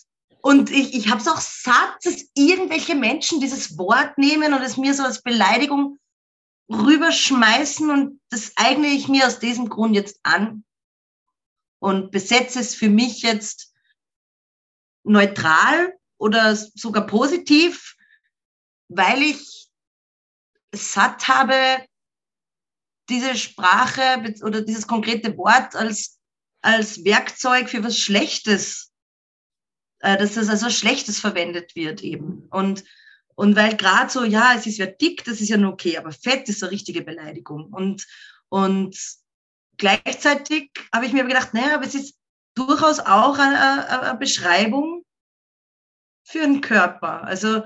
und 0.42 0.72
ich, 0.72 0.94
ich 0.94 1.10
habe 1.10 1.22
es 1.22 1.28
auch 1.28 1.42
satt, 1.42 1.98
dass 2.04 2.30
irgendwelche 2.34 2.96
Menschen 2.96 3.40
dieses 3.40 3.78
Wort 3.78 4.18
nehmen 4.18 4.54
und 4.54 4.62
es 4.62 4.78
mir 4.78 4.94
so 4.94 5.04
als 5.04 5.22
Beleidigung 5.22 6.00
rüberschmeißen 6.70 7.90
und 7.90 8.22
das 8.30 8.54
eigne 8.56 8.88
ich 8.88 9.08
mir 9.08 9.28
aus 9.28 9.40
diesem 9.40 9.70
Grund 9.70 9.96
jetzt 9.96 10.20
an 10.24 10.64
und 11.80 12.12
besetze 12.12 12.60
es 12.60 12.74
für 12.74 12.90
mich 12.90 13.22
jetzt 13.22 13.74
neutral 15.04 15.94
oder 16.18 16.56
sogar 16.56 17.06
positiv, 17.06 17.96
weil 18.88 19.22
ich 19.22 19.68
satt 20.74 21.28
habe, 21.28 21.86
diese 23.10 23.36
Sprache 23.36 24.36
oder 24.42 24.62
dieses 24.62 24.88
konkrete 24.88 25.38
Wort 25.38 25.76
als, 25.76 26.15
als 26.66 27.06
Werkzeug 27.06 27.70
für 27.70 27.84
was 27.84 27.98
Schlechtes, 27.98 28.92
äh, 30.00 30.18
dass 30.18 30.34
das 30.34 30.50
als 30.50 30.64
was 30.64 30.78
Schlechtes 30.78 31.20
verwendet 31.20 31.76
wird 31.76 32.02
eben. 32.02 32.48
Und, 32.50 32.84
und 33.36 33.56
weil 33.56 33.78
gerade 33.78 34.10
so, 34.10 34.24
ja, 34.24 34.54
es 34.56 34.66
ist 34.66 34.78
ja 34.78 34.88
dick, 34.88 35.24
das 35.26 35.42
ist 35.42 35.50
ja 35.50 35.58
nur 35.58 35.74
okay, 35.74 35.98
aber 35.98 36.12
fett 36.12 36.50
ist 36.50 36.64
eine 36.64 36.72
richtige 36.72 37.04
Beleidigung. 37.04 37.72
Und, 37.72 38.08
und 38.50 38.98
gleichzeitig 39.78 40.72
habe 40.94 41.06
ich 41.06 41.14
mir 41.14 41.26
gedacht, 41.26 41.54
naja, 41.54 41.76
aber 41.76 41.86
es 41.86 41.96
ist 41.96 42.18
durchaus 42.56 43.00
auch 43.00 43.38
eine, 43.38 43.60
eine, 43.60 44.02
eine 44.02 44.18
Beschreibung 44.18 45.06
für 46.24 46.42
einen 46.42 46.62
Körper. 46.62 47.24
Also, 47.26 47.64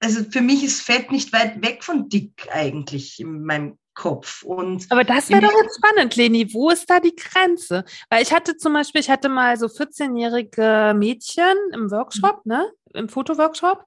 also 0.00 0.24
für 0.24 0.40
mich 0.40 0.64
ist 0.64 0.80
Fett 0.80 1.12
nicht 1.12 1.32
weit 1.34 1.62
weg 1.62 1.84
von 1.84 2.08
dick 2.08 2.48
eigentlich 2.50 3.20
in 3.20 3.44
meinem 3.44 3.79
Kopf. 4.00 4.42
Und 4.44 4.86
Aber 4.90 5.04
das 5.04 5.28
wäre 5.28 5.42
doch 5.42 5.52
jetzt 5.62 5.76
spannend, 5.76 6.16
Leni. 6.16 6.54
Wo 6.54 6.70
ist 6.70 6.88
da 6.88 7.00
die 7.00 7.14
Grenze? 7.14 7.84
Weil 8.08 8.22
ich 8.22 8.32
hatte 8.32 8.56
zum 8.56 8.72
Beispiel, 8.72 9.02
ich 9.02 9.10
hatte 9.10 9.28
mal 9.28 9.58
so 9.58 9.66
14-jährige 9.66 10.94
Mädchen 10.96 11.54
im 11.74 11.90
Workshop, 11.90 12.46
ne, 12.46 12.70
im 12.94 13.10
Fotoworkshop. 13.10 13.84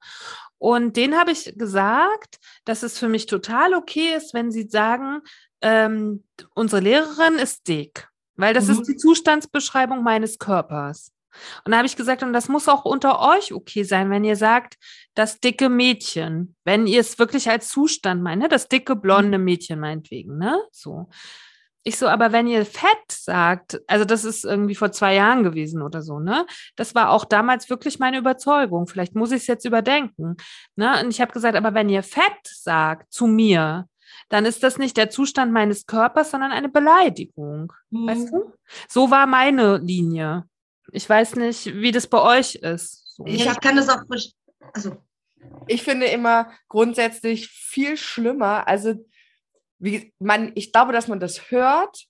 Und 0.60 0.96
denen 0.98 1.18
habe 1.18 1.32
ich 1.32 1.54
gesagt, 1.58 2.38
dass 2.66 2.84
es 2.84 3.00
für 3.00 3.08
mich 3.10 3.26
total 3.26 3.74
okay 3.74 4.14
ist, 4.16 4.34
wenn 4.36 4.52
sie 4.52 4.68
sagen, 4.70 5.22
ähm, 5.62 6.24
unsere 6.54 6.82
Lehrerin 6.82 7.36
ist 7.40 7.68
dick, 7.68 8.08
weil 8.36 8.54
das 8.54 8.68
Mhm. 8.68 8.74
ist 8.74 8.84
die 8.88 8.98
Zustandsbeschreibung 8.98 10.04
meines 10.04 10.38
Körpers. 10.38 11.13
Und 11.66 11.72
da 11.72 11.78
habe 11.78 11.88
ich 11.88 11.96
gesagt, 11.96 12.24
und 12.24 12.34
das 12.34 12.50
muss 12.50 12.68
auch 12.68 12.86
unter 12.86 13.20
euch 13.20 13.54
okay 13.54 13.84
sein, 13.84 14.10
wenn 14.10 14.24
ihr 14.24 14.36
sagt, 14.36 14.76
das 15.16 15.40
dicke 15.40 15.70
Mädchen, 15.70 16.56
wenn 16.64 16.88
ihr 16.88 17.00
es 17.00 17.20
wirklich 17.20 17.50
als 17.50 17.70
Zustand 17.70 18.24
meint, 18.24 18.42
ne? 18.42 18.50
das 18.50 18.68
dicke 18.68 18.96
blonde 18.96 19.38
Mädchen 19.38 19.80
meinetwegen, 19.80 20.38
ne? 20.38 20.58
So. 20.72 21.10
Ich 21.86 21.98
so, 21.98 22.08
aber 22.08 22.32
wenn 22.32 22.48
ihr 22.48 22.66
fett 22.66 23.10
sagt, 23.10 23.82
also 23.88 24.06
das 24.06 24.24
ist 24.24 24.46
irgendwie 24.46 24.76
vor 24.76 24.94
zwei 24.94 25.16
Jahren 25.16 25.44
gewesen 25.44 25.82
oder 25.82 26.02
so, 26.02 26.20
ne? 26.20 26.46
Das 26.78 26.96
war 26.96 27.10
auch 27.10 27.26
damals 27.26 27.70
wirklich 27.70 28.00
meine 28.00 28.18
Überzeugung. 28.18 28.88
Vielleicht 28.88 29.16
muss 29.16 29.32
ich 29.32 29.42
es 29.42 29.48
jetzt 29.48 29.66
überdenken. 29.66 30.38
Ne? 30.78 31.04
Und 31.04 31.10
ich 31.10 31.20
habe 31.20 31.34
gesagt, 31.34 31.58
aber 31.58 31.74
wenn 31.74 31.90
ihr 31.90 32.02
fett 32.02 32.40
sagt 32.46 33.12
zu 33.12 33.28
mir, 33.28 33.90
dann 34.30 34.46
ist 34.46 34.64
das 34.64 34.78
nicht 34.78 34.96
der 34.96 35.10
Zustand 35.10 35.52
meines 35.52 35.86
Körpers, 35.86 36.32
sondern 36.32 36.52
eine 36.52 36.70
Beleidigung. 36.70 37.74
Weißt 37.92 38.32
du? 38.32 38.54
So 38.88 39.12
war 39.12 39.28
meine 39.28 39.78
Linie. 39.78 40.46
Ich 40.94 41.10
weiß 41.10 41.36
nicht, 41.38 41.66
wie 41.74 41.92
das 41.92 42.08
bei 42.08 42.22
euch 42.22 42.56
ist. 42.56 43.16
So. 43.16 43.26
ich 43.26 43.46
kann 43.62 43.76
das 43.76 43.90
auch, 43.90 44.04
also 44.74 44.98
ich 45.68 45.84
finde 45.84 46.06
immer 46.06 46.52
grundsätzlich 46.68 47.48
viel 47.50 47.98
schlimmer. 47.98 48.68
Also, 48.68 49.06
wie 49.80 50.14
man, 50.20 50.52
ich 50.56 50.72
glaube, 50.72 50.94
dass 50.94 51.08
man 51.08 51.20
das 51.20 51.52
hört, 51.52 52.06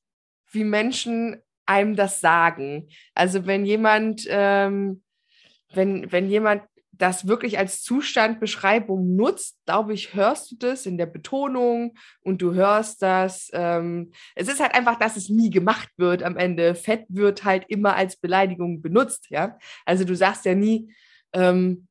wie 0.51 0.65
Menschen 0.65 1.41
einem 1.65 1.95
das 1.95 2.19
sagen. 2.19 2.89
Also 3.15 3.45
wenn 3.45 3.65
jemand, 3.65 4.25
ähm, 4.27 5.01
wenn, 5.73 6.11
wenn 6.11 6.29
jemand 6.29 6.63
das 7.03 7.27
wirklich 7.27 7.59
als 7.59 7.81
Zustandbeschreibung 7.81 9.17
nutzt, 9.17 9.57
glaube 9.65 9.93
ich, 9.93 10.13
hörst 10.13 10.51
du 10.51 10.55
das 10.55 10.85
in 10.85 10.97
der 10.97 11.05
Betonung 11.05 11.95
und 12.21 12.41
du 12.41 12.53
hörst 12.53 13.01
das. 13.01 13.49
Ähm, 13.51 14.13
es 14.35 14.47
ist 14.47 14.61
halt 14.61 14.73
einfach, 14.73 14.97
dass 14.97 15.17
es 15.17 15.27
nie 15.27 15.49
gemacht 15.49 15.89
wird 15.97 16.23
am 16.23 16.37
Ende. 16.37 16.75
Fett 16.75 17.03
wird 17.09 17.43
halt 17.43 17.65
immer 17.67 17.97
als 17.97 18.15
Beleidigung 18.15 18.81
benutzt, 18.81 19.25
ja. 19.29 19.57
Also 19.85 20.05
du 20.05 20.15
sagst 20.15 20.45
ja 20.45 20.55
nie, 20.55 20.93
ähm, 21.33 21.89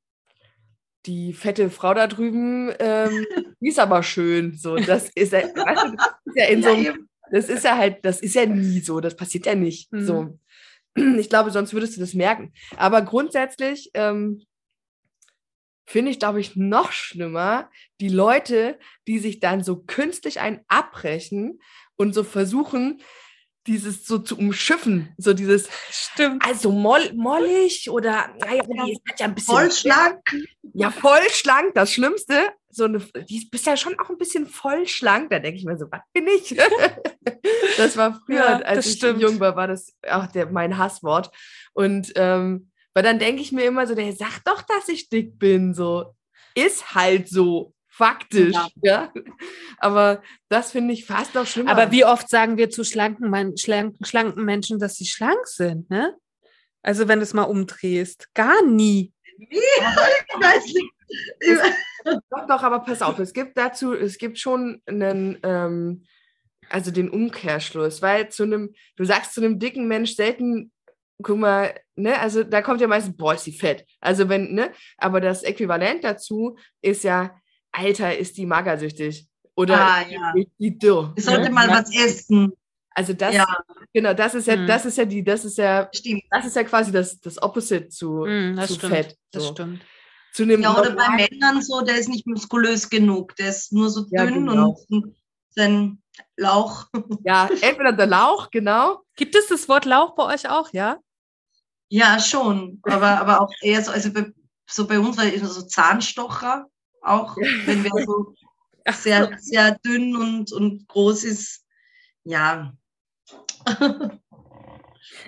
die 1.05 1.35
fette 1.35 1.69
Frau 1.69 1.93
da 1.93 2.07
drüben, 2.07 2.73
ähm, 2.79 3.27
die 3.61 3.69
ist 3.69 3.79
aber 3.79 4.03
schön. 4.03 4.57
So, 4.57 4.77
das 4.77 5.11
ist, 5.15 5.35
ja, 5.35 5.41
weißt 5.43 5.85
du, 5.85 5.97
das 5.97 6.09
ist 6.25 6.37
ja 6.37 6.45
in 6.47 6.63
so 6.63 6.71
einem, 6.71 7.09
das 7.31 7.51
ist 7.51 7.65
ja 7.65 7.77
halt, 7.77 8.03
das 8.03 8.23
ist 8.23 8.35
ja 8.35 8.47
nie 8.47 8.81
so, 8.81 9.01
das 9.01 9.15
passiert 9.15 9.45
ja 9.45 9.55
nicht. 9.55 9.93
Mhm. 9.93 10.07
So. 10.07 10.39
Ich 11.19 11.29
glaube, 11.29 11.51
sonst 11.51 11.75
würdest 11.75 11.97
du 11.97 12.01
das 12.01 12.15
merken. 12.15 12.55
Aber 12.79 13.03
grundsätzlich 13.03 13.91
ähm, 13.93 14.43
finde 15.87 16.11
ich, 16.11 16.19
glaube 16.19 16.41
ich, 16.41 16.57
noch 16.57 16.93
schlimmer, 16.93 17.71
die 18.01 18.09
Leute, 18.09 18.79
die 19.07 19.19
sich 19.19 19.41
dann 19.41 19.63
so 19.65 19.77
künstlich 19.77 20.41
ein 20.41 20.65
abbrechen 20.69 21.61
und 21.97 22.15
so 22.15 22.25
versuchen, 22.25 23.01
dieses 23.69 24.07
so 24.07 24.19
zu 24.19 24.37
umschiffen, 24.37 25.15
so 25.19 25.35
dieses, 25.35 25.69
Stimmt. 25.89 26.45
also 26.45 26.73
moll, 26.73 27.13
mollig 27.15 27.89
oder, 27.91 28.35
naja, 28.41 28.63
die 28.65 28.93
ist 28.93 29.21
ja 29.21 29.27
ein 29.27 29.35
bisschen 29.37 29.55
Voll 29.55 29.71
schlank. 29.71 30.19
ja, 30.75 30.91
voll 30.91 31.21
schlank, 31.31 31.73
das 31.75 31.93
Schlimmste. 31.93 32.53
So 32.71 32.85
eine, 32.87 32.99
die 33.29 33.47
bist 33.53 33.67
ja 33.67 33.77
schon 33.77 33.97
auch 34.01 34.09
ein 34.11 34.19
bisschen 34.19 34.47
voll 34.47 34.89
schlank. 34.89 35.31
Da 35.31 35.39
denke 35.39 35.59
ich 35.59 35.65
mir 35.65 35.79
so, 35.79 35.87
was 35.93 36.01
bin 36.13 36.27
ich? 36.27 36.57
das 37.77 37.97
war 37.97 38.19
früher, 38.25 38.37
Ja, 38.37 38.57
als 38.63 38.87
ich 38.87 38.95
stimmt. 38.95 39.21
jung 39.21 39.39
war, 39.39 39.55
war 39.55 39.69
das 39.69 39.95
auch 40.11 40.27
der, 40.27 40.47
mein 40.51 40.77
Hasswort. 40.79 41.31
Und 41.75 42.13
ähm, 42.17 42.72
weil 42.95 43.03
dann 43.03 43.19
denke 43.19 43.43
ich 43.43 43.53
mir 43.53 43.65
immer 43.65 43.87
so, 43.87 43.95
der 43.95 44.13
sagt 44.13 44.43
doch, 44.47 44.63
dass 44.63 44.89
ich 44.89 45.09
dick 45.09 45.39
bin. 45.39 45.75
So, 45.75 46.15
ist 46.55 46.95
halt 46.95 47.29
so, 47.29 47.75
faktisch. 47.89 48.57
Ja. 48.83 49.13
Aber 49.79 50.23
das 50.49 50.73
finde 50.73 50.95
ich 50.95 51.05
fast 51.05 51.35
noch 51.35 51.47
schlimmer. 51.47 51.71
Aber 51.71 51.91
wie 51.93 52.05
oft 52.05 52.29
sagen 52.29 52.57
wir 52.57 52.71
zu 52.71 52.85
schlanken, 52.85 53.31
Man- 53.31 53.57
schlanken, 53.57 54.05
schlanken 54.05 54.45
Menschen, 54.45 54.79
dass 54.79 54.97
sie 54.97 55.07
schlank 55.07 55.47
sind, 55.47 55.91
ne? 55.91 56.17
Also 56.83 57.07
wenn 57.07 57.21
du 57.21 57.23
es 57.23 57.35
mal 57.35 57.45
umdrehst. 57.45 58.29
Gar 58.35 58.65
nie. 58.65 59.13
Ich 59.39 60.41
weiß 60.41 60.65
nicht. 60.65 60.93
Doch, 62.31 62.47
doch, 62.49 62.63
aber 62.63 62.81
pass 62.81 63.03
auf, 63.03 63.19
es 63.19 63.33
gibt 63.33 63.59
dazu, 63.59 63.93
es 63.93 64.17
gibt 64.17 64.39
schon 64.39 64.81
einen, 64.87 65.39
ähm, 65.43 66.07
also 66.71 66.91
den 66.91 67.11
Umkehrschluss, 67.11 68.01
weil 68.01 68.31
zu 68.31 68.45
einem, 68.45 68.75
du 68.97 69.05
sagst 69.05 69.35
zu 69.35 69.41
einem 69.43 69.59
dicken 69.59 69.87
Mensch 69.89 70.15
selten, 70.17 70.72
guck 71.23 71.39
mal, 71.39 71.75
ne, 71.97 72.19
also 72.21 72.43
da 72.45 72.63
kommt 72.63 72.81
ja 72.81 72.87
meistens, 72.89 73.17
boah, 73.17 73.35
ist 73.35 73.47
die 73.47 73.53
fett. 73.53 73.85
Also 74.01 74.29
wenn, 74.29 74.53
ne, 74.55 74.73
aber 74.99 75.21
das 75.21 75.43
Äquivalent 75.43 76.05
dazu 76.05 76.57
ist 76.81 77.05
ja, 77.05 77.35
Alter, 77.73 78.17
ist 78.17 78.37
die 78.37 78.47
magersüchtig. 78.47 79.27
Oder 79.55 79.79
Ah, 79.81 80.03
ja. 80.09 80.33
die 80.59 80.79
dürr. 80.79 81.13
Ich 81.17 81.25
sollte 81.25 81.43
ne? 81.45 81.51
mal 81.51 81.69
was 81.69 81.95
essen. 81.95 82.53
Also 82.95 83.13
das, 83.15 83.35
Ja, 83.35 83.47
genau, 83.93 84.13
das 84.15 84.35
ist 84.35 84.47
ja, 84.47 84.55
Hm. 84.55 84.67
das 84.67 84.85
ist 84.85 84.99
ja 84.99 85.05
die, 85.07 85.23
das 85.25 85.45
ist 85.45 85.57
ja, 85.59 85.89
stimmt. 85.95 86.23
das 86.31 86.47
ist 86.47 86.57
ja 86.57 86.65
quasi 86.65 86.93
das, 86.93 87.19
das 87.21 87.41
Opposite 87.43 87.89
zu, 87.89 88.25
Hm, 88.27 88.57
das 88.57 88.69
zu 88.69 88.75
stimmt. 88.75 88.93
fett. 88.95 89.17
Das 89.31 89.45
so. 89.45 89.53
stimmt. 89.53 89.83
Zu 90.35 90.43
einem 90.45 90.63
Ja, 90.63 90.79
oder 90.79 90.93
bei 90.95 91.09
Männern 91.11 91.61
so, 91.63 91.81
der 91.83 91.97
ist 91.99 92.09
nicht 92.09 92.27
muskulös 92.27 92.89
genug. 92.89 93.37
Der 93.37 93.49
ist 93.51 93.73
nur 93.73 93.91
so 93.91 94.07
Ja, 94.11 94.25
dünn 94.27 94.47
genau. 94.47 94.77
und 94.89 95.15
sein 95.51 96.03
Lauch. 96.37 96.87
Ja, 97.25 97.49
entweder 97.61 97.93
der 97.93 98.07
Lauch, 98.07 98.51
genau. 98.51 99.03
Gibt 99.17 99.35
es 99.35 99.49
das 99.49 99.69
Wort 99.69 99.85
Lauch 99.85 100.15
bei 100.15 100.25
euch 100.35 100.49
auch, 100.49 100.71
ja? 100.73 100.99
Ja, 101.93 102.19
schon. 102.19 102.81
Aber, 102.85 103.21
aber 103.21 103.43
auch 103.43 103.53
eher 103.61 103.85
so, 103.85 103.91
also 103.91 104.11
bei, 104.15 104.33
so 104.67 104.87
bei 104.87 104.99
uns 104.99 105.19
war 105.19 105.27
immer 105.27 105.47
so 105.47 105.61
Zahnstocher 105.61 106.65
auch, 107.03 107.37
wenn 107.37 107.85
wer 107.85 107.91
so 108.07 108.35
sehr, 108.91 109.37
sehr 109.39 109.79
dünn 109.85 110.17
und, 110.17 110.53
und 110.53 110.89
groß 110.89 111.25
ist. 111.25 111.67
Ja. 112.25 112.73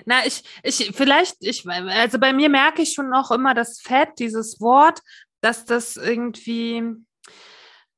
Na, 0.06 0.24
ich, 0.24 0.42
ich, 0.62 0.92
vielleicht, 0.94 1.36
ich, 1.40 1.68
also 1.68 2.18
bei 2.18 2.32
mir 2.32 2.48
merke 2.48 2.80
ich 2.80 2.94
schon 2.94 3.10
noch 3.10 3.30
immer 3.30 3.52
das 3.52 3.82
Fett, 3.82 4.18
dieses 4.18 4.58
Wort, 4.58 5.02
dass 5.42 5.66
das 5.66 5.96
irgendwie 5.96 6.82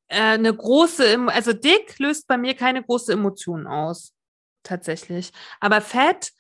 äh, 0.09 0.35
eine 0.35 0.53
große, 0.53 1.25
also 1.29 1.53
dick 1.53 2.01
löst 2.01 2.27
bei 2.27 2.37
mir 2.37 2.55
keine 2.55 2.83
große 2.83 3.13
Emotion 3.13 3.69
aus, 3.69 4.13
tatsächlich. 4.65 5.31
Aber 5.61 5.81
Fett, 5.81 6.33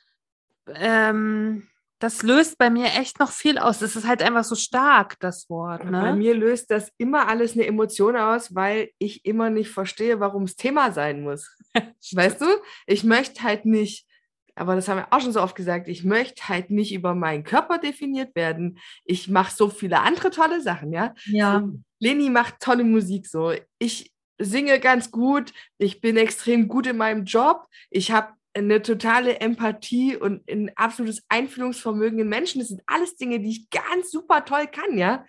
ähm, 0.75 1.69
das 1.99 2.23
löst 2.23 2.59
bei 2.59 2.69
mir 2.69 2.87
echt 2.87 3.19
noch 3.21 3.31
viel 3.31 3.59
aus. 3.59 3.81
Es 3.81 3.97
ist 3.97 4.07
halt 4.07 4.23
einfach 4.23 4.45
so 4.45 4.55
stark, 4.55 5.19
das 5.21 5.49
Wort, 5.49 5.83
Bei 5.83 6.13
ne? 6.13 6.17
mir 6.17 6.35
löst 6.35 6.71
das 6.71 6.93
immer 6.99 7.29
alles 7.29 7.55
eine 7.55 7.67
Emotion 7.67 8.17
aus, 8.17 8.55
weil 8.55 8.91
ich 8.99 9.25
immer 9.25 9.49
nicht 9.49 9.71
verstehe, 9.71 10.21
warum 10.21 10.45
es 10.45 10.57
Thema 10.57 10.93
sein 10.93 11.23
muss. 11.23 11.57
weißt 12.13 12.41
du? 12.41 12.47
Ich 12.87 13.03
möchte 13.03 13.43
halt 13.43 13.65
nicht, 13.65 14.07
aber 14.55 14.75
das 14.75 14.89
haben 14.89 14.99
wir 14.99 15.13
auch 15.13 15.21
schon 15.21 15.33
so 15.33 15.41
oft 15.41 15.57
gesagt, 15.57 15.89
ich 15.89 16.05
möchte 16.05 16.49
halt 16.49 16.71
nicht 16.71 16.93
über 16.93 17.15
meinen 17.15 17.45
Körper 17.45 17.79
definiert 17.79 18.35
werden. 18.35 18.79
Ich 19.05 19.29
mache 19.29 19.55
so 19.55 19.71
viele 19.71 20.01
andere 20.01 20.31
tolle 20.31 20.61
Sachen, 20.61 20.93
ja. 20.93 21.15
Ja. 21.27 21.67
Leni 21.99 22.29
macht 22.29 22.61
tolle 22.61 22.85
Musik 22.85 23.27
so. 23.27 23.53
Ich 23.79 24.13
singe 24.39 24.81
ganz 24.81 25.11
gut. 25.11 25.53
Ich 25.79 26.01
bin 26.01 26.17
extrem 26.17 26.69
gut 26.69 26.87
in 26.87 26.97
meinem 26.97 27.25
Job. 27.25 27.67
Ich 27.91 28.11
habe 28.11 28.36
eine 28.57 28.83
totale 28.83 29.41
Empathie 29.41 30.17
und 30.17 30.49
ein 30.51 30.71
absolutes 30.77 31.23
Einfühlungsvermögen 31.29 32.19
in 32.19 32.29
Menschen. 32.29 32.61
Das 32.61 32.69
sind 32.69 32.83
alles 32.87 33.17
Dinge, 33.17 33.41
die 33.41 33.51
ich 33.51 33.71
ganz 33.71 34.11
super 34.11 34.45
toll 34.45 34.67
kann, 34.67 34.97
ja. 34.97 35.25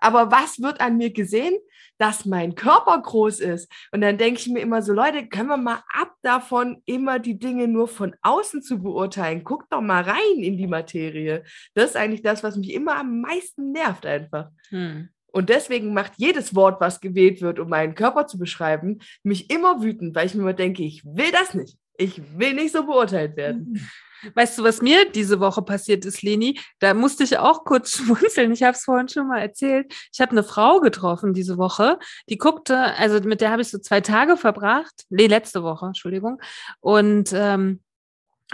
Aber 0.00 0.30
was 0.30 0.60
wird 0.62 0.80
an 0.80 0.96
mir 0.96 1.12
gesehen? 1.12 1.58
Dass 1.98 2.24
mein 2.24 2.54
Körper 2.54 3.00
groß 3.02 3.40
ist. 3.40 3.70
Und 3.90 4.00
dann 4.00 4.18
denke 4.18 4.38
ich 4.40 4.46
mir 4.46 4.60
immer 4.60 4.82
so, 4.82 4.92
Leute, 4.92 5.26
können 5.26 5.48
wir 5.48 5.56
mal 5.56 5.82
ab 5.92 6.14
davon, 6.22 6.82
immer 6.86 7.18
die 7.18 7.38
Dinge 7.38 7.66
nur 7.66 7.88
von 7.88 8.14
außen 8.22 8.62
zu 8.62 8.80
beurteilen? 8.80 9.42
Guckt 9.42 9.72
doch 9.72 9.80
mal 9.80 10.04
rein 10.04 10.38
in 10.38 10.56
die 10.56 10.68
Materie. 10.68 11.42
Das 11.74 11.90
ist 11.90 11.96
eigentlich 11.96 12.22
das, 12.22 12.44
was 12.44 12.56
mich 12.56 12.72
immer 12.72 12.96
am 12.96 13.20
meisten 13.20 13.72
nervt 13.72 14.06
einfach. 14.06 14.50
Hm. 14.68 15.08
Und 15.32 15.50
deswegen 15.50 15.92
macht 15.92 16.12
jedes 16.16 16.54
Wort, 16.54 16.80
was 16.80 17.00
gewählt 17.00 17.42
wird, 17.42 17.58
um 17.58 17.68
meinen 17.68 17.94
Körper 17.94 18.26
zu 18.26 18.38
beschreiben, 18.38 19.00
mich 19.22 19.50
immer 19.50 19.82
wütend, 19.82 20.14
weil 20.14 20.26
ich 20.26 20.34
mir 20.34 20.42
immer 20.42 20.54
denke, 20.54 20.84
ich 20.84 21.04
will 21.04 21.30
das 21.32 21.54
nicht. 21.54 21.76
Ich 21.98 22.22
will 22.38 22.54
nicht 22.54 22.72
so 22.72 22.86
beurteilt 22.86 23.36
werden. 23.36 23.88
Weißt 24.34 24.58
du, 24.58 24.64
was 24.64 24.82
mir 24.82 25.10
diese 25.10 25.40
Woche 25.40 25.62
passiert 25.62 26.04
ist, 26.04 26.22
Leni? 26.22 26.58
Da 26.78 26.94
musste 26.94 27.24
ich 27.24 27.38
auch 27.38 27.64
kurz 27.64 27.90
schmunzeln. 27.96 28.52
Ich 28.52 28.62
habe 28.62 28.76
es 28.76 28.84
vorhin 28.84 29.08
schon 29.08 29.28
mal 29.28 29.40
erzählt. 29.40 29.92
Ich 30.12 30.20
habe 30.20 30.32
eine 30.32 30.42
Frau 30.42 30.80
getroffen 30.80 31.34
diese 31.34 31.58
Woche, 31.58 31.98
die 32.28 32.38
guckte, 32.38 32.76
also 32.96 33.20
mit 33.20 33.40
der 33.40 33.50
habe 33.50 33.62
ich 33.62 33.68
so 33.68 33.78
zwei 33.78 34.00
Tage 34.00 34.36
verbracht. 34.36 35.04
Nee, 35.10 35.26
letzte 35.26 35.62
Woche, 35.62 35.86
Entschuldigung. 35.86 36.40
Und, 36.80 37.32
ähm, 37.32 37.80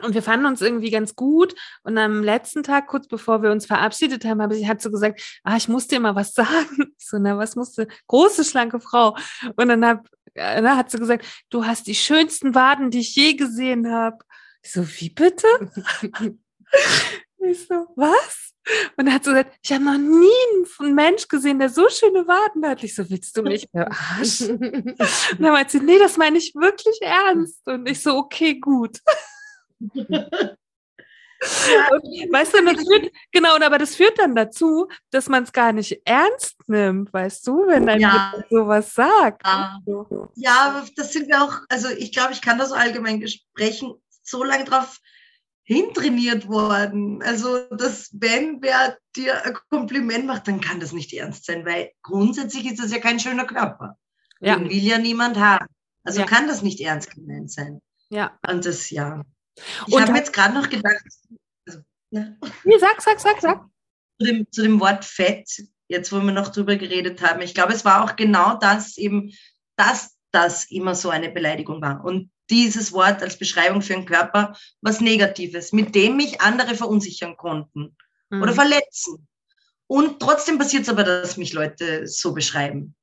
und 0.02 0.14
wir 0.14 0.22
fanden 0.22 0.46
uns 0.46 0.60
irgendwie 0.60 0.90
ganz 0.90 1.14
gut. 1.14 1.54
Und 1.82 1.98
am 1.98 2.24
letzten 2.24 2.62
Tag, 2.62 2.88
kurz 2.88 3.06
bevor 3.06 3.42
wir 3.42 3.52
uns 3.52 3.66
verabschiedet 3.66 4.24
haben, 4.24 4.42
habe 4.42 4.56
ich, 4.56 4.66
hat 4.66 4.82
sie 4.82 4.90
gesagt, 4.90 5.20
ah, 5.44 5.56
ich 5.56 5.68
muss 5.68 5.86
dir 5.86 6.00
mal 6.00 6.14
was 6.14 6.32
sagen. 6.34 6.94
Ich 6.98 7.08
so, 7.08 7.18
na, 7.18 7.38
was 7.38 7.56
musste? 7.56 7.88
Große, 8.08 8.44
schlanke 8.44 8.80
Frau. 8.80 9.16
Und 9.56 9.68
dann, 9.68 9.84
hab, 9.86 10.08
äh, 10.34 10.62
dann 10.62 10.76
hat 10.76 10.90
sie 10.90 10.98
gesagt, 10.98 11.24
du 11.50 11.64
hast 11.64 11.86
die 11.86 11.94
schönsten 11.94 12.54
Waden, 12.54 12.90
die 12.90 13.00
ich 13.00 13.14
je 13.14 13.34
gesehen 13.34 13.90
habe. 13.90 14.18
Ich 14.62 14.72
so, 14.72 14.86
wie 14.86 15.10
bitte? 15.10 15.46
Ich 17.46 17.66
so, 17.66 17.86
was? 17.94 18.54
Und 18.96 19.04
dann 19.04 19.14
hat 19.14 19.24
sie 19.24 19.30
gesagt, 19.30 19.58
ich 19.62 19.72
habe 19.72 19.84
noch 19.84 19.98
nie 19.98 20.80
einen 20.80 20.94
Mensch 20.94 21.28
gesehen, 21.28 21.58
der 21.58 21.68
so 21.68 21.88
schöne 21.90 22.26
Waden 22.26 22.66
hat. 22.66 22.82
Ich 22.82 22.94
so, 22.94 23.08
willst 23.10 23.36
du 23.36 23.42
mich 23.42 23.68
verarschen? 23.70 24.58
Und 24.58 24.96
dann 25.38 25.52
meinte 25.52 25.72
sie, 25.72 25.84
nee, 25.84 25.98
das 25.98 26.16
meine 26.16 26.38
ich 26.38 26.54
wirklich 26.54 27.02
ernst. 27.02 27.66
Und 27.66 27.86
ich 27.86 28.00
so, 28.02 28.16
okay, 28.16 28.58
gut. 28.58 29.00
Und, 31.90 32.32
weißt 32.32 32.54
du, 32.54 32.64
das 32.64 32.86
führt, 32.86 33.12
genau, 33.32 33.54
und 33.56 33.62
aber 33.62 33.78
das 33.78 33.96
führt 33.96 34.18
dann 34.18 34.34
dazu, 34.34 34.88
dass 35.10 35.28
man 35.28 35.42
es 35.44 35.52
gar 35.52 35.72
nicht 35.72 36.00
ernst 36.04 36.56
nimmt, 36.66 37.12
weißt 37.12 37.46
du, 37.46 37.66
wenn 37.66 37.88
ein 37.88 38.00
Ja. 38.00 38.32
Jemand 38.32 38.50
sowas 38.50 38.94
sagt. 38.94 39.46
Ja. 39.46 39.78
Ja, 40.34 40.84
das 40.96 41.12
sind 41.12 41.28
wir 41.28 41.42
auch, 41.42 41.58
also 41.68 41.88
ich 41.88 42.12
glaube, 42.12 42.32
ich 42.32 42.40
kann 42.40 42.58
das 42.58 42.70
so 42.70 42.74
allgemein 42.74 43.26
sprechen, 43.28 43.94
so 44.22 44.42
lange 44.44 44.64
drauf 44.64 44.98
hintrainiert 45.64 46.48
worden. 46.48 47.22
Also, 47.22 47.66
dass 47.70 48.10
wenn 48.12 48.60
wer 48.62 48.98
dir 49.16 49.44
ein 49.44 49.54
Kompliment 49.70 50.26
macht, 50.26 50.46
dann 50.46 50.60
kann 50.60 50.80
das 50.80 50.92
nicht 50.92 51.12
ernst 51.12 51.46
sein, 51.46 51.64
weil 51.64 51.90
grundsätzlich 52.02 52.66
ist 52.66 52.82
das 52.82 52.92
ja 52.92 52.98
kein 52.98 53.18
schöner 53.18 53.46
Körper. 53.46 53.96
Ja. 54.40 54.56
Den 54.56 54.68
will 54.68 54.82
ja 54.82 54.98
niemand 54.98 55.38
haben. 55.38 55.66
Also 56.04 56.20
Ja. 56.20 56.26
kann 56.26 56.46
das 56.48 56.62
nicht 56.62 56.80
ernst 56.80 57.10
gemeint 57.14 57.50
sein. 57.50 57.80
Ja. 58.10 58.38
Und 58.46 58.66
das, 58.66 58.90
ja. 58.90 59.22
Ich 59.86 60.00
habe 60.00 60.12
mir 60.12 60.18
jetzt 60.18 60.32
gerade 60.32 60.54
noch 60.54 60.68
gedacht, 60.68 61.04
also, 61.66 61.80
ne, 62.10 62.38
Nee, 62.64 62.78
sag, 62.78 63.00
sag, 63.00 63.20
sag, 63.20 63.40
sag. 63.40 63.66
zu 64.18 64.26
dem, 64.26 64.46
zu 64.50 64.62
dem 64.62 64.80
Wort 64.80 65.04
Fett, 65.04 65.48
jetzt 65.88 66.12
wo 66.12 66.20
wir 66.20 66.32
noch 66.32 66.48
drüber 66.50 66.76
geredet 66.76 67.22
haben, 67.22 67.42
ich 67.42 67.54
glaube, 67.54 67.72
es 67.72 67.84
war 67.84 68.04
auch 68.04 68.16
genau 68.16 68.56
das 68.56 68.96
eben, 68.96 69.32
dass 69.76 70.16
das 70.32 70.70
immer 70.70 70.94
so 70.94 71.10
eine 71.10 71.30
Beleidigung 71.30 71.80
war. 71.80 72.04
Und 72.04 72.30
dieses 72.50 72.92
Wort 72.92 73.22
als 73.22 73.38
Beschreibung 73.38 73.82
für 73.82 73.94
einen 73.94 74.06
Körper 74.06 74.56
was 74.80 75.00
Negatives, 75.00 75.72
mit 75.72 75.94
dem 75.94 76.16
mich 76.16 76.40
andere 76.40 76.74
verunsichern 76.74 77.36
konnten 77.36 77.96
mhm. 78.30 78.42
oder 78.42 78.52
verletzen. 78.52 79.26
Und 79.86 80.20
trotzdem 80.20 80.58
passiert 80.58 80.84
es 80.84 80.88
aber, 80.88 81.04
dass 81.04 81.36
mich 81.36 81.52
Leute 81.52 82.06
so 82.06 82.32
beschreiben 82.32 82.94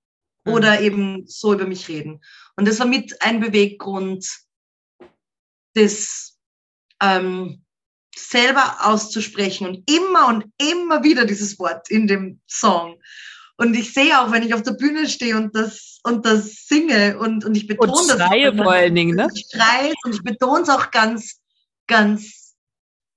mhm. 0.46 0.54
oder 0.54 0.82
eben 0.82 1.28
so 1.28 1.54
über 1.54 1.66
mich 1.66 1.88
reden. 1.88 2.22
Und 2.56 2.68
das 2.68 2.80
war 2.80 2.88
mit 2.88 3.22
ein 3.22 3.40
Beweggrund, 3.40 4.28
das 5.74 6.31
ähm, 7.02 7.64
selber 8.16 8.78
auszusprechen 8.82 9.68
und 9.68 9.90
immer 9.90 10.28
und 10.28 10.46
immer 10.58 11.04
wieder 11.04 11.26
dieses 11.26 11.58
Wort 11.60 11.90
in 11.90 12.08
dem 12.08 12.42
Song. 12.48 13.02
Und 13.58 13.76
ich 13.76 13.94
sehe 13.94 14.20
auch, 14.20 14.32
wenn 14.32 14.44
ich 14.44 14.54
auf 14.54 14.64
der 14.64 14.74
Bühne 14.74 15.08
stehe 15.08 15.38
und 15.38 15.56
das, 15.56 16.00
und 16.04 16.26
das 16.26 16.66
singe 16.68 17.18
und, 17.20 17.46
und 17.46 17.56
ich 17.56 17.68
betone 17.68 17.92
und 17.92 18.10
schreie 18.10 18.52
das. 18.52 18.64
vor 18.64 18.72
allen 18.72 18.96
Dingen, 18.96 19.16
ne? 19.16 19.28
Ich 19.34 19.46
schreie 19.52 19.94
und 20.04 20.16
ich 20.16 20.24
betone 20.24 20.64
es 20.64 20.70
auch 20.70 20.92
ganz, 20.92 21.40
ganz, 21.88 22.56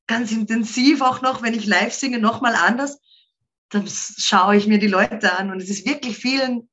ganz 0.06 0.32
intensiv 0.32 1.00
auch 1.00 1.22
noch, 1.22 1.42
wenn 1.42 1.54
ich 1.54 1.66
live 1.66 1.94
singe, 1.94 2.18
nochmal 2.18 2.54
anders. 2.54 2.98
Dann 3.70 3.88
schaue 3.88 4.56
ich 4.56 4.66
mir 4.66 4.78
die 4.78 4.86
Leute 4.86 5.36
an 5.36 5.50
und 5.50 5.62
es 5.62 5.70
ist 5.70 5.86
wirklich 5.86 6.18
vielen 6.18 6.68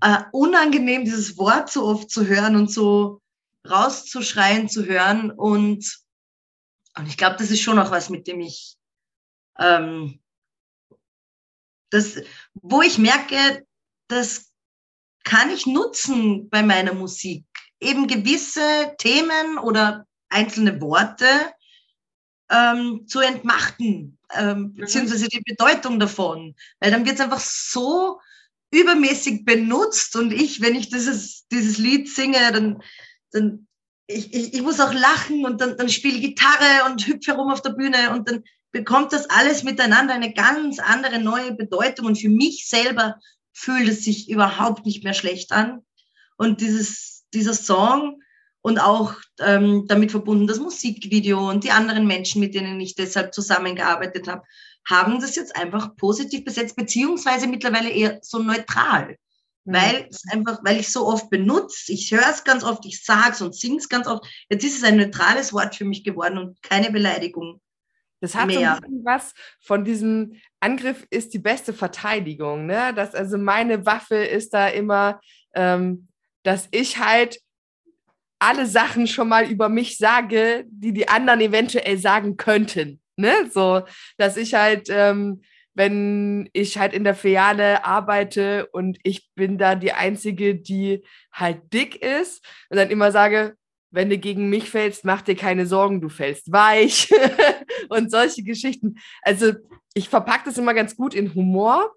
äh, 0.00 0.18
unangenehm, 0.32 1.04
dieses 1.04 1.38
Wort 1.38 1.70
so 1.70 1.86
oft 1.86 2.10
zu 2.10 2.26
hören 2.26 2.56
und 2.56 2.70
so 2.70 3.20
rauszuschreien 3.68 4.68
zu 4.68 4.84
hören. 4.84 5.30
Und, 5.30 6.01
und 6.96 7.06
ich 7.06 7.16
glaube, 7.16 7.36
das 7.38 7.50
ist 7.50 7.62
schon 7.62 7.78
auch 7.78 7.90
was, 7.90 8.10
mit 8.10 8.26
dem 8.26 8.40
ich 8.40 8.76
ähm, 9.58 10.20
das, 11.90 12.22
wo 12.54 12.82
ich 12.82 12.98
merke, 12.98 13.66
das 14.08 14.50
kann 15.24 15.50
ich 15.50 15.66
nutzen 15.66 16.48
bei 16.48 16.62
meiner 16.62 16.94
Musik. 16.94 17.44
Eben 17.80 18.06
gewisse 18.06 18.94
Themen 18.98 19.58
oder 19.58 20.06
einzelne 20.28 20.80
Worte 20.80 21.26
ähm, 22.50 23.06
zu 23.06 23.20
entmachten, 23.20 24.18
ähm, 24.34 24.58
mhm. 24.58 24.74
beziehungsweise 24.74 25.28
die 25.28 25.42
Bedeutung 25.44 26.00
davon. 26.00 26.54
Weil 26.80 26.90
dann 26.90 27.04
wird 27.04 27.16
es 27.16 27.20
einfach 27.20 27.40
so 27.40 28.20
übermäßig 28.70 29.44
benutzt 29.44 30.16
und 30.16 30.32
ich, 30.32 30.62
wenn 30.62 30.74
ich 30.74 30.88
dieses, 30.88 31.46
dieses 31.48 31.76
Lied 31.76 32.08
singe, 32.08 32.52
dann, 32.52 32.82
dann 33.30 33.68
ich, 34.06 34.32
ich, 34.34 34.54
ich 34.54 34.62
muss 34.62 34.80
auch 34.80 34.92
lachen 34.92 35.44
und 35.44 35.60
dann, 35.60 35.76
dann 35.76 35.88
spiele 35.88 36.20
Gitarre 36.20 36.90
und 36.90 37.06
hüpfe 37.06 37.32
herum 37.32 37.50
auf 37.50 37.62
der 37.62 37.70
Bühne 37.70 38.10
und 38.12 38.28
dann 38.28 38.42
bekommt 38.72 39.12
das 39.12 39.28
alles 39.30 39.62
miteinander 39.62 40.14
eine 40.14 40.32
ganz 40.32 40.78
andere 40.78 41.18
neue 41.18 41.52
Bedeutung 41.54 42.06
und 42.06 42.18
für 42.18 42.28
mich 42.28 42.68
selber 42.68 43.16
fühlt 43.52 43.88
es 43.88 44.04
sich 44.04 44.30
überhaupt 44.30 44.86
nicht 44.86 45.04
mehr 45.04 45.14
schlecht 45.14 45.52
an. 45.52 45.82
Und 46.36 46.60
dieses, 46.60 47.24
dieser 47.34 47.54
Song 47.54 48.22
und 48.62 48.78
auch 48.78 49.14
ähm, 49.40 49.84
damit 49.86 50.10
verbunden 50.10 50.46
das 50.46 50.58
Musikvideo 50.58 51.50
und 51.50 51.64
die 51.64 51.70
anderen 51.70 52.06
Menschen, 52.06 52.40
mit 52.40 52.54
denen 52.54 52.80
ich 52.80 52.94
deshalb 52.94 53.34
zusammengearbeitet 53.34 54.26
habe, 54.28 54.42
haben 54.88 55.20
das 55.20 55.36
jetzt 55.36 55.54
einfach 55.54 55.94
positiv 55.96 56.44
besetzt, 56.44 56.76
beziehungsweise 56.76 57.46
mittlerweile 57.46 57.90
eher 57.90 58.18
so 58.22 58.38
neutral. 58.38 59.16
Weil 59.64 60.08
es 60.10 60.24
einfach, 60.32 60.58
weil 60.64 60.80
ich 60.80 60.90
so 60.90 61.06
oft 61.06 61.30
benutze, 61.30 61.92
ich 61.92 62.10
höre 62.10 62.28
es 62.28 62.42
ganz 62.42 62.64
oft, 62.64 62.84
ich 62.84 63.04
sage 63.04 63.30
es 63.30 63.42
und 63.42 63.54
singe 63.54 63.76
es 63.76 63.88
ganz 63.88 64.08
oft. 64.08 64.26
Jetzt 64.50 64.64
ist 64.64 64.78
es 64.78 64.84
ein 64.84 64.96
neutrales 64.96 65.52
Wort 65.52 65.76
für 65.76 65.84
mich 65.84 66.02
geworden 66.02 66.38
und 66.38 66.62
keine 66.62 66.90
Beleidigung. 66.90 67.60
Das 68.20 68.34
hat 68.34 68.46
mehr. 68.46 68.80
so 68.80 69.04
was 69.04 69.34
von 69.60 69.84
diesem 69.84 70.40
Angriff 70.60 71.06
ist 71.10 71.34
die 71.34 71.40
beste 71.40 71.72
Verteidigung. 71.72 72.66
Ne? 72.66 72.92
Dass 72.94 73.14
also 73.14 73.36
meine 73.36 73.84
Waffe 73.84 74.16
ist 74.16 74.54
da 74.54 74.68
immer, 74.68 75.20
ähm, 75.54 76.08
dass 76.44 76.68
ich 76.70 76.98
halt 76.98 77.40
alle 78.38 78.66
Sachen 78.66 79.06
schon 79.06 79.28
mal 79.28 79.48
über 79.48 79.68
mich 79.68 79.98
sage, 79.98 80.64
die 80.68 80.92
die 80.92 81.08
anderen 81.08 81.40
eventuell 81.40 81.98
sagen 81.98 82.36
könnten. 82.36 83.00
Ne? 83.16 83.32
So, 83.52 83.82
dass 84.18 84.36
ich 84.36 84.54
halt, 84.54 84.88
ähm, 84.88 85.42
wenn 85.74 86.48
ich 86.52 86.78
halt 86.78 86.92
in 86.92 87.04
der 87.04 87.14
Filiale 87.14 87.84
arbeite 87.84 88.66
und 88.72 88.98
ich 89.02 89.30
bin 89.34 89.58
da 89.58 89.74
die 89.74 89.92
Einzige, 89.92 90.54
die 90.54 91.02
halt 91.32 91.72
dick 91.72 92.02
ist 92.02 92.44
und 92.68 92.76
dann 92.76 92.90
immer 92.90 93.10
sage, 93.10 93.56
wenn 93.90 94.10
du 94.10 94.18
gegen 94.18 94.48
mich 94.48 94.70
fällst, 94.70 95.04
mach 95.04 95.22
dir 95.22 95.36
keine 95.36 95.66
Sorgen, 95.66 96.00
du 96.00 96.08
fällst 96.08 96.50
weich 96.50 97.10
und 97.88 98.10
solche 98.10 98.42
Geschichten. 98.42 98.96
Also 99.22 99.52
ich 99.94 100.08
verpacke 100.08 100.44
das 100.46 100.58
immer 100.58 100.74
ganz 100.74 100.96
gut 100.96 101.14
in 101.14 101.34
Humor, 101.34 101.94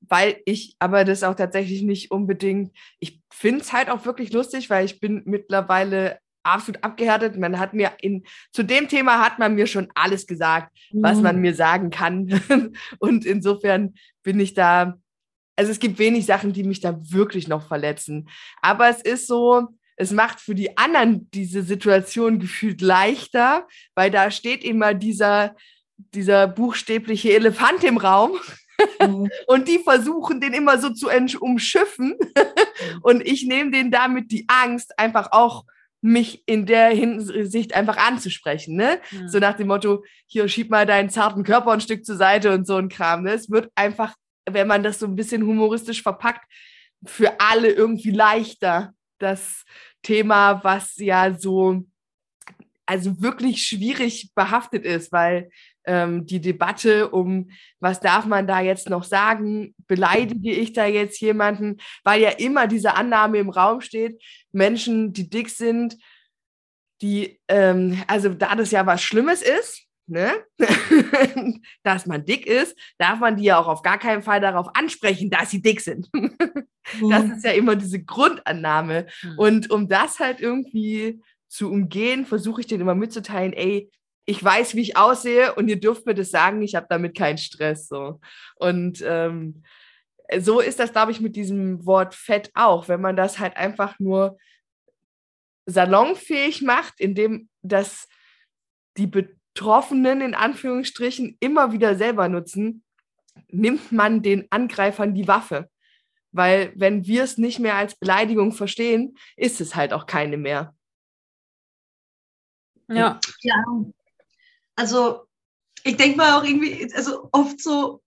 weil 0.00 0.40
ich 0.44 0.76
aber 0.78 1.04
das 1.04 1.22
auch 1.22 1.34
tatsächlich 1.34 1.82
nicht 1.82 2.10
unbedingt, 2.10 2.76
ich 3.00 3.20
finde 3.32 3.62
es 3.62 3.72
halt 3.72 3.90
auch 3.90 4.04
wirklich 4.04 4.32
lustig, 4.32 4.70
weil 4.70 4.84
ich 4.84 5.00
bin 5.00 5.22
mittlerweile 5.24 6.18
absolut 6.46 6.82
abgehärtet. 6.82 7.36
Man 7.36 7.58
hat 7.58 7.74
mir 7.74 7.92
in, 8.00 8.24
zu 8.52 8.62
dem 8.62 8.88
Thema 8.88 9.24
hat 9.24 9.38
man 9.38 9.54
mir 9.54 9.66
schon 9.66 9.88
alles 9.94 10.26
gesagt, 10.26 10.72
mhm. 10.92 11.02
was 11.02 11.20
man 11.20 11.40
mir 11.40 11.54
sagen 11.54 11.90
kann. 11.90 12.40
und 12.98 13.26
insofern 13.26 13.94
bin 14.22 14.40
ich 14.40 14.54
da, 14.54 14.98
also 15.56 15.70
es 15.70 15.78
gibt 15.78 15.98
wenig 15.98 16.26
Sachen, 16.26 16.52
die 16.52 16.64
mich 16.64 16.80
da 16.80 16.98
wirklich 17.10 17.48
noch 17.48 17.66
verletzen. 17.66 18.28
Aber 18.62 18.88
es 18.88 19.02
ist 19.02 19.26
so, 19.26 19.68
es 19.96 20.12
macht 20.12 20.40
für 20.40 20.54
die 20.54 20.76
anderen 20.76 21.28
diese 21.30 21.62
Situation 21.62 22.38
gefühlt 22.40 22.80
leichter, 22.80 23.66
weil 23.94 24.10
da 24.10 24.30
steht 24.30 24.64
immer 24.64 24.94
dieser, 24.94 25.56
dieser 25.96 26.46
buchstäbliche 26.46 27.34
Elefant 27.34 27.82
im 27.84 27.96
Raum. 27.96 28.38
Mhm. 29.00 29.30
und 29.46 29.68
die 29.68 29.78
versuchen 29.78 30.40
den 30.40 30.52
immer 30.52 30.78
so 30.78 30.90
zu 30.90 31.08
umschiffen. 31.40 32.14
und 33.02 33.26
ich 33.26 33.46
nehme 33.46 33.70
denen 33.70 33.90
damit 33.90 34.30
die 34.30 34.44
Angst, 34.48 34.98
einfach 34.98 35.32
auch 35.32 35.64
mich 36.00 36.42
in 36.46 36.66
der 36.66 36.88
Hinsicht 36.90 37.74
einfach 37.74 37.96
anzusprechen. 37.96 38.76
Ne? 38.76 39.00
Ja. 39.10 39.28
So 39.28 39.38
nach 39.38 39.54
dem 39.56 39.68
Motto, 39.68 40.04
hier 40.26 40.48
schieb 40.48 40.70
mal 40.70 40.86
deinen 40.86 41.10
zarten 41.10 41.42
Körper 41.42 41.72
ein 41.72 41.80
Stück 41.80 42.04
zur 42.04 42.16
Seite 42.16 42.52
und 42.52 42.66
so 42.66 42.76
ein 42.76 42.88
Kram. 42.88 43.22
Ne? 43.22 43.32
Es 43.32 43.50
wird 43.50 43.70
einfach, 43.74 44.14
wenn 44.48 44.68
man 44.68 44.82
das 44.82 44.98
so 44.98 45.06
ein 45.06 45.16
bisschen 45.16 45.42
humoristisch 45.44 46.02
verpackt, 46.02 46.44
für 47.04 47.40
alle 47.40 47.70
irgendwie 47.70 48.10
leichter, 48.10 48.92
das 49.18 49.64
Thema, 50.02 50.62
was 50.62 50.96
ja 50.96 51.34
so, 51.34 51.82
also 52.86 53.20
wirklich 53.20 53.66
schwierig 53.66 54.30
behaftet 54.34 54.84
ist, 54.84 55.12
weil 55.12 55.50
ähm, 55.86 56.26
die 56.26 56.40
Debatte 56.40 57.10
um, 57.10 57.50
was 57.80 58.00
darf 58.00 58.26
man 58.26 58.46
da 58.46 58.60
jetzt 58.60 58.90
noch 58.90 59.04
sagen, 59.04 59.74
beleidige 59.86 60.52
ich 60.52 60.72
da 60.72 60.86
jetzt 60.86 61.20
jemanden, 61.20 61.78
weil 62.04 62.20
ja 62.20 62.30
immer 62.30 62.66
diese 62.66 62.94
Annahme 62.94 63.38
im 63.38 63.50
Raum 63.50 63.80
steht, 63.80 64.22
Menschen, 64.52 65.12
die 65.12 65.30
dick 65.30 65.48
sind, 65.48 65.96
die, 67.02 67.40
ähm, 67.48 68.02
also 68.06 68.30
da 68.30 68.54
das 68.54 68.70
ja 68.70 68.86
was 68.86 69.02
Schlimmes 69.02 69.42
ist, 69.42 69.86
ne? 70.06 70.32
dass 71.82 72.06
man 72.06 72.24
dick 72.24 72.46
ist, 72.46 72.76
darf 72.98 73.18
man 73.20 73.36
die 73.36 73.44
ja 73.44 73.58
auch 73.58 73.68
auf 73.68 73.82
gar 73.82 73.98
keinen 73.98 74.22
Fall 74.22 74.40
darauf 74.40 74.68
ansprechen, 74.74 75.30
dass 75.30 75.50
sie 75.50 75.62
dick 75.62 75.80
sind. 75.80 76.08
das 76.14 77.24
mhm. 77.24 77.32
ist 77.32 77.44
ja 77.44 77.52
immer 77.52 77.76
diese 77.76 78.02
Grundannahme. 78.02 79.06
Mhm. 79.22 79.38
Und 79.38 79.70
um 79.70 79.88
das 79.88 80.18
halt 80.18 80.40
irgendwie 80.40 81.20
zu 81.48 81.70
umgehen, 81.70 82.26
versuche 82.26 82.60
ich 82.60 82.66
denen 82.66 82.82
immer 82.82 82.94
mitzuteilen, 82.94 83.52
ey, 83.52 83.90
ich 84.26 84.42
weiß, 84.42 84.74
wie 84.74 84.82
ich 84.82 84.96
aussehe 84.96 85.54
und 85.54 85.68
ihr 85.68 85.80
dürft 85.80 86.04
mir 86.04 86.14
das 86.14 86.30
sagen, 86.30 86.60
ich 86.60 86.74
habe 86.74 86.86
damit 86.90 87.16
keinen 87.16 87.38
Stress. 87.38 87.86
So. 87.86 88.20
Und 88.56 89.02
ähm, 89.06 89.62
so 90.38 90.60
ist 90.60 90.80
das, 90.80 90.92
glaube 90.92 91.12
ich, 91.12 91.20
mit 91.20 91.36
diesem 91.36 91.86
Wort 91.86 92.14
Fett 92.14 92.50
auch, 92.54 92.88
wenn 92.88 93.00
man 93.00 93.16
das 93.16 93.38
halt 93.38 93.56
einfach 93.56 93.98
nur 94.00 94.36
salonfähig 95.66 96.62
macht, 96.62 97.00
indem 97.00 97.48
das 97.62 98.08
die 98.96 99.06
Betroffenen 99.06 100.20
in 100.20 100.34
Anführungsstrichen 100.34 101.36
immer 101.38 101.72
wieder 101.72 101.96
selber 101.96 102.28
nutzen, 102.28 102.82
nimmt 103.48 103.92
man 103.92 104.22
den 104.22 104.46
Angreifern 104.50 105.14
die 105.14 105.28
Waffe. 105.28 105.70
Weil 106.32 106.72
wenn 106.74 107.06
wir 107.06 107.22
es 107.22 107.38
nicht 107.38 107.60
mehr 107.60 107.76
als 107.76 107.94
Beleidigung 107.94 108.52
verstehen, 108.52 109.16
ist 109.36 109.60
es 109.60 109.76
halt 109.76 109.92
auch 109.92 110.06
keine 110.06 110.36
mehr. 110.36 110.74
Ja. 112.88 113.20
Ja, 113.40 113.64
also 114.76 115.26
ich 115.82 115.96
denke 115.96 116.16
mal 116.16 116.38
auch 116.38 116.44
irgendwie, 116.44 116.92
also 116.94 117.28
oft 117.32 117.60
so 117.60 118.02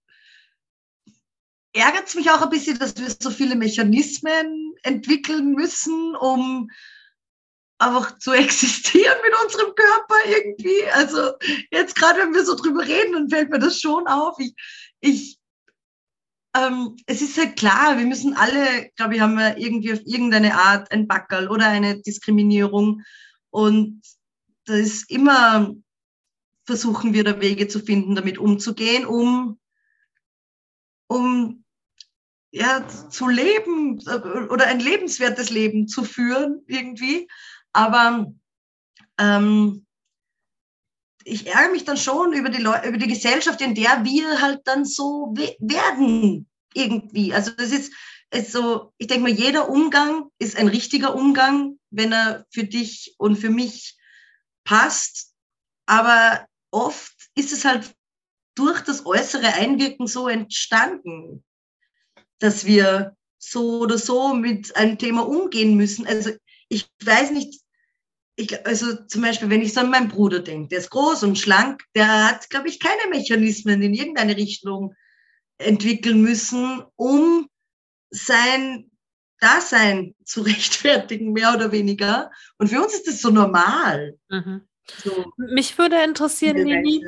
ärgert 1.73 2.07
es 2.07 2.15
mich 2.15 2.29
auch 2.29 2.41
ein 2.41 2.49
bisschen, 2.49 2.79
dass 2.79 2.97
wir 2.97 3.09
so 3.09 3.29
viele 3.29 3.55
Mechanismen 3.55 4.75
entwickeln 4.83 5.53
müssen, 5.53 6.15
um 6.15 6.69
einfach 7.77 8.17
zu 8.17 8.31
existieren 8.33 9.17
mit 9.23 9.33
unserem 9.43 9.73
Körper 9.75 10.15
irgendwie. 10.27 10.85
Also 10.91 11.31
jetzt 11.71 11.95
gerade, 11.95 12.19
wenn 12.19 12.33
wir 12.33 12.45
so 12.45 12.55
drüber 12.55 12.85
reden, 12.85 13.13
dann 13.13 13.29
fällt 13.29 13.49
mir 13.49 13.59
das 13.59 13.79
schon 13.79 14.07
auf. 14.07 14.37
Ich, 14.39 14.53
ich, 14.99 15.39
ähm, 16.55 16.97
es 17.05 17.21
ist 17.21 17.37
halt 17.37 17.57
klar, 17.57 17.97
wir 17.97 18.05
müssen 18.05 18.35
alle, 18.35 18.89
glaube 18.95 19.15
ich, 19.15 19.21
haben 19.21 19.37
wir 19.37 19.57
irgendwie 19.57 19.93
auf 19.93 20.01
irgendeine 20.03 20.55
Art 20.55 20.91
ein 20.91 21.07
Backerl 21.07 21.47
oder 21.47 21.67
eine 21.67 22.01
Diskriminierung. 22.01 23.03
Und 23.51 24.01
da 24.65 24.73
ist 24.73 25.09
immer 25.09 25.73
versuchen 26.69 27.13
wir 27.15 27.23
da 27.23 27.41
Wege 27.41 27.67
zu 27.67 27.79
finden, 27.79 28.13
damit 28.13 28.37
umzugehen, 28.37 29.07
um, 29.07 29.59
um 31.07 31.63
ja, 32.51 32.87
zu 32.87 33.27
leben 33.27 33.99
äh, 34.05 34.19
oder 34.53 34.67
ein 34.67 34.79
lebenswertes 34.79 35.49
Leben 35.49 35.87
zu 35.87 36.03
führen 36.03 36.61
irgendwie. 36.67 37.27
Aber 37.73 38.31
ähm, 39.17 39.87
ich 41.23 41.47
ärgere 41.47 41.71
mich 41.71 41.85
dann 41.85 41.97
schon 41.97 42.33
über 42.33 42.49
die, 42.49 42.61
über 42.61 42.97
die 42.97 43.07
Gesellschaft, 43.07 43.61
in 43.61 43.73
der 43.73 44.03
wir 44.03 44.39
halt 44.39 44.61
dann 44.65 44.85
so 44.85 45.33
we 45.35 45.55
werden 45.57 46.47
irgendwie. 46.75 47.33
Also 47.33 47.49
das 47.49 47.71
ist, 47.71 47.91
ist 48.29 48.51
so, 48.51 48.93
ich 48.99 49.07
denke 49.07 49.23
mal, 49.23 49.31
jeder 49.31 49.69
Umgang 49.69 50.29
ist 50.37 50.55
ein 50.55 50.67
richtiger 50.67 51.15
Umgang, 51.15 51.79
wenn 51.89 52.11
er 52.11 52.45
für 52.51 52.63
dich 52.63 53.15
und 53.17 53.37
für 53.37 53.49
mich 53.49 53.97
passt. 54.63 55.33
Aber 55.87 56.45
oft 56.71 57.13
ist 57.35 57.51
es 57.51 57.65
halt 57.65 57.93
durch 58.55 58.81
das 58.81 59.05
äußere 59.05 59.53
Einwirken 59.53 60.07
so 60.07 60.27
entstanden, 60.27 61.43
dass 62.39 62.65
wir 62.65 63.15
so 63.37 63.79
oder 63.79 63.97
so 63.97 64.33
mit 64.33 64.75
einem 64.75 64.97
Thema 64.97 65.27
umgehen 65.27 65.75
müssen. 65.75 66.05
Also 66.05 66.31
ich 66.67 66.87
weiß 67.03 67.31
nicht, 67.31 67.61
ich, 68.35 68.65
also 68.65 68.95
zum 69.05 69.21
Beispiel, 69.21 69.49
wenn 69.49 69.61
ich 69.61 69.73
so 69.73 69.81
an 69.81 69.89
meinen 69.89 70.07
Bruder 70.07 70.39
denke, 70.39 70.69
der 70.69 70.79
ist 70.79 70.89
groß 70.89 71.23
und 71.23 71.37
schlank, 71.37 71.83
der 71.95 72.29
hat, 72.29 72.49
glaube 72.49 72.69
ich, 72.69 72.79
keine 72.79 73.09
Mechanismen 73.09 73.81
in 73.81 73.93
irgendeine 73.93 74.37
Richtung 74.37 74.95
entwickeln 75.57 76.21
müssen, 76.21 76.83
um 76.95 77.49
sein 78.11 78.89
Dasein 79.39 80.15
zu 80.23 80.41
rechtfertigen, 80.43 81.33
mehr 81.33 81.53
oder 81.53 81.71
weniger. 81.71 82.31
Und 82.57 82.69
für 82.69 82.81
uns 82.81 82.93
ist 82.93 83.07
das 83.07 83.21
so 83.21 83.29
normal. 83.29 84.17
Mhm. 84.29 84.67
So. 85.03 85.25
Mich 85.37 85.77
würde 85.77 86.03
interessieren, 86.03 86.63
Nini, 86.63 87.03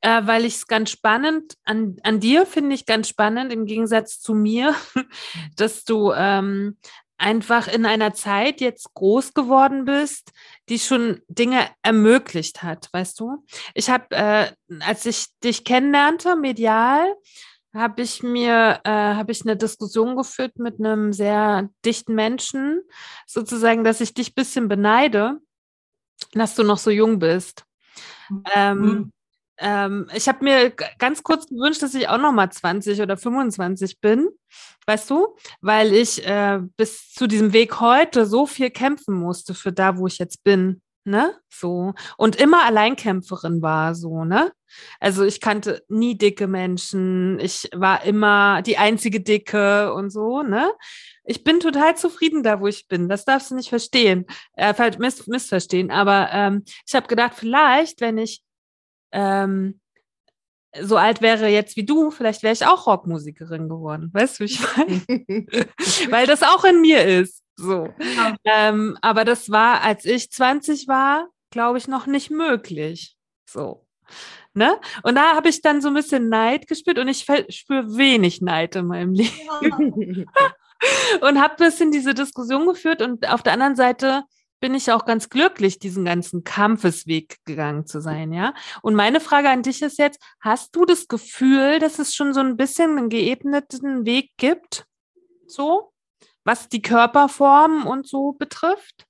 äh, 0.00 0.22
weil 0.24 0.44
ich 0.44 0.56
es 0.56 0.66
ganz 0.66 0.90
spannend, 0.90 1.54
an, 1.64 1.96
an 2.02 2.20
dir 2.20 2.46
finde 2.46 2.74
ich 2.74 2.86
ganz 2.86 3.08
spannend, 3.08 3.52
im 3.52 3.66
Gegensatz 3.66 4.20
zu 4.20 4.34
mir, 4.34 4.74
dass 5.56 5.84
du 5.84 6.12
ähm, 6.12 6.76
einfach 7.18 7.68
in 7.68 7.86
einer 7.86 8.12
Zeit 8.14 8.60
jetzt 8.60 8.92
groß 8.94 9.34
geworden 9.34 9.84
bist, 9.84 10.32
die 10.68 10.78
schon 10.78 11.22
Dinge 11.28 11.68
ermöglicht 11.82 12.62
hat, 12.62 12.88
weißt 12.92 13.20
du? 13.20 13.44
Ich 13.74 13.88
habe, 13.88 14.04
äh, 14.10 14.50
als 14.80 15.06
ich 15.06 15.26
dich 15.42 15.64
kennenlernte, 15.64 16.36
medial, 16.36 17.14
habe 17.74 18.02
ich 18.02 18.22
mir, 18.22 18.80
äh, 18.84 18.90
habe 18.90 19.32
ich 19.32 19.42
eine 19.42 19.56
Diskussion 19.56 20.16
geführt 20.16 20.58
mit 20.58 20.78
einem 20.80 21.12
sehr 21.12 21.68
dichten 21.84 22.14
Menschen, 22.14 22.80
sozusagen, 23.26 23.84
dass 23.84 24.00
ich 24.00 24.14
dich 24.14 24.30
ein 24.30 24.34
bisschen 24.34 24.68
beneide, 24.68 25.38
dass 26.32 26.54
du 26.54 26.62
noch 26.62 26.78
so 26.78 26.90
jung 26.90 27.18
bist. 27.18 27.64
Mhm. 28.28 28.42
Ähm, 28.54 29.12
ähm, 29.58 30.10
ich 30.14 30.28
habe 30.28 30.44
mir 30.44 30.70
ganz 30.98 31.22
kurz 31.22 31.46
gewünscht, 31.46 31.82
dass 31.82 31.94
ich 31.94 32.08
auch 32.08 32.18
noch 32.18 32.32
mal 32.32 32.50
20 32.50 33.00
oder 33.00 33.16
25 33.16 34.00
bin, 34.00 34.28
weißt 34.86 35.08
du, 35.10 35.36
weil 35.60 35.94
ich 35.94 36.26
äh, 36.26 36.60
bis 36.76 37.10
zu 37.12 37.26
diesem 37.26 37.52
Weg 37.52 37.80
heute 37.80 38.26
so 38.26 38.46
viel 38.46 38.70
kämpfen 38.70 39.14
musste 39.14 39.54
für 39.54 39.72
da, 39.72 39.96
wo 39.96 40.06
ich 40.06 40.18
jetzt 40.18 40.44
bin, 40.44 40.82
ne? 41.06 41.34
So 41.48 41.94
und 42.16 42.36
immer 42.36 42.64
Alleinkämpferin 42.64 43.62
war, 43.62 43.94
so 43.94 44.24
ne? 44.24 44.52
Also 45.00 45.24
ich 45.24 45.40
kannte 45.40 45.84
nie 45.88 46.18
dicke 46.18 46.46
Menschen, 46.46 47.38
ich 47.40 47.70
war 47.74 48.04
immer 48.04 48.62
die 48.62 48.78
einzige 48.78 49.20
Dicke 49.20 49.92
und 49.92 50.10
so, 50.10 50.42
ne? 50.42 50.70
Ich 51.24 51.44
bin 51.44 51.60
total 51.60 51.96
zufrieden 51.96 52.42
da, 52.42 52.60
wo 52.60 52.66
ich 52.66 52.86
bin. 52.88 53.08
Das 53.08 53.24
darfst 53.24 53.50
du 53.50 53.56
nicht 53.56 53.68
verstehen, 53.68 54.26
äh, 54.54 54.74
miss 54.98 55.26
missverstehen. 55.26 55.90
Aber 55.90 56.28
ähm, 56.32 56.64
ich 56.86 56.94
habe 56.94 57.08
gedacht, 57.08 57.34
vielleicht, 57.36 58.00
wenn 58.00 58.18
ich 58.18 58.42
ähm, 59.12 59.80
so 60.80 60.96
alt 60.96 61.22
wäre 61.22 61.48
jetzt 61.48 61.76
wie 61.76 61.84
du, 61.84 62.10
vielleicht 62.10 62.42
wäre 62.42 62.52
ich 62.52 62.66
auch 62.66 62.86
Rockmusikerin 62.86 63.68
geworden. 63.68 64.10
Weißt 64.12 64.38
du, 64.38 64.44
wie 64.44 64.48
ich 64.48 64.60
meine? 64.76 65.00
Weil 66.10 66.26
das 66.26 66.42
auch 66.42 66.64
in 66.64 66.80
mir 66.80 67.04
ist. 67.04 67.42
So. 67.56 67.94
Ja. 67.98 68.36
Ähm, 68.44 68.96
aber 69.00 69.24
das 69.24 69.50
war, 69.50 69.82
als 69.82 70.04
ich 70.04 70.30
20 70.30 70.88
war, 70.88 71.28
glaube 71.50 71.78
ich, 71.78 71.88
noch 71.88 72.06
nicht 72.06 72.30
möglich. 72.30 73.16
So. 73.48 73.86
Ne? 74.54 74.78
Und 75.02 75.16
da 75.16 75.34
habe 75.34 75.48
ich 75.48 75.62
dann 75.62 75.82
so 75.82 75.88
ein 75.88 75.94
bisschen 75.94 76.28
Neid 76.28 76.66
gespürt 76.66 76.98
und 76.98 77.08
ich 77.08 77.26
spüre 77.48 77.96
wenig 77.96 78.40
Neid 78.40 78.76
in 78.76 78.86
meinem 78.86 79.12
Leben. 79.12 79.32
Ja. 79.60 80.26
und 81.28 81.40
habe 81.40 81.54
ein 81.54 81.68
bisschen 81.68 81.90
diese 81.90 82.14
Diskussion 82.14 82.66
geführt 82.66 83.02
und 83.02 83.28
auf 83.28 83.42
der 83.42 83.54
anderen 83.54 83.76
Seite 83.76 84.22
bin 84.60 84.74
ich 84.74 84.90
auch 84.90 85.04
ganz 85.04 85.28
glücklich, 85.28 85.78
diesen 85.78 86.04
ganzen 86.04 86.42
Kampfesweg 86.42 87.36
gegangen 87.44 87.86
zu 87.86 88.00
sein, 88.00 88.32
ja. 88.32 88.54
Und 88.80 88.94
meine 88.94 89.20
Frage 89.20 89.50
an 89.50 89.62
dich 89.62 89.82
ist 89.82 89.98
jetzt, 89.98 90.18
hast 90.40 90.74
du 90.74 90.86
das 90.86 91.08
Gefühl, 91.08 91.78
dass 91.78 91.98
es 91.98 92.14
schon 92.14 92.32
so 92.32 92.40
ein 92.40 92.56
bisschen 92.56 92.96
einen 92.96 93.08
geebneten 93.10 94.06
Weg 94.06 94.30
gibt? 94.38 94.86
So? 95.46 95.92
Was 96.46 96.68
die 96.68 96.80
Körperform 96.80 97.88
und 97.88 98.06
so 98.06 98.30
betrifft? 98.30 99.08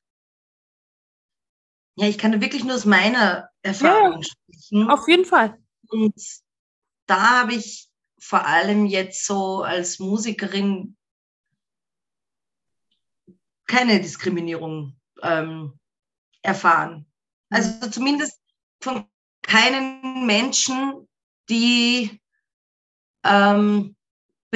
Ja, 1.96 2.08
ich 2.08 2.16
kann 2.16 2.40
wirklich 2.40 2.64
nur 2.64 2.74
aus 2.74 2.86
meiner 2.86 3.50
Erfahrung 3.60 4.22
ja, 4.22 4.28
sprechen. 4.28 4.90
Auf 4.90 5.06
jeden 5.06 5.26
Fall. 5.26 5.58
Und 5.88 6.14
da 7.04 7.40
habe 7.40 7.52
ich 7.52 7.90
vor 8.18 8.46
allem 8.46 8.86
jetzt 8.86 9.26
so 9.26 9.62
als 9.62 9.98
Musikerin 9.98 10.96
keine 13.66 14.00
Diskriminierung 14.00 14.98
ähm, 15.20 15.78
erfahren. 16.40 17.04
Also 17.50 17.84
mhm. 17.84 17.92
zumindest 17.92 18.40
von 18.80 19.06
keinen 19.42 20.24
Menschen, 20.24 21.06
die 21.50 22.18
ähm, 23.24 23.95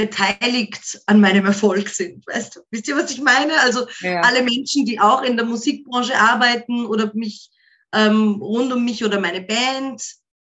beteiligt 0.01 1.01
an 1.07 1.21
meinem 1.21 1.45
Erfolg 1.45 1.89
sind. 1.89 2.27
Weißt 2.27 2.57
du, 2.57 2.61
wisst 2.71 2.89
ihr, 2.89 2.97
was 2.97 3.11
ich 3.11 3.21
meine? 3.21 3.61
Also 3.61 3.87
ja. 4.01 4.23
alle 4.23 4.43
Menschen, 4.43 4.87
die 4.87 4.99
auch 4.99 5.23
in 5.23 5.37
der 5.37 5.45
Musikbranche 5.45 6.17
arbeiten 6.19 6.87
oder 6.87 7.11
mich 7.15 7.51
ähm, 7.93 8.41
rund 8.41 8.73
um 8.73 8.85
mich 8.85 9.05
oder 9.05 9.21
meine 9.21 9.43
Band, 9.43 10.03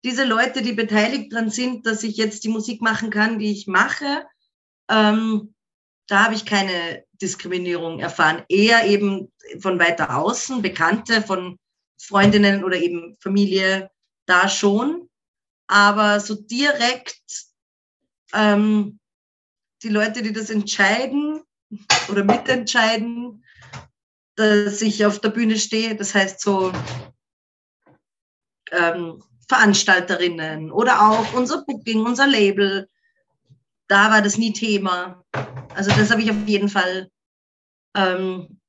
diese 0.04 0.26
Leute, 0.26 0.62
die 0.62 0.74
beteiligt 0.74 1.32
daran 1.32 1.50
sind, 1.50 1.86
dass 1.86 2.04
ich 2.04 2.18
jetzt 2.18 2.44
die 2.44 2.50
Musik 2.50 2.82
machen 2.82 3.10
kann, 3.10 3.40
die 3.40 3.52
ich 3.52 3.68
mache, 3.68 4.26
ähm, 4.90 5.54
da 6.08 6.26
habe 6.26 6.36
ich 6.36 6.46
keine 6.46 7.04
Diskriminierung 7.22 8.00
erfahren. 8.00 8.44
Eher 8.50 8.86
eben 8.86 9.32
von 9.60 9.80
weiter 9.80 10.18
außen, 10.18 10.62
Bekannte 10.62 11.22
von 11.22 11.58
Freundinnen 12.00 12.64
oder 12.64 12.78
eben 12.78 13.18
Familie, 13.20 13.90
da 14.26 14.50
schon. 14.50 15.10
Aber 15.68 16.20
so 16.20 16.36
direkt 16.36 17.22
ähm, 18.34 19.00
die 19.84 19.90
Leute, 19.90 20.22
die 20.22 20.34
das 20.34 20.50
entscheiden 20.50 21.42
oder 22.10 22.24
mitentscheiden, 22.24 23.44
dass 24.36 24.82
ich 24.82 25.06
auf 25.06 25.20
der 25.20 25.30
Bühne 25.30 25.58
stehe, 25.58 25.96
das 25.96 26.14
heißt 26.14 26.40
so 26.40 26.72
ähm, 28.72 29.24
Veranstalterinnen 29.48 30.72
oder 30.72 31.02
auch 31.02 31.34
unser 31.34 31.64
Booking, 31.64 32.06
unser 32.06 32.28
Label, 32.28 32.90
da 33.88 34.12
war 34.12 34.22
das 34.22 34.38
nie 34.38 34.54
Thema. 34.54 35.24
Also 35.74 35.92
das 35.92 36.12
habe 36.12 36.22
ich 36.22 36.30
auf 36.30 36.48
jeden 36.48 36.70
Fall. 36.70 37.10
Ähm, 37.96 38.60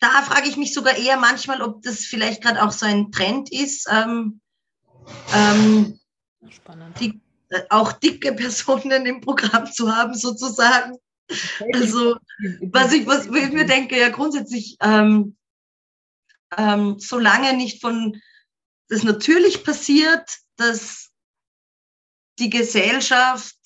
da 0.00 0.22
frage 0.22 0.48
ich 0.48 0.56
mich 0.56 0.74
sogar 0.74 0.96
eher 0.96 1.16
manchmal, 1.16 1.62
ob 1.62 1.82
das 1.82 2.00
vielleicht 2.00 2.42
gerade 2.42 2.62
auch 2.62 2.72
so 2.72 2.86
ein 2.86 3.10
Trend 3.10 3.50
ist. 3.52 3.88
Ähm, 3.90 4.40
ähm, 5.34 5.98
Spannend. 6.50 7.00
Die, 7.00 7.20
auch 7.70 7.92
dicke 7.92 8.32
Personen 8.34 9.06
im 9.06 9.20
Programm 9.20 9.70
zu 9.70 9.94
haben, 9.94 10.14
sozusagen. 10.14 10.96
Also, 11.74 12.16
was 12.72 12.92
ich, 12.92 13.06
was 13.06 13.26
ich 13.26 13.52
mir 13.52 13.66
denke, 13.66 13.98
ja 13.98 14.08
grundsätzlich, 14.08 14.76
ähm, 14.80 15.36
ähm, 16.56 16.98
solange 16.98 17.54
nicht 17.54 17.80
von 17.80 18.20
das 18.88 19.02
natürlich 19.02 19.64
passiert, 19.64 20.38
dass 20.56 21.10
die 22.38 22.50
Gesellschaft 22.50 23.58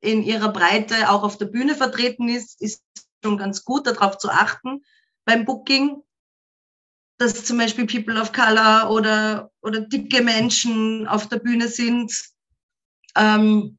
in 0.00 0.22
ihrer 0.22 0.52
Breite 0.52 1.10
auch 1.10 1.22
auf 1.22 1.38
der 1.38 1.46
Bühne 1.46 1.74
vertreten 1.74 2.28
ist, 2.28 2.60
ist 2.60 2.82
schon 3.24 3.38
ganz 3.38 3.64
gut, 3.64 3.86
darauf 3.86 4.18
zu 4.18 4.28
achten 4.28 4.84
beim 5.24 5.44
Booking, 5.44 6.02
dass 7.18 7.44
zum 7.44 7.58
Beispiel 7.58 7.86
People 7.86 8.20
of 8.20 8.32
Color 8.32 8.90
oder, 8.90 9.50
oder 9.62 9.80
dicke 9.80 10.22
Menschen 10.22 11.06
auf 11.08 11.28
der 11.28 11.38
Bühne 11.38 11.68
sind. 11.68 12.12
Ähm, 13.16 13.78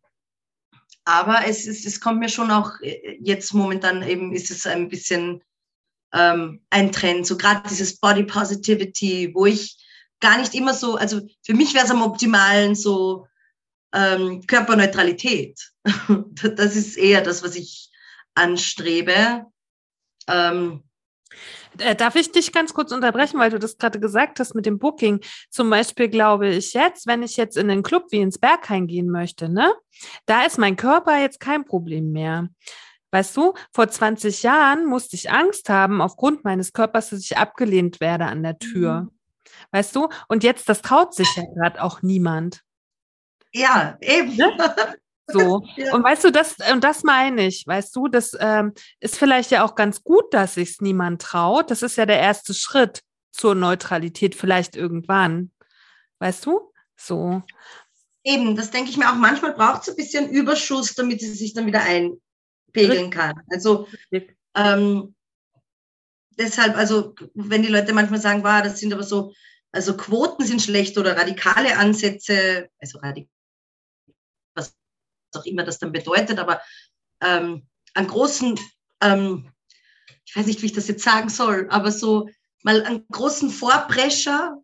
aber 1.05 1.45
es, 1.47 1.65
ist, 1.67 1.85
es 1.85 2.01
kommt 2.01 2.19
mir 2.19 2.29
schon 2.29 2.51
auch 2.51 2.71
jetzt 2.81 3.53
momentan 3.53 4.03
eben 4.03 4.33
ist 4.33 4.51
es 4.51 4.67
ein 4.67 4.89
bisschen 4.89 5.41
ähm, 6.13 6.61
ein 6.69 6.91
Trend, 6.91 7.25
so 7.25 7.37
gerade 7.37 7.67
dieses 7.69 7.99
Body 7.99 8.23
Positivity, 8.23 9.31
wo 9.33 9.45
ich 9.45 9.77
gar 10.19 10.37
nicht 10.37 10.53
immer 10.55 10.73
so, 10.73 10.95
also 10.95 11.21
für 11.45 11.53
mich 11.53 11.73
wäre 11.73 11.85
es 11.85 11.91
am 11.91 12.01
optimalen 12.01 12.75
so 12.75 13.27
ähm, 13.93 14.45
Körperneutralität. 14.47 15.59
das 16.55 16.75
ist 16.75 16.97
eher 16.97 17.21
das, 17.21 17.43
was 17.43 17.55
ich 17.55 17.89
anstrebe. 18.35 19.45
Ähm, 20.27 20.83
Äh, 21.79 21.95
darf 21.95 22.15
ich 22.15 22.31
dich 22.31 22.51
ganz 22.51 22.73
kurz 22.73 22.91
unterbrechen, 22.91 23.39
weil 23.39 23.49
du 23.49 23.59
das 23.59 23.77
gerade 23.77 23.99
gesagt 23.99 24.39
hast 24.39 24.55
mit 24.55 24.65
dem 24.65 24.79
Booking? 24.79 25.21
Zum 25.49 25.69
Beispiel 25.69 26.09
glaube 26.09 26.49
ich 26.49 26.73
jetzt, 26.73 27.07
wenn 27.07 27.23
ich 27.23 27.37
jetzt 27.37 27.57
in 27.57 27.69
einen 27.69 27.83
Club 27.83 28.05
wie 28.11 28.21
ins 28.21 28.37
Berghain 28.37 28.87
gehen 28.87 29.09
möchte, 29.09 29.49
ne? 29.49 29.73
Da 30.25 30.45
ist 30.45 30.57
mein 30.57 30.75
Körper 30.75 31.19
jetzt 31.19 31.39
kein 31.39 31.65
Problem 31.65 32.11
mehr. 32.11 32.49
Weißt 33.11 33.35
du, 33.37 33.53
vor 33.73 33.87
20 33.87 34.43
Jahren 34.43 34.85
musste 34.85 35.15
ich 35.15 35.31
Angst 35.31 35.69
haben 35.69 36.01
aufgrund 36.01 36.43
meines 36.43 36.73
Körpers, 36.73 37.09
dass 37.09 37.21
ich 37.21 37.37
abgelehnt 37.37 37.99
werde 37.99 38.25
an 38.25 38.43
der 38.43 38.59
Tür. 38.59 39.01
Mhm. 39.01 39.11
Weißt 39.71 39.95
du? 39.95 40.09
Und 40.27 40.43
jetzt, 40.43 40.67
das 40.69 40.81
traut 40.81 41.13
sich 41.13 41.27
ja 41.35 41.43
gerade 41.55 41.81
auch 41.81 42.01
niemand. 42.01 42.63
Ja, 43.53 43.97
eben. 44.01 44.35
Ne? 44.35 44.55
So. 45.27 45.63
Ja. 45.77 45.93
Und 45.93 46.03
weißt 46.03 46.23
du, 46.23 46.31
das, 46.31 46.55
und 46.71 46.83
das 46.83 47.03
meine 47.03 47.45
ich, 47.45 47.65
weißt 47.67 47.95
du, 47.95 48.07
das 48.07 48.31
ähm, 48.39 48.73
ist 48.99 49.17
vielleicht 49.17 49.51
ja 49.51 49.63
auch 49.63 49.75
ganz 49.75 50.03
gut, 50.03 50.33
dass 50.33 50.55
sich 50.55 50.71
es 50.71 50.81
niemand 50.81 51.21
traut. 51.21 51.69
Das 51.69 51.83
ist 51.83 51.97
ja 51.97 52.05
der 52.05 52.19
erste 52.19 52.53
Schritt 52.53 53.03
zur 53.31 53.53
Neutralität, 53.53 54.33
vielleicht 54.33 54.75
irgendwann. 54.75 55.51
Weißt 56.19 56.45
du? 56.45 56.71
So. 56.95 57.43
Eben, 58.23 58.55
das 58.55 58.71
denke 58.71 58.89
ich 58.89 58.97
mir 58.97 59.09
auch. 59.09 59.15
Manchmal 59.15 59.53
braucht 59.53 59.83
es 59.83 59.89
ein 59.89 59.95
bisschen 59.95 60.29
Überschuss, 60.29 60.95
damit 60.95 61.19
sie 61.19 61.33
sich 61.33 61.53
dann 61.53 61.67
wieder 61.67 61.81
einpegeln 61.83 63.11
kann. 63.11 63.41
Also 63.51 63.87
ähm, 64.55 65.15
deshalb, 66.31 66.75
also 66.75 67.13
wenn 67.35 67.61
die 67.61 67.69
Leute 67.69 67.93
manchmal 67.93 68.19
sagen, 68.19 68.43
wow, 68.43 68.61
das 68.63 68.79
sind 68.79 68.93
aber 68.93 69.03
so, 69.03 69.33
also 69.71 69.95
Quoten 69.95 70.43
sind 70.43 70.61
schlecht 70.61 70.97
oder 70.97 71.15
radikale 71.15 71.77
Ansätze, 71.77 72.69
also 72.79 72.97
radikal 72.99 73.36
auch 75.37 75.45
immer 75.45 75.63
das 75.63 75.79
dann 75.79 75.91
bedeutet, 75.91 76.39
aber 76.39 76.61
ähm, 77.21 77.67
einen 77.93 78.07
großen, 78.07 78.59
ähm, 79.01 79.49
ich 80.25 80.35
weiß 80.35 80.45
nicht, 80.45 80.61
wie 80.61 80.67
ich 80.67 80.73
das 80.73 80.87
jetzt 80.87 81.03
sagen 81.03 81.29
soll, 81.29 81.67
aber 81.69 81.91
so 81.91 82.29
mal 82.63 82.83
einen 82.83 83.05
großen 83.09 83.49
Vorprescher 83.49 84.61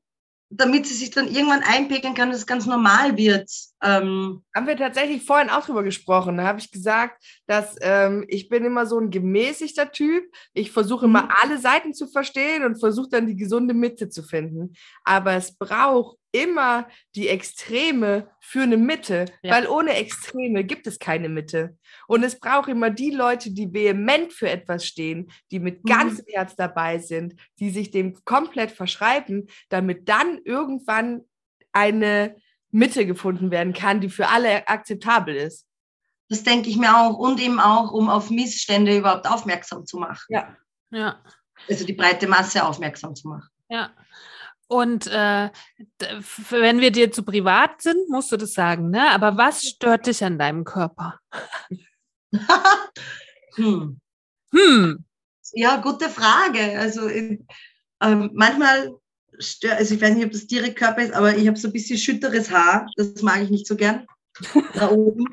damit 0.55 0.86
sie 0.86 0.93
sich 0.93 1.09
dann 1.09 1.28
irgendwann 1.28 1.63
einpegeln 1.63 2.13
kann, 2.13 2.30
dass 2.30 2.39
es 2.39 2.47
ganz 2.47 2.65
normal 2.65 3.17
wird. 3.17 3.49
Ähm 3.82 4.43
haben 4.53 4.67
wir 4.67 4.78
tatsächlich 4.78 5.26
vorhin 5.26 5.49
auch 5.49 5.65
drüber 5.65 5.84
gesprochen. 5.84 6.38
Da 6.38 6.43
habe 6.43 6.59
ich 6.59 6.71
gesagt, 6.71 7.24
dass 7.47 7.76
ähm, 7.82 8.24
ich 8.28 8.49
bin 8.49 8.63
immer 8.63 8.86
so 8.86 8.99
ein 8.99 9.09
gemäßigter 9.09 9.91
Typ. 9.91 10.24
Ich 10.53 10.71
versuche 10.71 11.05
immer 11.05 11.24
mhm. 11.24 11.32
alle 11.41 11.57
Seiten 11.57 11.93
zu 11.93 12.07
verstehen 12.07 12.63
und 12.63 12.80
versuche 12.80 13.09
dann 13.09 13.28
die 13.28 13.36
gesunde 13.36 13.74
Mitte 13.74 14.09
zu 14.09 14.21
finden. 14.21 14.76
Aber 15.03 15.34
es 15.34 15.55
braucht 15.57 16.17
immer 16.34 16.88
die 17.15 17.29
Extreme 17.29 18.27
für 18.41 18.63
eine 18.63 18.75
Mitte, 18.75 19.25
ja. 19.43 19.53
weil 19.53 19.67
ohne 19.67 19.93
Extreme 19.93 20.63
gibt 20.65 20.88
es 20.88 20.99
keine 20.99 21.29
Mitte. 21.29 21.77
Und 22.07 22.23
es 22.23 22.39
braucht 22.39 22.67
immer 22.67 22.89
die 22.89 23.11
Leute, 23.11 23.51
die 23.51 23.71
vehement 23.71 24.34
für 24.34 24.49
etwas 24.49 24.86
stehen, 24.86 25.31
die 25.51 25.59
mit 25.59 25.84
mhm. 25.84 25.89
ganzem 25.89 26.25
Herz 26.27 26.55
dabei 26.55 26.97
sind, 26.97 27.36
die 27.59 27.69
sich 27.69 27.91
dem 27.91 28.15
komplett 28.25 28.71
verschreiben, 28.71 29.47
damit 29.69 30.09
dann 30.09 30.39
irgendwann 30.43 31.21
eine 31.71 32.36
Mitte 32.71 33.05
gefunden 33.05 33.51
werden 33.51 33.73
kann, 33.73 34.01
die 34.01 34.09
für 34.09 34.27
alle 34.27 34.67
akzeptabel 34.67 35.36
ist. 35.36 35.67
Das 36.29 36.43
denke 36.43 36.69
ich 36.69 36.77
mir 36.77 36.97
auch 36.97 37.17
und 37.17 37.39
eben 37.39 37.59
auch, 37.59 37.91
um 37.91 38.09
auf 38.09 38.31
Missstände 38.31 38.97
überhaupt 38.97 39.27
aufmerksam 39.27 39.86
zu 39.86 39.97
machen. 39.97 40.25
Ja, 40.29 40.57
ja. 40.89 41.21
Also 41.69 41.86
die 41.86 41.93
breite 41.93 42.27
Masse 42.27 42.65
aufmerksam 42.65 43.13
zu 43.13 43.27
machen. 43.27 43.49
Ja. 43.69 43.91
Und 44.68 45.07
äh, 45.07 45.49
wenn 46.49 46.80
wir 46.80 46.91
dir 46.91 47.11
zu 47.11 47.24
privat 47.24 47.82
sind, 47.82 48.09
musst 48.09 48.32
du 48.32 48.38
das 48.38 48.53
sagen, 48.53 48.89
ne? 48.89 49.11
Aber 49.11 49.38
was 49.38 49.64
stört 49.64 50.07
dich 50.07 50.24
an 50.24 50.39
deinem 50.39 50.64
Körper? 50.64 51.20
hm. 53.55 53.99
Hm. 54.51 55.05
Ja, 55.53 55.78
gute 55.78 56.09
Frage. 56.09 56.80
Also 56.80 57.07
ähm, 57.09 57.45
manchmal 58.34 58.95
stört, 59.39 59.78
also 59.78 59.95
ich 59.95 60.01
weiß 60.01 60.16
nicht, 60.16 60.26
ob 60.26 60.32
das 60.32 60.47
direkt 60.47 60.78
Körper 60.78 61.03
ist, 61.03 61.14
aber 61.14 61.36
ich 61.36 61.47
habe 61.47 61.57
so 61.57 61.68
ein 61.68 61.74
bisschen 61.74 61.97
schütteres 61.97 62.49
Haar. 62.49 62.88
Das 62.95 63.22
mag 63.22 63.41
ich 63.41 63.49
nicht 63.49 63.68
so 63.68 63.76
gern. 63.76 64.07
Da 64.74 64.89
oben. 64.89 65.26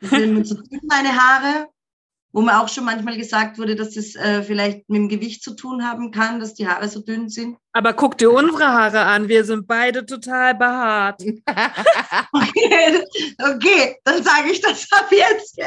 Das 0.00 0.10
sind 0.10 0.46
so 0.46 0.56
meine 0.82 1.14
Haare 1.14 1.68
wo 2.34 2.42
mir 2.42 2.60
auch 2.60 2.68
schon 2.68 2.84
manchmal 2.84 3.16
gesagt 3.16 3.58
wurde, 3.58 3.76
dass 3.76 3.96
es 3.96 4.16
äh, 4.16 4.42
vielleicht 4.42 4.90
mit 4.90 4.98
dem 4.98 5.08
Gewicht 5.08 5.44
zu 5.44 5.54
tun 5.54 5.88
haben 5.88 6.10
kann, 6.10 6.40
dass 6.40 6.54
die 6.54 6.66
Haare 6.66 6.88
so 6.88 7.00
dünn 7.00 7.28
sind. 7.28 7.56
Aber 7.72 7.92
guck 7.92 8.18
dir 8.18 8.32
unsere 8.32 8.66
Haare 8.66 9.02
an, 9.02 9.28
wir 9.28 9.44
sind 9.44 9.68
beide 9.68 10.04
total 10.04 10.56
behaart. 10.56 11.22
okay, 11.22 13.04
okay, 13.38 13.96
dann 14.02 14.20
sage 14.24 14.50
ich 14.50 14.60
das 14.60 14.88
ab 14.90 15.06
jetzt. 15.12 15.60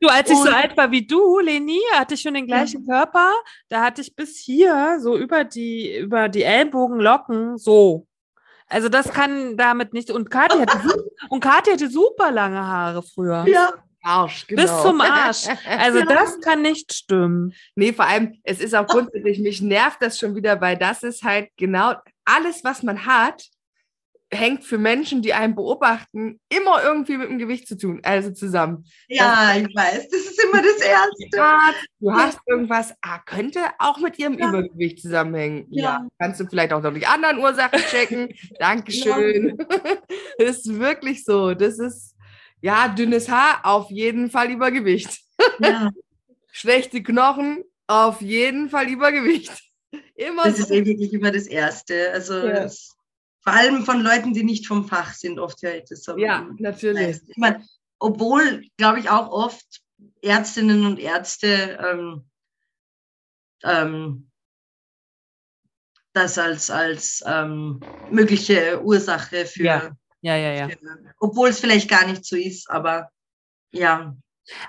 Du, 0.00 0.08
als 0.08 0.30
ich 0.30 0.38
so 0.38 0.48
alt 0.48 0.74
war 0.78 0.90
wie 0.90 1.06
du, 1.06 1.38
Leni, 1.40 1.78
hatte 1.92 2.14
ich 2.14 2.22
schon 2.22 2.34
den 2.34 2.46
gleichen 2.46 2.86
ja. 2.86 2.94
Körper. 2.94 3.30
Da 3.68 3.82
hatte 3.82 4.00
ich 4.00 4.16
bis 4.16 4.38
hier, 4.38 4.96
so 4.98 5.14
über 5.14 5.44
die, 5.44 5.94
über 5.98 6.30
die 6.30 6.42
Ellbogen 6.42 6.98
Locken, 6.98 7.58
so. 7.58 8.06
Also 8.66 8.88
das 8.88 9.12
kann 9.12 9.58
damit 9.58 9.92
nicht. 9.92 10.10
Und 10.10 10.30
Kathi 10.30 10.58
hatte, 10.58 11.04
und 11.28 11.40
Kathi 11.40 11.72
hatte 11.72 11.90
super 11.90 12.30
lange 12.32 12.66
Haare 12.66 13.02
früher. 13.02 13.44
Ja. 13.46 13.74
Arsch, 14.04 14.46
genau. 14.46 14.62
Bis 14.62 14.82
zum 14.82 15.00
Arsch. 15.00 15.46
Also 15.66 15.98
ja. 15.98 16.04
das 16.04 16.40
kann 16.40 16.62
nicht 16.62 16.92
stimmen. 16.92 17.54
Nee, 17.74 17.92
vor 17.92 18.06
allem, 18.06 18.38
es 18.44 18.60
ist 18.60 18.74
auch 18.74 18.86
grundsätzlich, 18.86 19.40
mich 19.40 19.60
nervt 19.62 20.00
das 20.00 20.18
schon 20.18 20.36
wieder, 20.36 20.60
weil 20.60 20.76
das 20.76 21.02
ist 21.02 21.22
halt 21.22 21.48
genau 21.56 21.94
alles, 22.24 22.64
was 22.64 22.82
man 22.82 23.06
hat, 23.06 23.42
hängt 24.34 24.64
für 24.64 24.78
Menschen, 24.78 25.22
die 25.22 25.32
einen 25.32 25.54
beobachten, 25.54 26.40
immer 26.48 26.82
irgendwie 26.82 27.16
mit 27.16 27.28
dem 27.28 27.38
Gewicht 27.38 27.68
zu 27.68 27.76
tun, 27.76 28.00
also 28.02 28.30
zusammen. 28.32 28.84
Ja, 29.08 29.54
das, 29.54 29.56
ich 29.58 29.74
weiß, 29.74 30.08
das 30.08 30.20
ist 30.20 30.44
immer 30.44 30.62
das 30.62 30.80
Erste. 30.80 31.78
Du 32.00 32.12
hast 32.12 32.38
irgendwas, 32.46 32.94
ah, 33.00 33.20
könnte 33.24 33.60
auch 33.78 33.98
mit 33.98 34.18
ihrem 34.18 34.38
ja. 34.38 34.48
Übergewicht 34.48 35.00
zusammenhängen. 35.00 35.66
Ja. 35.70 35.82
ja. 35.82 36.08
Kannst 36.18 36.40
du 36.40 36.46
vielleicht 36.46 36.72
auch 36.72 36.82
noch 36.82 36.92
die 36.92 37.06
anderen 37.06 37.38
Ursachen 37.38 37.80
checken. 37.90 38.34
Dankeschön. 38.58 39.56
Ja. 39.58 39.78
das 40.38 40.58
ist 40.58 40.78
wirklich 40.78 41.24
so. 41.24 41.54
Das 41.54 41.78
ist 41.78 42.13
ja, 42.64 42.88
dünnes 42.88 43.28
Haar, 43.28 43.60
auf 43.62 43.90
jeden 43.90 44.30
Fall 44.30 44.50
Übergewicht. 44.50 45.20
Ja. 45.60 45.90
Schlechte 46.50 47.02
Knochen, 47.02 47.62
auf 47.86 48.22
jeden 48.22 48.70
Fall 48.70 48.88
Übergewicht. 48.88 49.52
Immer 50.14 50.44
das 50.44 50.56
so. 50.56 50.62
ist 50.62 50.70
eh 50.70 50.86
wirklich 50.86 51.12
immer 51.12 51.30
das 51.30 51.46
Erste. 51.46 52.10
Also 52.12 52.34
ja. 52.34 52.62
das, 52.62 52.96
vor 53.42 53.52
allem 53.52 53.84
von 53.84 54.00
Leuten, 54.00 54.32
die 54.32 54.44
nicht 54.44 54.66
vom 54.66 54.88
Fach 54.88 55.12
sind, 55.12 55.38
oft 55.38 55.60
ja 55.60 55.72
das 55.78 56.06
Ja, 56.16 56.48
natürlich. 56.58 57.20
Ich 57.26 57.36
meine, 57.36 57.64
obwohl, 57.98 58.64
glaube 58.76 59.00
ich, 59.00 59.10
auch 59.10 59.30
oft 59.30 59.82
Ärztinnen 60.22 60.86
und 60.86 60.98
Ärzte 60.98 61.78
ähm, 61.84 62.24
ähm, 63.62 64.30
das 66.12 66.38
als, 66.38 66.70
als 66.70 67.22
ähm, 67.26 67.80
mögliche 68.10 68.82
Ursache 68.82 69.46
für 69.46 69.64
ja. 69.64 69.96
Ja, 70.24 70.36
ja, 70.36 70.54
ja. 70.54 70.68
Obwohl 71.18 71.50
es 71.50 71.60
vielleicht 71.60 71.90
gar 71.90 72.06
nicht 72.06 72.24
so 72.24 72.34
ist, 72.34 72.70
aber 72.70 73.10
ja. 73.72 74.16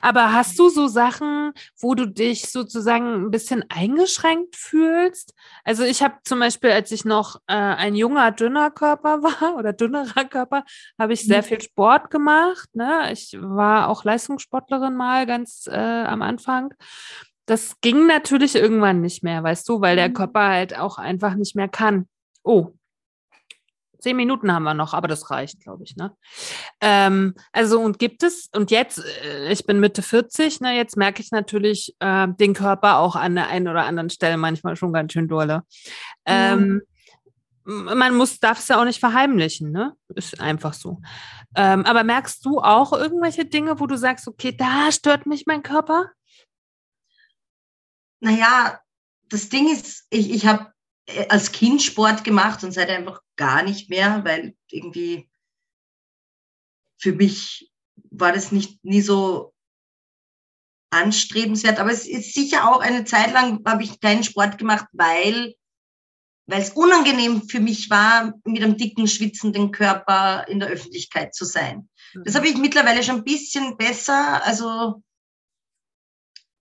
Aber 0.02 0.34
hast 0.34 0.60
du 0.60 0.68
so 0.68 0.88
Sachen, 0.88 1.54
wo 1.80 1.96
du 1.96 2.08
dich 2.08 2.52
sozusagen 2.52 3.26
ein 3.26 3.32
bisschen 3.32 3.64
eingeschränkt 3.70 4.58
fühlst? 4.58 5.34
Also 5.64 5.84
ich 5.84 6.04
habe 6.04 6.16
zum 6.26 6.40
Beispiel, 6.40 6.72
als 6.72 6.92
ich 6.92 7.06
noch 7.06 7.38
äh, 7.48 7.54
ein 7.54 7.96
junger, 7.96 8.32
dünner 8.32 8.70
Körper 8.70 9.24
war 9.24 9.56
oder 9.56 9.72
dünnerer 9.72 10.26
Körper, 10.26 10.66
habe 11.00 11.14
ich 11.14 11.24
sehr 11.24 11.42
mhm. 11.42 11.46
viel 11.46 11.62
Sport 11.62 12.12
gemacht. 12.12 12.76
Ne? 12.76 13.14
Ich 13.14 13.38
war 13.40 13.88
auch 13.88 14.04
Leistungssportlerin 14.04 14.96
mal 14.96 15.26
ganz 15.26 15.68
äh, 15.72 15.74
am 15.74 16.22
Anfang. 16.22 16.74
Das 17.46 17.80
ging 17.80 18.08
natürlich 18.08 18.56
irgendwann 18.56 19.00
nicht 19.00 19.24
mehr, 19.24 19.42
weißt 19.42 19.70
du, 19.70 19.80
weil 19.80 19.96
der 19.96 20.10
mhm. 20.10 20.16
Körper 20.16 20.48
halt 20.50 20.78
auch 20.78 20.98
einfach 20.98 21.36
nicht 21.36 21.56
mehr 21.56 21.70
kann. 21.70 22.10
Oh, 22.44 22.74
Zehn 24.06 24.18
Minuten 24.18 24.54
haben 24.54 24.62
wir 24.62 24.76
noch, 24.76 24.94
aber 24.94 25.08
das 25.08 25.32
reicht, 25.32 25.62
glaube 25.62 25.84
ich. 25.84 25.96
Ne? 25.96 26.16
Ähm, 26.80 27.34
also 27.52 27.80
und 27.80 27.98
gibt 27.98 28.22
es, 28.22 28.52
und 28.54 28.70
jetzt, 28.70 29.04
äh, 29.04 29.52
ich 29.52 29.66
bin 29.66 29.80
Mitte 29.80 30.04
40, 30.04 30.62
ne, 30.62 30.76
jetzt 30.76 30.96
merke 30.96 31.24
ich 31.24 31.32
natürlich 31.32 31.96
äh, 31.98 32.28
den 32.28 32.54
Körper 32.54 33.00
auch 33.00 33.16
an 33.16 33.34
der 33.34 33.48
einen 33.48 33.68
oder 33.68 33.84
anderen 33.86 34.12
Stelle 34.12 34.38
manchmal 34.38 34.76
schon 34.76 34.94
ganz 34.94 35.12
schön 35.12 35.28
dolle. 35.28 35.64
Ähm, 36.24 36.84
ja. 37.66 37.94
Man 37.96 38.16
muss, 38.16 38.40
darf 38.40 38.60
es 38.60 38.68
ja 38.68 38.80
auch 38.80 38.86
nicht 38.86 39.00
verheimlichen, 39.00 39.72
ne? 39.72 39.96
Ist 40.14 40.40
einfach 40.40 40.76
so. 40.76 41.02
Ähm, 41.56 41.84
aber 41.84 42.04
merkst 42.04 42.46
du 42.46 42.60
auch 42.60 42.94
irgendwelche 42.94 43.46
Dinge, 43.46 43.80
wo 43.80 43.88
du 43.88 43.98
sagst, 43.98 44.28
okay, 44.28 44.56
da 44.56 44.92
stört 44.92 45.26
mich 45.26 45.48
mein 45.48 45.64
Körper? 45.64 46.12
Naja, 48.20 48.80
das 49.30 49.50
Ding 49.50 49.68
ist, 49.68 50.06
ich, 50.12 50.30
ich 50.30 50.46
habe 50.46 50.75
als 51.30 51.52
Kind 51.52 51.82
Sport 51.82 52.24
gemacht 52.24 52.64
und 52.64 52.72
seit 52.72 52.90
einfach 52.90 53.22
gar 53.36 53.64
nicht 53.64 53.90
mehr, 53.90 54.24
weil 54.26 54.56
irgendwie 54.70 55.30
für 56.98 57.14
mich 57.14 57.72
war 58.12 58.32
das 58.32 58.52
nicht 58.52 58.84
nie 58.84 59.02
so 59.02 59.54
anstrebenswert. 60.90 61.80
Aber 61.80 61.92
es 61.92 62.08
ist 62.08 62.34
sicher 62.34 62.70
auch 62.70 62.80
eine 62.80 63.06
Zeit 63.06 63.34
lang 63.34 63.62
habe 63.66 63.84
ich 63.84 64.00
keinen 64.00 64.24
Sport 64.24 64.58
gemacht, 64.58 64.86
weil 64.94 65.56
weil 66.48 66.62
es 66.62 66.72
unangenehm 66.72 67.42
für 67.50 67.60
mich 67.60 67.90
war, 67.90 68.34
mit 68.46 68.62
einem 68.62 68.78
dicken, 68.78 69.08
schwitzenden 69.08 69.72
Körper 69.72 70.48
in 70.48 70.60
der 70.60 70.70
Öffentlichkeit 70.70 71.34
zu 71.34 71.44
sein. 71.44 71.90
Das 72.24 72.34
mhm. 72.34 72.38
habe 72.38 72.48
ich 72.48 72.58
mittlerweile 72.58 73.02
schon 73.02 73.18
ein 73.18 73.24
bisschen 73.24 73.78
besser. 73.78 74.46
Also 74.46 75.02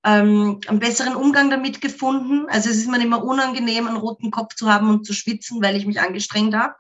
ähm, 0.05 0.61
einen 0.67 0.81
besseren 0.81 1.17
Umgang 1.17 1.51
damit 1.51 1.81
gefunden. 1.81 2.47
Also 2.49 2.69
es 2.69 2.77
ist 2.77 2.89
mir 2.89 3.03
immer 3.03 3.25
unangenehm, 3.25 3.87
einen 3.87 3.97
roten 3.97 4.31
Kopf 4.31 4.55
zu 4.55 4.73
haben 4.73 4.91
und 4.91 5.07
zu 5.07 5.15
schwitzen, 5.15 5.63
weil 5.63 5.77
ich 5.77 5.87
mich 5.87 6.01
angestrengt 6.01 6.55
habe. 6.55 6.75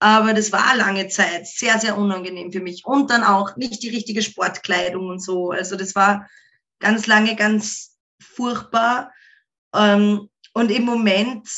Aber 0.00 0.34
das 0.34 0.52
war 0.52 0.76
lange 0.76 1.08
Zeit 1.08 1.46
sehr, 1.46 1.78
sehr 1.78 1.96
unangenehm 1.96 2.52
für 2.52 2.60
mich. 2.60 2.84
Und 2.84 3.10
dann 3.10 3.22
auch 3.22 3.56
nicht 3.56 3.82
die 3.82 3.88
richtige 3.88 4.22
Sportkleidung 4.22 5.08
und 5.08 5.20
so. 5.20 5.52
Also 5.52 5.76
das 5.76 5.94
war 5.94 6.28
ganz 6.80 7.06
lange 7.06 7.36
ganz 7.36 7.96
furchtbar. 8.20 9.12
Ähm, 9.74 10.28
und 10.52 10.70
im 10.70 10.84
Moment, 10.84 11.48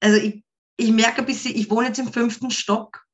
also 0.00 0.16
ich, 0.16 0.42
ich 0.76 0.90
merke 0.90 1.18
ein 1.18 1.26
bisschen, 1.26 1.54
ich 1.54 1.70
wohne 1.70 1.88
jetzt 1.88 1.98
im 1.98 2.12
fünften 2.12 2.50
Stock 2.50 3.04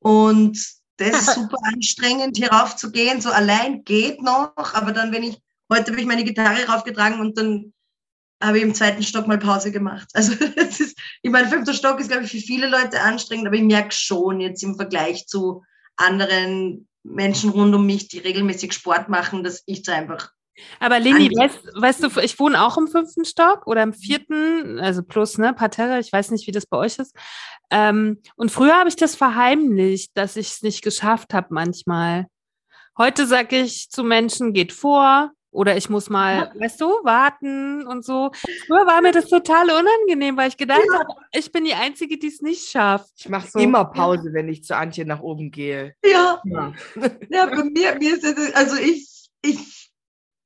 und 0.00 0.58
das 0.96 1.20
ist 1.20 1.34
super 1.34 1.58
anstrengend, 1.62 2.36
hier 2.36 2.50
rauf 2.50 2.76
zu 2.76 2.90
gehen. 2.90 3.20
So 3.20 3.30
allein 3.30 3.84
geht 3.84 4.22
noch, 4.22 4.52
aber 4.74 4.92
dann, 4.92 5.12
wenn 5.12 5.22
ich, 5.22 5.40
heute 5.70 5.90
habe 5.90 6.00
ich 6.00 6.06
meine 6.06 6.24
Gitarre 6.24 6.66
raufgetragen 6.66 7.20
und 7.20 7.36
dann 7.38 7.72
habe 8.42 8.58
ich 8.58 8.64
im 8.64 8.74
zweiten 8.74 9.02
Stock 9.02 9.26
mal 9.26 9.38
Pause 9.38 9.72
gemacht. 9.72 10.08
Also 10.14 10.34
das 10.56 10.80
ist, 10.80 10.98
ich 11.22 11.30
meine, 11.30 11.48
fünfter 11.48 11.74
Stock 11.74 12.00
ist, 12.00 12.08
glaube 12.08 12.24
ich, 12.24 12.30
für 12.30 12.38
viele 12.38 12.68
Leute 12.68 13.00
anstrengend, 13.00 13.46
aber 13.46 13.56
ich 13.56 13.62
merke 13.62 13.92
schon 13.92 14.40
jetzt 14.40 14.62
im 14.62 14.76
Vergleich 14.76 15.26
zu 15.26 15.64
anderen 15.96 16.88
Menschen 17.02 17.50
rund 17.50 17.74
um 17.74 17.86
mich, 17.86 18.08
die 18.08 18.18
regelmäßig 18.18 18.72
Sport 18.72 19.08
machen, 19.08 19.42
dass 19.42 19.62
ich 19.66 19.82
da 19.82 19.94
einfach. 19.94 20.30
Aber 20.80 20.98
Leni, 20.98 21.30
weißt, 21.30 21.68
weißt, 21.74 22.02
du, 22.02 22.20
ich 22.20 22.38
wohne 22.40 22.62
auch 22.64 22.76
im 22.78 22.88
fünften 22.88 23.24
Stock 23.24 23.66
oder 23.66 23.82
im 23.82 23.92
vierten, 23.92 24.80
also 24.80 25.02
plus, 25.02 25.38
ne, 25.38 25.54
Parterre, 25.54 26.00
ich 26.00 26.12
weiß 26.12 26.32
nicht, 26.32 26.46
wie 26.48 26.52
das 26.52 26.66
bei 26.66 26.76
euch 26.76 26.98
ist. 26.98 27.14
Ähm, 27.70 28.20
und 28.36 28.50
früher 28.50 28.76
habe 28.76 28.88
ich 28.88 28.96
das 28.96 29.14
verheimlicht, 29.14 30.10
dass 30.14 30.36
ich 30.36 30.48
es 30.48 30.62
nicht 30.62 30.82
geschafft 30.82 31.32
habe 31.32 31.48
manchmal. 31.50 32.26
Heute 32.96 33.26
sage 33.26 33.60
ich 33.60 33.90
zu 33.90 34.02
Menschen, 34.02 34.52
geht 34.52 34.72
vor, 34.72 35.30
oder 35.50 35.76
ich 35.76 35.88
muss 35.88 36.10
mal, 36.10 36.52
ja. 36.54 36.60
weißt 36.60 36.80
du, 36.80 36.86
warten 37.04 37.86
und 37.86 38.04
so. 38.04 38.30
Früher 38.66 38.86
war 38.86 39.00
mir 39.00 39.12
das 39.12 39.28
total 39.28 39.70
unangenehm, 39.70 40.36
weil 40.36 40.48
ich 40.48 40.56
gedacht 40.56 40.82
ja. 40.86 40.98
habe, 40.98 41.08
ich 41.32 41.50
bin 41.50 41.64
die 41.64 41.74
Einzige, 41.74 42.18
die 42.18 42.28
es 42.28 42.42
nicht 42.42 42.68
schafft. 42.70 43.12
Ich 43.16 43.28
mache 43.28 43.48
so. 43.48 43.58
immer 43.58 43.86
Pause, 43.86 44.30
wenn 44.32 44.48
ich 44.48 44.64
zu 44.64 44.76
Antje 44.76 45.06
nach 45.06 45.20
oben 45.20 45.50
gehe. 45.50 45.94
Ja. 46.04 46.42
Ja, 46.44 46.72
ja 47.30 47.46
bei 47.46 47.64
mir, 47.64 47.94
mir 47.98 48.14
ist 48.14 48.24
es, 48.24 48.54
also 48.54 48.76
ich, 48.76 49.30
ich, 49.42 49.90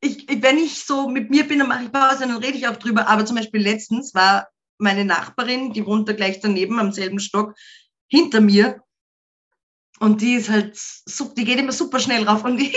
ich, 0.01 0.27
wenn 0.43 0.59
ich 0.59 0.85
so 0.85 1.09
mit 1.09 1.31
mir 1.31 1.47
bin, 1.47 1.59
dann 1.59 1.69
mache 1.69 1.85
ich 1.85 1.93
Pause, 1.93 2.21
dann 2.21 2.37
rede 2.37 2.57
ich 2.57 2.69
auch 2.69 2.77
drüber. 2.77 3.09
Aber 3.09 3.25
zum 3.27 3.37
Beispiel 3.37 3.61
letztens 3.61 4.15
war 4.15 4.49
meine 4.79 5.05
Nachbarin, 5.05 5.73
die 5.73 5.87
wohnt 5.87 6.09
da 6.09 6.13
gleich 6.13 6.41
daneben 6.41 6.79
am 6.79 6.93
selben 6.93 7.19
Stock, 7.19 7.55
hinter 8.09 8.41
mir. 8.41 8.83
Und 10.01 10.21
die 10.21 10.35
ist 10.35 10.51
halt, 10.51 10.79
die 11.37 11.45
geht 11.45 11.59
immer 11.59 11.73
super 11.73 12.01
schnell 12.01 12.25
rauf. 12.25 12.45
Und 12.45 12.59
ich, 12.61 12.77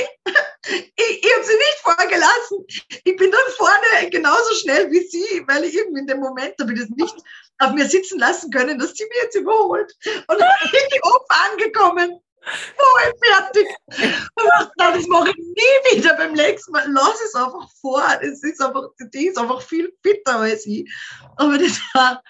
ich, 0.68 1.24
ich 1.24 1.36
habe 1.36 1.46
sie 1.46 1.56
nicht 1.56 1.80
vorgelassen. 1.84 2.66
Ich 3.04 3.18
bin 3.18 3.32
dann 3.32 3.54
vorne 3.56 4.10
genauso 4.10 4.54
schnell 4.56 4.92
wie 4.92 5.06
sie, 5.08 5.44
weil 5.48 5.64
ich 5.64 5.76
irgendwie 5.76 6.00
in 6.00 6.08
dem 6.08 6.20
Moment 6.20 6.56
habe 6.60 6.74
ich 6.74 6.80
das 6.80 6.90
nicht 6.90 7.16
auf 7.60 7.74
mir 7.74 7.88
sitzen 7.88 8.20
lassen 8.20 8.52
können, 8.52 8.80
dass 8.80 8.94
sie 8.94 9.06
mir 9.06 9.24
jetzt 9.24 9.36
überholt. 9.36 9.94
Und 10.06 10.40
dann 10.40 10.72
bin 10.72 10.82
ich 10.90 11.04
oben 11.04 11.26
angekommen. 11.52 12.20
Voll 12.46 13.14
fertig. 13.24 13.68
Und 13.88 14.46
dachte, 14.78 15.00
das 15.00 15.08
mache 15.08 15.30
ich 15.30 15.38
nie 15.38 15.98
wieder 15.98 16.16
beim 16.16 16.34
nächsten 16.34 16.72
Mal. 16.72 16.86
Lass 16.92 17.20
es 17.22 17.34
einfach 17.34 17.68
vor. 17.82 18.04
Das 18.22 18.44
ist 18.44 18.62
einfach, 18.62 18.90
die 19.00 19.28
ist 19.28 19.38
einfach 19.38 19.62
viel 19.62 19.92
fitter 20.04 20.40
als 20.40 20.66
ich. 20.66 20.92
Aber 21.38 21.58
das 21.58 21.80
war, 21.94 22.22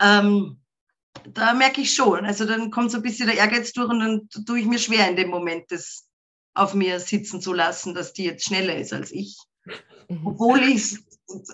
ähm, 0.00 0.60
da 1.24 1.54
merke 1.54 1.80
ich 1.80 1.94
schon. 1.94 2.26
Also 2.26 2.44
dann 2.44 2.70
kommt 2.70 2.90
so 2.90 2.98
ein 2.98 3.02
bisschen 3.02 3.28
der 3.28 3.38
Ehrgeiz 3.38 3.72
durch 3.72 3.88
und 3.88 4.00
dann 4.00 4.28
tue 4.44 4.60
ich 4.60 4.66
mir 4.66 4.78
schwer 4.78 5.08
in 5.08 5.16
dem 5.16 5.30
Moment, 5.30 5.70
das 5.70 6.07
auf 6.58 6.74
mir 6.74 7.00
sitzen 7.00 7.40
zu 7.40 7.52
lassen, 7.52 7.94
dass 7.94 8.12
die 8.12 8.24
jetzt 8.24 8.44
schneller 8.44 8.76
ist 8.76 8.92
als 8.92 9.12
ich. 9.12 9.36
Mhm. 10.08 10.26
Obwohl 10.26 10.62
ich 10.62 10.76
es 10.76 11.04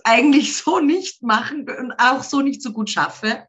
eigentlich 0.04 0.56
so 0.56 0.80
nicht 0.80 1.22
machen 1.22 1.68
und 1.68 1.92
auch 1.98 2.22
so 2.22 2.40
nicht 2.40 2.62
so 2.62 2.72
gut 2.72 2.90
schaffe. 2.90 3.46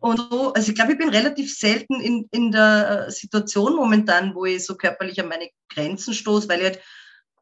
Und 0.00 0.18
so, 0.18 0.52
also 0.52 0.70
ich 0.70 0.74
glaube, 0.74 0.92
ich 0.92 0.98
bin 0.98 1.10
relativ 1.10 1.56
selten 1.56 2.00
in, 2.00 2.28
in 2.32 2.50
der 2.50 3.10
Situation 3.10 3.76
momentan, 3.76 4.34
wo 4.34 4.44
ich 4.44 4.64
so 4.64 4.76
körperlich 4.76 5.20
an 5.20 5.28
meine 5.28 5.50
Grenzen 5.68 6.12
stoße, 6.12 6.48
weil 6.48 6.58
ich 6.58 6.64
halt 6.64 6.80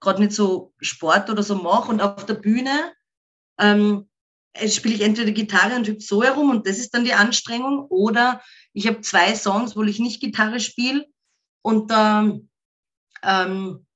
gerade 0.01 0.21
nicht 0.21 0.33
so 0.33 0.75
Sport 0.81 1.31
oder 1.31 1.43
so 1.43 1.55
mache. 1.55 1.91
Und 1.91 2.03
auf 2.03 2.27
der 2.27 2.35
Bühne 2.35 2.93
ähm, 3.59 4.09
spiele 4.67 4.95
ich 4.95 5.01
entweder 5.01 5.31
Gitarre 5.31 5.77
und 5.77 5.89
hüpfe 5.89 6.01
so 6.01 6.23
herum 6.23 6.51
und 6.51 6.67
das 6.67 6.79
ist 6.79 6.93
dann 6.93 7.05
die 7.05 7.15
Anstrengung. 7.15 7.87
Oder 7.87 8.43
ich 8.75 8.87
habe 8.87 9.01
zwei 9.01 9.35
Songs, 9.35 9.75
wo 9.75 9.83
ich 9.83 9.99
nicht 9.99 10.21
Gitarre 10.21 10.61
spiele 10.61 11.07
und 11.63 11.91
da 11.91 12.21
ähm, 12.21 12.50
ähm, 13.23 13.87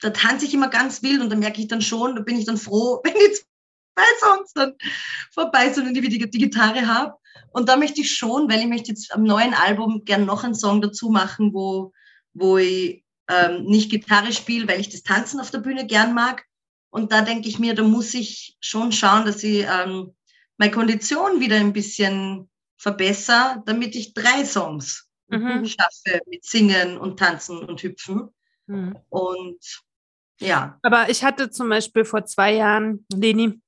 da 0.00 0.10
tanze 0.10 0.44
ich 0.44 0.54
immer 0.54 0.68
ganz 0.68 1.02
wild 1.02 1.20
und 1.20 1.30
da 1.30 1.36
merke 1.36 1.60
ich 1.60 1.68
dann 1.68 1.82
schon, 1.82 2.16
da 2.16 2.22
bin 2.22 2.38
ich 2.38 2.44
dann 2.44 2.58
froh, 2.58 3.00
wenn 3.04 3.14
die 3.14 3.34
zwei 3.34 4.04
Songs 4.20 4.52
dann 4.52 4.74
vorbei 5.32 5.72
sind 5.72 5.88
und 5.88 5.96
ich 5.96 6.02
wieder 6.02 6.26
die 6.26 6.38
Gitarre 6.38 6.86
habe. 6.86 7.14
Und 7.52 7.68
da 7.68 7.76
möchte 7.76 8.00
ich 8.00 8.14
schon, 8.14 8.50
weil 8.50 8.60
ich 8.60 8.66
möchte 8.66 8.90
jetzt 8.90 9.12
am 9.12 9.22
neuen 9.22 9.54
Album 9.54 10.04
gern 10.04 10.26
noch 10.26 10.44
einen 10.44 10.54
Song 10.54 10.80
dazu 10.80 11.08
machen, 11.08 11.52
wo, 11.54 11.92
wo 12.34 12.58
ich 12.58 13.04
ähm, 13.28 13.64
nicht 13.64 13.90
Gitarre 13.90 14.32
spiele, 14.32 14.68
weil 14.68 14.80
ich 14.80 14.90
das 14.90 15.02
Tanzen 15.02 15.40
auf 15.40 15.50
der 15.50 15.58
Bühne 15.58 15.86
gern 15.86 16.14
mag. 16.14 16.44
Und 16.90 17.12
da 17.12 17.22
denke 17.22 17.48
ich 17.48 17.58
mir, 17.58 17.74
da 17.74 17.82
muss 17.82 18.14
ich 18.14 18.56
schon 18.60 18.92
schauen, 18.92 19.24
dass 19.24 19.42
ich 19.42 19.66
ähm, 19.66 20.14
meine 20.56 20.72
Kondition 20.72 21.40
wieder 21.40 21.56
ein 21.56 21.72
bisschen 21.72 22.48
verbessere, 22.78 23.62
damit 23.66 23.94
ich 23.94 24.14
drei 24.14 24.44
Songs 24.44 25.08
mhm. 25.28 25.66
schaffe 25.66 26.20
mit 26.26 26.44
Singen 26.44 26.98
und 26.98 27.18
Tanzen 27.18 27.58
und 27.58 27.82
Hüpfen. 27.82 28.28
Mhm. 28.66 28.96
Und 29.08 29.82
ja. 30.40 30.78
Aber 30.82 31.08
ich 31.08 31.24
hatte 31.24 31.50
zum 31.50 31.68
Beispiel 31.68 32.04
vor 32.04 32.24
zwei 32.26 32.54
Jahren, 32.54 33.06
Leni, 33.12 33.60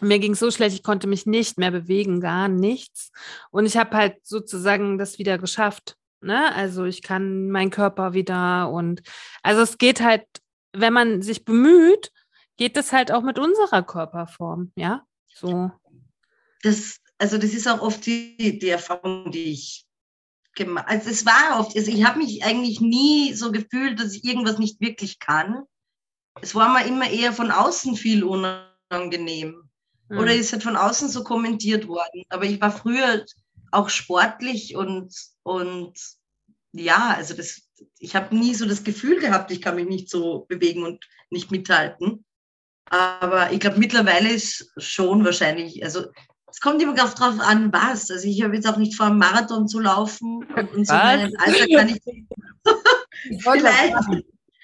mir 0.00 0.18
ging 0.18 0.34
so 0.34 0.50
schlecht, 0.50 0.74
ich 0.74 0.82
konnte 0.82 1.06
mich 1.06 1.26
nicht 1.26 1.58
mehr 1.58 1.70
bewegen, 1.70 2.20
gar 2.20 2.48
nichts. 2.48 3.10
Und 3.50 3.66
ich 3.66 3.76
habe 3.76 3.96
halt 3.96 4.26
sozusagen 4.26 4.98
das 4.98 5.18
wieder 5.18 5.38
geschafft. 5.38 5.96
Ne? 6.20 6.54
Also 6.54 6.84
ich 6.84 7.02
kann 7.02 7.50
meinen 7.50 7.70
Körper 7.70 8.12
wieder 8.12 8.70
und 8.70 9.02
also 9.42 9.62
es 9.62 9.78
geht 9.78 10.00
halt, 10.00 10.24
wenn 10.72 10.92
man 10.92 11.22
sich 11.22 11.44
bemüht, 11.44 12.10
geht 12.56 12.76
es 12.76 12.92
halt 12.92 13.12
auch 13.12 13.22
mit 13.22 13.38
unserer 13.38 13.82
Körperform, 13.82 14.72
ja? 14.76 15.04
So. 15.34 15.70
Das, 16.62 16.98
also 17.18 17.38
das 17.38 17.52
ist 17.52 17.68
auch 17.68 17.80
oft 17.80 18.04
die, 18.06 18.58
die 18.58 18.68
Erfahrung, 18.68 19.30
die 19.30 19.52
ich 19.52 19.85
gemacht. 20.56 20.86
Also 20.88 21.10
es 21.10 21.24
war 21.24 21.60
oft, 21.60 21.76
also 21.76 21.90
ich 21.90 22.04
habe 22.04 22.18
mich 22.18 22.44
eigentlich 22.44 22.80
nie 22.80 23.32
so 23.34 23.52
gefühlt, 23.52 24.00
dass 24.00 24.14
ich 24.14 24.24
irgendwas 24.24 24.58
nicht 24.58 24.80
wirklich 24.80 25.20
kann. 25.20 25.62
Es 26.42 26.54
war 26.54 26.72
mir 26.72 26.86
immer 26.86 27.08
eher 27.08 27.32
von 27.32 27.50
außen 27.50 27.94
viel 27.94 28.24
unangenehm. 28.24 29.68
Mhm. 30.08 30.18
Oder 30.18 30.34
ist 30.34 30.52
halt 30.52 30.62
von 30.62 30.76
außen 30.76 31.08
so 31.08 31.22
kommentiert 31.22 31.86
worden. 31.86 32.24
Aber 32.28 32.44
ich 32.44 32.60
war 32.60 32.70
früher 32.70 33.24
auch 33.70 33.88
sportlich 33.88 34.76
und, 34.76 35.14
und 35.42 35.94
ja, 36.72 37.14
also 37.16 37.34
das, 37.34 37.62
ich 37.98 38.14
habe 38.16 38.36
nie 38.36 38.54
so 38.54 38.66
das 38.66 38.84
Gefühl 38.84 39.20
gehabt, 39.20 39.50
ich 39.50 39.60
kann 39.60 39.76
mich 39.76 39.86
nicht 39.86 40.10
so 40.10 40.46
bewegen 40.48 40.84
und 40.84 41.06
nicht 41.30 41.50
mithalten. 41.50 42.24
Aber 42.88 43.52
ich 43.52 43.60
glaube, 43.60 43.78
mittlerweile 43.78 44.30
ist 44.30 44.72
schon 44.76 45.24
wahrscheinlich, 45.24 45.82
also 45.82 46.06
es 46.56 46.60
kommt 46.62 46.80
immer 46.80 46.94
drauf 46.94 47.38
an, 47.38 47.70
was. 47.70 48.10
Also 48.10 48.26
ich 48.26 48.42
habe 48.42 48.54
jetzt 48.54 48.66
auch 48.66 48.78
nicht 48.78 48.96
vor, 48.96 49.06
einen 49.06 49.18
Marathon 49.18 49.68
zu 49.68 49.78
laufen 49.78 50.42
und, 50.74 50.86
so 50.86 50.94
Alter 50.94 51.28
kann 51.36 51.88
ich. 51.90 52.00
ich, 53.24 53.44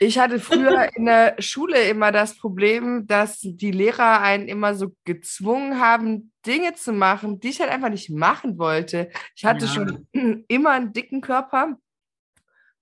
ich 0.01 0.19
hatte 0.19 0.41
früher 0.41 0.89
in 0.97 1.05
der 1.05 1.37
Schule 1.39 1.87
immer 1.91 2.11
das 2.11 2.39
Problem, 2.39 3.07
dass 3.07 3.41
die 3.41 3.73
Lehrer 3.73 4.23
einen 4.23 4.49
immer 4.49 4.75
so 4.75 4.97
gezwungen 5.05 5.81
haben, 5.81 6.33
Dinge 6.47 6.73
zu 6.73 6.95
machen, 6.95 7.41
die 7.41 7.51
ich 7.51 7.61
halt 7.61 7.71
einfach 7.71 7.91
nicht 7.91 8.09
machen 8.09 8.57
wollte. 8.57 9.11
Ich 9.37 9.45
hatte 9.45 9.67
ja. 9.67 9.71
schon 9.71 10.09
immer 10.49 10.71
einen 10.71 10.95
dicken 10.95 11.21
Körper, 11.21 11.77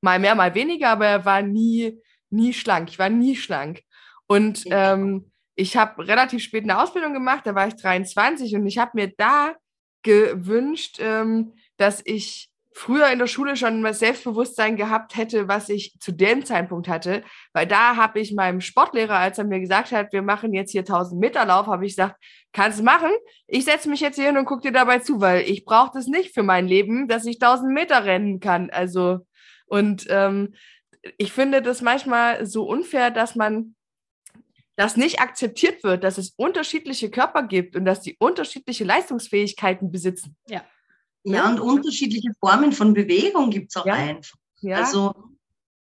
mal 0.01 0.21
mehr, 0.21 0.37
mal 0.37 0.55
weniger, 0.55 0.91
aber 0.91 1.07
er 1.07 1.25
war 1.25 1.43
nie, 1.43 2.01
nie 2.31 2.53
schlank. 2.53 2.91
Ich 2.91 3.01
war 3.01 3.11
nie 3.11 3.35
schlank. 3.35 3.83
Und 4.29 4.63
ähm, 4.67 5.30
ich 5.61 5.77
habe 5.77 6.07
relativ 6.09 6.43
spät 6.43 6.65
eine 6.65 6.81
Ausbildung 6.81 7.13
gemacht, 7.13 7.47
da 7.47 7.55
war 7.55 7.69
ich 7.69 7.77
23 7.77 8.55
und 8.55 8.67
ich 8.67 8.79
habe 8.79 8.93
mir 8.95 9.13
da 9.17 9.53
gewünscht, 10.03 10.97
ähm, 11.01 11.53
dass 11.77 12.01
ich 12.05 12.51
früher 12.73 13.11
in 13.11 13.19
der 13.19 13.27
Schule 13.27 13.57
schon 13.57 13.83
mal 13.83 13.93
Selbstbewusstsein 13.93 14.77
gehabt 14.77 15.17
hätte, 15.17 15.49
was 15.49 15.69
ich 15.69 15.99
zu 16.01 16.13
dem 16.13 16.47
Zeitpunkt 16.47 16.89
hatte, 16.89 17.23
weil 17.53 17.67
da 17.67 17.97
habe 17.97 18.21
ich 18.21 18.33
meinem 18.33 18.63
Sportlehrer, 18.63 19.17
als 19.17 19.37
er 19.37 19.45
mir 19.45 19.61
gesagt 19.61 19.93
hat, 19.93 20.15
wir 20.15 20.23
machen 20.23 20.55
jetzt 20.55 20.71
hier 20.71 20.81
1000 20.83 21.21
Meter 21.21 21.45
Lauf, 21.45 21.67
habe 21.67 21.85
ich 21.85 21.93
gesagt, 21.93 22.17
kannst 22.53 22.79
du 22.79 22.85
machen. 22.85 23.11
Ich 23.47 23.67
setze 23.67 23.91
mich 23.91 24.01
jetzt 24.01 24.17
hier 24.17 24.27
hin 24.27 24.39
und 24.39 24.47
gucke 24.47 24.63
dir 24.63 24.73
dabei 24.73 25.01
zu, 25.01 25.21
weil 25.21 25.43
ich 25.43 25.67
brauche 25.67 25.91
das 25.93 26.07
nicht 26.07 26.33
für 26.33 26.43
mein 26.43 26.69
Leben, 26.69 27.07
dass 27.07 27.27
ich 27.27 27.37
1000 27.37 27.71
Meter 27.71 28.07
rennen 28.07 28.41
kann. 28.41 28.71
Also 28.71 29.27
und 29.67 30.07
ähm, 30.09 30.55
ich 31.19 31.33
finde 31.33 31.61
das 31.61 31.83
manchmal 31.83 32.47
so 32.47 32.65
unfair, 32.65 33.11
dass 33.11 33.35
man 33.35 33.75
dass 34.81 34.97
nicht 34.97 35.21
akzeptiert 35.21 35.85
wird, 35.85 36.05
dass 36.05 36.17
es 36.17 36.31
unterschiedliche 36.39 37.11
Körper 37.11 37.43
gibt 37.43 37.77
und 37.77 37.85
dass 37.85 38.01
die 38.01 38.17
unterschiedliche 38.19 38.83
Leistungsfähigkeiten 38.85 39.93
besitzen. 39.93 40.39
Ja. 40.49 40.65
Ja, 41.23 41.51
und 41.51 41.61
unterschiedliche 41.61 42.31
Formen 42.41 42.73
von 42.73 42.95
Bewegung 42.95 43.51
gibt 43.51 43.73
es 43.73 43.77
auch 43.77 43.85
ja. 43.85 43.93
einfach. 43.93 44.39
Ja. 44.63 44.79
Also 44.79 45.15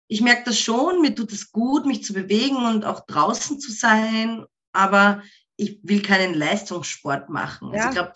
ich 0.10 0.20
merke 0.20 0.44
das 0.48 0.60
schon, 0.60 1.00
mir 1.00 1.16
tut 1.16 1.32
es 1.32 1.50
gut, 1.54 1.86
mich 1.86 2.04
zu 2.04 2.12
bewegen 2.12 2.58
und 2.58 2.84
auch 2.84 3.06
draußen 3.06 3.58
zu 3.62 3.72
sein, 3.72 4.44
aber 4.74 5.24
ich 5.56 5.80
will 5.84 6.02
keinen 6.02 6.34
Leistungssport 6.34 7.30
machen. 7.30 7.70
Also 7.70 7.78
Ja. 7.78 7.88
ich 7.88 7.96
glaube 7.96 8.14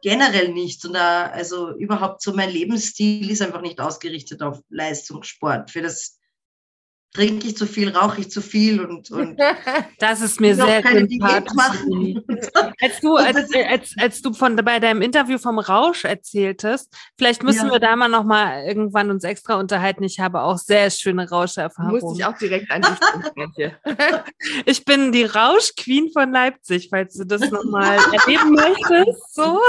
generell 0.00 0.54
nicht. 0.54 0.86
Und 0.86 0.94
da, 0.94 1.26
also 1.26 1.76
überhaupt 1.76 2.22
so 2.22 2.32
mein 2.32 2.48
Lebensstil 2.48 3.30
ist 3.30 3.42
einfach 3.42 3.60
nicht 3.60 3.78
ausgerichtet 3.78 4.40
auf 4.40 4.62
Leistungssport. 4.70 5.70
Für 5.70 5.82
das 5.82 6.17
trinke 7.14 7.46
ich 7.48 7.56
zu 7.56 7.66
viel, 7.66 7.88
rauche 7.88 8.20
ich 8.20 8.30
zu 8.30 8.40
viel 8.42 8.84
und, 8.84 9.10
und 9.10 9.38
Das 9.98 10.20
ist 10.20 10.40
mir 10.40 10.54
sehr 10.54 10.82
sympathisch. 10.82 11.52
Als 12.80 13.00
du, 13.00 13.16
als, 13.16 13.36
als, 13.68 13.94
als 13.98 14.22
du 14.22 14.32
von 14.32 14.54
bei 14.56 14.78
deinem 14.78 15.02
Interview 15.02 15.38
vom 15.38 15.58
Rausch 15.58 16.04
erzähltest, 16.04 16.94
vielleicht 17.16 17.42
müssen 17.42 17.66
Ja. 17.66 17.72
wir 17.72 17.80
da 17.80 17.96
mal 17.96 18.08
noch 18.08 18.24
mal 18.24 18.64
irgendwann 18.64 19.10
uns 19.10 19.24
extra 19.24 19.54
unterhalten. 19.56 20.04
Ich 20.04 20.20
habe 20.20 20.42
auch 20.42 20.58
sehr 20.58 20.90
schöne 20.90 21.28
Rauscherfahrungen. 21.28 22.14
ich 22.16 22.24
auch 22.24 22.36
direkt 22.38 22.70
an 22.70 22.82
dich. 22.82 23.72
Ich 24.66 24.84
bin 24.84 25.12
die 25.12 25.24
Rausch-Queen 25.24 26.10
von 26.12 26.30
Leipzig, 26.32 26.88
falls 26.90 27.14
du 27.14 27.24
das 27.24 27.50
nochmal 27.50 27.98
erleben 28.12 28.52
möchtest. 28.52 29.34
So. 29.34 29.60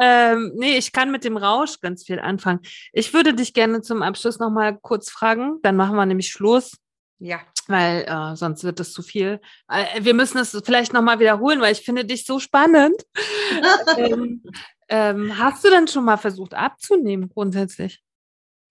ähm, 0.00 0.52
nee, 0.56 0.76
ich 0.76 0.92
kann 0.92 1.10
mit 1.10 1.24
dem 1.24 1.36
Rausch 1.36 1.80
ganz 1.80 2.04
viel 2.04 2.18
anfangen. 2.18 2.60
Ich 2.92 3.12
würde 3.14 3.34
dich 3.34 3.54
gerne 3.54 3.82
zum 3.82 4.02
Abschluss 4.02 4.38
nochmal 4.38 4.78
kurz 4.80 5.10
fragen. 5.10 5.58
Dann 5.62 5.76
machen 5.76 5.89
wir 5.96 6.06
nämlich 6.06 6.30
Schluss, 6.30 6.76
Ja. 7.18 7.40
weil 7.66 8.04
äh, 8.08 8.36
sonst 8.36 8.64
wird 8.64 8.80
es 8.80 8.92
zu 8.92 9.02
viel. 9.02 9.40
Äh, 9.68 10.02
wir 10.02 10.14
müssen 10.14 10.38
es 10.38 10.58
vielleicht 10.64 10.92
nochmal 10.92 11.18
wiederholen, 11.18 11.60
weil 11.60 11.72
ich 11.72 11.80
finde 11.80 12.04
dich 12.04 12.24
so 12.24 12.40
spannend. 12.40 12.96
ähm, 13.96 14.42
ähm, 14.88 15.38
hast 15.38 15.64
du 15.64 15.70
denn 15.70 15.88
schon 15.88 16.04
mal 16.04 16.16
versucht 16.16 16.54
abzunehmen 16.54 17.28
grundsätzlich? 17.28 18.02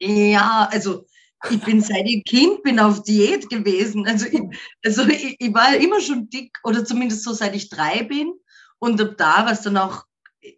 Ja, 0.02 0.68
also 0.72 1.06
ich 1.50 1.62
bin 1.62 1.82
seit 1.82 2.06
ich 2.06 2.24
Kind 2.26 2.64
bin 2.64 2.80
auf 2.80 3.04
Diät 3.04 3.50
gewesen. 3.50 4.08
Also 4.08 4.26
ich, 4.28 4.42
also 4.84 5.04
ich, 5.08 5.38
ich 5.40 5.54
war 5.54 5.76
immer 5.76 6.02
schon 6.02 6.30
dick 6.30 6.58
oder 6.64 6.84
zumindest 6.84 7.24
so 7.24 7.32
seit 7.34 7.56
ich 7.56 7.70
drei 7.70 8.04
bin. 8.04 8.34
Und 8.80 9.00
ab 9.02 9.16
da 9.18 9.46
war 9.46 9.52
es 9.52 9.62
dann 9.62 9.78
auch 9.78 10.04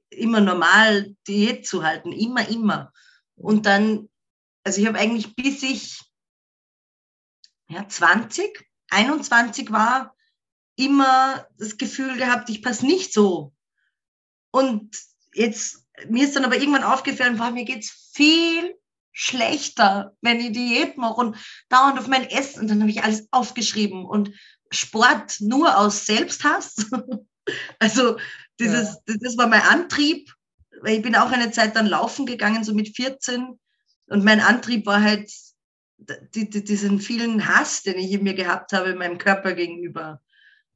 immer 0.10 0.42
normal, 0.42 1.16
Diät 1.28 1.68
zu 1.68 1.84
halten. 1.84 2.12
Immer, 2.12 2.48
immer. 2.50 2.92
Und 3.36 3.66
dann, 3.66 4.10
also 4.64 4.82
ich 4.82 4.88
habe 4.88 5.00
eigentlich 5.00 5.36
bis 5.36 5.64
ich 5.64 6.00
ja, 7.72 7.88
20, 7.88 8.66
21 8.90 9.72
war, 9.72 10.16
immer 10.76 11.48
das 11.58 11.78
Gefühl 11.78 12.18
gehabt, 12.18 12.50
ich 12.50 12.62
passe 12.62 12.86
nicht 12.86 13.14
so. 13.14 13.54
Und 14.52 14.98
jetzt, 15.34 15.86
mir 16.10 16.26
ist 16.26 16.36
dann 16.36 16.46
aber 16.46 16.58
irgendwann 16.58 16.84
aufgefallen, 16.84 17.38
boah, 17.38 17.52
mir 17.52 17.66
geht's 17.66 18.12
viel 18.14 18.76
schlechter, 19.14 20.16
wenn 20.22 20.40
ich 20.40 20.52
Diät 20.54 20.98
mache 20.98 21.20
und 21.20 21.38
dauernd 21.70 22.00
auf 22.00 22.08
mein 22.08 22.30
Essen. 22.30 22.62
Und 22.62 22.70
dann 22.70 22.82
habe 22.82 22.92
ich 22.92 23.04
alles 23.04 23.28
aufgeschrieben 23.32 24.06
und 24.06 24.32
Sport 24.72 25.40
nur 25.40 25.78
aus 25.78 26.06
Selbsthass. 26.06 26.90
also 27.80 28.18
dieses, 28.60 28.98
das 29.06 29.38
war 29.38 29.48
mein 29.48 29.62
Antrieb, 29.62 30.34
ich 30.86 31.02
bin 31.02 31.16
auch 31.16 31.32
eine 31.32 31.52
Zeit 31.52 31.76
dann 31.76 31.86
laufen 31.86 32.26
gegangen, 32.26 32.64
so 32.64 32.74
mit 32.74 32.96
14. 32.96 33.60
Und 34.08 34.24
mein 34.24 34.40
Antrieb 34.40 34.86
war 34.86 35.02
halt 35.02 35.32
die, 36.36 36.50
die, 36.50 36.64
diesen 36.64 37.00
vielen 37.00 37.48
Hass, 37.48 37.84
den 37.84 37.98
ich 37.98 38.12
in 38.12 38.24
mir 38.24 38.34
gehabt 38.34 38.74
habe, 38.74 38.96
meinem 38.96 39.18
Körper 39.18 39.54
gegenüber. 39.54 40.22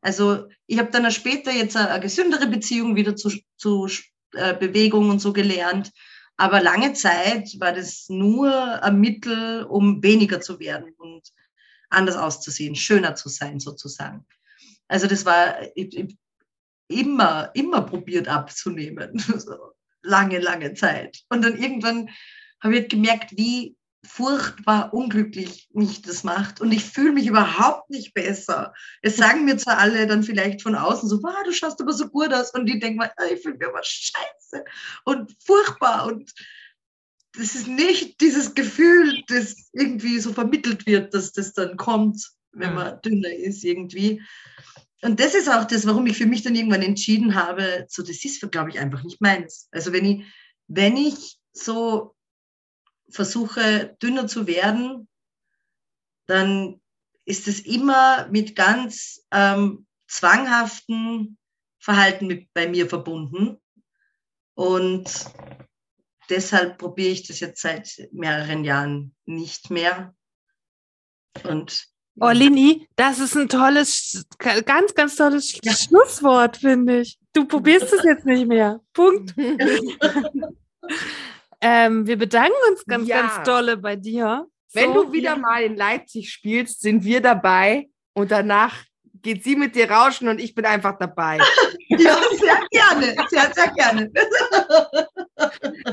Also 0.02 0.48
ich 0.68 0.78
habe 0.78 0.92
dann 0.92 1.10
später 1.12 1.52
jetzt 1.52 1.76
eine, 1.76 2.00
gesündere 2.00 2.48
Beziehung 2.48 2.96
wieder 2.96 3.16
zu, 3.16 3.32
zu 3.58 3.90
äh, 4.34 4.56
Bewegung 4.56 5.10
und 5.10 5.20
so 5.20 5.34
gelernt. 5.34 5.92
Aber 6.38 6.62
lange 6.62 6.94
Zeit 6.94 7.60
war 7.60 7.72
das 7.72 8.08
nur 8.10 8.84
ein 8.84 9.00
Mittel, 9.00 9.64
um 9.64 10.04
weniger 10.04 10.42
zu 10.42 10.60
werden 10.60 10.94
und 10.98 11.32
anders 11.90 12.18
auszusehen, 12.18 12.76
schöner 12.76 13.16
zu 13.16 13.30
sein 13.30 13.60
sozusagen. 13.60 14.26
Also 14.88 15.08
das 15.08 15.26
war 15.26 15.56
ich, 15.76 15.98
ich, 15.98 16.18
immer, 16.88 17.52
immer 17.54 17.82
probiert 17.82 18.28
abzunehmen. 18.28 19.24
Lange, 20.04 20.38
lange 20.38 20.76
Zeit. 20.76 21.24
Und 21.30 21.44
dann 21.44 21.58
irgendwann 21.58 22.12
habe 22.62 22.78
ich 22.78 22.90
gemerkt, 22.90 23.32
wie 23.38 23.76
furchtbar 24.06 24.94
unglücklich 24.94 25.68
mich 25.74 26.02
das 26.02 26.24
macht. 26.24 26.62
Und 26.62 26.72
ich 26.72 26.84
fühle 26.84 27.14
mich 27.14 27.28
überhaupt 27.28 27.90
nicht 27.90 28.14
besser. 28.14 28.74
Es 29.02 29.18
sagen 29.18 29.46
mir 29.46 29.58
zwar 29.58 29.78
alle 29.78 30.08
dann 30.08 30.24
vielleicht 30.24 30.62
von 30.62 30.76
außen 30.76 31.10
so, 31.10 31.22
wow, 31.24 31.36
du 31.44 31.52
schaust 31.52 31.82
aber 31.82 31.94
so 31.94 32.08
gut 32.10 32.34
aus. 32.34 32.54
Und 32.54 32.68
ich 32.70 32.80
denke 32.80 32.98
mal, 32.98 33.12
ich 33.34 33.42
fühle 33.42 33.58
mich 33.58 33.68
aber 33.68 33.82
scheiße 33.84 34.64
und 35.06 35.36
furchtbar. 35.44 36.08
Und 36.08 36.32
das 37.38 37.56
ist 37.56 37.68
nicht 37.68 38.22
dieses 38.22 38.56
Gefühl, 38.56 39.24
das 39.28 39.70
irgendwie 39.74 40.20
so 40.20 40.34
vermittelt 40.34 40.86
wird, 40.86 41.14
dass 41.14 41.34
das 41.34 41.54
dann 41.54 41.78
kommt, 41.78 42.32
wenn 42.52 42.74
man 42.74 43.02
dünner 43.02 43.34
ist 43.34 43.64
irgendwie. 43.64 44.22
Und 45.02 45.20
das 45.20 45.36
ist 45.36 45.50
auch 45.50 45.66
das, 45.66 45.86
warum 45.86 46.08
ich 46.08 46.18
für 46.18 46.26
mich 46.26 46.42
dann 46.42 46.56
irgendwann 46.56 46.82
entschieden 46.82 47.36
habe, 47.36 47.86
so 47.90 48.02
das 48.02 48.24
ist, 48.24 48.52
glaube 48.52 48.70
ich, 48.70 48.80
einfach 48.80 49.04
nicht 49.04 49.22
meins. 49.22 49.68
Also 49.72 49.92
wenn 49.92 50.06
ich, 50.06 50.26
wenn 50.68 50.98
ich 50.98 51.38
so 51.52 52.15
versuche, 53.10 53.96
dünner 54.02 54.28
zu 54.28 54.48
werden, 54.48 55.08
dann 56.28 56.82
ist 57.26 57.48
es 57.48 57.60
immer 57.60 58.28
mit 58.28 58.56
ganz 58.56 59.26
ähm, 59.32 59.86
zwanghaften 60.08 61.38
Verhalten 61.80 62.28
mit, 62.28 62.54
bei 62.54 62.68
mir 62.68 62.88
verbunden. 62.88 63.62
Und 64.56 65.06
deshalb 66.30 66.78
probiere 66.78 67.12
ich 67.12 67.28
das 67.28 67.40
jetzt 67.40 67.62
seit 67.62 68.10
mehreren 68.12 68.64
Jahren 68.64 69.16
nicht 69.26 69.70
mehr. 69.70 70.16
Und 71.44 71.88
Oh, 72.18 72.30
Lini, 72.30 72.88
das 72.96 73.20
ist 73.20 73.36
ein 73.36 73.50
tolles, 73.50 74.26
ganz, 74.38 74.94
ganz 74.96 75.18
tolles 75.18 75.60
Ja. 75.62 75.74
Schlusswort, 75.74 76.56
finde 76.56 77.02
ich. 77.02 77.20
Du 77.34 77.46
probierst 77.46 77.92
es 77.92 78.04
jetzt 78.04 78.26
nicht 78.26 78.48
mehr. 78.48 78.80
Punkt. 78.94 79.36
Ähm, 81.68 82.06
wir 82.06 82.18
bedanken 82.18 82.54
uns 82.70 82.86
ganz, 82.86 83.08
Ja. 83.08 83.22
ganz 83.22 83.42
dolle 83.44 83.78
bei 83.78 83.96
dir. 83.96 84.46
Wenn 84.74 84.94
So, 84.94 85.06
du 85.06 85.14
wieder 85.14 85.36
mal 85.36 85.64
in 85.64 85.76
Leipzig 85.76 86.32
spielst, 86.32 86.82
sind 86.82 87.04
wir 87.04 87.22
dabei 87.22 87.90
und 88.14 88.30
danach 88.30 88.84
geht 89.22 89.44
sie 89.44 89.56
mit 89.56 89.76
dir 89.76 89.90
rauschen 89.90 90.28
und 90.28 90.40
ich 90.40 90.54
bin 90.54 90.66
einfach 90.66 90.98
dabei. 91.00 91.40
ja, 91.90 92.18
sehr 92.38 92.60
gerne, 92.70 93.16
sehr, 93.30 93.52
sehr 93.54 93.72
gerne. 93.72 94.12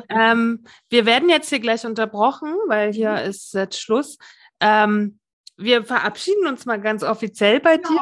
Ähm, 0.08 0.64
wir 0.90 1.06
werden 1.06 1.28
jetzt 1.28 1.48
hier 1.48 1.58
gleich 1.60 1.84
unterbrochen, 1.86 2.54
weil 2.68 2.92
hier 2.92 3.10
Mhm. 3.12 3.30
ist 3.30 3.54
jetzt 3.54 3.80
Schluss. 3.80 4.18
Ähm, 4.60 5.18
wir 5.56 5.84
verabschieden 5.84 6.46
uns 6.46 6.66
mal 6.66 6.80
ganz 6.80 7.02
offiziell 7.02 7.60
bei 7.60 7.78
dir. 7.78 8.00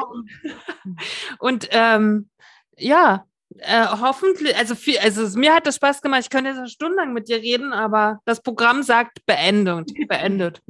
Und 1.39 1.67
ähm, 1.71 2.29
ja, 2.77 3.25
äh, 3.59 3.85
hoffentlich, 3.87 4.55
also, 4.55 4.75
viel, 4.75 4.97
also 4.99 5.37
mir 5.37 5.53
hat 5.53 5.67
das 5.67 5.75
Spaß 5.75 6.01
gemacht. 6.01 6.21
Ich 6.23 6.29
könnte 6.29 6.49
jetzt 6.49 6.59
eine 6.59 6.69
Stunde 6.69 6.95
lang 6.97 7.13
mit 7.13 7.27
dir 7.27 7.37
reden, 7.37 7.73
aber 7.73 8.19
das 8.25 8.41
Programm 8.41 8.83
sagt 8.83 9.25
beendet. 9.25 9.91
beendet. 10.07 10.61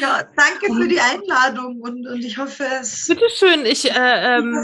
Ja, 0.00 0.22
danke 0.36 0.74
für 0.74 0.88
die 0.88 1.00
Einladung 1.00 1.80
und, 1.80 2.06
und 2.06 2.24
ich 2.24 2.38
hoffe, 2.38 2.64
es 2.80 3.06
Bitteschön, 3.06 3.66
ich, 3.66 3.90
äh, 3.90 4.38
ähm, 4.38 4.54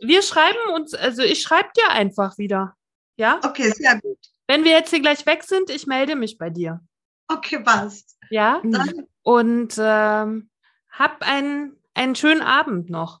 wir 0.00 0.22
schreiben 0.22 0.74
uns, 0.74 0.94
also 0.94 1.22
ich 1.22 1.42
schreibe 1.42 1.68
dir 1.76 1.90
einfach 1.90 2.38
wieder. 2.38 2.74
Ja? 3.16 3.40
Okay, 3.44 3.70
sehr 3.70 4.00
gut. 4.00 4.18
Wenn 4.46 4.64
wir 4.64 4.72
jetzt 4.72 4.90
hier 4.90 5.00
gleich 5.00 5.26
weg 5.26 5.44
sind, 5.44 5.70
ich 5.70 5.86
melde 5.86 6.16
mich 6.16 6.38
bei 6.38 6.50
dir. 6.50 6.80
Okay, 7.28 7.60
passt. 7.60 8.16
Ja? 8.30 8.60
Dann, 8.64 9.06
Und 9.22 9.74
ähm, 9.78 10.50
hab 10.90 11.22
einen, 11.22 11.76
einen 11.94 12.14
schönen 12.14 12.42
Abend 12.42 12.90
noch. 12.90 13.20